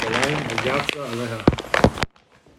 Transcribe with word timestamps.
ירושלים 0.00 0.38
ויצא 0.50 0.72
עליה. 1.12 1.36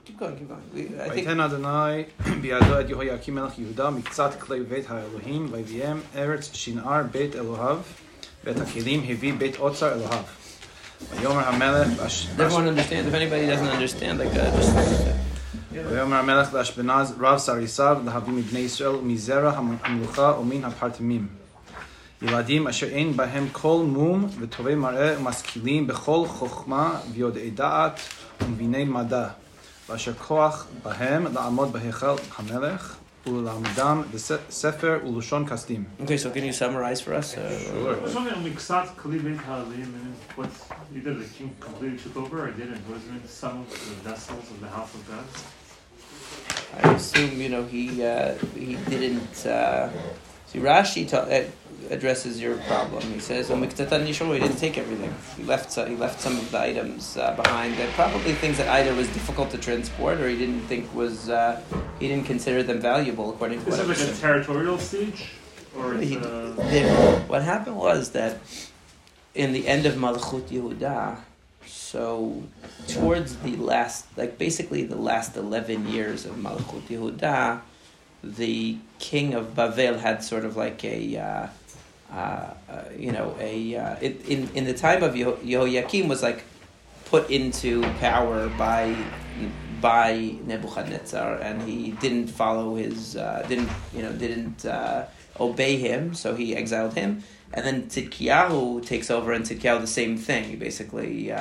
Keep 0.05 0.19
going, 0.19 0.35
keep 0.39 0.49
going. 0.49 0.75
We, 0.75 1.01
I 1.01 1.09
think 1.09 1.13
ויתן 1.15 1.39
אדוני 1.39 2.03
בידו 2.41 2.79
את 2.79 2.89
יהויקים 2.89 3.35
מלך 3.35 3.59
יהודה 3.59 3.89
מקצת 3.89 4.31
כלי 4.39 4.59
בית 4.63 4.85
האלוהים 4.89 5.47
ויביאם 5.51 5.97
ארץ 6.15 6.49
שנער 6.53 7.03
בית 7.11 7.35
אלוהיו 7.35 7.77
ואת 8.43 8.55
הכלים 8.59 9.05
הביא 9.09 9.33
בית 9.37 9.55
אוצר 9.59 9.93
אלוהיו. 9.93 10.19
ויאמר 11.21 11.47
המלך 11.47 11.87
באש- 11.97 12.27
everyone 12.37 12.67
understands. 12.67 13.07
If 13.09 13.13
anybody 13.13 13.45
doesn't 13.51 13.71
understand, 13.77 14.19
like 14.19 14.33
uh, 14.37 14.61
just 14.61 14.77
ויאמר 15.91 16.15
המלך 16.17 16.53
לאשפנז 16.53 17.13
רב 17.19 17.37
סריסיו 17.37 17.97
להביא 18.05 18.33
מבני 18.33 18.59
ישראל 18.59 18.89
ומזרע 18.95 19.51
המלוכה 19.83 20.33
ומן 20.39 20.63
הפרטמים. 20.65 21.27
ילדים 22.21 22.67
אשר 22.67 22.87
אין 22.87 23.17
בהם 23.17 23.47
כל 23.51 23.83
מום 23.87 24.27
וטובי 24.39 24.75
מראה 24.75 25.19
ומשכילים 25.19 25.87
בכל 25.87 26.23
חוכמה 26.27 26.99
ויודעי 27.13 27.49
דעת 27.49 27.99
ומביני 28.41 28.85
מדע. 28.85 29.27
ואשר 29.89 30.13
כוח 30.13 30.67
בהם 30.83 31.33
לעמוד 31.33 31.73
בהיכל 31.73 32.15
המלך 32.37 32.95
וללמדם 33.27 34.03
בספר 34.13 34.99
ולשון 35.07 35.47
כסדים. 35.47 35.83
okay. 35.99 36.17
So 36.17 36.29
can 36.35 36.43
you 36.43 36.53
summarize 36.53 37.01
for 37.01 37.13
us? 37.13 37.35
Uh, 37.37 37.39
I 37.39 38.05
was 38.05 38.15
wondering, 38.15 38.43
מקצת 38.43 38.83
כלי 38.95 39.19
בית 39.19 39.37
העלים, 39.45 39.93
and 39.95 40.39
what's 40.39 40.71
either 40.95 41.13
the 41.13 41.27
king 41.37 41.49
completely 41.61 41.97
took 42.03 42.17
over 42.17 42.43
or 42.43 42.51
didn't? 42.51 42.83
Wasn't 42.89 43.23
it 43.23 43.29
some 43.29 43.57
of 43.61 43.69
the 43.69 44.09
vessels 44.09 44.45
of 44.53 44.59
the 44.61 44.69
house 44.77 44.93
of 44.97 45.01
God? 45.11 45.25
I 46.83 46.93
assume 46.93 47.41
you 47.41 47.49
know 47.49 47.63
he 47.75 48.03
uh, 48.03 48.33
he 48.55 48.75
didn't. 48.91 49.35
Uh, 49.45 49.89
see, 50.49 50.59
Rashi 50.59 51.03
ta- 51.11 51.27
uh, 51.37 51.43
addresses 51.90 52.40
your 52.40 52.56
problem. 52.68 53.02
He 53.12 53.20
says, 53.20 53.50
"Oh, 53.50 53.56
Yishol, 53.56 54.32
he 54.34 54.40
didn't 54.40 54.56
take 54.58 54.78
everything. 54.78 55.14
He 55.36 55.44
left. 55.44 55.74
He 55.74 55.96
left 55.96 56.20
some 56.20 56.36
of 56.38 56.50
the 56.50 56.60
items 56.60 57.16
uh, 57.16 57.34
behind. 57.34 57.76
That 57.78 57.90
probably 57.94 58.32
things 58.34 58.56
that 58.58 58.68
either 58.68 58.94
was 58.94 59.08
difficult 59.08 59.50
to 59.50 59.58
transport 59.58 60.20
or 60.20 60.28
he 60.28 60.36
didn't 60.36 60.62
think 60.62 60.92
was 60.94 61.28
uh, 61.28 61.60
he 61.98 62.08
didn't 62.08 62.26
consider 62.26 62.62
them 62.62 62.80
valuable 62.80 63.30
according 63.30 63.62
to 63.64 63.68
Is 63.70 63.78
what 63.78 63.86
it 63.86 63.98
like 64.00 64.08
a 64.16 64.20
territorial 64.20 64.78
siege? 64.78 65.30
Or 65.76 65.94
He- 65.94 66.14
it's 66.16 66.26
uh, 66.26 66.54
there- 66.70 67.20
what 67.28 67.42
happened 67.42 67.76
was 67.76 68.10
that 68.10 68.38
in 69.34 69.52
the 69.52 69.66
end 69.66 69.86
of 69.86 69.94
Malchut 69.94 70.48
Yehuda, 70.48 71.18
so 71.66 72.42
towards 72.88 73.36
the 73.36 73.56
last, 73.56 74.04
like 74.16 74.36
basically 74.38 74.82
the 74.84 74.96
last 74.96 75.36
11 75.36 75.88
years 75.88 76.26
of 76.26 76.36
Malchut 76.36 76.82
Yehuda, 76.88 77.60
the 78.22 78.76
king 78.98 79.34
of 79.34 79.54
Bavel 79.54 79.98
had 80.00 80.22
sort 80.22 80.44
of 80.44 80.56
like 80.56 80.84
a, 80.84 81.16
uh, 81.16 81.46
uh, 82.12 82.54
uh, 82.68 82.82
you 82.96 83.10
know, 83.10 83.34
a, 83.40 83.76
uh, 83.76 83.96
it, 84.00 84.26
in, 84.28 84.48
in 84.54 84.64
the 84.64 84.74
time 84.74 85.02
of 85.02 85.14
Yeho- 85.14 85.38
Yehoiakim 85.38 86.08
was 86.08 86.22
like 86.22 86.44
put 87.06 87.30
into 87.30 87.82
power 87.98 88.48
by 88.50 88.96
by 89.80 90.36
Nebuchadnezzar, 90.46 91.38
and 91.38 91.60
he 91.62 91.90
didn't 91.90 92.28
follow 92.28 92.76
his, 92.76 93.16
uh, 93.16 93.44
didn't 93.48 93.68
you 93.94 94.02
know, 94.02 94.12
didn't 94.12 94.64
uh, 94.64 95.06
obey 95.40 95.76
him, 95.76 96.14
so 96.14 96.36
he 96.36 96.54
exiled 96.54 96.94
him. 96.94 97.24
And 97.52 97.66
then 97.66 97.82
Tzidkiyahu 97.88 98.86
takes 98.86 99.10
over, 99.10 99.32
and 99.32 99.44
Tzidkiyahu 99.44 99.80
the 99.80 99.86
same 99.86 100.16
thing. 100.16 100.44
He 100.44 100.56
basically 100.56 101.32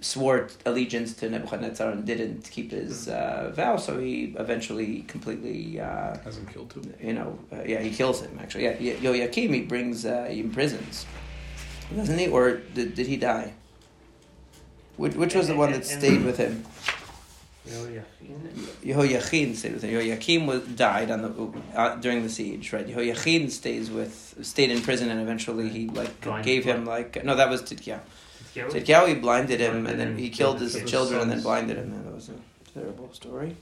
swore 0.00 0.48
allegiance 0.64 1.12
to 1.14 1.28
Nebuchadnezzar 1.28 1.90
and 1.90 2.04
didn't 2.06 2.48
keep 2.50 2.70
his 2.70 3.08
uh, 3.08 3.52
vow, 3.54 3.76
so 3.76 3.98
he 3.98 4.34
eventually 4.38 5.02
completely, 5.08 5.80
uh, 5.80 6.16
Has 6.18 6.36
him 6.38 6.46
killed 6.46 6.70
too. 6.70 6.82
you 7.02 7.14
know, 7.14 7.38
uh, 7.52 7.62
yeah, 7.66 7.80
he 7.80 7.90
kills 7.90 8.20
him. 8.22 8.38
Actually, 8.40 8.64
yeah, 8.64 8.78
Ye- 8.78 8.94
Yoakim 8.94 9.52
he 9.54 9.62
brings, 9.62 10.04
uh, 10.06 10.28
he 10.30 10.40
imprisons, 10.40 11.04
doesn't 11.94 12.16
he? 12.18 12.28
Or 12.28 12.58
did, 12.74 12.94
did 12.94 13.06
he 13.08 13.16
die? 13.16 13.54
Which, 14.96 15.14
which 15.14 15.34
was 15.34 15.48
the 15.48 15.56
one 15.56 15.72
that 15.72 15.84
stayed 15.86 16.24
with 16.24 16.36
him? 16.38 16.64
Yehoiachin 18.84 19.54
stayed 19.54 19.74
with 19.74 19.82
him. 19.82 19.90
Yehoiakim 19.90 20.46
was 20.46 20.62
died 20.68 21.10
on 21.10 21.22
the 21.22 21.78
uh, 21.78 21.96
during 21.96 22.22
the 22.22 22.28
siege, 22.28 22.72
right? 22.72 22.86
Yehoiachin 22.86 23.50
stays 23.50 23.90
with 23.90 24.38
stayed 24.42 24.70
in 24.70 24.80
prison, 24.82 25.10
and 25.10 25.20
eventually 25.20 25.68
he 25.68 25.88
like 25.88 26.20
Blinded 26.20 26.44
gave 26.44 26.64
him 26.64 26.78
him. 26.78 26.84
like 26.86 27.24
no, 27.24 27.34
that 27.36 27.48
was 27.50 27.62
Tidkiyahu. 27.62 28.00
Tzidkiyahu? 28.00 28.00
Tidkiyahu 28.58 29.08
he 29.08 29.14
blinded 29.14 29.60
him, 29.60 29.86
and 29.86 29.98
then 29.98 30.16
he 30.16 30.30
killed 30.30 30.60
his 30.60 30.74
killed 30.74 30.88
children, 30.88 31.20
and 31.22 31.30
then 31.30 31.42
blinded 31.42 31.76
him. 31.76 31.92
And 31.92 32.06
that 32.06 32.14
was 32.14 32.28
a 32.30 32.78
terrible 32.78 33.12
story, 33.12 33.56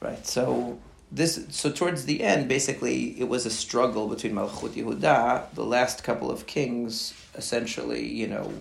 right? 0.00 0.26
So 0.26 0.78
this 1.10 1.46
so 1.50 1.70
towards 1.70 2.04
the 2.04 2.22
end, 2.22 2.48
basically, 2.48 3.18
it 3.20 3.28
was 3.28 3.46
a 3.46 3.50
struggle 3.50 4.08
between 4.08 4.34
Malchut 4.34 4.70
Yehuda, 4.70 5.54
the 5.54 5.64
last 5.64 6.04
couple 6.04 6.30
of 6.30 6.46
kings, 6.46 7.14
essentially, 7.34 8.06
you 8.06 8.26
know, 8.26 8.52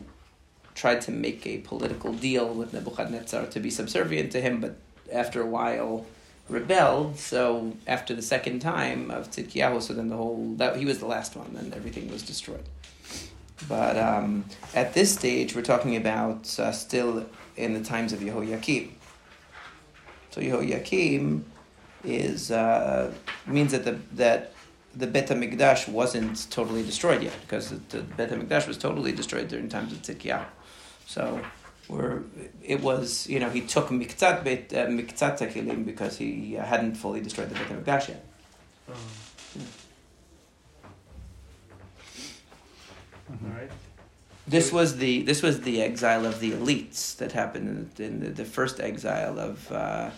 tried 0.75 1.01
to 1.01 1.11
make 1.11 1.45
a 1.47 1.57
political 1.59 2.13
deal 2.13 2.53
with 2.53 2.73
Nebuchadnezzar 2.73 3.47
to 3.47 3.59
be 3.59 3.69
subservient 3.69 4.31
to 4.31 4.41
him, 4.41 4.61
but 4.61 4.77
after 5.11 5.41
a 5.41 5.45
while 5.45 6.05
rebelled. 6.49 7.17
So 7.17 7.75
after 7.87 8.15
the 8.15 8.21
second 8.21 8.59
time 8.59 9.11
of 9.11 9.31
Tzidkiyahu, 9.31 9.81
so 9.81 9.93
then 9.93 10.09
the 10.09 10.17
whole 10.17 10.55
that 10.57 10.77
he 10.77 10.85
was 10.85 10.99
the 10.99 11.05
last 11.05 11.35
one, 11.35 11.53
then 11.53 11.73
everything 11.75 12.11
was 12.11 12.23
destroyed. 12.23 12.63
But 13.67 13.97
um, 13.97 14.45
at 14.73 14.93
this 14.93 15.13
stage, 15.13 15.55
we're 15.55 15.61
talking 15.61 15.95
about 15.95 16.59
uh, 16.59 16.71
still 16.71 17.25
in 17.55 17.73
the 17.73 17.83
times 17.83 18.13
of 18.13 18.19
Yehoiakim. 18.19 18.91
So 20.31 20.41
Yehoiakim 20.41 21.43
is 22.03 22.51
uh, 22.51 23.13
means 23.45 23.71
that 23.71 23.85
the 23.85 23.99
that 24.13 24.53
the 24.95 25.07
Bet 25.07 25.27
Hamikdash 25.27 25.87
wasn't 25.87 26.49
totally 26.51 26.83
destroyed 26.83 27.23
yet 27.23 27.35
because 27.41 27.69
the, 27.69 27.77
the 27.89 28.01
Bet 28.01 28.31
Hamikdash 28.31 28.67
was 28.67 28.77
totally 28.77 29.11
destroyed 29.11 29.47
during 29.47 29.69
times 29.69 29.91
of 29.91 30.01
Tzidkiyahu. 30.01 30.45
So 31.05 31.39
we're, 31.87 32.21
it 32.63 32.81
was 32.81 33.27
you 33.27 33.39
know 33.39 33.49
he 33.49 33.61
took 33.61 33.87
miktzat 33.89 34.43
bet 34.43 34.73
uh, 34.73 34.87
miktzat 34.87 35.85
because 35.85 36.17
he 36.17 36.57
uh, 36.57 36.63
hadn't 36.63 36.95
fully 36.95 37.21
destroyed 37.21 37.49
the 37.49 37.55
Bet 37.55 37.67
Hamikdash 37.67 38.09
yet. 38.09 38.25
Alright. 43.45 43.71
This 44.45 44.71
was 44.73 44.97
the 44.97 45.23
this 45.23 45.41
was 45.41 45.61
the 45.61 45.81
exile 45.81 46.25
of 46.25 46.39
the 46.39 46.51
elites 46.51 47.15
that 47.17 47.31
happened 47.31 47.91
in, 47.97 48.05
in 48.05 48.19
the, 48.19 48.29
the 48.29 48.45
first 48.45 48.79
exile 48.79 49.39
of 49.39 49.71
uh, 49.71 50.09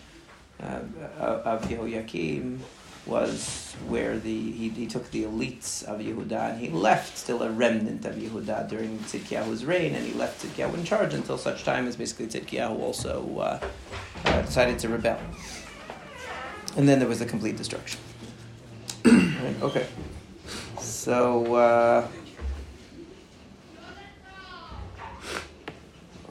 uh, 0.60 0.80
of 1.20 1.62
Yehoiakim 1.62 2.58
was 3.06 3.76
where 3.86 4.18
the 4.18 4.50
he, 4.50 4.68
he 4.70 4.86
took 4.88 5.08
the 5.12 5.22
elites 5.22 5.84
of 5.84 6.00
Yehuda 6.00 6.50
and 6.50 6.60
he 6.60 6.70
left 6.70 7.16
still 7.16 7.42
a 7.42 7.50
remnant 7.50 8.04
of 8.04 8.16
Yehuda 8.16 8.68
during 8.68 8.98
Tzidkiyahu's 8.98 9.64
reign 9.64 9.94
and 9.94 10.04
he 10.04 10.12
left 10.14 10.44
Tzidkiyahu 10.44 10.74
in 10.74 10.84
charge 10.84 11.14
until 11.14 11.38
such 11.38 11.62
time 11.62 11.86
as 11.86 11.94
basically 11.94 12.26
Tzidkiyahu 12.26 12.80
also 12.80 13.38
uh, 13.38 13.60
uh, 14.24 14.42
decided 14.42 14.80
to 14.80 14.88
rebel 14.88 15.20
and 16.76 16.88
then 16.88 16.98
there 16.98 17.08
was 17.08 17.20
a 17.20 17.26
complete 17.26 17.56
destruction. 17.56 18.00
right, 19.04 19.54
okay, 19.62 19.86
so. 20.80 21.54
Uh, 21.54 22.08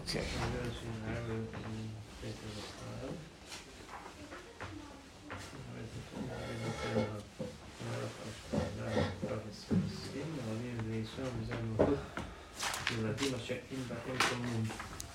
Okay. 0.08 0.24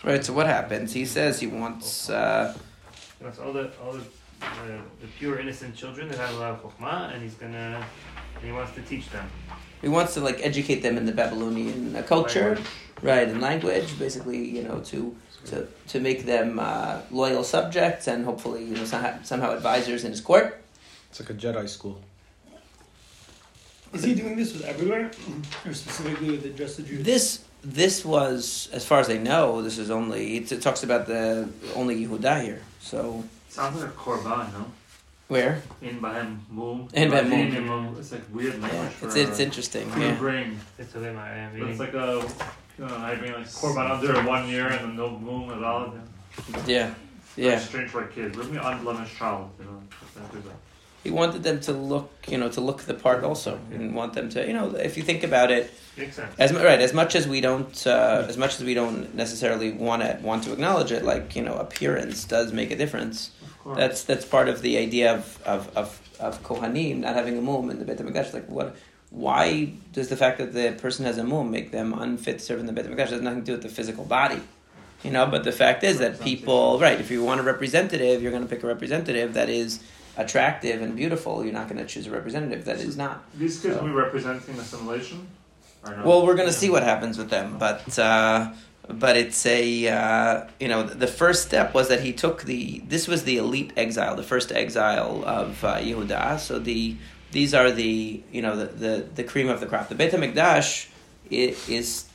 Right. 0.03 0.25
So 0.25 0.33
what 0.33 0.47
happens? 0.47 0.93
He 0.93 1.05
says 1.05 1.41
he 1.41 1.47
wants. 1.47 2.09
Uh, 2.11 2.57
That's 3.21 3.39
all 3.39 3.53
the 3.53 3.71
all 3.83 3.93
the, 3.93 4.01
the, 4.41 4.79
the 5.03 5.07
pure 5.19 5.39
innocent 5.39 5.77
children 5.77 6.09
that 6.09 6.19
have 6.19 6.35
a 6.35 6.39
lot 6.39 6.51
of 6.53 6.63
chokhmah, 6.63 7.13
and 7.13 7.23
he's 7.23 7.35
gonna 7.35 7.85
and 8.37 8.45
he 8.45 8.53
wants 8.53 8.75
to 8.75 8.83
teach 8.83 9.11
them. 9.11 9.29
he 9.83 9.89
wants 9.89 10.15
to 10.15 10.21
like 10.21 10.41
educate 10.43 10.81
them 10.81 10.97
in 10.97 11.05
the 11.05 11.13
Babylonian 11.13 12.03
culture, 12.05 12.55
Language. 12.55 12.67
Right, 13.03 13.29
in 13.29 13.41
language. 13.41 13.99
Basically, 13.99 14.45
you 14.45 14.63
know, 14.63 14.81
to 14.81 15.17
to 15.47 15.67
to 15.89 16.01
make 16.01 16.27
them 16.27 16.59
uh, 16.59 17.01
loyal 17.11 17.45
subjects 17.45 18.07
and 18.09 18.25
hopefully, 18.25 18.65
you 18.65 18.77
know, 18.77 18.85
somehow, 18.85 19.19
somehow 19.23 19.53
advisors 19.53 20.05
in 20.05 20.11
his 20.11 20.21
court. 20.21 20.63
It's 21.11 21.21
like 21.21 21.31
a 21.31 21.35
Jedi 21.35 21.69
school. 21.69 22.01
Is 23.93 24.05
he 24.05 24.15
doing 24.15 24.37
this 24.37 24.53
with 24.53 24.65
everywhere, 24.65 25.11
or 25.67 25.75
specifically 25.75 26.31
with 26.31 26.43
the 26.43 26.51
just 26.51 26.77
the 26.77 26.85
Jews? 26.85 27.05
This 27.05 27.45
this 27.63 28.05
was, 28.05 28.69
as 28.73 28.85
far 28.85 29.01
as 29.01 29.11
I 29.11 29.19
know, 29.19 29.63
this 29.63 29.79
is 29.79 29.91
only. 29.91 30.37
It, 30.39 30.53
it 30.53 30.63
talks 30.63 30.83
about 30.83 31.07
the 31.07 31.49
only 31.75 32.07
Yehuda 32.07 32.43
here. 32.43 32.63
So 32.81 33.25
Sounds 33.49 33.81
like 33.81 33.91
a 33.91 33.93
korban, 33.93 34.53
no? 34.53 34.67
where? 35.27 35.63
In 35.83 36.01
Bahem 36.01 36.39
Mum. 36.51 36.89
In 36.93 37.11
Bahem 37.11 37.31
Bahem 37.31 37.67
Mum. 37.67 37.85
Mum. 37.85 37.97
It's 37.99 38.13
like 38.13 38.23
weird 38.33 38.61
language 38.61 38.73
Yeah, 38.73 38.89
for, 38.89 39.07
it's 39.07 39.17
it's 39.17 39.41
interesting. 39.41 39.89
Yeah. 39.97 40.15
brain. 40.15 40.59
It's 40.79 40.95
a 40.95 40.99
lemma, 40.99 41.19
I 41.19 41.37
am 41.39 41.59
But 41.59 41.69
it's 41.69 41.81
like 41.81 41.95
a 41.95 42.25
you 42.81 42.87
know, 42.87 42.99
having 42.99 43.33
like 43.33 43.77
under 43.77 44.23
one 44.23 44.49
year 44.49 44.69
and 44.69 44.81
then 44.81 44.97
no 44.97 45.11
moon 45.19 45.51
at 45.51 45.63
all. 45.63 45.93
Yeah. 46.67 46.95
Yeah. 47.37 47.59
strange 47.59 47.91
for 47.91 48.05
a 48.05 48.09
kid. 48.09 48.33
Bring 48.33 48.53
me 48.53 48.59
lemon 48.59 49.07
child, 49.07 49.51
you 49.59 49.67
know. 49.67 49.83
just 50.01 50.15
don't 50.15 50.33
do 50.33 50.49
that. 50.49 50.57
he 51.05 51.11
wanted 51.11 51.43
them 51.43 51.61
to 51.61 51.73
look, 51.73 52.11
you 52.27 52.39
know, 52.39 52.49
to 52.51 52.61
look 52.61 52.83
the 52.83 52.95
part 52.95 53.23
also, 53.23 53.59
and 53.71 53.95
want 53.95 54.15
them 54.15 54.29
to, 54.31 54.47
you 54.47 54.53
know, 54.53 54.75
if 54.77 54.97
you 54.97 55.03
think 55.03 55.23
about 55.23 55.51
it, 55.51 55.71
as 56.39 56.53
right 56.53 56.81
as 56.81 56.93
much 56.93 57.15
as 57.15 57.29
we 57.29 57.41
don't, 57.41 57.87
uh, 57.87 58.27
as 58.29 58.39
much 58.39 58.59
as 58.59 58.65
we 58.65 58.75
don't 58.75 59.15
necessarily 59.15 59.73
want 59.73 60.03
to 60.03 60.19
want 60.23 60.45
to 60.45 60.53
acknowledge 60.53 60.91
it, 60.91 61.05
like 61.05 61.37
you 61.37 61.43
know, 61.43 61.57
appearance 61.57 62.25
does 62.25 62.53
make 62.53 62.71
a 62.71 62.77
difference. 62.77 63.31
Of 63.43 63.59
course. 63.59 63.77
That's 63.79 64.05
that's 64.05 64.25
part 64.25 64.49
of 64.49 64.63
the 64.63 64.79
idea 64.79 65.15
of 65.15 65.43
of 65.45 65.77
of, 65.77 66.01
of 66.19 66.43
kohanim 66.43 66.99
not 67.01 67.15
having 67.15 67.37
a 67.39 67.43
mum 67.43 67.71
in 67.71 67.79
the 67.79 67.85
Beit 67.85 67.99
Hamikdash. 67.99 68.33
Like 68.33 68.49
what? 68.49 68.75
Why 69.11 69.73
does 69.93 70.09
the 70.09 70.17
fact 70.17 70.39
that 70.39 70.53
the 70.53 70.73
person 70.81 71.05
has 71.05 71.19
a 71.19 71.25
mum 71.25 71.51
make 71.51 71.73
them 71.73 71.93
unfit 71.93 72.39
to 72.39 72.45
serve 72.45 72.61
in 72.61 72.67
the 72.67 72.73
Beit 72.73 72.87
Hamikdash? 72.87 73.07
It 73.07 73.11
has 73.11 73.21
nothing 73.23 73.41
to 73.41 73.47
do 73.47 73.53
with 73.53 73.63
the 73.63 73.69
physical 73.69 74.05
body, 74.05 74.41
you 75.03 75.11
know. 75.11 75.27
But 75.27 75.43
the 75.45 75.53
fact 75.53 75.83
is 75.83 75.99
that 75.99 76.21
people, 76.21 76.79
right? 76.79 77.01
If 77.01 77.11
you 77.11 77.25
want 77.25 77.41
a 77.41 77.43
representative, 77.43 78.23
you're 78.23 78.31
going 78.31 78.45
to 78.45 78.49
pick 78.49 78.63
a 78.63 78.69
representative 78.69 79.35
that 79.35 79.49
is 79.49 79.81
attractive 80.17 80.81
and 80.81 80.95
beautiful. 80.95 81.45
You're 81.45 81.53
not 81.53 81.69
going 81.69 81.79
to 81.79 81.87
choose 81.87 82.07
a 82.07 82.11
representative 82.13 82.65
that 82.67 82.79
is 82.79 82.97
not. 82.97 83.25
These 83.37 83.61
kids 83.61 83.75
So- 83.75 83.81
will 83.83 83.89
be 83.89 83.95
representing 83.95 84.55
assimilation? 84.57 85.27
No? 85.85 86.03
Well, 86.05 86.27
we're 86.27 86.37
going 86.37 86.49
to 86.49 86.53
see 86.55 86.69
what 86.71 86.83
happens 86.83 87.17
with 87.17 87.31
them, 87.31 87.57
but 87.59 87.99
uh, 87.99 88.53
but 88.89 89.17
it's 89.17 89.45
a 89.47 89.89
uh, 89.89 90.45
you 90.61 90.69
know 90.69 90.83
the 90.83 91.07
first 91.07 91.47
step 91.47 91.73
was 91.75 91.89
that 91.89 92.03
he 92.03 92.13
took 92.13 92.43
the 92.45 92.81
this 92.87 93.09
was 93.09 93.25
the 93.25 93.39
elite 93.39 93.73
exile, 93.79 94.15
the 94.15 94.23
first 94.23 94.53
exile 94.53 95.25
of 95.25 95.65
uh, 95.65 95.79
Yehuda. 95.79 96.39
So 96.39 96.59
the 96.59 96.97
these 97.33 97.55
are 97.55 97.71
the 97.71 98.23
you 98.33 98.43
know 98.43 98.57
the 98.57 98.67
the, 98.67 99.07
the 99.15 99.25
cream 99.25 99.49
of 99.49 99.61
the 99.61 99.67
crop. 99.67 99.89
The 99.89 99.95
Beit 99.95 100.13
Hamikdash 100.13 100.89
is 101.31 102.09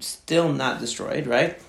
still 0.00 0.52
not 0.52 0.80
destroyed, 0.80 1.26
right? 1.26 1.60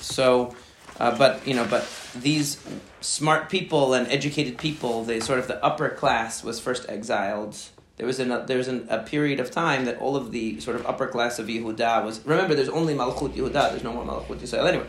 So, 0.00 0.54
uh, 0.98 1.16
but 1.16 1.46
you 1.46 1.54
know, 1.54 1.66
but 1.68 1.88
these 2.14 2.58
smart 3.00 3.50
people 3.50 3.94
and 3.94 4.06
educated 4.08 4.58
people, 4.58 5.04
they 5.04 5.20
sort 5.20 5.38
of 5.38 5.48
the 5.48 5.62
upper 5.64 5.90
class 5.90 6.42
was 6.42 6.60
first 6.60 6.88
exiled. 6.88 7.56
There 7.96 8.06
was 8.06 8.20
an, 8.20 8.46
there 8.46 8.56
was 8.56 8.68
an, 8.68 8.86
a 8.88 9.00
period 9.00 9.40
of 9.40 9.50
time 9.50 9.84
that 9.86 9.98
all 9.98 10.14
of 10.16 10.30
the 10.30 10.60
sort 10.60 10.76
of 10.76 10.86
upper 10.86 11.08
class 11.08 11.38
of 11.38 11.48
Yehuda 11.48 12.04
was. 12.04 12.24
Remember, 12.24 12.54
there's 12.54 12.68
only 12.68 12.94
Malchut 12.94 13.34
Yehuda. 13.34 13.70
There's 13.70 13.82
no 13.82 13.92
more 13.92 14.04
Malchut 14.04 14.38
Yisrael 14.38 14.66
anyway. 14.68 14.86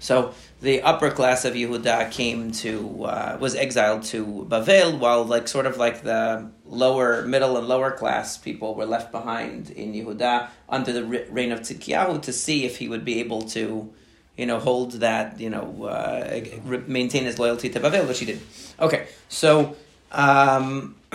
So 0.00 0.34
the 0.62 0.80
upper 0.82 1.10
class 1.10 1.44
of 1.44 1.54
Yehuda 1.54 2.10
came 2.10 2.50
to 2.52 3.04
uh, 3.04 3.36
was 3.38 3.54
exiled 3.54 4.02
to 4.04 4.46
Bavel, 4.48 4.98
while 4.98 5.24
like 5.24 5.46
sort 5.46 5.66
of 5.66 5.76
like 5.76 6.02
the 6.02 6.50
lower, 6.64 7.22
middle, 7.26 7.56
and 7.56 7.68
lower 7.68 7.92
class 7.92 8.38
people 8.38 8.74
were 8.74 8.86
left 8.86 9.12
behind 9.12 9.70
in 9.70 9.92
Yehuda 9.92 10.48
under 10.68 10.92
the 10.92 11.04
reign 11.04 11.52
of 11.52 11.60
Tzidkiyahu 11.60 12.22
to 12.22 12.32
see 12.32 12.64
if 12.64 12.78
he 12.78 12.88
would 12.88 13.04
be 13.04 13.20
able 13.20 13.42
to, 13.42 13.92
you 14.36 14.46
know, 14.46 14.58
hold 14.58 14.92
that, 14.92 15.38
you 15.38 15.50
know, 15.50 15.84
uh, 15.84 16.40
maintain 16.86 17.24
his 17.24 17.38
loyalty 17.38 17.68
to 17.68 17.78
Bavel, 17.78 18.08
which 18.08 18.18
he 18.18 18.26
did. 18.26 18.40
Okay, 18.80 19.06
so. 19.28 19.76
Um, 20.12 20.96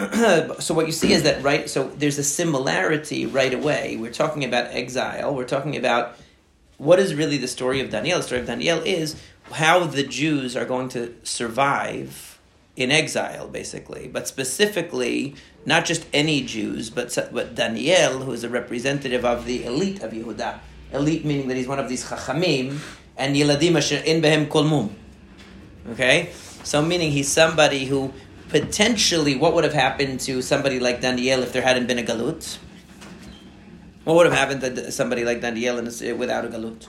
so 0.59 0.73
what 0.73 0.85
you 0.85 0.93
see 0.93 1.11
is 1.11 1.23
that 1.23 1.43
right. 1.43 1.69
So 1.69 1.89
there's 1.97 2.17
a 2.17 2.23
similarity 2.23 3.25
right 3.25 3.53
away. 3.53 3.97
We're 3.97 4.11
talking 4.11 4.45
about 4.45 4.67
exile. 4.71 5.35
We're 5.35 5.43
talking 5.45 5.75
about 5.75 6.17
what 6.77 6.99
is 6.99 7.15
really 7.15 7.37
the 7.37 7.47
story 7.47 7.79
of 7.79 7.89
Daniel? 7.89 8.17
The 8.19 8.23
story 8.23 8.41
of 8.41 8.47
Daniel 8.47 8.79
is 8.79 9.15
how 9.51 9.85
the 9.85 10.03
Jews 10.03 10.55
are 10.55 10.65
going 10.65 10.89
to 10.89 11.15
survive 11.23 12.39
in 12.75 12.91
exile, 12.91 13.47
basically. 13.47 14.07
But 14.07 14.27
specifically, 14.27 15.35
not 15.65 15.85
just 15.85 16.05
any 16.13 16.41
Jews, 16.41 16.89
but, 16.89 17.17
but 17.31 17.55
Daniel, 17.55 18.19
who 18.19 18.31
is 18.31 18.43
a 18.43 18.49
representative 18.49 19.23
of 19.23 19.45
the 19.45 19.63
elite 19.63 20.01
of 20.03 20.11
Yehuda. 20.11 20.59
Elite 20.91 21.25
meaning 21.25 21.47
that 21.47 21.57
he's 21.57 21.67
one 21.67 21.79
of 21.79 21.89
these 21.89 22.05
chachamim, 22.05 22.79
and 23.17 23.35
Yiladim 23.35 23.75
asher 23.77 24.01
in 24.05 24.21
behem 24.21 24.49
kol 24.49 24.63
mum. 24.63 24.95
Okay? 25.91 26.31
So 26.63 26.81
meaning 26.81 27.11
he's 27.11 27.29
somebody 27.29 27.85
who 27.85 28.13
potentially, 28.49 29.35
what 29.35 29.53
would 29.53 29.63
have 29.63 29.73
happened 29.73 30.19
to 30.21 30.41
somebody 30.41 30.79
like 30.79 31.01
Daniel 31.01 31.43
if 31.43 31.53
there 31.53 31.61
hadn't 31.61 31.87
been 31.87 31.99
a 31.99 32.03
galut? 32.03 32.57
What 34.05 34.15
would 34.17 34.27
have 34.27 34.35
happened 34.35 34.61
to 34.61 34.91
somebody 34.91 35.25
like 35.25 35.41
Daniel 35.41 35.79
in 35.79 35.87
a, 35.87 36.13
without 36.13 36.45
a 36.45 36.47
galut? 36.47 36.87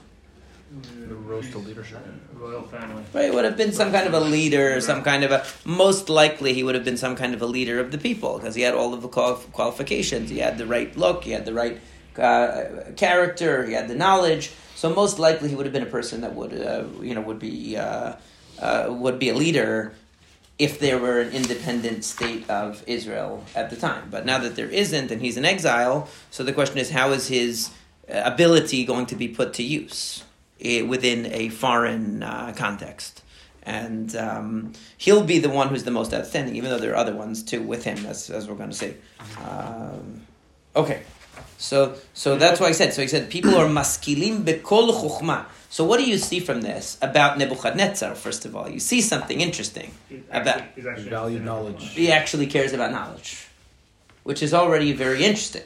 The 1.07 1.15
rose 1.15 1.49
to 1.51 1.57
leadership. 1.57 1.99
Royal 2.35 2.61
family. 2.61 3.03
Right, 3.11 3.25
it 3.25 3.33
would 3.33 3.45
have 3.45 3.57
been 3.57 3.73
some 3.73 3.91
kind 3.91 4.05
of 4.05 4.13
a 4.13 4.19
leader, 4.19 4.79
some 4.81 5.01
kind 5.01 5.23
of 5.23 5.31
a. 5.31 5.43
Most 5.65 6.09
likely, 6.09 6.53
he 6.53 6.61
would 6.61 6.75
have 6.75 6.85
been 6.85 6.97
some 6.97 7.15
kind 7.15 7.33
of 7.33 7.41
a 7.41 7.47
leader 7.47 7.79
of 7.79 7.91
the 7.91 7.97
people 7.97 8.37
because 8.37 8.53
he 8.53 8.61
had 8.61 8.75
all 8.75 8.93
of 8.93 9.01
the 9.01 9.07
qualifications. 9.07 10.29
He 10.29 10.37
had 10.37 10.59
the 10.59 10.67
right 10.67 10.95
look, 10.95 11.23
he 11.23 11.31
had 11.31 11.45
the 11.45 11.53
right 11.53 11.79
uh, 12.19 12.91
character, 12.95 13.65
he 13.65 13.73
had 13.73 13.87
the 13.87 13.95
knowledge. 13.95 14.51
So 14.75 14.93
most 14.93 15.17
likely, 15.17 15.49
he 15.49 15.55
would 15.55 15.65
have 15.65 15.73
been 15.73 15.83
a 15.83 15.87
person 15.87 16.21
that 16.21 16.35
would, 16.35 16.53
uh, 16.53 16.83
you 17.01 17.15
know, 17.15 17.21
would 17.21 17.39
be 17.39 17.77
uh, 17.77 18.13
uh, 18.59 18.87
would 18.89 19.17
be 19.17 19.29
a 19.29 19.33
leader 19.33 19.93
if 20.59 20.79
there 20.79 20.97
were 20.97 21.19
an 21.19 21.31
independent 21.33 22.03
state 22.03 22.49
of 22.49 22.83
Israel 22.87 23.43
at 23.55 23.69
the 23.69 23.75
time. 23.75 24.09
But 24.09 24.25
now 24.25 24.39
that 24.39 24.55
there 24.55 24.69
isn't, 24.69 25.11
and 25.11 25.21
he's 25.21 25.37
in 25.37 25.45
exile, 25.45 26.09
so 26.31 26.43
the 26.43 26.53
question 26.53 26.77
is, 26.79 26.89
how 26.89 27.11
is 27.11 27.27
his 27.27 27.69
uh, 28.09 28.21
ability 28.25 28.85
going 28.85 29.05
to 29.07 29.15
be 29.15 29.27
put 29.27 29.53
to 29.55 29.63
use 29.63 30.23
eh, 30.61 30.81
within 30.81 31.27
a 31.27 31.49
foreign 31.49 32.23
uh, 32.23 32.53
context? 32.55 33.21
And 33.63 34.15
um, 34.15 34.73
he'll 34.97 35.25
be 35.25 35.39
the 35.39 35.49
one 35.49 35.67
who's 35.67 35.83
the 35.83 35.91
most 35.91 36.13
outstanding, 36.13 36.55
even 36.55 36.69
though 36.69 36.79
there 36.79 36.93
are 36.93 36.95
other 36.95 37.13
ones 37.13 37.43
too 37.43 37.61
with 37.61 37.83
him, 37.83 38.05
as, 38.05 38.29
as 38.29 38.47
we're 38.47 38.55
going 38.55 38.69
to 38.69 38.75
see. 38.75 38.93
Um, 39.43 40.21
okay, 40.75 41.03
so 41.57 41.95
so 42.13 42.37
that's 42.37 42.59
why 42.59 42.67
I 42.67 42.71
said. 42.71 42.93
So 42.93 43.01
he 43.01 43.07
said, 43.07 43.29
people 43.29 43.55
are 43.55 43.67
maskilim 43.67 44.43
bekol 44.43 44.89
chuchma. 44.91 45.45
So 45.69 45.83
what 45.83 45.99
do 45.99 46.05
you 46.09 46.17
see 46.17 46.39
from 46.39 46.61
this 46.61 46.97
about 47.01 47.37
Nebuchadnezzar? 47.37 48.15
First 48.15 48.45
of 48.45 48.55
all, 48.55 48.69
you 48.69 48.79
see 48.79 49.01
something 49.01 49.41
interesting. 49.41 49.91
He's 50.09 50.21
About- 50.31 50.47
actually, 50.47 50.71
he's 50.75 50.85
actually 50.85 51.09
Valued 51.09 51.43
knowledge. 51.43 51.89
He 51.93 52.11
actually 52.11 52.47
cares 52.47 52.73
about 52.73 52.91
knowledge, 52.91 53.47
which 54.23 54.41
is 54.41 54.53
already 54.53 54.93
very 54.93 55.23
interesting, 55.23 55.63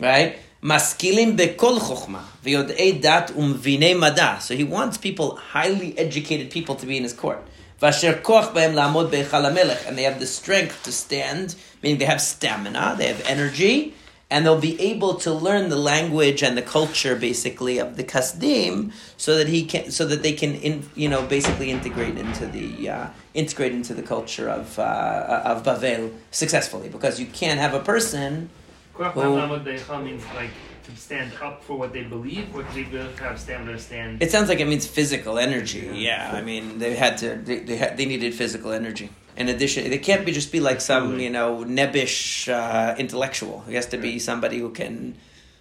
right? 0.00 0.38
Maskilim 0.62 1.36
bekol 1.36 1.78
chokhmah 1.78 2.24
v'yodei 2.44 3.00
dat 3.00 3.28
umvinei 3.30 3.96
mada. 3.96 4.38
So 4.40 4.56
he 4.56 4.64
wants 4.64 4.98
people, 4.98 5.36
highly 5.36 5.96
educated 5.96 6.50
people, 6.50 6.74
to 6.76 6.86
be 6.86 6.96
in 6.96 7.04
his 7.04 7.12
court. 7.12 7.42
Vasher 7.80 8.20
koch 8.22 8.52
b'hem 8.52 8.74
la'amod 8.74 9.10
be'echal 9.10 9.86
and 9.86 9.98
they 9.98 10.02
have 10.02 10.18
the 10.18 10.26
strength 10.26 10.82
to 10.82 10.90
stand, 10.90 11.54
meaning 11.82 11.98
they 11.98 12.06
have 12.06 12.20
stamina, 12.20 12.96
they 12.98 13.06
have 13.06 13.22
energy, 13.26 13.94
and 14.30 14.44
they'll 14.44 14.60
be 14.60 14.80
able 14.80 15.14
to 15.14 15.32
learn 15.32 15.68
the 15.68 15.76
language 15.76 16.42
and 16.42 16.56
the 16.56 16.62
culture, 16.62 17.14
basically, 17.14 17.78
of 17.78 17.96
the 17.96 18.04
kasdim, 18.04 18.92
so 19.16 19.36
that 19.36 19.48
he 19.48 19.64
can, 19.64 19.90
so 19.90 20.04
that 20.06 20.22
they 20.22 20.32
can, 20.32 20.54
in, 20.56 20.88
you 20.94 21.08
know, 21.08 21.24
basically 21.26 21.70
integrate 21.70 22.18
into 22.18 22.46
the 22.46 22.90
uh, 22.90 23.06
integrate 23.34 23.72
into 23.72 23.94
the 23.94 24.02
culture 24.02 24.48
of 24.48 24.78
uh, 24.78 25.42
of 25.44 25.62
Bavel 25.62 26.12
successfully. 26.30 26.88
Because 26.88 27.20
you 27.20 27.26
can't 27.26 27.60
have 27.60 27.74
a 27.74 27.80
person 27.80 28.50
Koach 28.96 29.14
Well- 29.14 29.36
Lamad 29.36 29.64
Deicha 29.64 30.02
means 30.02 30.24
like 30.34 30.50
to 30.84 30.96
stand 30.96 31.32
up 31.42 31.62
for 31.64 31.76
what 31.76 31.92
they 31.92 32.04
believe, 32.04 32.54
or 32.54 32.62
they 32.74 32.84
have 33.18 33.38
stamina 33.38 33.72
to 33.72 33.78
stand. 33.78 34.22
It 34.22 34.30
sounds 34.30 34.48
like 34.48 34.60
it 34.60 34.68
means 34.68 34.86
physical 34.86 35.38
energy. 35.38 35.80
Yeah. 35.80 36.32
Yeah, 36.32 36.38
I 36.38 36.42
mean 36.42 36.78
they 36.78 36.94
had 36.94 37.18
to 37.18 37.36
they 37.36 37.58
they, 37.58 37.76
had, 37.76 37.96
they 37.96 38.06
needed 38.06 38.34
physical 38.34 38.72
energy. 38.72 39.10
In 39.36 39.48
addition, 39.48 39.90
they 39.90 39.98
can't 39.98 40.24
be 40.24 40.32
just 40.32 40.50
be 40.50 40.60
like 40.60 40.80
some 40.80 41.20
you 41.20 41.30
know 41.30 41.64
nebbish 41.64 42.48
uh, 42.52 42.96
intellectual. 42.98 43.64
He 43.68 43.74
has 43.74 43.86
to 43.86 43.98
be 43.98 44.18
somebody 44.18 44.58
who 44.58 44.70
can 44.70 45.16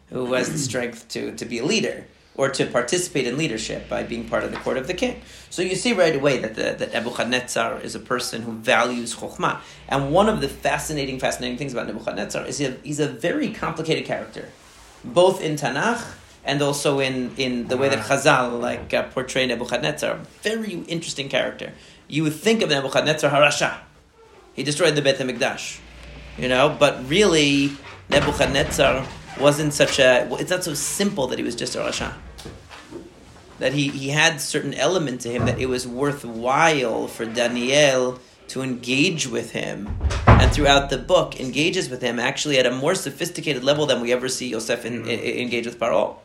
who 0.09 0.33
has 0.33 0.51
the 0.51 0.57
strength 0.57 1.07
to 1.09 1.35
to 1.35 1.45
be 1.45 1.59
a 1.59 1.65
leader 1.65 2.05
or 2.37 2.49
to 2.49 2.65
participate 2.65 3.25
in 3.27 3.37
leadership 3.37 3.87
by 3.87 4.03
being 4.03 4.27
part 4.27 4.43
of 4.43 4.51
the 4.51 4.57
court 4.57 4.77
of 4.77 4.87
the 4.87 4.93
king. 4.93 5.21
So 5.49 5.61
you 5.61 5.75
see 5.75 5.93
right 5.93 6.15
away 6.15 6.39
that 6.39 6.55
the, 6.55 6.75
that 6.77 6.93
Nebuchadnezzar 6.93 7.79
is 7.79 7.95
a 7.95 7.99
person 7.99 8.41
who 8.41 8.51
values 8.51 9.15
chokhmah. 9.15 9.61
And 9.87 10.11
one 10.11 10.27
of 10.27 10.41
the 10.41 10.49
fascinating 10.49 11.19
fascinating 11.19 11.57
things 11.57 11.71
about 11.71 11.87
Nebuchadnezzar 11.87 12.45
is 12.45 12.57
he, 12.57 12.73
he's 12.83 12.99
a 12.99 13.07
very 13.07 13.51
complicated 13.51 14.05
character, 14.05 14.49
both 15.03 15.41
in 15.41 15.55
Tanakh 15.55 16.15
and 16.43 16.61
also 16.61 16.99
in, 16.99 17.31
in 17.37 17.67
the 17.67 17.77
way 17.77 17.89
that 17.89 18.05
Chazal 18.05 18.59
like 18.61 18.93
uh, 18.93 19.03
portray 19.03 19.47
Nebuchadnezzar. 19.47 20.17
Very 20.43 20.73
interesting 20.87 21.29
character. 21.29 21.73
You 22.07 22.23
would 22.23 22.33
think 22.33 22.61
of 22.61 22.69
Nebuchadnezzar 22.69 23.29
Harasha. 23.29 23.79
He 24.53 24.63
destroyed 24.63 24.95
the 24.95 25.01
Beit 25.01 25.17
HaMikdash. 25.17 25.79
You 26.37 26.49
know, 26.49 26.75
but 26.77 27.07
really 27.09 27.71
Nebuchadnezzar 28.09 29.05
wasn't 29.39 29.73
such 29.73 29.99
a 29.99 30.27
it's 30.39 30.51
not 30.51 30.63
so 30.63 30.73
simple 30.73 31.27
that 31.27 31.39
he 31.39 31.43
was 31.43 31.55
just 31.55 31.75
a 31.75 31.79
Rasha. 31.79 32.13
That 33.59 33.73
he, 33.73 33.87
he 33.87 34.09
had 34.09 34.41
certain 34.41 34.73
element 34.73 35.21
to 35.21 35.29
him 35.29 35.45
that 35.45 35.59
it 35.59 35.67
was 35.67 35.87
worthwhile 35.87 37.07
for 37.07 37.25
Daniel 37.25 38.19
to 38.49 38.61
engage 38.61 39.27
with 39.27 39.51
him 39.51 39.97
and 40.27 40.51
throughout 40.51 40.89
the 40.89 40.97
book 40.97 41.39
engages 41.39 41.89
with 41.89 42.01
him 42.01 42.19
actually 42.19 42.59
at 42.59 42.65
a 42.65 42.71
more 42.71 42.93
sophisticated 42.95 43.63
level 43.63 43.85
than 43.85 44.01
we 44.01 44.11
ever 44.11 44.27
see 44.27 44.49
Yosef 44.49 44.85
in, 44.85 45.01
mm-hmm. 45.01 45.09
in, 45.09 45.19
engage 45.19 45.65
with 45.65 45.79
Paro. 45.79 46.17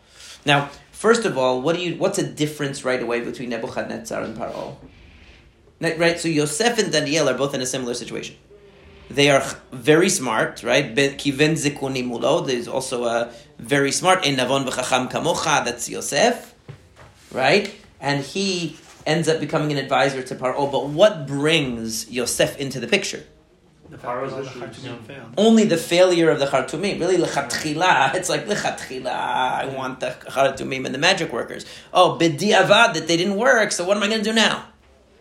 Now, 0.44 0.70
first 0.92 1.24
of 1.24 1.38
all, 1.38 1.62
what 1.62 1.76
do 1.76 1.82
you 1.82 1.96
what's 1.96 2.18
a 2.18 2.26
difference 2.26 2.84
right 2.84 3.00
away 3.00 3.20
between 3.20 3.50
Nebuchadnezzar 3.50 4.22
and 4.22 4.36
Paro? 4.36 4.76
Ne- 5.80 5.96
Right, 5.96 6.18
so 6.20 6.28
Yosef 6.28 6.78
and 6.78 6.92
Daniel 6.92 7.28
are 7.28 7.34
both 7.34 7.54
in 7.54 7.60
a 7.62 7.66
similar 7.66 7.94
situation. 7.94 8.36
They 9.08 9.30
are 9.30 9.42
very 9.72 10.08
smart, 10.08 10.62
right? 10.62 10.94
Be- 10.94 11.10
Kiven 11.10 11.52
zikuni 11.52 12.06
mulo. 12.06 12.46
There's 12.46 12.68
also 12.68 13.04
a 13.04 13.32
very 13.58 13.90
smart 13.90 14.24
in 14.24 14.36
navon 14.36 14.68
v'chacham 14.68 15.10
kamocha. 15.10 15.64
That's 15.64 15.88
Yosef, 15.88 16.54
right? 17.32 17.74
And 18.00 18.24
he 18.24 18.76
ends 19.06 19.28
up 19.28 19.40
becoming 19.40 19.72
an 19.72 19.78
advisor 19.78 20.22
to 20.22 20.34
Paro. 20.36 20.70
But 20.70 20.90
what 20.90 21.26
brings 21.26 22.08
Yosef 22.10 22.56
into 22.58 22.78
the 22.78 22.86
picture? 22.86 23.24
The 23.88 23.98
fact 23.98 24.04
Paro's 24.22 24.32
the 24.32 24.42
issues, 24.42 24.84
Khartoumim 24.84 25.08
yeah. 25.08 25.24
only 25.36 25.64
the 25.64 25.76
failure 25.76 26.30
of 26.30 26.38
the 26.38 26.46
Khartoumim. 26.46 27.00
Really, 27.00 27.16
lechatchila. 27.16 28.14
It's 28.18 28.28
like 28.28 28.46
lechatchila. 28.46 29.06
I 29.08 29.66
want 29.76 29.98
the 29.98 30.10
Khartoumim 30.10 30.86
and 30.86 30.94
the 30.94 30.98
magic 30.98 31.32
workers. 31.32 31.66
Oh, 31.92 32.16
b'diavad 32.20 32.94
that 32.94 33.08
they 33.08 33.16
didn't 33.16 33.36
work. 33.36 33.72
So 33.72 33.84
what 33.84 33.96
am 33.96 34.04
I 34.04 34.08
going 34.08 34.20
to 34.22 34.30
do 34.30 34.32
now? 34.32 34.66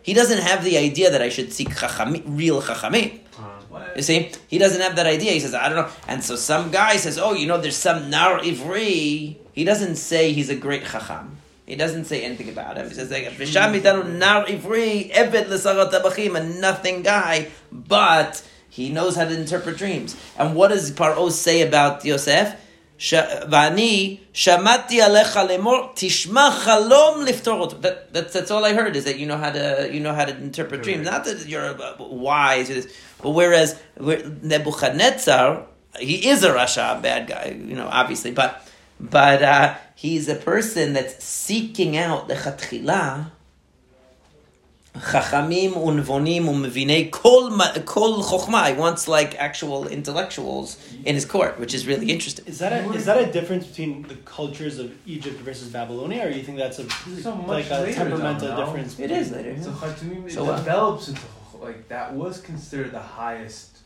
He 0.02 0.14
doesn't 0.14 0.38
have 0.38 0.64
the 0.64 0.78
idea 0.78 1.10
that 1.10 1.22
I 1.22 1.28
should 1.28 1.52
seek 1.52 1.70
chachamim, 1.70 2.22
real 2.26 2.62
chachamim. 2.62 3.20
Uh, 3.38 3.80
You 3.96 4.02
see, 4.02 4.32
he 4.48 4.58
doesn't 4.58 4.80
have 4.80 4.96
that 4.96 5.06
idea. 5.06 5.32
He 5.32 5.40
says, 5.40 5.54
I 5.54 5.68
don't 5.68 5.76
know. 5.76 5.88
And 6.08 6.22
so 6.24 6.36
some 6.36 6.70
guy 6.70 6.96
says, 6.96 7.18
Oh, 7.18 7.34
you 7.34 7.46
know, 7.46 7.58
there's 7.58 7.76
some 7.76 8.10
nar 8.10 8.38
ivri. 8.40 9.36
He 9.52 9.64
doesn't 9.64 9.96
say 9.96 10.32
he's 10.32 10.48
a 10.50 10.56
great 10.56 10.84
chacham. 10.84 11.36
He 11.66 11.76
doesn't 11.76 12.06
say 12.06 12.24
anything 12.24 12.48
about 12.48 12.76
him. 12.78 12.88
He 12.88 12.94
says, 12.94 13.10
like, 13.12 13.26
"V'sham 13.26 13.80
itanu 13.80 14.18
nar 14.18 14.44
ivri, 14.46 15.12
eved 15.12 15.48
l'sarat 15.48 15.92
tabachim, 15.92 16.36
a 16.36 16.42
nothing 16.60 17.02
guy, 17.02 17.48
but 17.70 18.42
he 18.68 18.88
knows 18.88 19.14
how 19.16 19.24
to 19.24 19.34
interpret 19.34 19.76
dreams. 19.76 20.16
And 20.38 20.56
what 20.56 20.68
does 20.68 20.90
Paro 20.90 21.30
say 21.30 21.60
about 21.62 22.04
Yosef? 22.04 22.56
ש- 22.99 23.13
ואני 23.51 24.17
שמעתי 24.33 25.01
עליך 25.01 25.39
לאמור, 25.49 25.89
תשמע 25.95 26.51
חלום 26.51 27.25
לפתור 27.25 27.59
אותו. 27.59 27.75
That, 27.81 28.13
that's, 28.15 28.33
that's 28.33 28.51
all 28.51 28.63
I 28.63 28.73
heard 28.73 28.95
is 28.95 29.03
that 29.05 29.17
you 29.17 29.25
know 29.25 29.37
how 29.37 29.51
to 29.51 29.89
you 29.91 29.99
know 29.99 30.13
how 30.13 30.25
to 30.25 30.31
interpret 30.47 30.81
dreams. 30.83 31.05
Not 31.05 31.25
that 31.25 31.45
you're 31.45 31.69
uh, 31.69 31.95
wise, 31.99 32.69
or 32.69 32.75
this, 32.75 32.87
but 33.21 33.31
whereas 33.31 33.69
where- 33.97 34.23
Nebuchadnezzar, 34.41 35.65
he 35.99 36.15
is 36.31 36.43
a 36.43 36.51
Rasha, 36.59 36.97
a 36.97 37.01
bad 37.01 37.27
guy, 37.27 37.47
you 37.69 37.75
know, 37.75 37.89
obviously, 37.91 38.31
but 38.31 38.51
but 38.99 39.41
uh, 39.43 39.75
he's 39.95 40.25
a 40.29 40.35
person 40.35 40.93
that's 40.93 41.15
seeking 41.23 41.97
out 41.97 42.27
the 42.29 42.35
chatchila. 42.35 43.31
Chachamim 45.00 45.72
unvonim 45.72 46.44
umvinei 46.44 47.10
kol 47.10 47.50
ma- 47.50 47.72
kol 47.86 48.22
chokhmah. 48.22 48.68
He 48.68 48.74
wants 48.74 49.08
like 49.08 49.34
actual 49.36 49.86
intellectuals 49.88 50.76
in 51.04 51.14
his 51.14 51.24
court, 51.24 51.58
which 51.58 51.72
is 51.74 51.86
really 51.86 52.10
interesting. 52.10 52.44
Is 52.46 52.58
that 52.58 52.72
a, 52.72 52.92
is 52.92 53.06
that 53.06 53.16
a 53.18 53.32
difference 53.32 53.66
between 53.66 54.02
the 54.02 54.16
cultures 54.16 54.78
of 54.78 54.92
Egypt 55.06 55.40
versus 55.40 55.68
Babylonia, 55.68 56.26
or 56.26 56.30
you 56.30 56.42
think 56.42 56.58
that's 56.58 56.78
a 56.78 56.88
So 57.22 57.34
like 57.46 57.70
a 57.70 57.92
temperamental 57.92 58.56
difference? 58.56 58.98
It 58.98 59.10
is 59.10 59.30
later. 59.32 59.60
So 59.62 59.70
Khartoumim 59.70 60.26
it 60.26 60.32
So 60.32 60.44
what? 60.44 60.56
develops 60.58 61.08
into 61.08 61.20
like 61.60 61.88
that 61.88 62.14
was 62.14 62.40
considered 62.40 62.92
the 62.92 63.00
highest 63.00 63.78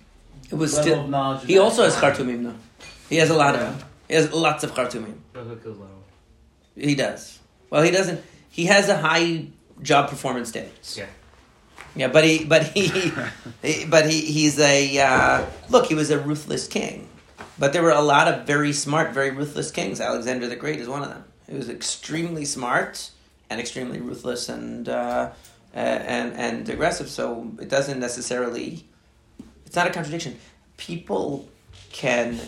It 0.51 0.55
was 0.57 0.75
level 0.77 0.83
still. 0.93 1.05
of 1.05 1.11
knowledge. 1.11 1.45
He 1.47 1.59
also 1.59 1.85
has 1.85 1.95
time. 1.95 2.13
Khartoumim 2.15 2.45
though. 2.45 2.55
He 3.09 3.17
has 3.17 3.31
a 3.31 3.35
lot 3.35 3.55
Yeah. 3.55 3.61
of 3.69 3.79
them. 3.79 3.89
He 4.09 4.15
has 4.15 4.33
lots 4.33 4.65
of 4.65 4.75
Khartoumim. 4.75 5.15
Rebbe 5.33 5.57
kills 5.63 5.79
He 6.77 6.95
does. 6.95 7.39
Well, 7.71 7.83
he 7.83 7.91
doesn't. 7.91 8.21
He 8.51 8.67
has 8.67 8.89
a 8.89 8.97
high 8.97 9.47
job 9.85 10.11
performance 10.11 10.49
standards. 10.49 10.97
Yeah. 10.99 11.07
Yeah, 11.97 12.09
but 12.09 12.25
he, 12.25 12.45
but 12.45 12.65
he, 12.65 13.13
but 13.87 14.11
he, 14.11 14.21
he's 14.21 14.59
a 14.59 14.99
uh, 14.99 15.47
look. 15.69 15.87
He 15.87 15.95
was 15.95 16.11
a 16.11 16.19
ruthless 16.19 16.67
king, 16.67 17.09
but 17.57 17.73
there 17.73 17.83
were 17.83 17.93
a 17.93 18.01
lot 18.01 18.27
of 18.27 18.47
very 18.47 18.73
smart, 18.73 19.13
very 19.13 19.31
ruthless 19.31 19.71
kings. 19.71 20.01
Alexander 20.01 20.49
the 20.49 20.57
Great 20.57 20.81
is 20.81 20.89
one 20.89 21.03
of 21.03 21.11
them. 21.11 21.25
He 21.49 21.55
was 21.55 21.69
extremely 21.69 22.45
smart 22.45 23.11
and 23.49 23.61
extremely 23.61 24.01
ruthless 24.01 24.49
and 24.49 24.89
uh, 24.89 25.31
and 25.73 26.33
and 26.35 26.69
aggressive. 26.69 27.09
So 27.09 27.53
it 27.61 27.69
doesn't 27.69 28.01
necessarily. 28.01 28.85
It's 29.65 29.77
not 29.77 29.87
a 29.87 29.91
contradiction. 29.91 30.39
People 30.79 31.49
can 31.93 32.41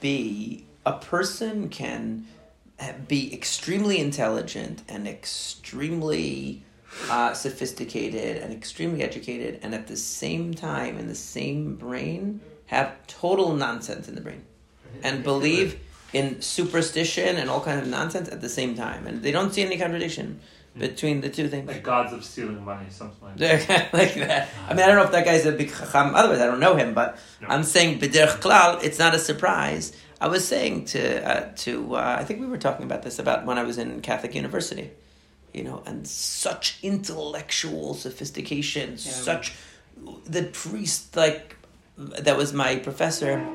be 0.00 0.64
a 0.86 0.92
person 0.92 1.68
can 1.68 2.26
be 3.08 3.32
extremely 3.34 3.98
intelligent 3.98 4.82
and 4.88 5.06
extremely 5.06 6.62
uh, 7.10 7.32
sophisticated 7.34 8.38
and 8.42 8.52
extremely 8.52 9.02
educated, 9.02 9.60
and 9.62 9.74
at 9.74 9.86
the 9.86 9.96
same 9.96 10.54
time, 10.54 10.98
in 10.98 11.06
the 11.08 11.14
same 11.14 11.76
brain, 11.76 12.40
have 12.66 12.94
total 13.06 13.54
nonsense 13.54 14.08
in 14.08 14.14
the 14.14 14.20
brain 14.20 14.44
and 15.02 15.22
believe 15.22 15.78
in 16.12 16.40
superstition 16.40 17.36
and 17.36 17.48
all 17.48 17.60
kinds 17.60 17.82
of 17.82 17.88
nonsense 17.88 18.28
at 18.28 18.40
the 18.40 18.48
same 18.48 18.74
time, 18.74 19.06
and 19.06 19.22
they 19.22 19.30
don't 19.30 19.52
see 19.54 19.62
any 19.62 19.76
contradiction 19.78 20.40
between 20.76 21.20
the 21.20 21.28
two 21.28 21.48
things. 21.48 21.66
Like 21.66 21.82
gods 21.82 22.12
of 22.12 22.24
stealing 22.24 22.64
money, 22.64 22.86
something 22.90 23.18
like 23.22 23.36
that. 23.36 23.92
Like 23.92 24.14
that. 24.14 24.48
I 24.68 24.74
mean, 24.74 24.82
I 24.82 24.86
don't 24.86 24.96
know 24.96 25.04
if 25.04 25.12
that 25.12 25.24
guy's 25.24 25.46
a 25.46 25.52
big 25.52 25.68
chacham. 25.70 26.14
Otherwise, 26.14 26.40
I 26.40 26.46
don't 26.46 26.60
know 26.60 26.76
him. 26.76 26.94
But 26.94 27.18
No. 27.40 27.48
I'm 27.48 27.64
saying 27.64 28.00
b'derech 28.00 28.38
klal, 28.40 28.82
it's 28.82 28.98
not 28.98 29.14
a 29.14 29.18
surprise. 29.18 29.92
I 30.20 30.28
was 30.28 30.46
saying 30.46 30.84
to 30.86 31.26
uh, 31.26 31.52
to 31.56 31.96
uh, 31.96 32.16
I 32.18 32.24
think 32.24 32.40
we 32.40 32.46
were 32.46 32.58
talking 32.58 32.84
about 32.84 33.02
this 33.02 33.18
about 33.18 33.46
when 33.46 33.58
I 33.58 33.62
was 33.62 33.78
in 33.78 34.02
Catholic 34.02 34.34
University, 34.34 34.90
you 35.54 35.64
know, 35.64 35.82
and 35.86 36.06
such 36.06 36.78
intellectual 36.82 37.94
sophistication, 37.94 38.98
such 38.98 39.54
the 40.26 40.44
priest 40.44 41.16
like 41.16 41.56
that 41.96 42.36
was 42.36 42.52
my 42.52 42.76
professor, 42.76 43.46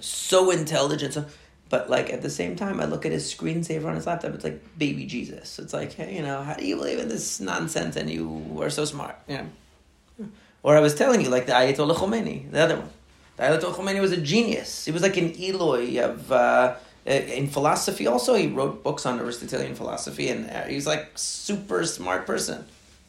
so 0.00 0.50
intelligent. 0.50 1.14
So, 1.14 1.26
but 1.68 1.90
like 1.90 2.10
at 2.10 2.22
the 2.22 2.30
same 2.30 2.56
time, 2.56 2.80
I 2.80 2.86
look 2.86 3.04
at 3.04 3.12
his 3.12 3.32
screensaver 3.32 3.86
on 3.86 3.96
his 3.96 4.06
laptop. 4.06 4.34
It's 4.34 4.44
like 4.44 4.78
baby 4.78 5.04
Jesus. 5.04 5.58
It's 5.58 5.74
like, 5.74 5.92
hey, 5.92 6.16
you 6.16 6.22
know, 6.22 6.42
how 6.42 6.54
do 6.54 6.64
you 6.64 6.76
believe 6.76 7.00
in 7.00 7.08
this 7.08 7.38
nonsense 7.40 7.96
and 7.96 8.08
you 8.08 8.58
are 8.60 8.70
so 8.70 8.84
smart? 8.86 9.16
You 9.28 9.38
know. 9.38 10.28
Or 10.62 10.76
I 10.76 10.80
was 10.80 10.94
telling 10.94 11.20
you, 11.20 11.28
like 11.28 11.46
the 11.46 11.52
Ayatollah 11.52 11.94
Khomeini, 11.96 12.50
the 12.50 12.60
other 12.60 12.76
one. 12.78 12.90
The 13.36 13.42
Ayatollah 13.42 13.74
Khomeini 13.74 14.00
was 14.00 14.12
a 14.12 14.16
genius. 14.16 14.86
He 14.86 14.92
was 14.92 15.02
like 15.02 15.16
an 15.16 15.32
Ilui 15.32 16.02
of 16.02 16.32
uh, 16.32 16.76
uh, 17.06 17.10
in 17.10 17.46
philosophy. 17.48 18.06
Also, 18.06 18.34
he 18.34 18.48
wrote 18.48 18.82
books 18.82 19.06
on 19.06 19.20
Aristotelian 19.20 19.74
philosophy, 19.74 20.28
and 20.28 20.50
he 20.68 20.74
was 20.74 20.86
like 20.86 21.10
super 21.14 21.84
smart 21.84 22.26
person. 22.26 22.64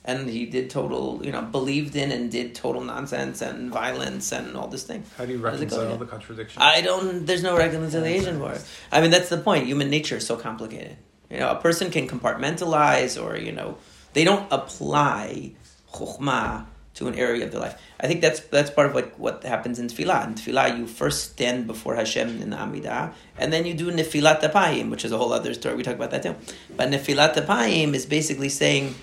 And 0.05 0.29
he 0.29 0.45
did 0.45 0.69
total, 0.69 1.19
you 1.21 1.33
know, 1.33 1.41
believed 1.41 1.95
in 1.97 2.13
and 2.13 2.31
did 2.31 2.55
total 2.55 2.81
nonsense 2.81 3.41
and 3.41 3.69
violence 3.69 4.31
and 4.31 4.55
all 4.55 4.67
this 4.69 4.83
thing. 4.83 5.03
How 5.17 5.25
do 5.25 5.33
you 5.33 5.43
How 5.43 5.51
does 5.51 5.61
it 5.61 5.65
reconcile 5.65 5.97
the 5.97 6.05
contradiction? 6.05 6.61
I 6.61 6.79
don't. 6.81 7.25
There's 7.25 7.43
no 7.43 7.57
reconciliation 7.57 8.39
for 8.39 8.53
it. 8.53 8.63
I 8.91 9.01
mean, 9.01 9.11
that's 9.11 9.29
the 9.29 9.37
point. 9.37 9.65
Human 9.65 9.89
nature 9.89 10.17
is 10.17 10.25
so 10.25 10.37
complicated. 10.37 10.95
You 11.29 11.39
know, 11.39 11.51
a 11.51 11.55
person 11.55 11.91
can 11.91 12.07
compartmentalize, 12.07 13.21
or 13.21 13.35
you 13.37 13.51
know, 13.51 13.77
they 14.13 14.23
don't 14.23 14.47
apply 14.51 15.53
chokhmah 15.91 16.67
to 16.97 17.07
an 17.07 17.15
area 17.15 17.45
of 17.45 17.51
their 17.51 17.61
life. 17.61 17.79
I 17.99 18.07
think 18.07 18.21
that's 18.21 18.39
that's 18.39 18.71
part 18.71 18.87
of 18.87 18.95
like 18.95 19.17
what 19.17 19.43
happens 19.43 19.79
in 19.79 19.87
tefillah. 19.87 20.27
In 20.27 20.33
tefillah, 20.35 20.77
you 20.77 20.87
first 20.87 21.31
stand 21.31 21.67
before 21.67 21.95
Hashem 21.95 22.41
in 22.41 22.49
Amidah, 22.49 23.13
and 23.37 23.53
then 23.53 23.65
you 23.65 23.73
do 23.73 23.91
nefilat 23.91 24.41
apayim, 24.41 24.89
which 24.89 25.05
is 25.05 25.11
a 25.11 25.17
whole 25.17 25.31
other 25.31 25.53
story. 25.53 25.75
We 25.75 25.83
talk 25.83 25.95
about 25.95 26.11
that 26.11 26.23
too. 26.23 26.35
But 26.75 26.89
nefilat 26.89 27.35
apayim 27.35 27.93
is 27.93 28.05
basically 28.05 28.49
saying, 28.49 28.95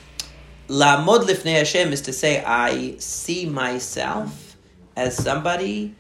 la'amod 0.69 1.23
lifnei 1.31 1.59
Hashem 1.59 1.93
is 1.93 2.03
to 2.03 2.13
say, 2.13 2.43
I 2.45 2.97
see 2.99 3.47
myself 3.47 4.57
as 4.97 5.17
somebody 5.17 5.95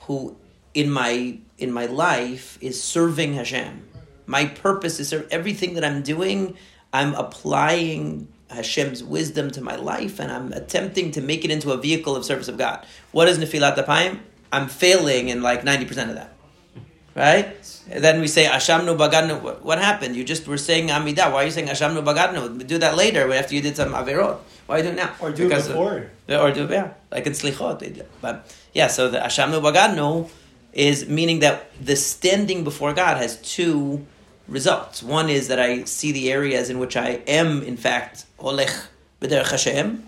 who 0.00 0.36
in 0.72 0.90
my 0.90 1.38
in 1.58 1.72
my 1.72 1.86
life 1.86 2.58
is 2.60 2.80
serving 2.80 3.34
Hashem. 3.34 3.88
My 4.26 4.46
purpose 4.46 5.00
is 5.00 5.08
serve, 5.08 5.26
everything 5.32 5.74
that 5.74 5.84
I'm 5.84 6.02
doing. 6.02 6.56
I'm 6.92 7.14
applying 7.14 8.28
Hashem's 8.50 9.02
wisdom 9.02 9.50
to 9.52 9.60
my 9.60 9.76
life, 9.76 10.18
and 10.20 10.30
I'm 10.30 10.52
attempting 10.52 11.12
to 11.12 11.20
make 11.20 11.44
it 11.44 11.50
into 11.50 11.72
a 11.72 11.76
vehicle 11.76 12.16
of 12.16 12.24
service 12.24 12.48
of 12.48 12.58
God. 12.58 12.84
What 13.12 13.28
is 13.28 13.38
Nefilat 13.38 13.76
Apayim? 13.76 14.18
I'm 14.52 14.68
failing 14.68 15.28
in 15.28 15.42
like 15.42 15.64
ninety 15.64 15.84
percent 15.86 16.10
of 16.10 16.16
that. 16.16 16.32
Right? 17.14 17.56
And 17.90 18.04
then 18.04 18.20
we 18.20 18.28
say 18.28 18.44
Ashamnu 18.46 18.96
Bagadnu. 18.96 19.42
What, 19.42 19.64
what 19.64 19.78
happened? 19.78 20.14
You 20.14 20.24
just 20.24 20.46
were 20.46 20.56
saying 20.56 20.88
Amidah. 20.88 21.32
Why 21.32 21.42
are 21.42 21.44
you 21.44 21.50
saying 21.50 21.66
Ashamnu 21.68 22.04
Bagadnu? 22.04 22.66
Do 22.66 22.78
that 22.78 22.96
later 22.96 23.32
after 23.32 23.54
you 23.54 23.60
did 23.60 23.76
some 23.76 23.92
Averot. 23.92 24.38
Why 24.66 24.76
are 24.76 24.78
you 24.78 24.84
doing 24.84 24.94
it 24.94 24.98
now? 24.98 25.14
Or 25.20 25.30
do 25.32 25.44
Because 25.48 25.66
it 25.66 25.70
of- 25.70 25.76
before. 25.76 26.10
or 26.28 26.52
do 26.52 26.68
yeah, 26.70 26.92
like 27.10 27.26
in 27.26 27.32
Slichot 27.32 27.80
they 27.80 27.90
did. 27.90 28.06
But 28.20 28.54
yeah, 28.72 28.86
so 28.86 29.08
the 29.10 29.18
Ashamnu 29.18 29.60
Bagadnu 29.60 30.30
is 30.72 31.08
meaning 31.08 31.40
that 31.40 31.70
the 31.84 31.96
standing 31.96 32.62
before 32.62 32.92
God 32.92 33.16
has 33.16 33.40
two 33.42 34.06
results. 34.46 35.02
One 35.02 35.28
is 35.28 35.48
that 35.48 35.58
I 35.58 35.84
see 35.84 36.12
the 36.12 36.30
areas 36.30 36.70
in 36.70 36.78
which 36.78 36.96
I 36.96 37.22
am, 37.26 37.62
in 37.62 37.76
fact, 37.76 38.24
Olech 38.40 38.86
B'derech 39.20 39.50
Hashem, 39.50 40.06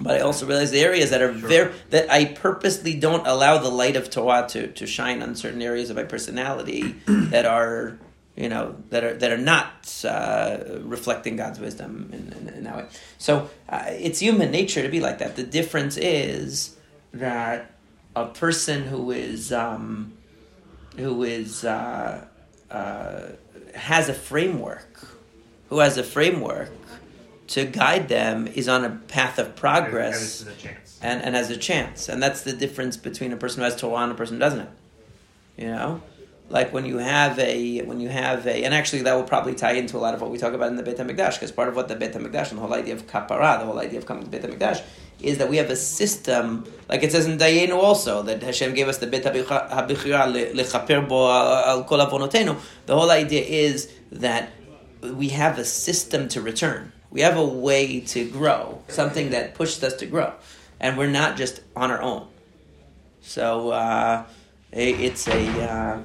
but 0.00 0.16
I 0.16 0.20
also 0.20 0.46
realize 0.46 0.70
the 0.70 0.80
areas 0.80 1.10
that 1.10 1.22
are 1.22 1.30
very 1.30 1.72
that 1.90 2.10
I 2.10 2.24
purposely 2.26 2.94
don't 2.94 3.26
allow 3.26 3.58
the 3.58 3.68
light 3.68 3.96
of 3.96 4.10
Torah 4.10 4.46
to, 4.50 4.68
to 4.68 4.86
shine 4.86 5.22
on 5.22 5.34
certain 5.36 5.62
areas 5.62 5.90
of 5.90 5.96
my 5.96 6.04
personality 6.04 6.96
that 7.06 7.46
are 7.46 7.98
you 8.36 8.48
know 8.48 8.76
that 8.90 9.04
are 9.04 9.14
that 9.14 9.30
are 9.30 9.38
not 9.38 10.04
uh, 10.04 10.58
reflecting 10.80 11.36
God's 11.36 11.60
wisdom 11.60 12.10
in, 12.12 12.32
in, 12.32 12.54
in 12.54 12.64
that 12.64 12.76
way. 12.76 12.86
So 13.18 13.48
uh, 13.68 13.84
it's 13.88 14.18
human 14.18 14.50
nature 14.50 14.82
to 14.82 14.88
be 14.88 15.00
like 15.00 15.18
that. 15.18 15.36
The 15.36 15.44
difference 15.44 15.96
is 15.96 16.76
that 17.12 17.70
a 18.16 18.26
person 18.26 18.84
who 18.84 19.12
is 19.12 19.52
um, 19.52 20.12
who 20.96 21.22
is 21.22 21.64
uh, 21.64 22.26
uh, 22.70 23.20
has 23.76 24.08
a 24.08 24.14
framework, 24.14 25.06
who 25.68 25.78
has 25.78 25.96
a 25.96 26.02
framework 26.02 26.72
to 27.48 27.64
guide 27.64 28.08
them, 28.08 28.46
is 28.46 28.68
on 28.68 28.84
a 28.84 28.90
path 28.90 29.38
of 29.38 29.48
And 29.48 29.56
progress 29.56 30.20
this 30.20 30.40
is 30.42 30.64
a 30.64 30.68
and, 31.02 31.22
and 31.22 31.34
has 31.34 31.50
a 31.50 31.56
chance. 31.56 32.08
And 32.08 32.22
that's 32.22 32.42
the 32.42 32.52
difference 32.52 32.96
between 32.96 33.32
a 33.32 33.36
person 33.36 33.60
who 33.60 33.64
has 33.64 33.76
Torah 33.76 34.04
and 34.04 34.12
a 34.12 34.14
person 34.14 34.36
who 34.36 34.40
doesn't 34.40 34.60
have. 34.60 34.70
You 35.56 35.66
know? 35.66 36.02
like 36.50 36.72
when 36.72 36.84
you 36.84 36.98
have 36.98 37.38
a 37.38 37.80
when 37.82 38.00
you 38.00 38.08
have 38.08 38.46
a 38.46 38.64
and 38.64 38.74
actually 38.74 39.02
that 39.02 39.14
will 39.14 39.24
probably 39.24 39.54
tie 39.54 39.72
into 39.72 39.96
a 39.96 39.98
lot 39.98 40.14
of 40.14 40.20
what 40.20 40.30
we 40.30 40.38
talk 40.38 40.52
about 40.52 40.68
in 40.68 40.76
the 40.76 40.82
Beit 40.82 40.98
Hamikdash 40.98 41.34
because 41.34 41.50
part 41.50 41.68
of 41.68 41.76
what 41.76 41.88
the 41.88 41.96
Beit 41.96 42.12
Hamikdash 42.12 42.50
and 42.50 42.58
the 42.58 42.62
whole 42.62 42.74
idea 42.74 42.94
of 42.94 43.06
kapara, 43.06 43.58
the 43.58 43.64
whole 43.64 43.78
idea 43.78 43.98
of 43.98 44.06
coming 44.06 44.24
to 44.24 44.30
Beit 44.30 44.42
Hamikdash 44.42 44.82
is 45.20 45.38
that 45.38 45.48
we 45.48 45.56
have 45.56 45.70
a 45.70 45.76
system 45.76 46.64
like 46.88 47.02
it 47.02 47.12
says 47.12 47.26
in 47.26 47.38
Dayenu 47.38 47.76
also 47.76 48.22
that 48.22 48.42
Hashem 48.42 48.74
gave 48.74 48.88
us 48.88 48.98
the 48.98 49.06
Beit 49.06 49.24
Habichira 49.24 50.52
lechaper 50.54 51.08
bo 51.08 51.30
al 51.30 51.84
kol 51.84 51.98
avonotenu. 51.98 52.60
The 52.86 52.94
whole 52.94 53.10
idea 53.10 53.42
is 53.42 53.90
that 54.12 54.50
we 55.02 55.30
have 55.30 55.58
a 55.58 55.64
system 55.64 56.28
to 56.28 56.42
return. 56.42 56.92
We 57.14 57.20
have 57.20 57.36
a 57.36 57.44
way 57.44 58.00
to 58.00 58.28
grow, 58.28 58.82
something 58.88 59.30
that 59.30 59.54
pushes 59.54 59.82
us 59.84 59.94
to 59.94 60.06
grow, 60.06 60.32
and 60.80 60.98
we're 60.98 61.06
not 61.06 61.36
just 61.36 61.60
on 61.76 61.92
our 61.92 62.02
own. 62.02 62.26
So 63.22 63.70
uh, 63.70 64.24
it's 64.72 65.28
a 65.28 65.48
uh, 65.62 66.00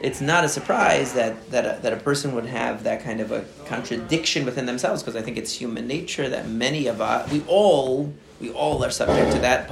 it's 0.00 0.20
not 0.20 0.44
a 0.44 0.48
surprise 0.48 1.14
that 1.14 1.50
that 1.50 1.66
a, 1.66 1.82
that 1.82 1.92
a 1.92 1.96
person 1.96 2.32
would 2.36 2.46
have 2.46 2.84
that 2.84 3.02
kind 3.02 3.20
of 3.20 3.32
a 3.32 3.44
contradiction 3.66 4.44
within 4.44 4.66
themselves 4.66 5.02
because 5.02 5.16
I 5.16 5.22
think 5.22 5.36
it's 5.36 5.52
human 5.52 5.88
nature 5.88 6.28
that 6.28 6.48
many 6.48 6.86
of 6.86 7.00
us 7.00 7.28
we 7.32 7.42
all 7.48 8.14
we 8.40 8.52
all 8.52 8.84
are 8.84 8.90
subject 8.90 9.32
to 9.32 9.40
that 9.40 9.68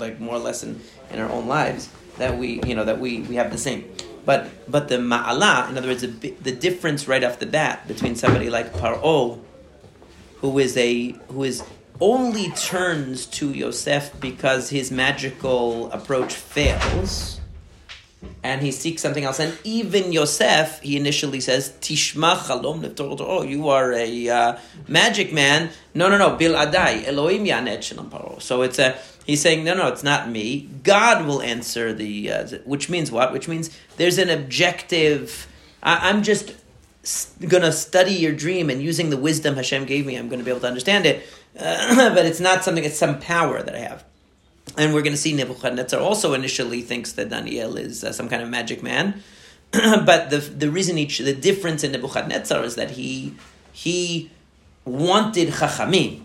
like 0.00 0.18
more 0.18 0.36
or 0.36 0.38
less 0.38 0.62
in, 0.62 0.80
in 1.10 1.20
our 1.20 1.30
own 1.30 1.46
lives 1.46 1.90
that 2.16 2.38
we 2.38 2.62
you 2.64 2.74
know 2.74 2.86
that 2.86 2.98
we, 2.98 3.20
we 3.20 3.34
have 3.34 3.52
the 3.52 3.58
same. 3.58 3.84
But 4.24 4.48
but 4.70 4.88
the 4.88 4.96
ma'ala, 4.96 5.68
in 5.68 5.76
other 5.76 5.88
words, 5.88 6.00
the, 6.00 6.30
the 6.30 6.52
difference 6.52 7.06
right 7.06 7.22
off 7.22 7.38
the 7.38 7.46
bat 7.46 7.86
between 7.86 8.16
somebody 8.16 8.48
like 8.48 8.72
Paro, 8.72 9.40
who 10.40 10.58
is 10.58 10.76
a 10.76 11.12
who 11.28 11.44
is 11.44 11.62
only 12.00 12.50
turns 12.52 13.26
to 13.26 13.52
Yosef 13.52 14.18
because 14.20 14.70
his 14.70 14.90
magical 14.90 15.92
approach 15.92 16.32
fails, 16.32 17.40
and 18.42 18.62
he 18.62 18.72
seeks 18.72 19.02
something 19.02 19.24
else. 19.24 19.38
And 19.38 19.56
even 19.64 20.12
Yosef, 20.12 20.80
he 20.80 20.96
initially 20.96 21.40
says, 21.40 21.72
"Tishma 21.80 22.36
chalom 22.36 23.20
Oh, 23.20 23.42
you 23.42 23.68
are 23.68 23.92
a 23.92 24.28
uh, 24.28 24.58
magic 24.88 25.32
man." 25.32 25.70
No, 25.94 26.08
no, 26.08 26.16
no. 26.16 26.36
Bil 26.36 26.54
adai 26.54 27.06
Elohim 27.06 27.44
paro. 27.46 28.40
So 28.40 28.62
it's 28.62 28.78
a. 28.78 28.98
He's 29.26 29.42
saying, 29.42 29.62
no, 29.62 29.74
no, 29.74 29.86
it's 29.86 30.02
not 30.02 30.28
me. 30.28 30.68
God 30.82 31.26
will 31.26 31.42
answer 31.42 31.92
the. 31.92 32.32
Uh, 32.32 32.48
which 32.64 32.88
means 32.88 33.12
what? 33.12 33.32
Which 33.32 33.46
means 33.46 33.70
there's 33.96 34.18
an 34.18 34.30
objective. 34.30 35.46
I'm 35.82 36.22
just 36.22 36.52
going 37.46 37.62
to 37.62 37.72
study 37.72 38.12
your 38.12 38.32
dream 38.32 38.68
and 38.68 38.82
using 38.82 39.10
the 39.10 39.16
wisdom 39.16 39.56
Hashem 39.56 39.86
gave 39.86 40.04
me, 40.04 40.16
I'm 40.16 40.28
going 40.28 40.38
to 40.38 40.44
be 40.44 40.50
able 40.50 40.60
to 40.60 40.68
understand 40.68 41.06
it. 41.06 41.26
Uh, 41.58 42.14
but 42.14 42.26
it's 42.26 42.40
not 42.40 42.62
something, 42.62 42.84
it's 42.84 42.98
some 42.98 43.18
power 43.20 43.62
that 43.62 43.74
I 43.74 43.78
have. 43.78 44.04
And 44.76 44.94
we're 44.94 45.02
going 45.02 45.14
to 45.14 45.18
see 45.18 45.32
Nebuchadnezzar 45.32 45.98
also 45.98 46.34
initially 46.34 46.82
thinks 46.82 47.12
that 47.12 47.30
Daniel 47.30 47.76
is 47.76 48.04
uh, 48.04 48.12
some 48.12 48.28
kind 48.28 48.42
of 48.42 48.48
magic 48.48 48.82
man. 48.82 49.22
but 49.72 50.30
the, 50.30 50.38
the 50.38 50.70
reason 50.70 50.98
each, 50.98 51.18
the 51.18 51.34
difference 51.34 51.82
in 51.82 51.92
Nebuchadnezzar 51.92 52.62
is 52.64 52.74
that 52.76 52.92
he, 52.92 53.34
he 53.72 54.30
wanted 54.84 55.48
Chachamim. 55.48 56.22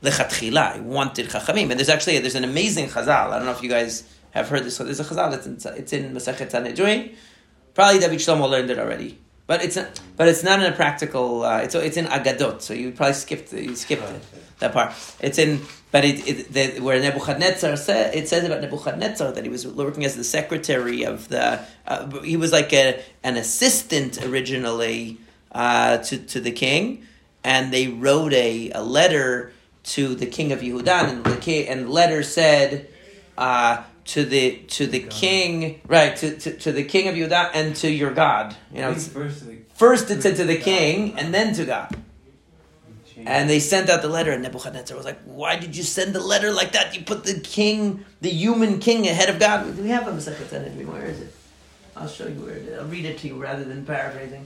The 0.00 0.10
Chatchila, 0.10 0.76
he 0.76 0.80
wanted 0.82 1.28
Chachamim. 1.28 1.70
And 1.70 1.72
there's 1.72 1.88
actually, 1.88 2.18
there's 2.20 2.34
an 2.34 2.44
amazing 2.44 2.88
Chazal. 2.88 3.30
I 3.30 3.36
don't 3.38 3.46
know 3.46 3.52
if 3.52 3.62
you 3.62 3.70
guys 3.70 4.08
have 4.30 4.48
heard 4.48 4.64
this. 4.64 4.78
There's 4.78 5.00
a 5.00 5.04
Chazal, 5.04 5.32
it's 5.34 5.66
in, 5.66 5.74
it's 5.74 5.92
in 5.92 6.14
Masachet 6.14 6.50
Sanhedrin. 6.50 7.16
Probably 7.74 7.98
David 7.98 8.20
Shlomo 8.20 8.48
learned 8.48 8.70
it 8.70 8.78
already. 8.78 9.18
But 9.46 9.62
it's 9.62 9.76
a, 9.76 9.92
but 10.16 10.28
it's 10.28 10.42
not 10.42 10.60
in 10.60 10.72
a 10.72 10.74
practical. 10.74 11.44
Uh, 11.44 11.58
it's 11.58 11.74
it's 11.74 11.98
in 11.98 12.06
Agadot, 12.06 12.62
so 12.62 12.72
you 12.72 12.92
probably 12.92 13.12
skipped 13.12 13.52
you 13.52 13.76
skipped 13.76 14.02
it, 14.02 14.22
that 14.60 14.72
part. 14.72 14.94
It's 15.20 15.38
in 15.38 15.60
but 15.90 16.04
it, 16.04 16.26
it 16.26 16.52
the, 16.52 16.80
where 16.80 16.98
Nebuchadnezzar 16.98 17.76
said 17.76 18.14
it 18.14 18.26
says 18.26 18.44
about 18.44 18.62
Nebuchadnezzar 18.62 19.32
that 19.32 19.44
he 19.44 19.50
was 19.50 19.66
working 19.66 20.04
as 20.04 20.16
the 20.16 20.24
secretary 20.24 21.04
of 21.04 21.28
the. 21.28 21.60
Uh, 21.86 22.20
he 22.20 22.38
was 22.38 22.52
like 22.52 22.72
a, 22.72 23.02
an 23.22 23.36
assistant 23.36 24.24
originally 24.24 25.18
uh, 25.52 25.98
to 25.98 26.16
to 26.16 26.40
the 26.40 26.50
king, 26.50 27.06
and 27.44 27.70
they 27.70 27.88
wrote 27.88 28.32
a, 28.32 28.70
a 28.70 28.82
letter 28.82 29.52
to 29.82 30.14
the 30.14 30.26
king 30.26 30.52
of 30.52 30.60
Yehudan, 30.60 31.10
and 31.10 31.24
the 31.24 31.36
king, 31.36 31.68
and 31.68 31.86
the 31.86 31.90
letter 31.90 32.22
said. 32.22 32.88
To 34.06 34.24
the 34.24 34.58
to 34.76 34.86
the 34.86 35.00
king, 35.00 35.80
right? 35.86 36.14
To, 36.16 36.36
to, 36.36 36.56
to 36.58 36.72
the 36.72 36.84
king 36.84 37.08
of 37.08 37.14
Judah 37.14 37.50
and 37.54 37.74
to 37.76 37.90
your 37.90 38.12
God. 38.12 38.54
You 38.72 38.82
know, 38.82 38.94
first, 38.94 39.44
first 39.74 40.10
it 40.10 40.22
said 40.22 40.36
to 40.36 40.44
the 40.44 40.58
king 40.58 41.18
and 41.18 41.32
then 41.32 41.54
to 41.54 41.64
God. 41.64 41.96
And 43.26 43.48
they 43.48 43.60
sent 43.60 43.88
out 43.88 44.02
the 44.02 44.08
letter, 44.08 44.32
and 44.32 44.42
Nebuchadnezzar 44.42 44.94
was 44.96 45.06
like, 45.06 45.20
"Why 45.24 45.56
did 45.56 45.74
you 45.74 45.82
send 45.82 46.14
the 46.14 46.20
letter 46.20 46.50
like 46.52 46.72
that? 46.72 46.94
You 46.94 47.02
put 47.02 47.24
the 47.24 47.40
king, 47.40 48.04
the 48.20 48.28
human 48.28 48.80
king, 48.80 49.06
ahead 49.06 49.30
of 49.30 49.38
God." 49.38 49.74
Do 49.74 49.82
we 49.82 49.88
have 49.88 50.06
a 50.06 50.12
Masechet 50.12 50.48
Sanhedrin? 50.50 50.86
Where 50.92 51.06
is 51.06 51.20
it? 51.20 51.34
I'll 51.96 52.08
show 52.08 52.26
you 52.26 52.40
where 52.40 52.56
it 52.56 52.64
is. 52.64 52.78
I'll 52.78 52.86
read 52.86 53.06
it 53.06 53.18
to 53.18 53.28
you 53.28 53.36
rather 53.40 53.64
than 53.64 53.86
paraphrasing. 53.86 54.44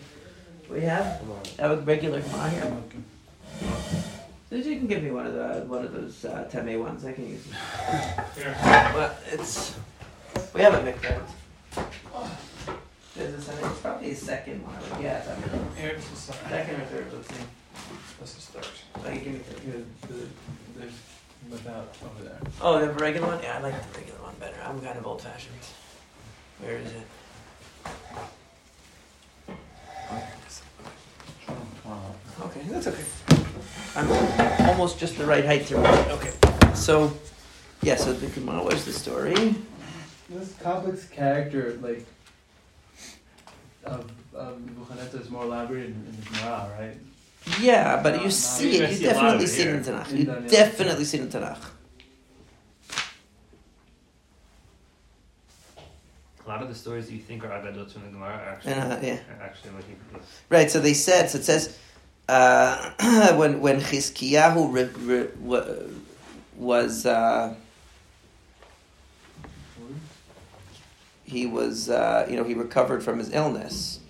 We 0.70 0.82
have 0.82 1.20
have 1.58 1.70
a 1.70 1.76
regular 1.78 2.20
Gemara 2.20 2.50
here. 2.50 2.72
You 4.50 4.62
can 4.62 4.86
give 4.86 5.02
me 5.02 5.10
one 5.10 5.26
of 5.26 5.34
the 5.34 5.64
one 5.66 5.84
of 5.84 5.92
those 5.92 6.24
uh, 6.24 6.48
Teme 6.50 6.80
ones. 6.80 7.04
I 7.04 7.12
can 7.12 7.28
use 7.28 7.44
them. 7.44 7.56
Well, 8.94 9.14
it's 9.30 9.76
we 10.54 10.62
have 10.62 10.74
a 10.74 10.80
mikveh. 10.90 11.20
There's 13.14 13.48
a, 13.48 13.66
it's 13.66 13.80
probably 13.80 14.10
a 14.10 14.14
second 14.14 14.64
one. 14.64 14.74
I 14.74 14.80
would 14.80 15.02
guess. 15.02 15.28
I 15.28 15.34
mean, 15.34 16.00
second 16.48 16.80
or 16.80 16.84
third. 16.86 17.12
Let's 17.12 17.28
see. 17.28 18.40
Start. 18.40 18.68
Like, 19.04 19.22
give 19.22 19.32
me 19.34 19.38
third. 19.38 19.86
There's 20.76 20.92
without 21.50 21.94
over 22.02 22.24
there. 22.24 22.40
Oh, 22.60 22.80
the 22.80 22.92
regular 22.94 23.26
one. 23.26 23.42
Yeah, 23.42 23.58
I 23.58 23.60
like 23.60 23.92
the 23.92 23.98
regular 23.98 24.20
one 24.22 24.34
better. 24.40 24.56
I'm 24.64 24.80
kind 24.80 24.98
of 24.98 25.06
old 25.06 25.20
fashioned. 25.20 25.54
Where 26.60 26.78
is 26.78 26.92
it? 26.92 27.06
Okay, 32.40 32.60
that's 32.68 32.86
okay. 32.86 33.04
I'm 33.98 34.68
almost 34.68 34.98
just 35.00 35.18
the 35.18 35.26
right 35.26 35.44
height 35.44 35.66
to 35.66 35.76
read. 35.76 36.08
Okay, 36.12 36.32
so 36.74 37.12
yeah, 37.82 37.96
so 37.96 38.12
the 38.12 38.28
Gemara. 38.28 38.62
Where's 38.62 38.84
the 38.84 38.92
story? 38.92 39.34
This 40.28 40.54
complex 40.62 41.06
character, 41.08 41.76
like 41.82 42.06
of 43.84 44.08
of 44.34 44.64
Nebuchadnezzar, 44.64 45.20
is 45.20 45.30
more 45.30 45.42
elaborate 45.44 45.86
in, 45.86 45.92
in 45.94 46.16
the 46.16 46.22
Gemara, 46.30 46.70
right? 46.78 46.96
Yeah, 47.60 48.00
but 48.02 48.10
No, 48.10 48.18
you 48.18 48.24
no, 48.24 48.30
see 48.30 48.76
you 48.76 48.84
it. 48.84 48.90
You 48.90 48.96
see 48.96 49.04
a 49.06 49.14
lot 49.14 49.34
of 49.34 49.40
definitely 49.40 49.46
see 49.46 49.62
it 49.62 49.68
in 49.68 49.82
here. 49.84 49.92
Tanakh. 49.94 50.10
You 50.18 50.24
Daniel. 50.26 50.48
definitely 50.50 51.04
see 51.04 51.18
it 51.18 51.22
in 51.22 51.28
Tanakh. 51.30 51.64
A 56.44 56.48
lot 56.48 56.62
of 56.62 56.68
the 56.68 56.74
stories 56.74 57.06
that 57.08 57.12
you 57.14 57.20
think 57.20 57.42
are 57.44 57.48
agadot 57.48 57.90
from 57.90 58.02
the 58.04 58.10
Gemara 58.10 58.30
are 58.34 58.48
actually, 58.50 58.72
Uh, 58.74 59.00
yeah. 59.02 59.12
are 59.38 59.42
actually 59.42 59.70
like 59.72 59.88
you- 59.88 60.20
Right. 60.50 60.70
So 60.70 60.78
they 60.80 60.94
said. 60.94 61.28
So 61.30 61.38
it 61.38 61.44
says 61.44 61.76
uh, 62.28 63.32
when 63.36 63.60
when 63.60 63.80
Chizkiyahu 63.80 64.72
re, 64.72 64.84
re, 65.00 65.28
wa- 65.40 65.64
was 66.56 67.06
uh, 67.06 67.54
he 71.24 71.46
was 71.46 71.88
uh, 71.88 72.26
you 72.28 72.36
know 72.36 72.44
he 72.44 72.54
recovered 72.54 73.02
from 73.02 73.18
his 73.18 73.32
illness, 73.32 74.00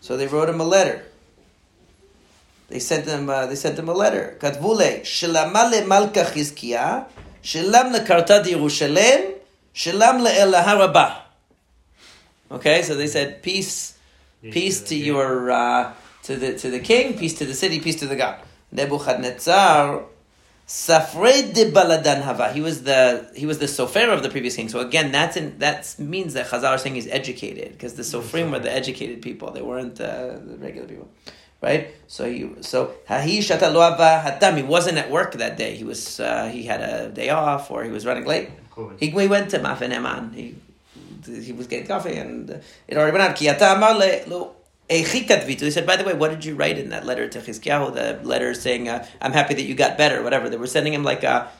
so 0.00 0.16
they 0.16 0.26
wrote 0.26 0.48
him 0.48 0.60
a 0.60 0.64
letter. 0.64 1.04
They 2.68 2.78
sent 2.78 3.06
him. 3.06 3.28
Uh, 3.28 3.46
they 3.46 3.56
sent 3.56 3.78
him 3.78 3.88
a 3.88 3.94
letter. 3.94 4.36
Katvule 4.40 5.00
shelamale 5.02 5.86
malka 5.86 6.24
Chizkiya 6.24 7.06
shelam 7.42 7.94
lekarta 7.94 8.42
Yerushalem 8.44 9.34
shelam 9.74 10.24
le'el 10.24 10.52
haraba. 10.62 11.22
Okay, 12.50 12.82
so 12.82 12.94
they 12.96 13.06
said 13.06 13.42
peace 13.42 13.96
peace 14.42 14.80
to 14.82 14.96
your 14.96 15.50
uh, 15.50 15.92
to 16.30 16.36
the 16.36 16.58
to 16.58 16.70
the 16.70 16.78
king, 16.78 17.18
peace 17.18 17.34
to 17.38 17.44
the 17.44 17.54
city, 17.54 17.80
peace 17.80 17.96
to 17.96 18.06
the 18.06 18.16
God. 18.16 18.36
Nebuchadnezzar, 18.72 20.04
Safred 20.66 21.54
de 21.54 21.72
Baladan 21.72 22.22
Hava. 22.22 22.52
He 22.52 22.60
was 22.60 22.84
the 22.84 23.28
he 23.34 23.46
was 23.46 23.58
the 23.58 23.66
sofer 23.66 24.12
of 24.12 24.22
the 24.22 24.30
previous 24.30 24.54
king. 24.54 24.68
So 24.68 24.78
again, 24.78 25.10
that's 25.10 25.36
in, 25.36 25.58
that 25.58 25.96
means 25.98 26.34
that 26.34 26.46
Chazal 26.46 26.70
are 26.70 26.78
saying 26.78 26.94
he's 26.94 27.08
educated 27.08 27.72
because 27.72 27.94
the 27.94 28.04
sofrim 28.04 28.52
were 28.52 28.60
the 28.60 28.72
educated 28.72 29.22
people. 29.22 29.50
They 29.50 29.62
weren't 29.62 30.00
uh, 30.00 30.38
the 30.48 30.56
regular 30.60 30.86
people, 30.86 31.08
right? 31.60 31.88
So 32.06 32.30
he 32.30 32.48
so 32.60 32.94
Hahi 33.08 33.38
Shata 33.38 33.72
Lo 33.74 33.80
Hatam. 33.80 34.56
He 34.56 34.62
wasn't 34.62 34.98
at 34.98 35.10
work 35.10 35.32
that 35.32 35.56
day. 35.56 35.74
He 35.74 35.82
was 35.82 36.20
uh, 36.20 36.48
he 36.48 36.62
had 36.62 36.80
a 36.80 37.08
day 37.08 37.30
off 37.30 37.72
or 37.72 37.82
he 37.82 37.90
was 37.90 38.06
running 38.06 38.24
late. 38.24 38.50
He, 39.00 39.10
he 39.10 39.26
went 39.26 39.50
to 39.50 39.58
Mafin 39.58 39.92
Eman. 39.92 40.32
He 40.34 40.54
he 41.26 41.52
was 41.52 41.66
getting 41.66 41.88
coffee 41.88 42.14
and 42.14 42.62
it 42.86 42.96
already 42.96 43.12
went 43.12 43.24
out. 43.28 43.36
Ki 43.36 43.48
ata 43.48 43.74
amar 44.90 44.98
le- 44.98 45.04
lo- 45.04 45.04
echi 45.04 45.26
katvitu. 45.26 45.60
He 45.60 45.70
said, 45.70 45.86
by 45.86 45.96
the 45.96 46.04
way, 46.04 46.14
what 46.14 46.30
did 46.30 46.44
you 46.44 46.54
write 46.54 46.78
in 46.78 46.90
that 46.90 47.06
letter 47.06 47.28
to 47.28 47.38
Chizkiyahu? 47.38 47.94
The 47.94 48.28
letter 48.28 48.54
saying, 48.54 48.88
uh, 48.88 49.06
I'm 49.20 49.32
happy 49.32 49.54
that 49.54 49.62
you 49.62 49.74
got 49.74 49.98
better, 49.98 50.22
whatever. 50.22 50.48
They 50.48 50.56
were 50.56 50.66
sending 50.66 50.94
him 50.94 51.04
like 51.04 51.22
a 51.24 51.50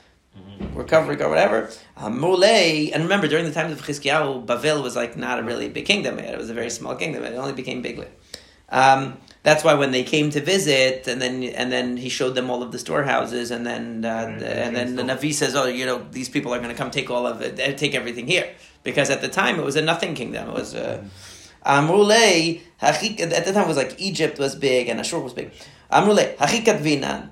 recovery 0.74 1.20
or 1.22 1.28
whatever. 1.28 1.70
Amule, 1.96 2.90
and 2.92 3.02
remember, 3.02 3.28
during 3.28 3.44
the 3.44 3.52
times 3.52 3.72
of 3.72 3.82
Chizkiyahu, 3.82 4.46
Bavel 4.46 4.82
was 4.82 4.96
like 4.96 5.16
not 5.16 5.38
a 5.38 5.42
really 5.42 5.68
big 5.68 5.86
kingdom. 5.86 6.18
It 6.18 6.38
was 6.38 6.50
a 6.50 6.54
very 6.54 6.70
small 6.70 6.96
kingdom. 6.96 7.24
It 7.24 7.34
only 7.34 7.52
became 7.52 7.82
big. 7.82 8.06
Um, 8.68 9.18
that's 9.42 9.64
why 9.64 9.74
when 9.74 9.90
they 9.90 10.02
came 10.04 10.30
to 10.30 10.40
visit, 10.40 11.08
and 11.08 11.20
then 11.20 11.42
and 11.42 11.72
then 11.72 11.96
he 11.96 12.08
showed 12.08 12.34
them 12.34 12.50
all 12.50 12.62
of 12.62 12.72
the 12.72 12.78
storehouses, 12.78 13.50
and 13.50 13.66
then 13.66 14.04
uh, 14.04 14.08
Right, 14.08 14.42
and 14.42 14.76
then 14.76 14.96
the 14.96 15.02
Navi 15.02 15.32
says, 15.32 15.56
"Oh, 15.56 15.66
you 15.66 15.86
know, 15.86 16.06
these 16.12 16.28
people 16.28 16.52
are 16.54 16.58
going 16.58 16.70
to 16.70 16.74
come 16.76 16.90
take 16.90 17.10
all 17.10 17.26
of 17.26 17.40
it, 17.40 17.58
eh, 17.58 17.72
take 17.72 17.94
everything 17.94 18.26
here," 18.26 18.50
because 18.82 19.10
at 19.10 19.22
the 19.22 19.28
time 19.28 19.58
it 19.58 19.64
was 19.64 19.76
a 19.76 19.82
nothing 19.82 20.14
kingdom. 20.14 20.48
It 20.48 20.54
was 20.54 20.74
uh, 20.74 21.02
Amrule, 21.64 22.60
at 22.80 23.00
that 23.00 23.44
time 23.44 23.64
it 23.64 23.68
was 23.68 23.76
like 23.76 24.00
Egypt 24.00 24.38
was 24.38 24.54
big 24.54 24.88
and 24.88 25.00
Ashur 25.00 25.18
was 25.20 25.32
big. 25.32 25.50
Amrule, 25.92 26.36
hachikat 26.36 26.80
vinan. 26.80 27.28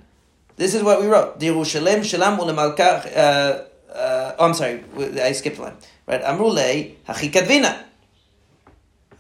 This 0.56 0.74
is 0.74 0.82
what 0.82 1.00
we 1.00 1.06
wrote. 1.06 1.38
Dirushalem 1.38 2.00
shalam 2.00 2.38
ulemalkach. 2.38 3.16
Uh, 3.16 3.64
uh, 3.92 4.34
oh, 4.38 4.46
I'm 4.46 4.54
sorry, 4.54 4.84
I 5.20 5.32
skipped 5.32 5.58
line. 5.58 5.76
Right? 6.06 6.22
Amrule, 6.22 6.96
hachikat 7.06 7.46
vinan. 7.46 7.82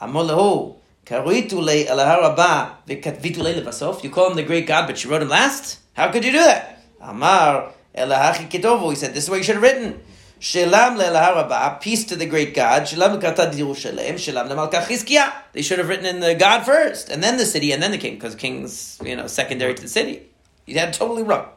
Amrule, 0.00 0.76
karitu 1.06 1.62
le 1.62 1.86
alaharaba 1.86 2.70
vikatvitu 2.86 3.38
le 3.38 3.54
levasof. 3.62 4.04
You 4.04 4.10
call 4.10 4.30
him 4.30 4.36
the 4.36 4.42
great 4.42 4.66
God, 4.66 4.86
but 4.86 5.02
you 5.02 5.10
wrote 5.10 5.22
him 5.22 5.28
last? 5.28 5.78
How 5.94 6.12
could 6.12 6.24
you 6.24 6.32
do 6.32 6.38
that? 6.38 6.82
Amar, 7.00 7.72
elahachikitovo. 7.96 8.90
He 8.90 8.96
said, 8.96 9.14
this 9.14 9.24
is 9.24 9.30
what 9.30 9.36
you 9.36 9.42
should 9.42 9.56
have 9.56 9.62
written. 9.62 10.00
Shelam 10.40 10.96
le'laharabah, 10.96 11.80
peace 11.80 12.04
to 12.04 12.16
the 12.16 12.26
great 12.26 12.54
God. 12.54 12.82
Shelam 12.82 13.20
katad 13.20 13.52
Shelam. 13.54 15.32
They 15.52 15.62
should 15.62 15.78
have 15.78 15.88
written 15.88 16.06
in 16.06 16.20
the 16.20 16.34
God 16.34 16.64
first, 16.64 17.08
and 17.08 17.22
then 17.22 17.36
the 17.36 17.44
city, 17.44 17.72
and 17.72 17.82
then 17.82 17.90
the 17.90 17.98
king, 17.98 18.14
because 18.14 18.34
king's 18.34 18.98
you 19.04 19.16
know 19.16 19.26
secondary 19.26 19.74
to 19.74 19.82
the 19.82 19.88
city. 19.88 20.28
You 20.66 20.78
had 20.78 20.92
totally 20.92 21.22
wrong. 21.22 21.48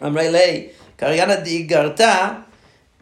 Amrele 0.00 0.72
karyana 0.98 1.44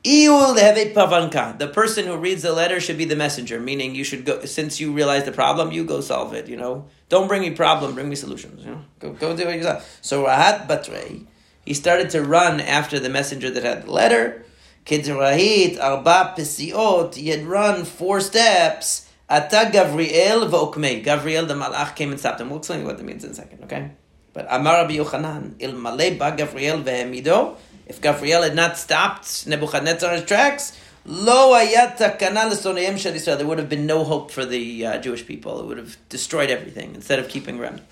pavanka. 0.05 1.59
The 1.59 1.69
person 1.69 2.07
who 2.07 2.17
reads 2.17 2.43
the 2.43 2.53
letter 2.53 2.79
should 2.81 2.99
be 2.99 3.07
the 3.07 3.17
messenger, 3.17 3.59
meaning 3.59 3.95
you 3.95 4.05
should 4.05 4.27
go, 4.27 4.45
since 4.45 4.79
you 4.79 4.93
realize 4.93 5.25
the 5.25 5.33
problem, 5.33 5.73
you 5.73 5.85
go 5.85 6.01
solve 6.01 6.35
it, 6.35 6.49
you 6.49 6.57
know. 6.57 6.87
Don't 7.09 7.29
bring 7.29 7.41
me 7.41 7.51
problem, 7.51 7.95
bring 7.95 8.09
me 8.09 8.17
solutions, 8.17 8.65
you 8.65 8.73
know. 8.73 8.85
Go, 8.99 9.13
go 9.13 9.37
do 9.37 9.49
it 9.49 9.57
yourself. 9.57 9.99
So 10.03 10.25
Rahat 10.25 10.67
batrei, 10.67 11.25
he 11.65 11.73
started 11.73 12.11
to 12.11 12.23
run 12.23 12.61
after 12.61 13.01
the 13.01 13.09
messenger 13.09 13.51
that 13.51 13.63
had 13.63 13.85
the 13.85 13.91
letter. 13.91 14.45
Kidrahit 14.85 15.81
arba 15.81 16.35
pesiot. 16.37 17.15
He 17.15 17.29
had 17.29 17.45
run 17.45 17.85
four 17.85 18.21
steps. 18.21 19.09
Ata 19.29 19.71
Gavriel 19.73 20.49
v'okmei. 20.51 21.03
Gavriel 21.05 21.49
the 21.49 21.55
malach 21.55 21.97
came 21.97 22.11
and 22.11 22.21
stopped 22.21 22.41
him. 22.41 22.51
We'll 22.51 22.59
explain 22.59 22.85
what 22.85 22.99
that 22.99 23.05
means 23.05 23.25
in 23.25 23.31
a 23.31 23.35
second. 23.35 23.65
Okay, 23.65 23.91
but 24.35 24.47
Amar 24.51 24.83
Rabbi 24.83 24.97
Yochanan 24.97 25.55
il 25.59 25.73
ba 25.73 26.33
Gavriel 26.37 26.83
vehemido. 26.85 27.57
If 27.87 28.01
Gavriel 28.01 28.43
had 28.43 28.55
not 28.55 28.77
stopped 28.79 29.47
Nebuchadnezzar's 29.47 30.25
tracks, 30.25 30.79
lo 31.07 31.53
ayat 31.55 31.97
takana 31.97 32.51
l'soneim 32.51 32.99
shel 32.99 33.13
Yisrael. 33.13 33.39
There 33.39 33.47
would 33.47 33.59
have 33.59 33.69
been 33.69 33.87
no 33.87 34.05
hope 34.05 34.31
for 34.31 34.45
the 34.45 34.87
uh, 34.87 34.99
Jewish 34.99 35.27
people. 35.27 35.61
It 35.61 35.67
would 35.67 35.79
have 35.79 35.97
destroyed 36.09 36.51
everything 36.51 36.95
instead 36.95 37.19
of 37.19 37.29
keeping 37.29 37.59
remnant. 37.59 37.87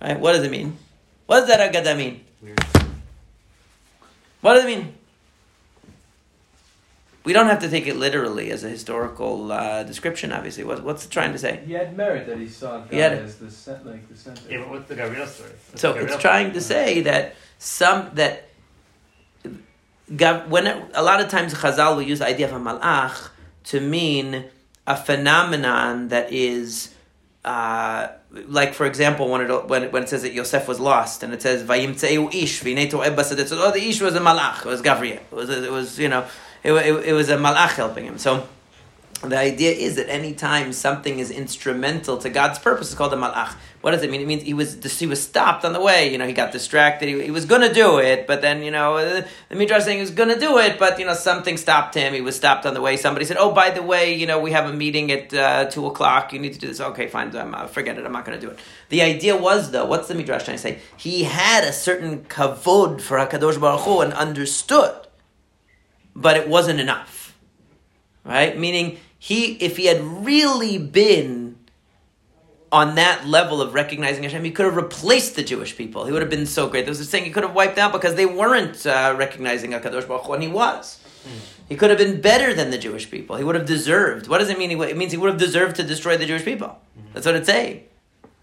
Right? 0.00 0.18
What 0.18 0.32
does 0.32 0.44
it 0.44 0.50
mean? 0.50 0.76
What 1.26 1.40
does 1.40 1.48
that 1.48 1.72
agada 1.72 1.96
mean? 1.96 2.24
Weird. 2.40 2.60
What 4.40 4.54
does 4.54 4.64
it 4.64 4.66
mean? 4.68 4.94
We 7.26 7.32
don't 7.32 7.48
have 7.48 7.58
to 7.66 7.68
take 7.68 7.86
it 7.88 7.96
literally 7.96 8.50
as 8.52 8.62
a 8.62 8.68
historical 8.68 9.50
uh, 9.50 9.82
description. 9.82 10.30
Obviously, 10.32 10.62
what, 10.64 10.84
what's 10.84 11.04
it 11.06 11.10
trying 11.10 11.32
to 11.32 11.38
say? 11.46 11.60
He 11.66 11.72
had 11.72 11.96
merit 11.96 12.26
that 12.28 12.38
he 12.38 12.48
saw 12.48 12.78
God 12.78 12.88
He 12.90 12.98
had 12.98 13.12
it. 13.14 13.22
as 13.24 13.34
the 13.44 13.50
cent- 13.50 13.84
like 13.84 14.08
the 14.08 14.16
center. 14.16 14.42
Yeah, 14.48 14.58
but 14.60 14.70
what's 14.70 14.88
the 14.88 14.94
Gabriel 14.94 15.26
story? 15.26 15.50
What's 15.50 15.80
So 15.82 15.88
the 15.92 15.98
it's 15.98 16.12
Gabriel 16.12 16.20
trying 16.20 16.52
to 16.52 16.60
say 16.60 17.00
that 17.02 17.34
some 17.58 18.10
that 18.14 18.34
Gav- 20.16 20.48
when 20.50 20.66
it- 20.68 20.84
a 20.94 21.02
lot 21.02 21.20
of 21.20 21.28
times 21.28 21.52
Chazal 21.52 21.96
will 21.96 22.02
use 22.02 22.20
the 22.20 22.26
idea 22.28 22.46
of 22.46 22.52
a 22.52 22.60
malach 22.64 23.30
to 23.64 23.80
mean 23.80 24.44
a 24.86 24.96
phenomenon 24.96 26.08
that 26.08 26.32
is. 26.32 26.90
Uh, 27.44 28.08
like 28.48 28.74
for 28.74 28.86
example, 28.86 29.28
when 29.28 29.40
it 29.40 29.68
when 29.68 29.82
it, 29.84 29.92
when 29.92 30.02
it 30.04 30.08
says 30.08 30.22
that 30.22 30.32
Yosef 30.32 30.66
was 30.66 30.78
lost, 30.80 31.22
and 31.22 31.32
it 31.32 31.40
says 31.42 31.62
Vayimtzeu 31.62 32.34
ish 32.34 32.60
v'nei 32.62 32.90
to'eh 32.90 33.10
basadet," 33.14 33.46
so 33.46 33.56
oh, 33.64 33.70
the 33.70 33.82
ish 33.88 34.00
was 34.00 34.14
a 34.16 34.20
malach, 34.20 34.58
it 34.66 34.68
was 34.68 34.82
Gabriel, 34.82 35.18
it 35.30 35.32
was 35.32 35.48
it 35.50 35.70
was 35.70 35.96
you 35.98 36.08
know 36.08 36.24
it, 36.66 36.72
it, 36.72 37.04
it 37.06 37.12
was 37.12 37.28
a 37.28 37.36
malach 37.36 37.74
helping 37.74 38.04
him. 38.04 38.18
So 38.18 38.46
the 39.22 39.38
idea 39.38 39.70
is 39.70 39.96
that 39.96 40.10
any 40.10 40.34
time 40.34 40.72
something 40.72 41.18
is 41.18 41.30
instrumental 41.30 42.18
to 42.18 42.28
God's 42.28 42.58
purpose, 42.58 42.88
it's 42.88 42.96
called 42.96 43.14
a 43.14 43.16
malach. 43.16 43.54
What 43.80 43.92
does 43.92 44.02
it 44.02 44.10
mean? 44.10 44.20
It 44.20 44.26
means 44.26 44.42
he 44.42 44.52
was 44.52 44.82
he 44.98 45.06
was 45.06 45.22
stopped 45.22 45.64
on 45.64 45.72
the 45.72 45.80
way. 45.80 46.10
You 46.10 46.18
know, 46.18 46.26
he 46.26 46.32
got 46.32 46.50
distracted. 46.50 47.08
He, 47.08 47.22
he 47.22 47.30
was 47.30 47.44
going 47.44 47.60
to 47.60 47.72
do 47.72 47.98
it, 47.98 48.26
but 48.26 48.42
then 48.42 48.64
you 48.64 48.72
know 48.72 48.96
uh, 48.96 49.22
the 49.48 49.54
midrash 49.54 49.84
saying 49.84 49.98
he 49.98 50.00
was 50.00 50.10
going 50.10 50.28
to 50.28 50.40
do 50.40 50.58
it, 50.58 50.78
but 50.78 50.98
you 50.98 51.06
know 51.06 51.14
something 51.14 51.56
stopped 51.56 51.94
him. 51.94 52.12
He 52.12 52.20
was 52.20 52.34
stopped 52.34 52.66
on 52.66 52.74
the 52.74 52.80
way. 52.80 52.96
Somebody 52.96 53.24
said, 53.26 53.36
"Oh, 53.38 53.52
by 53.52 53.70
the 53.70 53.82
way, 53.82 54.12
you 54.12 54.26
know 54.26 54.40
we 54.40 54.50
have 54.50 54.68
a 54.68 54.72
meeting 54.72 55.12
at 55.12 55.32
uh, 55.32 55.66
two 55.66 55.86
o'clock. 55.86 56.32
You 56.32 56.40
need 56.40 56.54
to 56.54 56.58
do 56.58 56.66
this." 56.66 56.80
Okay, 56.80 57.06
fine. 57.06 57.34
I'm, 57.36 57.54
uh, 57.54 57.68
forget 57.68 57.96
it. 57.96 58.04
I'm 58.04 58.12
not 58.12 58.24
going 58.24 58.38
to 58.40 58.44
do 58.44 58.52
it. 58.52 58.58
The 58.88 59.02
idea 59.02 59.36
was 59.36 59.70
though, 59.70 59.86
what's 59.86 60.08
the 60.08 60.16
midrash 60.16 60.44
trying 60.44 60.56
to 60.56 60.62
say? 60.62 60.80
He 60.96 61.22
had 61.22 61.62
a 61.62 61.72
certain 61.72 62.24
kavod 62.24 63.00
for 63.00 63.18
Hakadosh 63.18 63.60
Baruch 63.60 63.82
Hu 63.82 64.00
and 64.00 64.12
understood, 64.12 65.05
but 66.16 66.36
it 66.36 66.48
wasn't 66.48 66.80
enough 66.80 67.26
right? 68.26 68.58
Meaning 68.58 68.98
he, 69.18 69.52
if 69.54 69.76
he 69.76 69.86
had 69.86 70.02
really 70.02 70.78
been 70.78 71.56
on 72.72 72.96
that 72.96 73.26
level 73.26 73.62
of 73.62 73.72
recognizing 73.74 74.24
Hashem, 74.24 74.44
he 74.44 74.50
could 74.50 74.66
have 74.66 74.76
replaced 74.76 75.36
the 75.36 75.42
Jewish 75.42 75.76
people. 75.76 76.04
He 76.04 76.12
would 76.12 76.20
have 76.20 76.30
been 76.30 76.46
so 76.46 76.68
great. 76.68 76.82
There 76.82 76.90
was 76.90 77.00
a 77.00 77.04
saying 77.04 77.24
he 77.24 77.30
could 77.30 77.44
have 77.44 77.54
wiped 77.54 77.78
out 77.78 77.92
because 77.92 78.16
they 78.16 78.26
weren't 78.26 78.84
uh, 78.84 79.14
recognizing 79.16 79.70
Hakadosh 79.70 80.08
Baruch 80.08 80.24
Hu, 80.24 80.32
and 80.34 80.42
he 80.42 80.48
was. 80.48 81.00
He 81.68 81.76
could 81.76 81.90
have 81.90 81.98
been 81.98 82.20
better 82.20 82.54
than 82.54 82.70
the 82.70 82.78
Jewish 82.78 83.10
people. 83.10 83.36
He 83.36 83.44
would 83.44 83.54
have 83.54 83.66
deserved. 83.66 84.28
What 84.28 84.38
does 84.38 84.50
it 84.50 84.58
mean? 84.58 84.70
He 84.70 84.76
It 84.76 84.96
means 84.96 85.12
he 85.12 85.18
would 85.18 85.30
have 85.30 85.40
deserved 85.40 85.76
to 85.76 85.82
destroy 85.82 86.16
the 86.16 86.26
Jewish 86.26 86.44
people. 86.44 86.78
That's 87.12 87.26
what 87.26 87.34
it's 87.34 87.46
saying. 87.46 87.84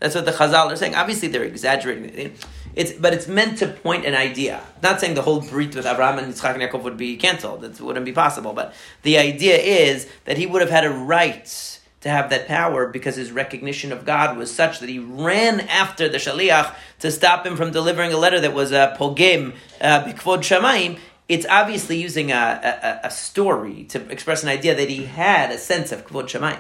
That's 0.04 0.16
what 0.16 0.26
the 0.26 0.34
Chazal 0.34 0.70
are 0.70 0.76
saying. 0.76 0.96
Obviously, 0.96 1.30
they're 1.30 1.46
exaggerating 1.46 2.04
it. 2.10 2.46
It's, 2.76 2.92
but 2.92 3.14
it's 3.14 3.30
meant 3.30 3.60
to 3.60 3.68
point 3.68 4.06
an 4.06 4.16
idea. 4.16 4.62
Not 4.82 5.00
saying 5.00 5.14
the 5.14 5.22
whole 5.22 5.40
brit 5.40 5.74
with 5.78 5.86
Abraham 5.86 6.20
and 6.20 6.34
Yitzchak 6.34 6.56
and 6.56 6.62
Yaakov 6.62 6.84
would 6.84 6.98
be 6.98 7.16
cancelled. 7.16 7.62
That 7.62 7.80
wouldn't 7.80 8.06
be 8.06 8.12
possible. 8.12 8.52
But 8.52 8.74
the 9.04 9.18
idea 9.18 9.56
is 9.56 10.10
that 10.26 10.38
he 10.38 10.46
would 10.46 10.60
have 10.60 10.70
had 10.70 10.84
a 10.84 10.90
right 10.90 11.80
to 12.02 12.10
have 12.10 12.32
that 12.32 12.50
power 12.50 12.88
because 12.88 13.16
his 13.16 13.32
recognition 13.32 13.94
of 13.94 14.04
God 14.04 14.36
was 14.36 14.54
such 14.54 14.82
that 14.82 14.90
he 14.90 15.00
ran 15.00 15.62
after 15.62 16.10
the 16.10 16.18
Shaliach 16.18 16.76
to 17.00 17.10
stop 17.10 17.46
him 17.46 17.56
from 17.56 17.72
delivering 17.72 18.12
a 18.12 18.18
letter 18.18 18.42
that 18.42 18.54
was 18.54 18.74
a 18.74 18.98
pogem, 19.00 19.56
uh, 19.80 20.04
bikvod 20.04 20.40
shamayim. 20.40 21.00
It's 21.30 21.46
obviously 21.50 22.02
using 22.02 22.30
a, 22.30 23.00
a, 23.04 23.08
a 23.08 23.10
story 23.10 23.86
to 23.86 24.02
express 24.12 24.44
an 24.44 24.50
idea 24.50 24.76
that 24.76 24.90
he 24.90 25.06
had 25.06 25.50
a 25.50 25.58
sense 25.58 25.94
of 25.94 26.06
kvod 26.06 26.24
shamayim. 26.24 26.60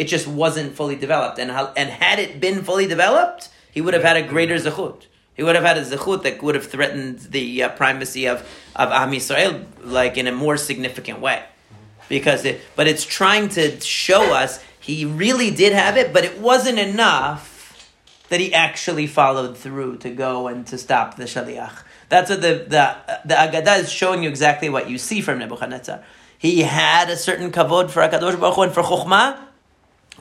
It 0.00 0.08
just 0.08 0.26
wasn't 0.26 0.74
fully 0.74 0.96
developed. 0.96 1.38
And, 1.38 1.50
and 1.50 1.90
had 1.90 2.18
it 2.18 2.40
been 2.40 2.62
fully 2.62 2.86
developed, 2.86 3.50
he 3.70 3.82
would 3.82 3.92
have 3.92 4.02
had 4.02 4.16
a 4.16 4.22
greater 4.22 4.54
zechut. 4.56 5.02
He 5.34 5.42
would 5.42 5.54
have 5.54 5.64
had 5.64 5.76
a 5.76 5.84
zechut 5.84 6.22
that 6.22 6.42
would 6.42 6.54
have 6.54 6.66
threatened 6.66 7.18
the 7.18 7.64
uh, 7.64 7.68
primacy 7.68 8.26
of, 8.26 8.40
of 8.74 8.90
Am 8.90 9.10
Yisrael 9.10 9.66
like 9.84 10.16
in 10.16 10.26
a 10.26 10.32
more 10.32 10.56
significant 10.56 11.20
way. 11.20 11.44
Because 12.08 12.46
it, 12.46 12.62
but 12.76 12.88
it's 12.88 13.04
trying 13.04 13.50
to 13.50 13.78
show 13.82 14.32
us 14.32 14.64
he 14.80 15.04
really 15.04 15.50
did 15.50 15.74
have 15.74 15.98
it, 15.98 16.14
but 16.14 16.24
it 16.24 16.40
wasn't 16.40 16.78
enough 16.78 17.92
that 18.30 18.40
he 18.40 18.54
actually 18.54 19.06
followed 19.06 19.54
through 19.58 19.98
to 19.98 20.08
go 20.08 20.48
and 20.48 20.66
to 20.68 20.78
stop 20.78 21.18
the 21.18 21.24
shaliach. 21.24 21.76
That's 22.08 22.30
what 22.30 22.40
the 22.40 22.64
the 22.66 22.96
the 23.26 23.34
Agadah 23.34 23.80
is 23.80 23.92
showing 23.92 24.22
you 24.22 24.30
exactly 24.30 24.70
what 24.70 24.88
you 24.88 24.96
see 24.96 25.20
from 25.20 25.40
Nebuchadnezzar. 25.40 26.02
He 26.38 26.62
had 26.62 27.10
a 27.10 27.18
certain 27.18 27.52
kavod 27.52 27.90
for 27.90 28.00
Hakadosh 28.00 28.40
Baruch 28.40 28.54
Hu 28.54 28.62
and 28.62 28.72
for 28.72 28.82
Chokhmah, 28.82 29.38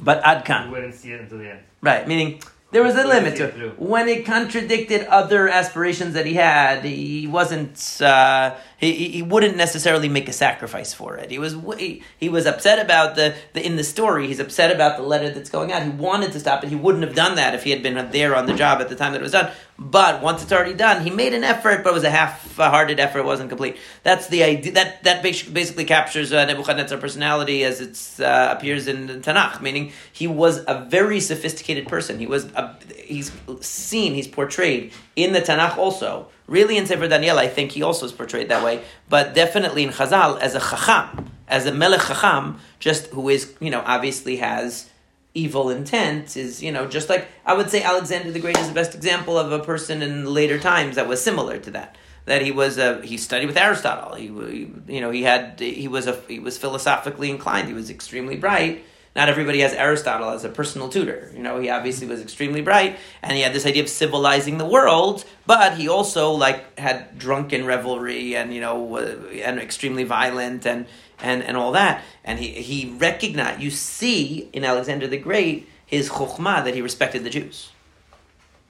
but 0.01 0.23
ad 0.23 0.39
We 0.39 0.43
kan. 0.45 0.71
wouldn't 0.71 0.95
see 0.95 1.11
it 1.11 1.21
until 1.21 1.39
the 1.39 1.49
end. 1.51 1.59
Right, 1.81 2.07
meaning 2.07 2.41
there 2.71 2.83
was 2.83 2.95
a 2.95 3.05
limit 3.05 3.35
to 3.37 3.45
it 3.45 3.55
it. 3.55 3.79
When 3.79 4.07
it 4.07 4.25
contradicted 4.25 5.05
other 5.07 5.47
aspirations 5.49 6.13
that 6.13 6.25
he 6.25 6.33
had, 6.35 6.83
he 6.85 7.27
wasn't. 7.27 8.01
Uh, 8.01 8.55
he, 8.79 9.09
he 9.09 9.21
wouldn't 9.21 9.57
necessarily 9.57 10.07
make 10.07 10.29
a 10.29 10.33
sacrifice 10.33 10.93
for 10.93 11.17
it. 11.17 11.29
He 11.29 11.37
was 11.37 11.55
he, 11.77 12.01
he 12.17 12.29
was 12.29 12.45
upset 12.45 12.79
about 12.79 13.15
the, 13.15 13.35
the 13.53 13.65
in 13.65 13.75
the 13.75 13.83
story. 13.83 14.27
He's 14.27 14.39
upset 14.39 14.73
about 14.73 14.97
the 14.97 15.03
letter 15.03 15.29
that's 15.29 15.49
going 15.49 15.71
out. 15.71 15.83
He 15.83 15.89
wanted 15.89 16.31
to 16.31 16.39
stop 16.39 16.63
it. 16.63 16.69
He 16.69 16.75
wouldn't 16.75 17.03
have 17.03 17.13
done 17.13 17.35
that 17.35 17.53
if 17.55 17.63
he 17.63 17.71
had 17.71 17.83
been 17.83 18.09
there 18.11 18.35
on 18.35 18.45
the 18.45 18.53
job 18.53 18.79
at 18.79 18.87
the 18.87 18.95
time 18.95 19.11
that 19.11 19.19
it 19.19 19.23
was 19.23 19.33
done. 19.33 19.51
But 19.77 20.21
once 20.21 20.43
it's 20.43 20.51
already 20.51 20.73
done, 20.73 21.03
he 21.03 21.09
made 21.09 21.33
an 21.33 21.43
effort, 21.43 21.83
but 21.83 21.91
it 21.91 21.93
was 21.93 22.03
a 22.03 22.09
half-hearted 22.09 22.99
effort. 22.99 23.19
It 23.19 23.25
wasn't 23.25 23.49
complete. 23.49 23.77
That's 24.03 24.27
the 24.27 24.43
idea. 24.43 24.73
That 24.73 25.03
that 25.03 25.23
basically 25.23 25.85
captures 25.85 26.31
uh, 26.31 26.45
Nebuchadnezzar's 26.45 26.99
personality 26.99 27.63
as 27.63 27.81
it 27.81 28.23
uh, 28.23 28.55
appears 28.57 28.87
in 28.87 29.07
the 29.07 29.15
Tanakh. 29.15 29.61
Meaning, 29.61 29.91
he 30.11 30.27
was 30.27 30.63
a 30.67 30.85
very 30.89 31.19
sophisticated 31.19 31.87
person. 31.87 32.19
He 32.19 32.27
was 32.27 32.45
a, 32.55 32.77
he's 32.95 33.31
seen, 33.61 34.13
he's 34.13 34.27
portrayed 34.27 34.93
in 35.15 35.33
the 35.33 35.41
Tanakh 35.41 35.77
also. 35.77 36.27
Really, 36.49 36.77
in 36.77 36.87
Sefer 36.87 37.07
Daniel, 37.07 37.37
I 37.37 37.47
think 37.47 37.71
he 37.71 37.83
also 37.83 38.07
is 38.07 38.11
portrayed 38.11 38.49
that 38.49 38.63
way. 38.63 38.81
But 39.07 39.35
definitely 39.35 39.83
in 39.83 39.91
Chazal 39.91 40.39
as 40.39 40.55
a 40.55 40.59
chacham, 40.59 41.29
as 41.47 41.67
a 41.67 41.73
melech 41.73 42.01
chacham, 42.01 42.59
just 42.79 43.07
who 43.07 43.29
is 43.29 43.53
you 43.59 43.69
know 43.69 43.83
obviously 43.85 44.37
has 44.37 44.89
evil 45.35 45.69
intent 45.69 46.35
is 46.35 46.63
you 46.63 46.71
know 46.71 46.87
just 46.87 47.07
like 47.07 47.27
I 47.45 47.53
would 47.53 47.69
say 47.69 47.83
Alexander 47.83 48.31
the 48.31 48.39
Great 48.39 48.57
is 48.57 48.67
the 48.67 48.73
best 48.73 48.95
example 48.95 49.37
of 49.37 49.51
a 49.51 49.59
person 49.59 50.01
in 50.01 50.25
later 50.25 50.59
times 50.59 50.95
that 50.95 51.07
was 51.07 51.23
similar 51.23 51.59
to 51.59 51.71
that. 51.71 51.95
That 52.25 52.41
he 52.41 52.51
was 52.51 52.77
a 52.77 53.01
he 53.03 53.17
studied 53.17 53.45
with 53.45 53.57
Aristotle. 53.57 54.15
He, 54.15 54.27
he 54.27 54.95
you 54.95 55.01
know 55.01 55.11
he 55.11 55.23
had 55.23 55.59
he 55.59 55.87
was 55.87 56.07
a 56.07 56.19
he 56.27 56.39
was 56.39 56.57
philosophically 56.57 57.29
inclined. 57.29 57.67
He 57.67 57.73
was 57.75 57.89
extremely 57.91 58.37
bright, 58.37 58.83
Not 59.15 59.27
everybody 59.27 59.59
has 59.59 59.73
Aristotle 59.73 60.29
as 60.29 60.43
a 60.43 60.49
personal 60.49 60.87
tutor. 60.87 61.31
You 61.33 61.41
know, 61.41 61.59
he 61.59 61.69
obviously 61.69 62.07
was 62.07 62.21
extremely 62.21 62.61
bright, 62.61 62.97
and 63.23 63.33
he 63.33 63.41
had 63.41 63.53
this 63.53 63.65
idea 63.65 63.83
of 63.83 63.89
civilizing 63.89 64.57
the 64.57 64.65
world. 64.65 65.25
But 65.45 65.77
he 65.77 65.89
also 65.89 66.31
like 66.31 66.77
had 66.79 67.17
drunken 67.17 67.65
revelry, 67.65 68.35
and 68.35 68.53
you 68.53 68.61
know, 68.61 68.97
and 68.97 69.59
extremely 69.59 70.03
violent, 70.03 70.65
and 70.65 70.85
and 71.19 71.43
and 71.43 71.57
all 71.57 71.71
that. 71.73 72.03
And 72.23 72.39
he 72.39 72.49
he 72.49 72.91
recognized. 72.97 73.61
You 73.61 73.71
see 73.71 74.49
in 74.53 74.63
Alexander 74.63 75.07
the 75.07 75.17
Great 75.17 75.67
his 75.85 76.09
chokhmah 76.09 76.63
that 76.65 76.75
he 76.75 76.81
respected 76.81 77.23
the 77.23 77.29
Jews. 77.31 77.71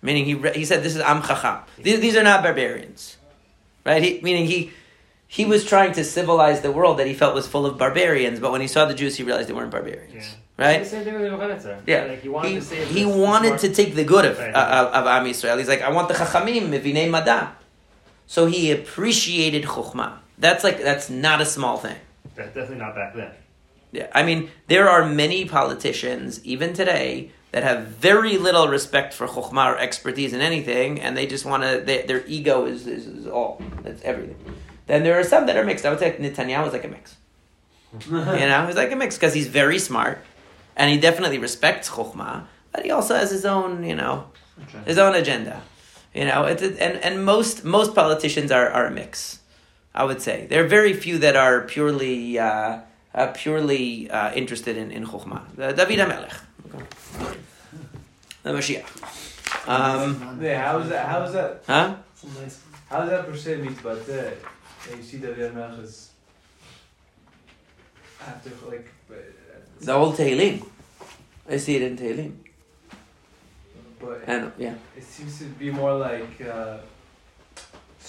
Meaning 0.02 0.26
he 0.26 0.34
re- 0.36 0.54
he 0.54 0.64
said, 0.64 0.84
"This 0.84 0.96
is 0.96 1.02
am 1.02 1.22
chacham. 1.22 1.60
These, 1.78 2.00
these 2.00 2.16
are 2.16 2.24
not 2.24 2.44
barbarians." 2.44 3.18
right? 3.86 4.04
He, 4.04 4.20
meaning 4.22 4.46
he 4.46 4.72
he 5.32 5.46
was 5.46 5.64
trying 5.64 5.92
to 5.94 6.04
civilize 6.04 6.62
the 6.62 6.72
world 6.72 6.98
that 7.00 7.06
he 7.08 7.14
felt 7.14 7.36
was 7.36 7.48
full 7.48 7.66
of 7.66 7.78
barbarians, 7.78 8.40
but 8.40 8.52
when 8.52 8.62
he 8.62 8.68
saw 8.68 8.86
the 8.86 8.96
Jews, 8.96 9.16
he 9.16 9.24
realized 9.24 9.48
they 9.48 9.54
weren't 9.54 9.70
barbarians, 9.72 10.26
Yeah. 10.58 10.66
right? 10.66 10.80
The 10.84 10.90
same 10.90 11.04
thing 11.04 11.14
with 11.14 11.22
Nebuchadnezzar. 11.24 11.76
Yeah, 11.86 12.06
Like 12.06 12.22
he 12.24 12.30
wanted 12.30 12.50
he, 12.50 12.56
to 12.56 12.62
save. 12.62 12.88
he 12.88 13.04
this- 13.04 13.14
this 13.14 13.16
wanted 13.28 13.48
smart- 13.60 13.60
to 13.62 13.70
take 13.80 13.94
the 13.96 14.04
good 14.04 14.26
of, 14.26 14.40
Right. 14.40 14.56
uh, 14.56 14.90
of, 14.92 14.94
of 15.00 15.08
Am 15.08 15.26
Yisrael. 15.26 15.58
He's 15.60 15.68
like, 15.70 15.84
I 15.84 15.92
want 15.92 16.08
the 16.08 16.16
chachamim, 16.16 16.64
mivinei 16.74 17.08
mada. 17.10 17.54
So 18.26 18.48
he 18.48 18.72
appreciated 18.72 19.64
chokhmah. 19.66 20.14
That's 20.40 20.64
like 20.64 20.82
that's 20.84 21.10
not 21.12 21.42
a 21.42 21.46
small 21.46 21.78
thing. 21.78 21.98
That's 22.36 22.54
definitely 22.56 22.78
not 22.86 22.96
back 22.96 23.14
then. 23.16 23.32
Yeah, 23.92 24.08
I 24.14 24.24
mean, 24.24 24.50
there 24.68 24.88
are 24.90 25.04
many 25.06 25.46
politicians, 25.46 26.40
even 26.46 26.74
today, 26.74 27.32
that 27.52 27.64
have 27.64 27.80
very 27.88 28.38
little 28.38 28.68
respect 28.68 29.14
for 29.14 29.28
chokhmah 29.28 29.74
or 29.74 29.78
expertise 29.78 30.32
in 30.34 30.42
anything, 30.42 31.00
and 31.02 31.16
they 31.18 31.26
just 31.28 31.44
want 31.46 31.62
to. 31.64 31.72
Their 32.10 32.24
ego 32.28 32.66
is, 32.66 32.88
is, 32.88 33.06
is 33.08 33.28
all. 33.28 33.62
That's 33.84 34.02
everything. 34.04 34.38
Then 34.90 35.04
there 35.04 35.20
are 35.20 35.24
some 35.24 35.46
that 35.46 35.56
are 35.56 35.64
mixed. 35.64 35.86
I 35.86 35.92
would 35.92 36.00
say 36.00 36.18
Netanyahu 36.20 36.66
is 36.66 36.74
like 36.74 36.84
a 36.84 36.88
mix. 36.88 37.16
you 38.10 38.48
know, 38.50 38.66
he's 38.66 38.76
like 38.76 38.92
a 38.92 38.96
mix 38.96 39.18
because 39.18 39.36
he's 39.36 39.48
very 39.48 39.78
smart, 39.78 40.18
and 40.76 40.90
he 40.92 41.00
definitely 41.00 41.38
respects 41.38 41.92
chokhmah, 41.92 42.46
but 42.72 42.84
he 42.86 42.90
also 42.90 43.14
has 43.16 43.30
his 43.30 43.46
own, 43.46 43.84
you 43.84 43.96
know, 43.96 44.32
his 44.86 44.98
own 44.98 45.14
agenda. 45.14 45.62
You 46.16 46.26
know, 46.26 46.46
it's 46.46 46.64
and 46.64 46.98
and 47.06 47.24
most 47.24 47.64
most 47.64 47.94
politicians 47.94 48.52
are, 48.52 48.68
are 48.68 48.88
a 48.88 48.92
mix. 48.92 49.40
I 49.94 50.06
would 50.06 50.24
say 50.24 50.48
there 50.50 50.64
are 50.66 50.68
very 50.68 50.94
few 50.94 51.20
that 51.20 51.36
are 51.36 51.62
purely 51.62 52.40
uh, 52.40 52.80
uh, 53.14 53.28
purely 53.36 54.10
uh, 54.10 54.34
interested 54.34 54.76
in 54.76 54.90
in 54.90 55.06
chokhmah. 55.06 55.42
Uh, 55.60 55.72
David 55.72 56.00
Hamelech, 56.00 56.36
okay. 56.74 57.38
the 58.42 58.52
Mashiach. 58.58 58.90
Um, 59.68 60.40
Yeah, 60.42 60.66
how 60.66 60.80
is 60.80 60.90
that? 60.90 61.06
How 61.08 61.22
is 61.24 61.34
that? 61.34 61.64
huh? 61.68 61.96
Some 62.16 62.34
nice. 62.42 62.58
How 62.90 63.02
does 63.02 63.12
that 63.12 63.28
per 63.28 63.36
se 63.36 63.58
meet 63.58 63.78
that 64.90 64.98
you 64.98 65.04
see 65.04 65.18
David 65.18 65.54
Melch 65.54 65.84
is 65.84 66.12
after 68.22 68.50
like 68.70 68.88
uh, 69.12 69.16
The 69.82 69.94
old 69.94 70.16
Tehillim. 70.16 70.66
I 71.50 71.58
see 71.58 71.76
it 71.78 71.82
in 71.84 71.98
Tehillim, 71.98 72.34
but 74.00 74.22
and 74.28 74.52
yeah. 74.58 74.76
it 74.96 75.04
seems 75.04 75.40
to 75.40 75.46
be 75.46 75.72
more 75.72 75.94
like 75.96 76.42
uh, 76.42 76.78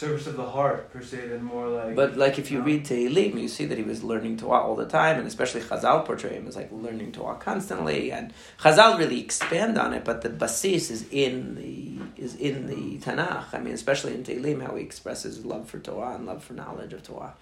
service 0.01 0.27
of 0.27 0.37
the 0.37 0.51
heart 0.57 0.91
per 0.93 1.03
se 1.03 1.29
than 1.29 1.43
more 1.43 1.69
like 1.69 1.95
But 1.95 2.17
like 2.17 2.37
if 2.43 2.51
you 2.51 2.59
No. 2.61 2.65
read 2.71 2.83
Tehillim, 2.87 3.33
you 3.45 3.49
see 3.57 3.67
that 3.67 3.79
he 3.83 3.85
was 3.93 4.01
learning 4.11 4.35
Torah 4.39 4.63
all 4.67 4.77
the 4.85 4.91
time, 5.01 5.19
and 5.19 5.27
especially 5.33 5.61
Chazal 5.61 5.99
portray 6.09 6.35
him 6.39 6.47
as 6.51 6.57
like 6.57 6.71
learning 6.73 7.13
Torah 7.13 7.37
constantly. 7.37 8.11
And 8.17 8.33
Chazal 8.63 8.99
really 8.99 9.21
expand 9.21 9.75
on 9.85 9.91
it, 9.93 10.03
but 10.11 10.23
the 10.23 10.31
basis 10.31 10.91
is 10.91 11.01
in 11.25 11.35
the 11.61 12.23
is 12.25 12.35
in 12.49 12.57
the 12.73 12.85
Tanakh. 13.05 13.49
I 13.53 13.59
mean, 13.65 13.75
especially 13.75 14.15
in 14.15 14.23
Tehillim, 14.25 14.59
how 14.67 14.75
he 14.77 14.83
expresses 14.91 15.45
love 15.45 15.65
for 15.71 15.79
Torah 15.79 16.15
and 16.15 16.25
love 16.27 16.43
for 16.43 16.55
knowledge 16.55 16.93
of 16.95 17.03
Torah. 17.03 17.35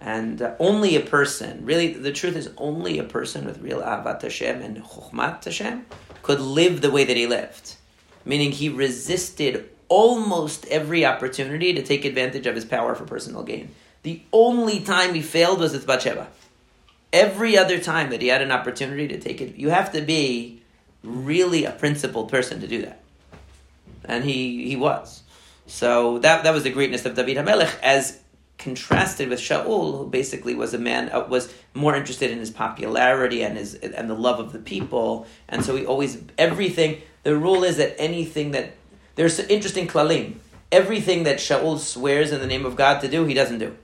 And 0.00 0.40
uh, 0.40 0.54
only 0.58 0.96
a 0.96 1.04
person, 1.18 1.64
really, 1.70 1.88
the 1.92 2.12
truth 2.20 2.36
is, 2.42 2.50
only 2.56 2.98
a 2.98 3.04
person 3.18 3.44
with 3.44 3.58
real 3.60 3.82
Avat 3.82 4.22
Hashem 4.22 4.62
and 4.62 4.82
Chokhmat 4.82 5.44
Hashem 5.44 5.84
could 6.22 6.40
live 6.40 6.80
the 6.80 6.90
way 6.90 7.04
that 7.04 7.16
he 7.16 7.26
lived. 7.26 7.76
Meaning 8.24 8.52
he 8.52 8.68
resisted 8.70 9.68
almost 9.90 10.66
every 10.68 11.04
opportunity 11.04 11.74
to 11.74 11.82
take 11.82 12.06
advantage 12.06 12.46
of 12.46 12.54
his 12.54 12.64
power 12.64 12.94
for 12.94 13.04
personal 13.04 13.42
gain. 13.42 13.74
The 14.02 14.22
only 14.32 14.80
time 14.80 15.12
he 15.12 15.20
failed 15.20 15.60
was 15.60 15.74
with 15.74 15.86
Bathsheba. 15.86 16.28
Every 17.12 17.58
other 17.58 17.78
time 17.78 18.10
that 18.10 18.22
he 18.22 18.28
had 18.28 18.40
an 18.40 18.52
opportunity 18.52 19.08
to 19.08 19.18
take 19.18 19.40
it, 19.42 19.56
you 19.56 19.68
have 19.68 19.92
to 19.92 20.00
be 20.00 20.62
really 21.02 21.64
a 21.64 21.72
principled 21.72 22.30
person 22.30 22.60
to 22.60 22.68
do 22.68 22.82
that. 22.82 23.02
And 24.04 24.24
he, 24.24 24.68
he 24.68 24.76
was. 24.76 25.22
So 25.66 26.20
that, 26.20 26.44
that 26.44 26.54
was 26.54 26.62
the 26.62 26.70
greatness 26.70 27.04
of 27.04 27.16
David 27.16 27.36
HaMelech 27.36 27.78
as 27.82 28.20
contrasted 28.58 29.28
with 29.28 29.40
Shaul, 29.40 29.98
who 29.98 30.06
basically 30.06 30.54
was 30.54 30.72
a 30.72 30.78
man, 30.78 31.10
uh, 31.10 31.26
was 31.28 31.52
more 31.74 31.96
interested 31.96 32.30
in 32.30 32.38
his 32.38 32.50
popularity 32.50 33.42
and 33.42 33.58
his, 33.58 33.74
and 33.74 34.08
the 34.08 34.14
love 34.14 34.38
of 34.38 34.52
the 34.52 34.58
people. 34.60 35.26
And 35.48 35.64
so 35.64 35.74
he 35.74 35.84
always, 35.84 36.22
everything, 36.38 37.02
the 37.24 37.36
rule 37.36 37.64
is 37.64 37.78
that 37.78 37.96
anything 37.98 38.52
that 38.52 38.74
there's 39.14 39.38
interesting 39.38 39.86
klalim. 39.86 40.36
Everything 40.72 41.24
that 41.24 41.38
Shaul 41.38 41.78
swears 41.78 42.32
in 42.32 42.40
the 42.40 42.46
name 42.46 42.64
of 42.64 42.76
God 42.76 43.00
to 43.00 43.08
do, 43.08 43.24
he 43.24 43.34
doesn't 43.34 43.58
do. 43.58 43.76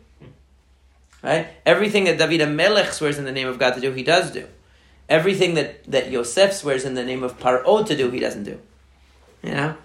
Right? 1.22 1.48
Everything 1.64 2.04
that 2.04 2.18
David 2.18 2.48
Melech 2.48 2.92
swears 2.92 3.18
in 3.18 3.24
the 3.24 3.32
name 3.32 3.48
of 3.48 3.58
God 3.58 3.74
to 3.74 3.80
do, 3.80 3.92
he 3.92 4.04
does 4.04 4.30
do. 4.30 4.46
Everything 5.08 5.54
that, 5.54 5.84
that 5.90 6.10
Yosef 6.10 6.52
swears 6.52 6.84
in 6.84 6.94
the 6.94 7.04
name 7.04 7.22
of 7.22 7.38
Paro 7.38 7.84
to 7.86 7.96
do, 7.96 8.10
he 8.10 8.20
doesn't 8.20 8.44
do. 8.44 8.60
You 9.42 9.50
know? 9.50 9.76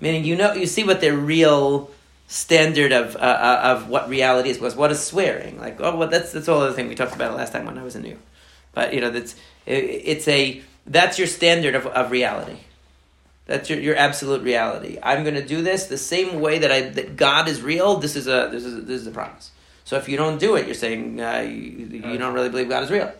Meaning, 0.00 0.24
you 0.24 0.36
know, 0.36 0.52
you 0.52 0.66
see 0.66 0.84
what 0.84 1.00
their 1.00 1.16
real 1.16 1.90
standard 2.26 2.92
of 2.92 3.16
uh, 3.16 3.18
uh, 3.18 3.60
of 3.64 3.88
what 3.88 4.08
reality 4.08 4.50
is 4.50 4.58
was. 4.58 4.74
What 4.74 4.90
is 4.90 5.02
swearing? 5.02 5.58
Like, 5.58 5.80
oh, 5.80 5.96
well, 5.96 6.08
that's 6.08 6.32
that's 6.32 6.48
all 6.48 6.60
the 6.60 6.72
thing 6.72 6.88
we 6.88 6.94
talked 6.94 7.14
about 7.14 7.36
last 7.36 7.52
time 7.52 7.66
when 7.66 7.78
I 7.78 7.82
was 7.82 7.96
in 7.96 8.02
New 8.02 8.10
York. 8.10 8.22
But 8.72 8.94
you 8.94 9.00
know, 9.00 9.10
that's 9.10 9.34
it, 9.66 9.84
it's 9.84 10.28
a 10.28 10.62
that's 10.86 11.18
your 11.18 11.26
standard 11.26 11.74
of, 11.74 11.86
of 11.86 12.10
reality. 12.10 12.58
That's 13.46 13.68
your, 13.68 13.78
your 13.78 13.96
absolute 13.96 14.42
reality. 14.42 14.98
I'm 15.02 15.22
going 15.22 15.34
to 15.34 15.44
do 15.44 15.62
this 15.62 15.86
the 15.86 15.98
same 15.98 16.40
way 16.40 16.58
that 16.58 16.72
I 16.72 16.80
that 16.90 17.16
God 17.16 17.48
is 17.48 17.60
real. 17.60 17.96
This 17.98 18.16
is 18.16 18.26
a 18.26 18.48
this 18.50 18.64
is 18.64 18.78
a, 18.78 18.80
this 18.80 19.00
is 19.00 19.06
a 19.06 19.10
promise. 19.10 19.50
So 19.84 19.96
if 19.96 20.08
you 20.08 20.16
don't 20.16 20.38
do 20.38 20.56
it, 20.56 20.66
you're 20.66 20.74
saying 20.74 21.20
uh, 21.20 21.40
you, 21.40 21.86
you 21.86 22.18
don't 22.18 22.32
really 22.32 22.48
believe 22.48 22.70
God 22.70 22.84
is 22.84 22.90
real. 22.90 23.12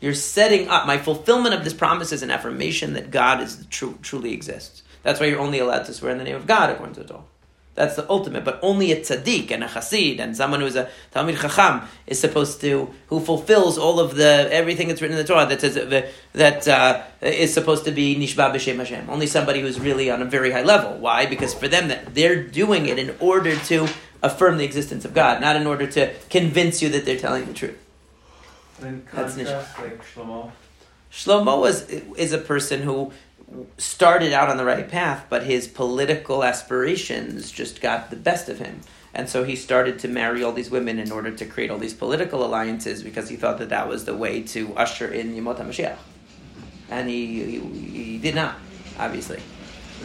You're 0.00 0.14
setting 0.14 0.68
up 0.68 0.86
my 0.86 0.98
fulfillment 0.98 1.54
of 1.54 1.64
this 1.64 1.74
promise 1.74 2.12
is 2.12 2.22
an 2.22 2.30
affirmation 2.30 2.94
that 2.94 3.10
God 3.10 3.40
is 3.40 3.66
true, 3.70 3.98
truly 4.00 4.32
exists. 4.32 4.82
That's 5.02 5.20
why 5.20 5.26
you're 5.26 5.40
only 5.40 5.58
allowed 5.58 5.84
to 5.86 5.92
swear 5.92 6.12
in 6.12 6.18
the 6.18 6.24
name 6.24 6.36
of 6.36 6.46
God 6.46 6.70
according 6.70 6.94
to 6.94 7.02
the 7.02 7.08
Torah. 7.08 7.24
That's 7.74 7.96
the 7.96 8.08
ultimate. 8.10 8.44
But 8.44 8.58
only 8.62 8.92
a 8.92 9.00
tzaddik 9.00 9.50
and 9.50 9.64
a 9.64 9.68
chassid 9.68 10.18
and 10.18 10.36
someone 10.36 10.60
who's 10.60 10.76
a 10.76 10.90
talmid 11.14 11.40
chacham 11.40 11.88
is 12.06 12.20
supposed 12.20 12.60
to 12.62 12.92
who 13.06 13.20
fulfills 13.20 13.78
all 13.78 14.00
of 14.00 14.16
the 14.16 14.48
everything 14.50 14.88
that's 14.88 15.00
written 15.00 15.16
in 15.16 15.24
the 15.24 15.32
Torah 15.32 15.46
that 15.46 15.60
says 15.60 15.74
that, 15.74 16.10
that 16.32 16.68
uh, 16.68 17.02
is 17.22 17.54
supposed 17.54 17.84
to 17.84 17.90
be 17.90 18.16
nishba 18.16 18.52
b'shem 18.52 18.76
Hashem. 18.76 19.08
Only 19.08 19.26
somebody 19.26 19.60
who's 19.60 19.78
really 19.80 20.10
on 20.10 20.20
a 20.20 20.24
very 20.24 20.50
high 20.50 20.64
level. 20.64 20.98
Why? 20.98 21.26
Because 21.26 21.54
for 21.54 21.68
them 21.68 21.88
that 21.88 22.14
they're 22.14 22.42
doing 22.42 22.86
it 22.86 22.98
in 22.98 23.14
order 23.20 23.56
to 23.56 23.88
affirm 24.22 24.58
the 24.58 24.64
existence 24.64 25.04
of 25.04 25.14
God, 25.14 25.40
not 25.40 25.56
in 25.56 25.66
order 25.66 25.86
to 25.86 26.12
convince 26.28 26.82
you 26.82 26.88
that 26.90 27.06
they're 27.06 27.18
telling 27.18 27.46
the 27.46 27.54
truth. 27.54 27.78
in 28.82 29.04
That's 29.12 29.34
contrast 29.36 29.78
like 29.78 30.04
Shlomo. 30.04 30.50
Shlomo 31.10 31.68
is 31.68 31.88
is 32.16 32.32
a 32.32 32.38
person 32.38 32.82
who 32.82 33.12
started 33.78 34.32
out 34.32 34.48
on 34.48 34.56
the 34.56 34.64
right 34.64 34.88
path, 34.88 35.26
but 35.28 35.44
his 35.44 35.66
political 35.66 36.44
aspirations 36.44 37.50
just 37.50 37.80
got 37.80 38.10
the 38.10 38.16
best 38.16 38.48
of 38.48 38.58
him. 38.58 38.80
And 39.12 39.28
so 39.28 39.42
he 39.42 39.56
started 39.56 39.98
to 40.00 40.08
marry 40.08 40.42
all 40.42 40.52
these 40.52 40.70
women 40.70 40.98
in 40.98 41.10
order 41.10 41.32
to 41.32 41.44
create 41.44 41.70
all 41.70 41.78
these 41.78 41.94
political 41.94 42.44
alliances 42.44 43.02
because 43.02 43.28
he 43.28 43.36
thought 43.36 43.58
that 43.58 43.70
that 43.70 43.88
was 43.88 44.04
the 44.04 44.16
way 44.16 44.42
to 44.44 44.72
usher 44.76 45.08
in 45.08 45.34
Yemot 45.34 45.58
HaMashiach. 45.58 45.96
And 46.90 47.08
he, 47.08 47.44
he, 47.44 47.58
he 47.58 48.18
did 48.18 48.34
not, 48.34 48.56
obviously. 48.98 49.40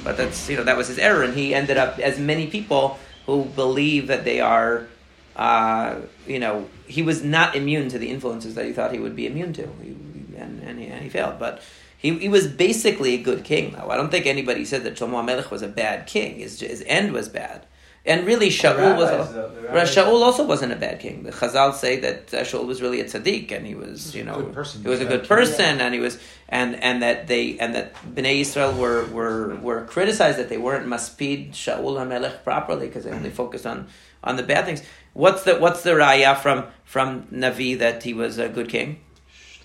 But 0.03 0.17
that's, 0.17 0.49
you 0.49 0.57
know, 0.57 0.63
that 0.63 0.77
was 0.77 0.87
his 0.87 0.97
error. 0.97 1.23
And 1.23 1.35
he 1.35 1.53
ended 1.53 1.77
up, 1.77 1.99
as 1.99 2.19
many 2.19 2.47
people 2.47 2.99
who 3.27 3.45
believe 3.45 4.07
that 4.07 4.23
they 4.23 4.39
are, 4.39 4.87
uh, 5.35 5.97
you 6.27 6.39
know, 6.39 6.67
he 6.87 7.03
was 7.03 7.23
not 7.23 7.55
immune 7.55 7.89
to 7.89 7.99
the 7.99 8.09
influences 8.09 8.55
that 8.55 8.65
he 8.65 8.73
thought 8.73 8.91
he 8.91 8.99
would 8.99 9.15
be 9.15 9.27
immune 9.27 9.53
to. 9.53 9.67
He, 9.83 9.95
and, 10.37 10.61
and, 10.63 10.79
he, 10.79 10.87
and 10.87 11.03
he 11.03 11.09
failed. 11.09 11.37
But 11.39 11.61
he, 12.05 12.09
he 12.25 12.29
was 12.37 12.45
basically 12.67 13.11
a 13.19 13.21
good 13.29 13.41
king, 13.51 13.65
though. 13.75 13.89
I 13.93 13.95
don't 13.99 14.11
think 14.13 14.25
anybody 14.25 14.63
said 14.71 14.81
that 14.85 14.93
Shlomo 14.97 15.17
HaMelech 15.23 15.49
was 15.55 15.61
a 15.61 15.67
bad 15.83 15.97
king. 16.15 16.31
His, 16.45 16.59
his 16.59 16.81
end 16.97 17.07
was 17.19 17.27
bad. 17.29 17.59
And 18.07 18.17
really, 18.31 18.49
Shaul 18.49 18.95
was. 19.01 19.09
rabbis, 19.09 19.29
A, 19.31 19.33
though, 19.33 19.49
the 19.55 19.61
Ra- 19.67 19.73
rabbis- 19.77 19.95
Shaul 19.95 20.21
also 20.27 20.43
wasn't 20.53 20.71
a 20.77 20.79
bad 20.87 20.97
king. 21.05 21.15
The 21.23 21.31
Chazal 21.39 21.73
say 21.73 21.93
that 22.05 22.19
uh, 22.35 22.37
Shaul 22.49 22.65
was 22.71 22.77
really 22.85 22.99
a 23.01 23.05
tzaddik, 23.05 23.51
and 23.51 23.63
he 23.71 23.73
was, 23.83 24.13
you 24.17 24.23
know, 24.27 24.37
person. 24.61 24.83
he 24.83 24.89
was 24.95 25.01
a 25.01 25.03
Yeah. 25.05 25.09
good 25.13 25.25
person, 25.35 25.81
and 25.83 25.91
he 25.97 25.99
was, 26.07 26.19
and 26.59 26.69
and 26.87 27.01
that 27.05 27.17
they 27.31 27.57
and 27.63 27.73
that 27.77 27.87
Bnei 28.15 28.35
Israel 28.45 28.73
were 28.83 29.01
were 29.17 29.55
were 29.67 29.81
criticized 29.95 30.37
that 30.41 30.49
they 30.49 30.61
weren't 30.67 30.85
maspid 30.93 31.41
Shaul 31.63 31.93
Hamelech 32.01 32.35
properly 32.49 32.85
because 32.89 33.03
they 33.05 33.13
only 33.19 33.31
focused 33.43 33.65
on 33.73 33.77
on 34.23 34.33
the 34.39 34.43
bad 34.53 34.63
things. 34.67 34.81
What's 35.23 35.41
the 35.47 35.53
what's 35.63 35.81
the 35.87 35.93
raya 36.03 36.33
from 36.43 36.59
from 36.93 37.09
Navi 37.43 37.71
that 37.83 38.03
he 38.07 38.13
was 38.13 38.33
a 38.37 38.47
good 38.57 38.69
king? 38.75 38.89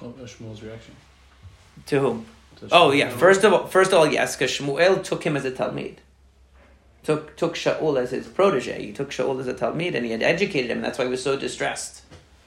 Shmuel's 0.01 0.63
reaction. 0.63 0.95
To 1.87 2.01
whom? 2.01 2.27
to 2.57 2.69
Oh 2.71 2.93
yeah, 2.93 3.09
first 3.11 3.45
of 3.45 3.53
all, 3.53 3.67
first 3.67 3.93
of 3.93 3.99
all, 3.99 4.07
yes, 4.07 4.37
because 4.37 4.51
Shmuel 4.51 5.03
took 5.03 5.25
him 5.25 5.37
as 5.37 5.45
a 5.45 5.51
talmid. 5.51 5.97
Took 7.03 7.37
took 7.37 7.55
Shaul 7.55 8.01
as 8.01 8.11
his 8.11 8.27
protege. 8.27 8.85
He 8.87 8.93
took 8.93 9.11
Shaul 9.11 9.41
as 9.41 9.49
a 9.49 9.55
talmid, 9.55 9.95
and 9.95 10.05
he 10.05 10.13
had 10.13 10.23
educated 10.23 10.71
him. 10.71 10.79
And 10.79 10.85
that's 10.85 10.99
why 10.99 11.05
he 11.05 11.11
was 11.11 11.23
so 11.23 11.37
distressed 11.37 12.03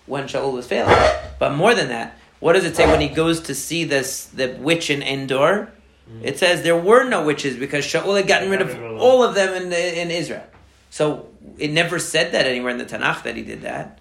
when 0.06 0.26
Shaul 0.26 0.54
was 0.54 0.68
failing. 0.68 0.96
But 1.40 1.56
more 1.56 1.74
than 1.74 1.90
that, 1.90 2.18
What 2.40 2.54
does 2.54 2.66
it 2.66 2.76
say 2.76 2.86
when 2.86 3.00
he 3.00 3.08
goes 3.08 3.40
to 3.44 3.56
see 3.56 3.86
this 3.86 4.26
the 4.26 4.58
witch 4.60 4.90
in 4.90 5.02
Endor? 5.02 5.72
Mm-hmm. 6.10 6.26
It 6.26 6.38
says 6.38 6.62
there 6.62 6.76
were 6.78 7.06
no 7.08 7.24
witches 7.24 7.56
because 7.56 7.86
Shaul 7.86 8.18
had 8.18 8.28
gotten 8.28 8.50
rid 8.50 8.62
of 8.62 9.00
all 9.00 9.24
of 9.24 9.34
them 9.34 9.54
in 9.54 9.72
in 9.72 10.12
Israel. 10.12 10.46
So 10.90 11.30
it 11.58 11.72
never 11.72 12.00
said 12.00 12.34
that 12.34 12.46
anywhere 12.46 12.72
in 12.72 12.78
the 12.78 12.86
Tanakh 12.86 13.24
that 13.24 13.38
he 13.38 13.44
did 13.44 13.62
that. 13.62 14.00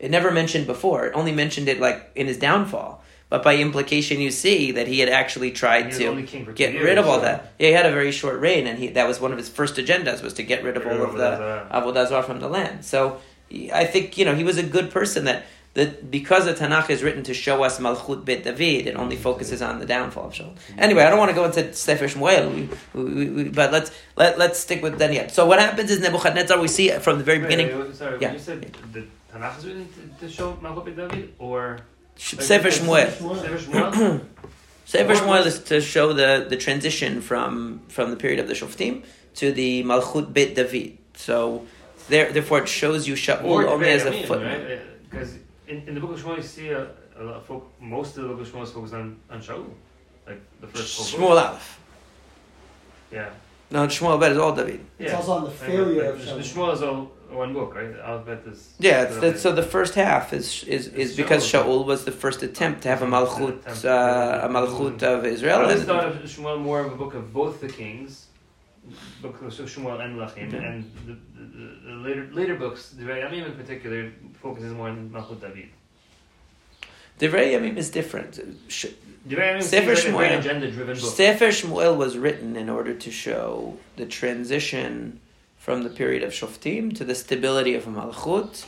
It 0.00 0.10
never 0.10 0.32
mentioned 0.32 0.66
before. 0.66 1.06
It 1.06 1.14
only 1.14 1.30
mentioned 1.30 1.68
it 1.68 1.78
like 1.78 2.10
in 2.16 2.26
his 2.26 2.36
downfall. 2.36 3.01
But 3.32 3.42
by 3.42 3.56
implication, 3.56 4.20
you 4.20 4.30
see 4.30 4.72
that 4.72 4.86
he 4.86 4.98
had 4.98 5.08
actually 5.08 5.52
tried 5.52 5.92
to 5.92 6.06
only 6.06 6.24
king 6.24 6.44
for 6.44 6.52
two 6.52 6.58
get 6.58 6.74
years, 6.74 6.84
rid 6.84 6.98
of 6.98 7.06
all 7.06 7.14
so- 7.14 7.22
that. 7.22 7.54
Yeah, 7.58 7.68
he 7.68 7.72
had 7.72 7.86
a 7.86 7.90
very 7.90 8.12
short 8.12 8.38
reign, 8.40 8.66
and 8.66 8.78
he 8.78 8.88
that 8.88 9.08
was 9.08 9.22
one 9.22 9.32
of 9.32 9.38
his 9.38 9.48
first 9.48 9.76
agendas 9.76 10.22
was 10.22 10.34
to 10.34 10.42
get 10.42 10.62
rid 10.62 10.76
of 10.76 10.82
Get 10.82 10.92
all 10.92 11.02
of 11.02 11.14
the 11.16 11.66
Avodah 11.70 12.26
from 12.26 12.40
the 12.40 12.48
land. 12.48 12.84
So 12.84 13.22
I 13.72 13.86
think 13.86 14.18
you 14.18 14.26
know 14.26 14.34
he 14.34 14.44
was 14.44 14.58
a 14.58 14.62
good 14.62 14.90
person 14.90 15.24
that 15.24 15.46
that 15.72 16.10
because 16.10 16.44
the 16.44 16.52
Tanakh 16.52 16.90
is 16.90 17.02
written 17.02 17.22
to 17.22 17.32
show 17.32 17.62
us 17.62 17.78
Malchut 17.78 18.22
Beit 18.26 18.44
David, 18.44 18.86
it 18.86 18.96
only 18.96 19.16
mm-hmm. 19.16 19.22
focuses 19.22 19.62
on 19.62 19.78
the 19.78 19.86
downfall 19.86 20.26
of 20.26 20.34
Shaul. 20.34 20.52
Mm-hmm. 20.52 20.80
Anyway, 20.80 21.02
I 21.02 21.08
don't 21.08 21.18
want 21.18 21.30
to 21.30 21.34
go 21.34 21.46
into 21.46 21.72
Sefer 21.72 22.08
Shmuel, 22.08 22.54
we, 22.54 22.68
we, 23.02 23.30
we, 23.30 23.44
but 23.48 23.72
let's 23.72 23.90
let 24.14 24.38
let's 24.38 24.60
stick 24.60 24.82
with 24.82 24.98
Daniel. 24.98 25.30
So 25.30 25.46
what 25.46 25.58
happens 25.58 25.90
is 25.90 26.00
Nebuchadnezzar. 26.00 26.60
We 26.60 26.68
see 26.68 26.90
from 26.98 27.16
the 27.16 27.24
very 27.24 27.38
Wait, 27.38 27.44
beginning. 27.48 27.68
wait, 27.78 27.86
wait, 27.86 27.96
sorry, 27.96 28.18
Yeah. 28.20 28.28
when 28.28 28.34
you 28.34 28.40
said 28.40 28.76
the 28.92 29.06
Tanakh 29.32 29.56
is 29.56 29.64
written 29.64 29.88
to, 29.94 30.26
to 30.26 30.30
show 30.30 30.52
Malchut 30.60 30.84
Beit 30.84 30.96
David, 30.96 31.32
or 31.38 31.80
Sefer 32.16 32.68
Shmuel. 32.68 33.10
Sefer 34.86 35.14
Shmuel? 35.14 35.46
Is 35.46 35.58
to 35.64 35.80
show 35.80 36.12
the, 36.12 36.46
the 36.48 36.56
transition 36.56 37.20
from 37.20 37.80
from 37.88 38.10
the 38.10 38.16
period 38.16 38.38
of 38.40 38.48
the 38.48 38.54
Shoftim 38.54 39.02
to 39.36 39.52
the 39.52 39.82
Malchut 39.84 40.32
Beit 40.32 40.54
David. 40.54 40.98
So 41.14 41.66
there, 42.08 42.32
therefore, 42.32 42.58
it 42.62 42.68
shows 42.68 43.08
you 43.08 43.14
Shaul 43.14 43.42
or 43.44 43.66
only 43.68 43.88
as 43.90 44.04
a 44.04 44.10
Devarim, 44.10 44.26
footnote. 44.26 44.68
right? 44.68 45.10
Because 45.10 45.34
in, 45.68 45.82
in 45.88 45.94
the 45.94 46.00
book 46.00 46.12
of 46.12 46.22
Shmuel, 46.22 46.36
you 46.36 46.42
see 46.42 46.68
a, 46.70 46.90
a 47.18 47.22
lot 47.22 47.36
of 47.36 47.46
folk, 47.46 47.72
most 47.80 48.16
of 48.16 48.24
the 48.24 48.28
book 48.30 48.40
of 48.40 48.48
Shmuel 48.52 48.62
is 48.64 48.70
focused 48.72 48.94
on, 48.94 49.16
on 49.30 49.40
Shaul, 49.40 49.64
like 50.26 50.40
the 50.60 50.66
first 50.66 51.10
four 51.16 51.20
Shmuel. 51.20 51.30
Aleph. 51.30 51.80
Yeah. 53.10 53.30
No, 53.70 53.86
Shmuel 53.86 54.20
Bet 54.20 54.32
is 54.32 54.38
all 54.38 54.54
David. 54.54 54.84
It's 54.98 55.14
also 55.14 55.32
on 55.32 55.44
the 55.44 55.48
Like, 55.50 55.58
failure 55.58 56.04
like, 56.12 56.14
of 56.14 56.18
the 56.36 56.42
Shaul. 56.42 56.68
Shmuel 56.68 56.74
is 56.74 56.82
all 56.82 57.10
one 57.34 57.52
book, 57.52 57.74
right? 57.74 57.94
Alphabet 57.98 58.42
is. 58.46 58.72
Yeah, 58.78 59.02
it's, 59.02 59.18
that, 59.18 59.38
so 59.38 59.52
the 59.52 59.62
first 59.62 59.94
half 59.94 60.32
is 60.32 60.64
is, 60.64 60.88
is 60.88 61.16
because 61.16 61.42
Shaul. 61.50 61.84
Was 61.86 62.04
the 62.04 62.12
first 62.12 62.42
attempt 62.42 62.82
to 62.82 62.88
have 62.88 63.02
a 63.02 63.06
Malchut 63.06 63.84
uh, 63.84 64.46
a 64.46 64.48
Malchut 64.48 65.02
of 65.02 65.24
I 65.24 65.28
Israel. 65.28 65.60
always 65.62 65.84
thought 65.84 66.06
of 66.06 66.14
Shmuel 66.22 66.60
more 66.60 66.80
of 66.80 66.92
a 66.92 66.96
book 66.96 67.14
of 67.14 67.32
both 67.32 67.60
the 67.60 67.68
kings, 67.68 68.26
book 69.20 69.40
of 69.42 69.52
Shmuel 69.52 70.00
and 70.04 70.18
Lachim, 70.18 70.50
Mhm. 70.50 70.68
and 70.68 70.90
the, 71.06 71.14
the, 71.38 71.90
the 71.90 71.94
later 72.08 72.28
later 72.32 72.54
books, 72.56 72.90
the 72.90 73.04
Yamim 73.04 73.46
in 73.46 73.52
particular, 73.54 74.12
focuses 74.42 74.72
more 74.72 74.88
on 74.88 75.10
Malchut 75.10 75.40
David. 75.40 75.68
Divrei 77.18 77.52
Yamim 77.54 77.76
is 77.76 77.90
different. 77.90 78.40
Sh- 78.68 78.86
Sefer 79.28 79.94
seems 79.94 80.14
like 80.14 80.32
a 80.32 80.40
very 80.40 80.96
Shmuel. 80.96 80.96
Sefer 80.98 81.48
Shmuel 81.48 81.96
was 81.96 82.18
written 82.18 82.56
in 82.56 82.68
order 82.68 82.92
to 82.94 83.10
show 83.12 83.78
the 83.96 84.04
transition 84.06 85.20
from 85.62 85.84
the 85.84 85.90
period 85.90 86.22
of 86.24 86.32
Shoftim 86.32 86.92
to 86.96 87.04
the 87.04 87.14
stability 87.14 87.74
of 87.76 87.84
Malchut 87.84 88.66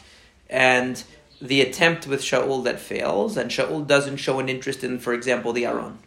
and 0.49 1.03
the 1.43 1.61
attempt 1.61 2.07
with 2.07 2.21
Shaul 2.23 2.63
that 2.65 2.79
fails. 2.79 3.37
And 3.37 3.51
Shaul 3.51 3.85
doesn't 3.85 4.19
show 4.19 4.39
an 4.39 4.49
interest 4.49 4.85
in, 4.85 5.01
for 5.01 5.13
example, 5.13 5.53
the 5.53 5.67
Aron. 5.67 5.99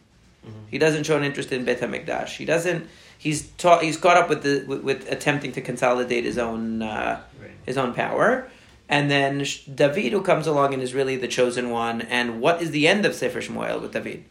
Mhm. 0.45 0.51
He 0.71 0.77
doesn't 0.77 1.03
show 1.03 1.17
an 1.17 1.25
interest 1.25 1.51
in 1.51 1.65
Beit 1.65 1.81
HaMikdash. 1.81 2.37
He 2.37 2.45
doesn't. 2.45 2.87
He's 3.17 3.47
taught. 3.57 3.83
He's 3.83 3.97
caught 3.97 4.15
up 4.15 4.29
with 4.29 4.43
the 4.43 4.63
with, 4.65 4.81
with 4.81 5.11
attempting 5.11 5.51
to 5.57 5.61
consolidate 5.61 6.23
his 6.23 6.37
own 6.37 6.81
uh, 6.81 7.19
Right. 7.41 7.51
his 7.65 7.77
own 7.77 7.93
power. 7.93 8.47
And 8.87 9.11
then 9.11 9.43
David, 9.81 10.13
who 10.13 10.21
comes 10.21 10.47
along 10.47 10.73
and 10.73 10.81
is 10.81 10.93
really 10.93 11.17
the 11.17 11.27
chosen 11.27 11.69
one. 11.69 12.01
And 12.03 12.39
what 12.39 12.61
is 12.61 12.71
the 12.71 12.87
end 12.87 13.05
of 13.05 13.13
Sefer 13.13 13.41
Shmuel 13.41 13.81
with 13.81 13.91
David? 13.91 14.23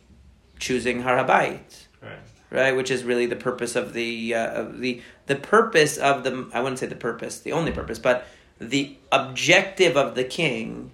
Choosing 0.59 1.03
Har 1.03 1.17
HaBayit 1.23 1.71
Right. 2.01 2.27
Right? 2.51 2.77
Which 2.77 2.91
is 2.91 3.03
really 3.03 3.27
the 3.27 3.37
purpose 3.37 3.75
of 3.75 3.93
the 3.93 4.35
uh, 4.35 4.63
of 4.63 4.79
the 4.79 5.03
the 5.27 5.37
purpose 5.37 5.99
of 5.99 6.23
the 6.23 6.49
I 6.55 6.61
wouldn't 6.61 6.79
say 6.79 6.87
the 6.87 6.95
purpose, 6.95 7.41
the 7.41 7.53
only 7.53 7.73
purpose, 7.73 7.99
but 7.99 8.27
the 8.61 8.97
objective 9.11 9.97
of 9.97 10.15
the 10.15 10.25
king 10.25 10.93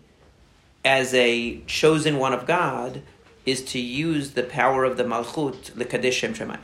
as 0.85 1.15
a 1.15 1.61
chosen 1.67 2.19
one 2.19 2.33
of 2.33 2.47
God 2.47 3.03
is 3.45 3.63
to 3.67 3.79
use 3.79 4.33
the 4.33 4.43
power 4.43 4.85
of 4.85 4.97
the 4.97 5.05
malchut 5.05 5.75
the 5.75 5.85
Kiddush 5.85 6.17
Shem 6.17 6.35
Shemayim. 6.35 6.61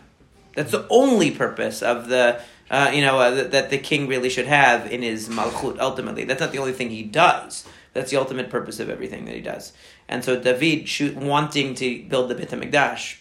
That's 0.55 0.73
the 0.73 0.87
only 0.91 1.31
purpose 1.31 1.83
of 1.83 2.09
the 2.09 2.41
uh, 2.71 2.91
you 2.93 3.03
know 3.03 3.19
uh, 3.19 3.31
that, 3.31 3.51
that 3.53 3.71
the 3.71 3.79
king 3.79 4.09
really 4.09 4.31
should 4.31 4.47
have 4.47 4.91
in 4.91 5.03
his 5.03 5.29
malchut. 5.29 5.79
Ultimately, 5.79 6.25
that's 6.25 6.41
not 6.41 6.53
the 6.53 6.59
only 6.59 6.73
thing 6.73 6.91
he 6.91 7.03
does. 7.03 7.67
That's 7.93 8.11
the 8.11 8.17
ultimate 8.17 8.51
purpose 8.51 8.81
of 8.81 8.91
everything 8.91 9.25
that 9.25 9.35
he 9.35 9.41
does. 9.41 9.73
And 10.09 10.25
so 10.25 10.39
David, 10.41 10.89
wanting 11.17 11.75
to 11.77 12.03
build 12.05 12.31
the 12.31 12.35
Beit 12.35 12.51
Hamikdash, 12.51 13.19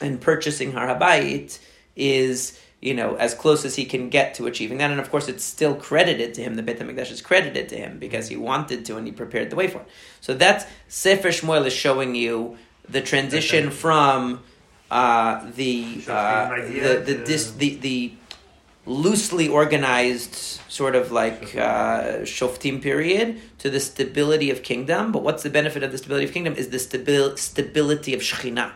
and 0.00 0.20
purchasing 0.20 0.72
Har 0.72 0.86
Habayit 0.86 1.58
is 1.96 2.58
you 2.80 2.94
know 2.94 3.14
as 3.16 3.34
close 3.34 3.64
as 3.64 3.76
he 3.76 3.84
can 3.84 4.08
get 4.08 4.34
to 4.34 4.46
achieving 4.46 4.78
that, 4.78 4.90
and 4.90 5.00
of 5.00 5.10
course 5.10 5.28
it's 5.28 5.44
still 5.44 5.74
credited 5.74 6.34
to 6.34 6.42
him. 6.42 6.54
The 6.54 6.62
Beit 6.62 6.78
Hamikdash 6.78 7.10
is 7.10 7.22
credited 7.22 7.68
to 7.70 7.76
him 7.76 7.98
because 7.98 8.28
he 8.28 8.36
wanted 8.36 8.84
to 8.86 8.96
and 8.96 9.06
he 9.06 9.12
prepared 9.12 9.50
the 9.50 9.56
way 9.56 9.68
for 9.68 9.78
it. 9.78 9.88
So 10.20 10.34
that's 10.34 10.64
Sefer 10.88 11.28
Shmuel 11.28 11.66
is 11.66 11.72
showing 11.72 12.14
you 12.14 12.56
the 12.88 13.00
transition 13.00 13.70
from 13.70 14.42
uh, 14.90 15.50
the 15.54 16.02
uh, 16.08 16.56
the 16.56 17.02
the, 17.04 17.24
dis, 17.24 17.52
the 17.52 17.76
the 17.76 18.12
loosely 18.86 19.46
organized 19.48 20.34
sort 20.68 20.94
of 20.96 21.12
like 21.12 21.54
uh, 21.54 22.24
shoftim 22.24 22.82
period 22.82 23.40
to 23.58 23.70
the 23.70 23.78
stability 23.78 24.50
of 24.50 24.62
kingdom. 24.62 25.12
But 25.12 25.22
what's 25.22 25.42
the 25.42 25.50
benefit 25.50 25.82
of 25.82 25.92
the 25.92 25.98
stability 25.98 26.26
of 26.26 26.32
kingdom? 26.32 26.54
Is 26.54 26.70
the 26.70 26.78
stabil- 26.78 27.38
stability 27.38 28.14
of 28.14 28.20
Shekhinah. 28.20 28.72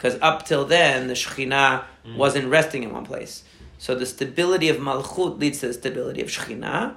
Because 0.00 0.18
up 0.22 0.46
till 0.46 0.64
then, 0.64 1.08
the 1.08 1.14
Shekhinah 1.14 1.84
Mm. 2.06 2.16
wasn't 2.16 2.48
resting 2.48 2.82
in 2.82 2.92
one 2.92 3.04
place. 3.04 3.42
So 3.78 3.94
the 3.94 4.06
stability 4.06 4.70
of 4.70 4.78
Malchut 4.78 5.38
leads 5.38 5.60
to 5.60 5.66
the 5.66 5.74
stability 5.74 6.22
of 6.22 6.28
Shekhinah. 6.28 6.94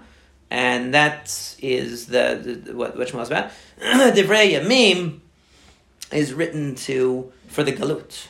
And 0.50 0.94
that 0.94 1.56
is 1.62 2.06
the, 2.08 2.62
the 2.64 2.74
what, 2.74 2.98
what 2.98 3.10
Shmuel's 3.10 3.28
about. 3.28 3.52
Divrei 3.82 4.54
Yamim 4.54 5.20
is 6.12 6.34
written 6.34 6.76
to 6.76 7.32
for 7.48 7.64
the 7.64 7.74
Galut. 7.74 8.28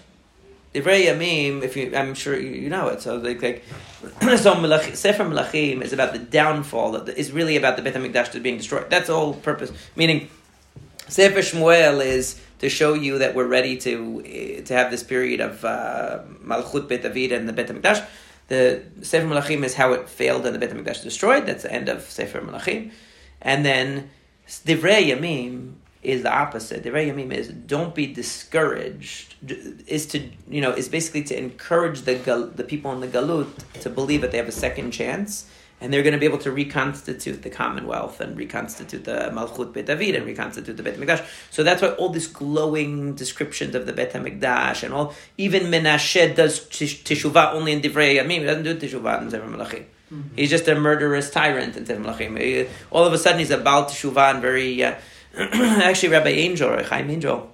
Divrei 0.73 1.05
Yamim, 1.05 1.61
if 1.61 1.77
you, 1.77 1.95
I'm 1.95 2.15
sure 2.15 2.39
you, 2.39 2.49
you 2.49 2.69
know 2.69 2.87
it. 2.87 3.01
So 3.01 3.17
like, 3.17 3.41
like 3.43 3.63
so 4.21 4.55
Melach, 4.55 4.95
Sefer 4.95 5.25
Melachim 5.25 5.83
is 5.83 5.93
about 5.93 6.13
the 6.13 6.19
downfall. 6.19 6.93
That 6.93 7.17
is 7.17 7.31
really 7.31 7.57
about 7.57 7.75
the 7.75 7.83
Beit 7.83 7.93
Hamikdash 7.93 8.41
being 8.41 8.57
destroyed. 8.57 8.89
That's 8.89 9.09
all 9.09 9.33
purpose. 9.33 9.71
Meaning, 9.95 10.29
Sefer 11.07 11.39
Shmuel 11.39 12.03
is 12.03 12.39
to 12.63 12.69
show 12.69 12.93
you 12.93 13.19
that 13.19 13.35
we're 13.35 13.51
ready 13.59 13.75
to 13.75 14.23
eh, 14.25 14.61
to 14.61 14.73
have 14.73 14.89
this 14.89 15.03
period 15.03 15.41
of 15.41 15.65
uh, 15.65 16.19
Malchut 16.41 16.87
Beit 16.87 17.03
David 17.03 17.33
and 17.33 17.47
the 17.47 17.53
Beit 17.53 17.67
Hamikdash. 17.67 18.05
The 18.47 18.83
Sefer 19.01 19.27
Melachim 19.27 19.63
is 19.63 19.73
how 19.75 19.91
it 19.91 20.07
failed 20.07 20.45
and 20.45 20.55
the 20.55 20.59
Beit 20.59 20.71
Hamikdash 20.71 21.03
destroyed. 21.03 21.45
That's 21.45 21.63
the 21.63 21.73
end 21.73 21.89
of 21.89 22.03
Sefer 22.03 22.39
Melachim. 22.39 22.91
And 23.41 23.65
then 23.65 24.09
Divrei 24.47 25.11
Yamim 25.11 25.73
is 26.01 26.23
the 26.23 26.33
opposite. 26.33 26.83
Divrei 26.85 27.11
Yamim 27.11 27.33
is 27.33 27.49
don't 27.49 27.93
be 27.93 28.07
discouraged. 28.07 29.35
Is 29.85 30.05
to 30.07 30.17
you 30.49 30.61
know 30.61 30.71
is 30.71 30.87
basically 30.87 31.23
to 31.23 31.37
encourage 31.37 32.03
the 32.03 32.15
the 32.55 32.63
people 32.63 32.93
in 32.93 33.01
the 33.01 33.09
galut 33.09 33.51
to 33.81 33.89
believe 33.89 34.21
that 34.21 34.31
they 34.31 34.37
have 34.37 34.47
a 34.47 34.59
second 34.67 34.91
chance 34.91 35.49
and 35.83 35.91
they're 35.91 36.01
going 36.01 36.13
to 36.13 36.19
be 36.19 36.25
able 36.25 36.37
to 36.37 36.51
reconstitute 36.51 37.41
the 37.41 37.49
Commonwealth 37.49 38.21
and 38.21 38.37
reconstitute 38.37 39.03
the 39.03 39.29
Malchut 39.33 39.73
Beit 39.73 39.85
David 39.85 40.15
and 40.15 40.25
reconstitute 40.25 40.77
the 40.77 40.81
Beit 40.81 40.95
Hamikdash. 40.97 41.25
So 41.51 41.61
that's 41.61 41.81
why 41.81 41.89
all 41.89 42.07
these 42.07 42.27
glowing 42.27 43.15
descriptions 43.15 43.75
of 43.75 43.85
the 43.85 43.91
Beit 43.91 44.13
Hamikdash 44.13 44.83
and 44.83 44.93
all, 44.93 45.13
even 45.37 45.63
Menashe 45.63 46.35
does 46.37 46.61
teshuvah 46.61 47.53
only 47.53 47.73
in 47.73 47.81
Divrei 47.81 48.15
Yamim. 48.15 48.39
He 48.39 48.43
doesn't 48.45 48.63
do 48.63 48.75
teshuvah 48.79 49.23
in 49.23 49.29
Sefer 49.29 49.45
Melachim. 49.45 49.83
He's 50.37 50.49
just 50.49 50.69
a 50.69 50.75
murderous 50.75 51.29
tyrant 51.31 51.75
in 51.75 51.85
Sefer 51.85 52.01
Melachim. 52.01 52.69
All 52.89 53.03
of 53.03 53.11
a 53.11 53.17
sudden, 53.17 53.39
he's 53.39 53.51
a 53.51 53.57
Baal 53.57 53.83
teshuvah 53.83 54.35
and 54.35 54.41
very. 54.41 54.81
Uh, 54.81 54.95
actually, 55.35 56.09
Rabbi 56.09 56.29
Angel, 56.29 56.69
or 56.69 56.81
Chaim 56.83 57.09
Angel, 57.09 57.51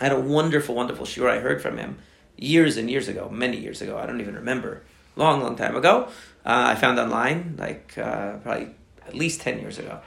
I 0.00 0.04
had 0.04 0.12
a 0.12 0.20
wonderful, 0.20 0.76
wonderful 0.76 1.04
shiur 1.04 1.28
I 1.28 1.40
heard 1.40 1.60
from 1.60 1.78
him 1.78 1.98
years 2.36 2.76
and 2.76 2.88
years 2.88 3.08
ago, 3.08 3.28
many 3.28 3.56
years 3.56 3.82
ago. 3.82 3.98
I 3.98 4.06
don't 4.06 4.20
even 4.20 4.36
remember. 4.36 4.82
Long, 5.16 5.42
long 5.42 5.56
time 5.56 5.74
ago. 5.74 6.08
Uh, 6.44 6.68
I 6.68 6.74
found 6.74 6.98
online, 6.98 7.56
like 7.58 7.96
uh, 7.98 8.36
probably 8.38 8.70
at 9.06 9.14
least 9.14 9.40
10 9.40 9.60
years 9.60 9.78
ago, 9.78 10.00